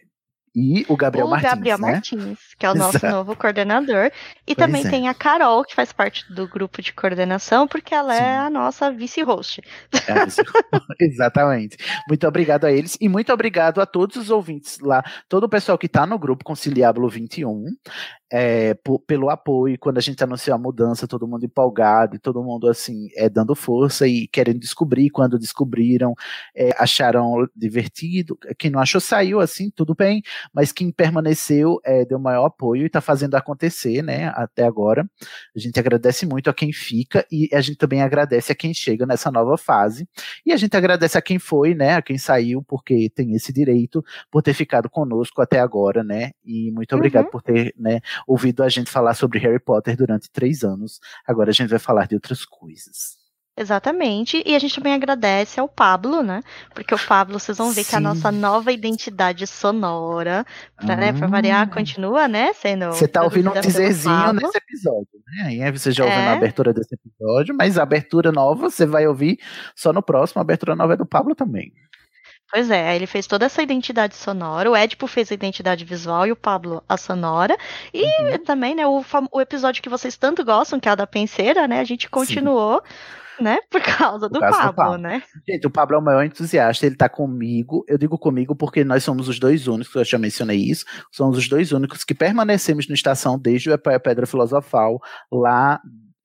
E 0.53 0.85
o 0.89 0.97
Gabriel 0.97 1.27
o 1.27 1.29
Martins. 1.29 1.49
Gabriel 1.49 1.77
né? 1.77 1.91
Martins, 1.93 2.39
que 2.59 2.65
é 2.65 2.71
o 2.71 2.75
nosso 2.75 2.97
Exato. 2.97 3.15
novo 3.15 3.35
coordenador. 3.35 4.11
E 4.45 4.53
Pois 4.53 4.57
também 4.57 4.85
é. 4.85 4.89
tem 4.89 5.07
a 5.07 5.13
Carol, 5.13 5.63
que 5.63 5.73
faz 5.73 5.93
parte 5.93 6.31
do 6.33 6.47
grupo 6.47 6.81
de 6.81 6.91
coordenação, 6.91 7.67
porque 7.67 7.95
ela 7.95 8.13
Sim. 8.13 8.21
é 8.21 8.37
a 8.37 8.49
nossa 8.49 8.91
vice-host. 8.91 9.61
É. 9.93 10.13
Exatamente. 10.99 11.77
Muito 12.07 12.27
obrigado 12.27 12.65
a 12.65 12.71
eles 12.71 12.97
e 12.99 13.07
muito 13.07 13.31
obrigado 13.31 13.79
a 13.79 13.85
todos 13.85 14.17
os 14.17 14.29
ouvintes 14.29 14.79
lá, 14.81 15.03
todo 15.29 15.45
o 15.45 15.49
pessoal 15.49 15.77
que 15.77 15.85
está 15.85 16.05
no 16.05 16.19
grupo 16.19 16.43
Conciliábulo 16.43 17.09
21, 17.09 17.65
é, 18.31 18.73
pelo 19.05 19.29
apoio. 19.29 19.77
Quando 19.79 19.97
a 19.97 20.01
gente 20.01 20.23
anunciou 20.23 20.55
a 20.55 20.59
mudança, 20.59 21.07
todo 21.07 21.27
mundo 21.27 21.45
empolgado 21.45 22.15
e 22.15 22.19
todo 22.19 22.43
mundo 22.43 22.67
assim, 22.69 23.09
é, 23.15 23.29
dando 23.29 23.53
força 23.53 24.07
e 24.07 24.27
querendo 24.27 24.59
descobrir. 24.59 25.09
Quando 25.09 25.37
descobriram, 25.37 26.13
é, 26.55 26.71
acharam 26.77 27.47
divertido. 27.55 28.37
Quem 28.57 28.71
não 28.71 28.79
achou 28.79 29.01
saiu 29.01 29.39
assim, 29.39 29.69
tudo 29.75 29.93
bem, 29.93 30.21
mas 30.53 30.71
quem 30.71 30.91
permaneceu 30.91 31.79
é, 31.83 32.05
deu 32.05 32.19
maior 32.19 32.45
apoio 32.45 32.83
e 32.83 32.85
está 32.87 33.01
fazendo 33.01 33.35
acontecer, 33.35 34.01
né, 34.01 34.27
até 34.35 34.63
agora. 34.63 35.09
A 35.55 35.59
gente 35.59 35.79
agradece 35.79 36.25
muito 36.25 36.49
a 36.49 36.53
quem 36.53 36.71
fica 36.73 37.25
e 37.31 37.49
a 37.53 37.61
gente 37.61 37.77
também 37.77 38.01
agradece 38.01 38.51
a 38.51 38.55
quem 38.55 38.73
chega 38.73 39.05
nessa 39.05 39.31
nova 39.31 39.57
fase. 39.57 40.07
E 40.45 40.51
a 40.51 40.57
gente 40.57 40.75
agradece 40.75 41.17
a 41.17 41.21
quem 41.21 41.39
foi, 41.39 41.73
né, 41.73 41.95
a 41.95 42.01
quem 42.01 42.17
saiu, 42.17 42.63
porque 42.63 43.09
tem 43.13 43.33
esse 43.35 43.53
direito, 43.53 44.03
por 44.31 44.41
ter 44.41 44.53
ficado 44.53 44.89
conosco 44.89 45.41
até 45.41 45.59
agora, 45.59 46.03
né, 46.03 46.31
e 46.43 46.71
muito 46.71 46.95
obrigado 46.95 47.25
Uhum. 47.25 47.31
por 47.31 47.41
ter, 47.41 47.73
né, 47.77 47.99
ouvido 48.27 48.63
a 48.63 48.69
gente 48.69 48.89
falar 48.89 49.13
sobre 49.13 49.39
Harry 49.39 49.59
Potter 49.59 49.95
durante 49.95 50.29
três 50.31 50.63
anos. 50.63 50.99
Agora 51.27 51.49
a 51.51 51.53
gente 51.53 51.69
vai 51.69 51.79
falar 51.79 52.07
de 52.07 52.15
outras 52.15 52.45
coisas. 52.45 53.20
Exatamente. 53.57 54.41
E 54.45 54.55
a 54.55 54.59
gente 54.59 54.75
também 54.75 54.93
agradece 54.93 55.59
ao 55.59 55.67
Pablo, 55.67 56.23
né? 56.23 56.41
Porque 56.73 56.95
o 56.95 56.99
Pablo, 56.99 57.37
vocês 57.37 57.57
vão 57.57 57.71
ver 57.71 57.83
que 57.83 57.93
a 57.95 57.97
Sim. 57.97 58.03
nossa 58.03 58.31
nova 58.31 58.71
identidade 58.71 59.45
sonora, 59.45 60.45
pra, 60.77 60.95
né, 60.95 61.11
pra 61.13 61.27
variar, 61.27 61.67
Ah. 61.69 61.73
continua, 61.73 62.27
né? 62.27 62.53
Sendo. 62.53 62.85
Você 62.87 63.07
tá 63.07 63.21
ouvindo 63.23 63.49
um 63.49 63.53
teaserzinho 63.53 64.33
nesse 64.33 64.57
episódio, 64.57 65.07
né? 65.27 65.63
Aí 65.65 65.71
você 65.71 65.91
já 65.91 66.03
ouviu 66.05 66.17
É. 66.19 66.25
na 66.25 66.33
abertura 66.33 66.73
desse 66.73 66.95
episódio, 66.95 67.53
mas 67.55 67.77
a 67.77 67.83
abertura 67.83 68.31
nova 68.31 68.69
você 68.69 68.85
vai 68.85 69.05
ouvir 69.05 69.37
só 69.75 69.91
no 69.91 70.01
próximo. 70.01 70.39
A 70.39 70.43
abertura 70.43 70.75
nova 70.75 70.93
é 70.93 70.97
do 70.97 71.05
Pablo 71.05 71.35
também. 71.35 71.71
Pois 72.53 72.69
é, 72.69 72.95
ele 72.95 73.07
fez 73.07 73.27
toda 73.27 73.45
essa 73.45 73.61
identidade 73.61 74.13
sonora, 74.15 74.69
o 74.69 74.75
Edipo 74.75 75.07
fez 75.07 75.31
a 75.31 75.33
identidade 75.35 75.85
visual 75.85 76.27
e 76.27 76.33
o 76.33 76.35
Pablo 76.35 76.83
a 76.87 76.97
sonora. 76.97 77.55
E 77.93 78.03
Uhum. 78.03 78.43
também, 78.43 78.75
né, 78.75 78.85
o, 78.87 79.01
o 79.31 79.39
episódio 79.41 79.81
que 79.81 79.87
vocês 79.87 80.17
tanto 80.17 80.43
gostam, 80.43 80.77
que 80.79 80.89
é 80.89 80.91
a 80.91 80.95
da 80.95 81.07
penseira, 81.07 81.65
né? 81.67 81.79
A 81.79 81.85
gente 81.85 82.09
continuou, 82.09 82.83
né, 83.41 83.59
por 83.69 83.81
causa 83.81 84.29
do 84.29 84.39
causa 84.39 84.57
do 84.57 84.73
Pablo, 84.73 84.75
Pablo. 84.75 84.97
né? 84.97 85.23
Gente, 85.47 85.67
o 85.67 85.69
Pablo 85.69 85.95
é 85.95 85.99
o 85.99 86.03
maior 86.03 86.23
entusiasta, 86.23 86.85
ele 86.85 86.95
tá 86.95 87.09
comigo. 87.09 87.83
Eu 87.87 87.97
digo 87.97 88.17
comigo 88.17 88.55
porque 88.55 88.83
nós 88.83 89.03
somos 89.03 89.27
os 89.27 89.39
dois 89.39 89.67
únicos, 89.67 89.93
eu 89.95 90.05
já 90.05 90.17
mencionei 90.17 90.57
isso, 90.57 90.85
somos 91.11 91.37
os 91.37 91.47
dois 91.47 91.71
únicos 91.71 92.03
que 92.03 92.13
permanecemos 92.13 92.87
no 92.87 92.93
Estação 92.93 93.37
desde 93.39 93.69
o 93.69 93.73
Epoeia 93.73 93.99
Pedra 93.99 94.25
Filosofal, 94.25 94.99
lá 95.31 95.81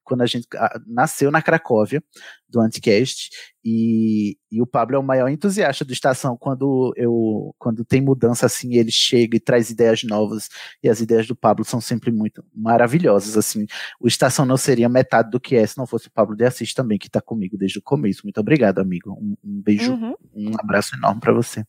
quando 0.07 0.23
a 0.23 0.27
gente 0.27 0.47
ah, 0.57 0.81
nasceu 0.87 1.31
na 1.31 1.43
Cracóvia, 1.43 2.03
do 2.49 2.61
Anticast, 2.61 3.31
e, 3.65 4.39
e 4.51 4.63
o 4.63 4.67
Pablo 4.67 4.95
é 4.95 4.99
o 4.99 5.03
maior 5.03 5.29
entusiasta 5.29 5.85
do 5.85 5.93
Estação 5.93 6.37
quando 6.39 6.95
eu 6.97 7.53
quando 7.59 7.85
tem 7.85 8.01
mudança 8.01 8.47
assim, 8.47 8.75
ele 8.77 8.93
chega 8.93 9.37
e 9.37 9.41
traz 9.41 9.69
ideias 9.69 10.05
novas, 10.05 10.49
e 10.83 10.89
as 10.89 11.01
ideias 11.01 11.27
do 11.27 11.35
Pablo 11.35 11.65
são 11.65 11.81
sempre 11.81 12.13
muito 12.13 12.45
maravilhosas, 12.55 13.37
assim, 13.37 13.67
o 14.01 14.07
Estação 14.07 14.47
não 14.47 14.57
seria 14.57 14.89
metade 14.89 15.29
do 15.31 15.41
que 15.41 15.57
é 15.57 15.67
se 15.67 15.77
não 15.77 15.87
fosse 15.87 16.07
o 16.07 16.13
Pablo 16.13 16.37
de 16.37 16.45
Assis 16.45 16.73
também, 16.73 16.99
que 16.99 17.09
está 17.09 17.21
comigo 17.21 17.59
desde 17.59 17.79
o 17.79 17.83
começo. 17.83 18.21
Muito 18.25 18.39
obrigado, 18.41 18.79
amigo. 18.79 19.11
Um, 19.13 19.37
um 19.45 19.61
beijo, 19.61 19.93
Uhum. 19.93 20.15
um 20.35 20.53
abraço 20.61 20.95
enorme 20.95 21.21
para 21.21 21.33
você. 21.33 21.65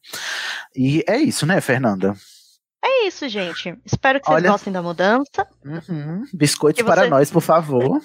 E 0.76 1.04
é 1.08 1.18
isso, 1.18 1.46
né, 1.46 1.60
Fernanda? 1.60 2.14
É 2.84 3.08
isso, 3.08 3.28
gente. 3.28 3.76
Espero 3.86 4.20
que 4.20 4.26
vocês 4.28 4.36
Olha- 4.36 4.52
gostem 4.52 4.72
da 4.72 4.82
mudança, 4.82 5.48
Uhum. 5.66 6.24
Biscoitos 6.34 6.82
Que 6.82 6.86
para 6.86 7.04
você- 7.04 7.10
nós, 7.10 7.32
por 7.32 7.42
favor. 7.42 8.00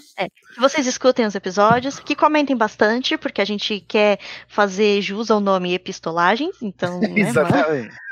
que 0.54 0.60
vocês 0.60 0.86
escutem 0.86 1.26
os 1.26 1.34
episódios, 1.34 1.98
que 2.00 2.16
comentem 2.16 2.56
bastante, 2.56 3.16
porque 3.16 3.40
a 3.40 3.44
gente 3.44 3.80
quer 3.80 4.18
fazer 4.48 5.00
jus 5.02 5.30
ao 5.30 5.40
nome 5.40 5.72
epistolagens, 5.74 6.56
então, 6.62 6.98
né? 7.00 7.12
Exatamente. 7.20 7.94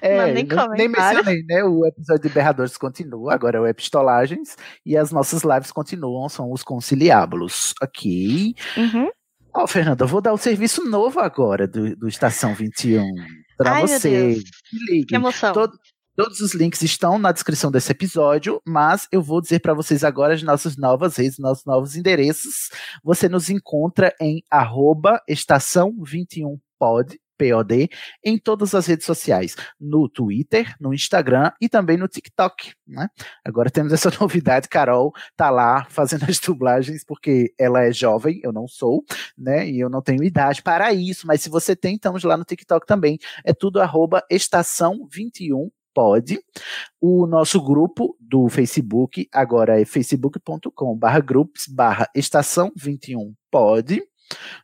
É, 0.00 0.16
Mandem 0.18 0.34
nem, 0.34 0.44
nem 0.44 0.48
comentários. 0.48 0.92
mencionei, 1.26 1.42
né? 1.44 1.64
O 1.64 1.84
episódio 1.84 2.22
de 2.22 2.28
Berradores 2.30 2.78
continua, 2.78 3.34
agora 3.34 3.58
é 3.58 3.60
o 3.60 3.66
Epistolagens, 3.66 4.56
e 4.86 4.96
as 4.96 5.10
nossas 5.10 5.42
lives 5.42 5.72
continuam, 5.72 6.28
são 6.28 6.50
os 6.52 6.62
conciliábulos, 6.62 7.74
ok? 7.82 8.54
Uhum. 8.76 9.10
Ó, 9.52 9.66
Fernanda, 9.66 10.04
eu 10.04 10.08
vou 10.08 10.20
dar 10.22 10.32
o 10.32 10.38
serviço 10.38 10.88
novo 10.88 11.18
agora 11.18 11.66
do, 11.66 11.96
do 11.96 12.06
Estação 12.08 12.54
21 12.54 13.02
para 13.56 13.72
Ai, 13.72 13.82
você. 13.86 14.42
Que 15.08 15.14
emoção. 15.14 15.52
Todo- 15.52 15.78
Todos 16.16 16.40
os 16.40 16.54
links 16.54 16.80
estão 16.80 17.18
na 17.18 17.30
descrição 17.30 17.70
desse 17.70 17.92
episódio, 17.92 18.58
mas 18.66 19.06
eu 19.12 19.20
vou 19.20 19.38
dizer 19.38 19.58
para 19.60 19.74
vocês 19.74 20.02
agora 20.02 20.32
as 20.32 20.42
nossas 20.42 20.74
novas 20.74 21.14
redes, 21.16 21.38
nossos 21.38 21.66
novos 21.66 21.94
endereços. 21.94 22.70
Você 23.04 23.28
nos 23.28 23.50
encontra 23.50 24.14
em 24.18 24.42
arroba 24.50 25.20
estação 25.28 25.92
21pod, 26.00 27.18
POD, 27.36 27.88
em 28.24 28.38
todas 28.38 28.74
as 28.74 28.86
redes 28.86 29.06
sociais, 29.06 29.56
no 29.80 30.08
Twitter, 30.08 30.74
no 30.80 30.92
Instagram 30.94 31.52
e 31.60 31.68
também 31.68 31.96
no 31.96 32.08
TikTok. 32.08 32.72
Né? 32.86 33.08
Agora 33.44 33.70
temos 33.70 33.92
essa 33.92 34.10
novidade, 34.20 34.68
Carol 34.68 35.12
tá 35.36 35.50
lá 35.50 35.86
fazendo 35.90 36.24
as 36.24 36.38
dublagens, 36.38 37.04
porque 37.04 37.52
ela 37.58 37.84
é 37.84 37.92
jovem, 37.92 38.40
eu 38.42 38.52
não 38.52 38.66
sou, 38.66 39.04
né? 39.36 39.68
E 39.68 39.80
eu 39.80 39.88
não 39.88 40.02
tenho 40.02 40.22
idade 40.22 40.62
para 40.62 40.92
isso, 40.92 41.26
mas 41.26 41.40
se 41.40 41.48
você 41.48 41.74
tem, 41.74 41.96
estamos 41.96 42.24
lá 42.24 42.36
no 42.36 42.44
TikTok 42.44 42.86
também. 42.86 43.18
É 43.44 43.52
tudo 43.52 43.80
arroba 43.80 44.22
estação 44.30 45.06
21 45.10 45.70
pode. 45.96 46.38
O 47.00 47.26
nosso 47.26 47.58
grupo 47.58 48.14
do 48.20 48.50
Facebook 48.50 49.26
agora 49.32 49.80
é 49.80 49.84
facebook.com 49.86 50.94
barra 50.94 51.20
groups 51.20 51.66
barra 51.66 52.06
estação 52.14 52.70
21 52.76 53.34
pode. 53.50 54.02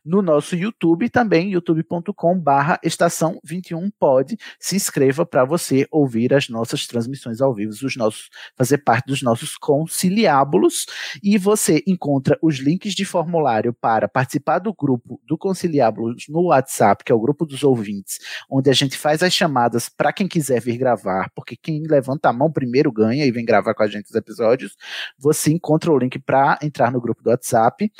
No 0.03 0.21
nosso 0.21 0.55
YouTube 0.55 1.09
também, 1.09 1.51
youtube.com 1.51 2.39
barra 2.39 2.79
estação 2.83 3.39
21 3.43 3.89
pode. 3.91 4.37
Se 4.59 4.75
inscreva 4.75 5.25
para 5.25 5.45
você 5.45 5.87
ouvir 5.91 6.33
as 6.33 6.49
nossas 6.49 6.85
transmissões 6.87 7.41
ao 7.41 7.53
vivo, 7.53 7.71
os 7.71 7.95
nossos, 7.95 8.29
fazer 8.55 8.79
parte 8.79 9.07
dos 9.07 9.21
nossos 9.21 9.57
conciliábulos. 9.57 10.85
E 11.23 11.37
você 11.37 11.83
encontra 11.87 12.37
os 12.41 12.57
links 12.57 12.93
de 12.93 13.05
formulário 13.05 13.73
para 13.73 14.07
participar 14.07 14.59
do 14.59 14.73
grupo 14.73 15.21
do 15.25 15.37
Conciliábulos 15.37 16.25
no 16.29 16.47
WhatsApp, 16.47 17.03
que 17.03 17.11
é 17.11 17.15
o 17.15 17.19
grupo 17.19 17.45
dos 17.45 17.63
ouvintes, 17.63 18.19
onde 18.49 18.69
a 18.69 18.73
gente 18.73 18.97
faz 18.97 19.23
as 19.23 19.33
chamadas 19.33 19.89
para 19.89 20.13
quem 20.13 20.27
quiser 20.27 20.61
vir 20.61 20.77
gravar, 20.77 21.29
porque 21.35 21.55
quem 21.55 21.83
levanta 21.83 22.29
a 22.29 22.33
mão 22.33 22.51
primeiro 22.51 22.91
ganha 22.91 23.25
e 23.25 23.31
vem 23.31 23.45
gravar 23.45 23.73
com 23.73 23.83
a 23.83 23.87
gente 23.87 24.09
os 24.09 24.15
episódios. 24.15 24.75
Você 25.17 25.51
encontra 25.51 25.91
o 25.91 25.97
link 25.97 26.19
para 26.19 26.57
entrar 26.61 26.91
no 26.91 27.01
grupo 27.01 27.23
do 27.23 27.29
WhatsApp 27.29 27.91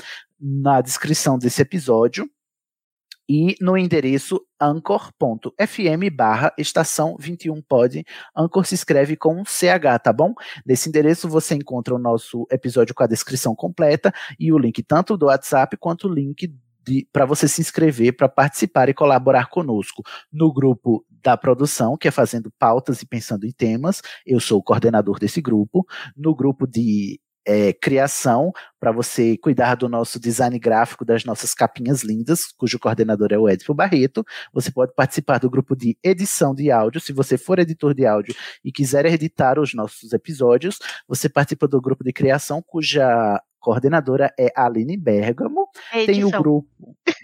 na 0.44 0.82
descrição 0.82 1.40
desse 1.40 1.62
episódio 1.62 2.30
e 3.30 3.56
no 3.62 3.78
endereço 3.78 4.42
anchor.fm 4.60 5.54
barra 6.14 6.54
estação 6.58 7.16
21 7.18 7.62
pod. 7.62 8.04
Anchor 8.36 8.66
se 8.66 8.76
escreve 8.76 9.16
com 9.16 9.46
CH, 9.46 10.04
tá 10.04 10.12
bom? 10.12 10.34
Nesse 10.66 10.90
endereço 10.90 11.30
você 11.30 11.56
encontra 11.56 11.96
o 11.96 12.00
nosso 12.00 12.46
episódio 12.52 12.94
com 12.94 13.04
a 13.04 13.08
descrição 13.08 13.56
completa 13.56 14.14
e 14.38 14.52
o 14.52 14.58
link 14.58 14.84
tanto 14.84 15.16
do 15.16 15.28
WhatsApp 15.28 15.78
quanto 15.78 16.10
o 16.10 16.14
link 16.14 16.54
para 17.14 17.26
você 17.26 17.48
se 17.48 17.62
inscrever 17.62 18.14
para 18.14 18.28
participar 18.28 18.90
e 18.90 18.94
colaborar 18.94 19.50
conosco 19.50 20.04
no 20.30 20.52
grupo 20.52 21.06
da 21.10 21.38
produção, 21.38 21.96
que 21.96 22.10
é 22.10 22.12
fazendo 22.12 22.52
pautas 22.60 23.02
e 23.02 23.06
pensando 23.06 23.46
em 23.46 23.52
temas. 23.52 24.02
Eu 24.26 24.42
sou 24.42 24.60
o 24.60 24.64
coordenador 24.64 25.18
desse 25.18 25.40
grupo. 25.40 25.86
No 26.18 26.36
grupo 26.36 26.68
de 26.68 27.22
é, 27.46 27.74
criação, 27.74 28.52
para 28.80 28.92
você 28.92 29.38
cuidar 29.38 29.76
do 29.76 29.88
nosso 29.88 30.20
design 30.20 30.58
gráfico 30.60 31.06
das 31.06 31.24
nossas 31.24 31.54
capinhas 31.54 32.04
lindas, 32.04 32.52
cujo 32.58 32.80
coordenador 32.80 33.30
é 33.32 33.38
o 33.38 33.50
Edson 33.50 33.74
Barreto. 33.74 34.26
Você 34.54 34.72
pode 34.72 34.94
participar 34.94 35.40
do 35.40 35.50
grupo 35.50 35.76
de 35.76 35.98
edição 36.04 36.54
de 36.54 36.72
áudio. 36.72 37.02
Se 37.02 37.14
você 37.14 37.38
for 37.38 37.60
editor 37.60 37.94
de 37.94 38.06
áudio 38.06 38.36
e 38.64 38.72
quiser 38.72 39.06
editar 39.06 39.60
os 39.60 39.74
nossos 39.74 40.14
episódios, 40.14 40.80
você 41.08 41.30
participa 41.30 41.68
do 41.68 41.82
grupo 41.82 42.04
de 42.04 42.14
criação, 42.14 42.62
cuja 42.62 43.42
coordenadora 43.60 44.34
é 44.38 44.52
a 44.56 44.66
Aline 44.66 44.98
Bergamo. 44.98 45.68
É 45.92 46.06
Tem 46.06 46.24
o 46.26 46.30
grupo 46.30 46.68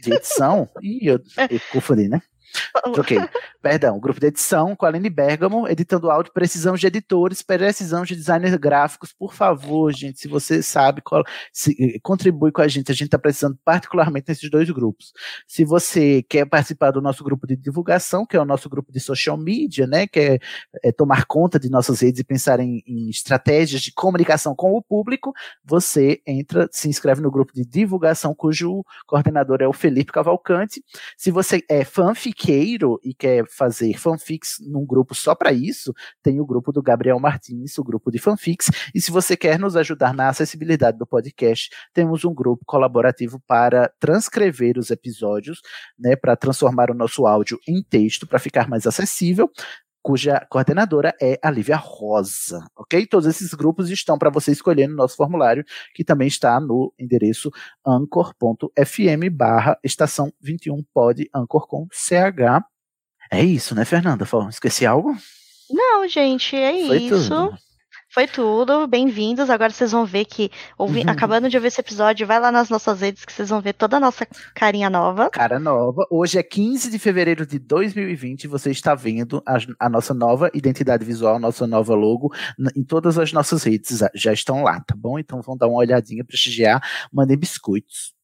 de 0.02 0.14
edição. 0.14 0.70
Ih, 0.82 1.08
eu, 1.08 1.20
eu 1.50 1.60
confundi, 1.72 2.08
né? 2.08 2.22
Troquei. 2.94 3.20
Perdão, 3.62 4.00
grupo 4.00 4.20
de 4.20 4.28
edição 4.28 4.76
com 4.76 4.86
Aline 4.86 5.10
Bergamo, 5.10 5.68
editando 5.68 6.10
áudio. 6.10 6.32
Precisamos 6.34 6.80
de 6.80 6.88
editores, 6.88 7.42
precisamos 7.42 8.08
de 8.08 8.16
designers 8.16 8.56
gráficos. 8.56 9.12
Por 9.12 9.34
favor, 9.34 9.92
gente, 9.94 10.20
se 10.20 10.28
você 10.28 10.64
sabe, 10.64 11.02
qual, 11.02 11.24
se, 11.52 11.76
eh, 11.80 12.00
contribui 12.02 12.52
com 12.52 12.62
a 12.62 12.68
gente. 12.68 12.92
A 12.92 12.96
gente 12.96 13.06
está 13.06 13.20
precisando 13.20 13.58
particularmente 13.64 14.30
nesses 14.30 14.50
dois 14.50 14.70
grupos. 14.70 15.12
Se 15.48 15.66
você 15.66 16.24
quer 16.24 16.46
participar 16.46 16.92
do 16.92 17.02
nosso 17.02 17.24
grupo 17.24 17.46
de 17.46 17.56
divulgação, 17.56 18.26
que 18.26 18.38
é 18.38 18.42
o 18.42 18.46
nosso 18.46 18.70
grupo 18.70 18.92
de 18.92 19.00
social 19.00 19.38
media, 19.38 19.86
né, 19.86 20.08
que 20.08 20.20
é, 20.20 20.40
é 20.84 20.92
tomar 20.92 21.26
conta 21.26 21.60
de 21.60 21.70
nossas 21.70 22.02
redes 22.02 22.22
e 22.22 22.24
pensar 22.24 22.60
em, 22.60 22.82
em 22.88 23.10
estratégias 23.10 23.82
de 23.82 23.92
comunicação 23.92 24.56
com 24.56 24.74
o 24.74 24.82
público, 24.82 25.34
você 25.64 26.22
entra, 26.26 26.70
se 26.72 26.88
inscreve 26.88 27.22
no 27.22 27.32
grupo 27.32 27.54
de 27.54 27.66
divulgação, 27.66 28.34
cujo 28.34 28.84
coordenador 29.06 29.58
é 29.62 29.68
o 29.68 29.74
Felipe 29.74 30.12
Cavalcante. 30.12 30.84
Se 31.18 31.30
você 31.30 31.62
é 31.70 31.84
fanfiqueiro, 31.84 32.39
fanfiqueiro 32.40 33.00
e 33.04 33.14
quer 33.14 33.46
fazer 33.48 33.98
fanfics 33.98 34.58
num 34.62 34.86
grupo 34.86 35.14
só 35.14 35.36
para 35.36 35.52
isso, 35.52 35.94
tem 36.24 36.40
o 36.40 36.46
grupo 36.46 36.72
do 36.72 36.82
Gabriel 36.82 37.20
Martins, 37.20 37.78
o 37.78 37.84
grupo 37.84 38.10
de 38.10 38.18
fanfics. 38.18 38.70
E 38.96 39.02
se 39.02 39.12
você 39.12 39.36
quer 39.36 39.60
nos 39.60 39.76
ajudar 39.76 40.14
na 40.14 40.30
acessibilidade 40.30 40.98
do 40.98 41.06
podcast, 41.06 41.70
temos 41.94 42.24
um 42.24 42.34
grupo 42.34 42.64
colaborativo 42.66 43.40
para 43.46 43.92
transcrever 44.00 44.78
os 44.78 44.90
episódios, 44.90 45.62
né, 45.98 46.16
para 46.16 46.36
transformar 46.36 46.90
o 46.90 46.96
nosso 46.96 47.28
áudio 47.28 47.60
em 47.68 47.84
texto 47.84 48.26
para 48.26 48.40
ficar 48.40 48.70
mais 48.70 48.88
acessível 48.88 49.52
cuja 50.10 50.44
coordenadora 50.50 51.16
é 51.22 51.38
a 51.40 51.52
Lívia 51.52 51.76
Rosa, 51.76 52.66
ok? 52.76 53.06
Todos 53.06 53.28
esses 53.28 53.54
grupos 53.54 53.92
estão 53.92 54.18
para 54.18 54.32
você 54.32 54.52
escolher 54.52 54.88
no 54.88 54.96
nosso 54.96 55.16
formulário, 55.16 55.64
que 55.94 56.04
também 56.04 56.28
está 56.28 56.60
no 56.60 56.92
endereço 56.98 57.52
anchor.fm 57.86 59.30
barra 59.32 59.78
estação 59.84 60.34
21 60.42 60.84
pod 60.92 61.30
anchor 61.32 61.68
com 61.68 61.86
CH. 61.92 62.66
É 63.32 63.44
isso, 63.44 63.76
né, 63.76 63.86
Fernanda? 63.86 64.26
Esqueci 64.50 64.84
algo? 64.84 65.16
Não, 65.70 66.08
gente, 66.08 66.56
é 66.56 66.88
Foi 66.88 66.98
isso. 67.04 67.30
Tudo. 67.30 67.69
Foi 68.12 68.26
tudo, 68.26 68.88
bem-vindos. 68.88 69.52
Agora 69.52 69.72
vocês 69.72 69.92
vão 69.92 70.04
ver 70.04 70.26
que, 70.26 70.50
ouvi, 70.76 71.02
uhum. 71.02 71.10
acabando 71.12 71.48
de 71.48 71.56
ouvir 71.56 71.68
esse 71.68 71.80
episódio, 71.80 72.26
vai 72.26 72.40
lá 72.40 72.52
nas 72.52 72.68
nossas 72.68 73.02
redes 73.02 73.24
que 73.24 73.32
vocês 73.32 73.50
vão 73.50 73.62
ver 73.62 73.74
toda 73.74 73.98
a 73.98 74.00
nossa 74.00 74.26
carinha 74.56 74.90
nova. 74.90 75.30
Cara 75.30 75.60
nova. 75.60 76.08
Hoje 76.10 76.40
é 76.40 76.44
15 76.44 76.90
de 76.90 76.98
fevereiro 76.98 77.46
de 77.46 77.60
2020 77.60 78.46
e 78.46 78.48
você 78.48 78.72
está 78.72 78.96
vendo 78.96 79.44
a, 79.46 79.58
a 79.80 79.88
nossa 79.88 80.12
nova 80.12 80.50
identidade 80.56 81.06
visual, 81.06 81.38
nossa 81.38 81.68
nova 81.68 81.94
logo 81.94 82.34
em 82.76 82.84
todas 82.84 83.20
as 83.20 83.32
nossas 83.32 83.64
redes. 83.64 84.00
Já 84.16 84.34
estão 84.34 84.64
lá, 84.64 84.80
tá 84.82 84.96
bom? 84.98 85.20
Então 85.20 85.40
vão 85.44 85.56
dar 85.56 85.68
uma 85.68 85.78
olhadinha, 85.78 86.26
prestigiar, 86.26 86.82
mandem 87.14 87.38
biscoitos. 87.38 88.16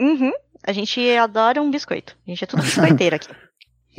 Uhum. 0.00 0.32
A 0.66 0.72
gente 0.72 1.00
adora 1.16 1.62
um 1.62 1.70
biscoito. 1.70 2.16
A 2.26 2.30
gente 2.30 2.42
é 2.42 2.46
tudo 2.46 2.62
biscoiteiro 2.62 3.14
aqui. 3.14 3.28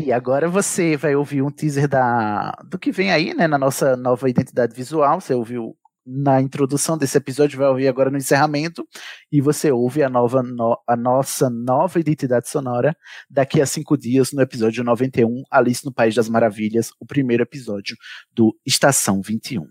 E 0.01 0.13
agora 0.13 0.47
você 0.47 0.95
vai 0.95 1.13
ouvir 1.13 1.41
um 1.41 1.51
teaser 1.51 1.85
da, 1.85 2.51
do 2.69 2.79
que 2.79 2.89
vem 2.89 3.11
aí, 3.11 3.33
né, 3.33 3.47
na 3.47 3.57
nossa 3.57 3.97
nova 3.97 4.29
identidade 4.29 4.73
visual. 4.73 5.19
Você 5.19 5.33
ouviu 5.33 5.75
na 6.05 6.41
introdução 6.41 6.97
desse 6.97 7.17
episódio, 7.17 7.59
vai 7.59 7.67
ouvir 7.67 7.89
agora 7.89 8.09
no 8.09 8.15
encerramento, 8.15 8.87
e 9.29 9.41
você 9.41 9.73
ouve 9.73 10.01
a, 10.01 10.07
nova, 10.07 10.41
no, 10.41 10.81
a 10.87 10.95
nossa 10.95 11.49
nova 11.49 11.99
identidade 11.99 12.47
sonora 12.47 12.95
daqui 13.29 13.61
a 13.61 13.65
cinco 13.65 13.97
dias, 13.97 14.31
no 14.31 14.41
episódio 14.41 14.85
91, 14.85 15.43
Alice 15.51 15.83
no 15.83 15.91
País 15.93 16.15
das 16.15 16.29
Maravilhas, 16.29 16.91
o 16.97 17.05
primeiro 17.05 17.43
episódio 17.43 17.97
do 18.33 18.57
Estação 18.65 19.21
21. 19.21 19.67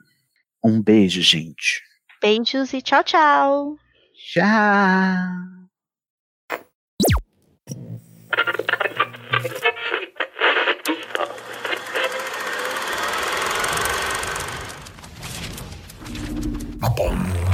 Um 0.63 0.83
beijo, 0.83 1.23
gente. 1.23 1.83
Beijos 2.21 2.75
e 2.75 2.83
tchau, 2.83 3.03
tchau. 3.03 3.77
Tchau. 4.35 5.59
Tá 16.81 16.89
Papum. 16.91 17.48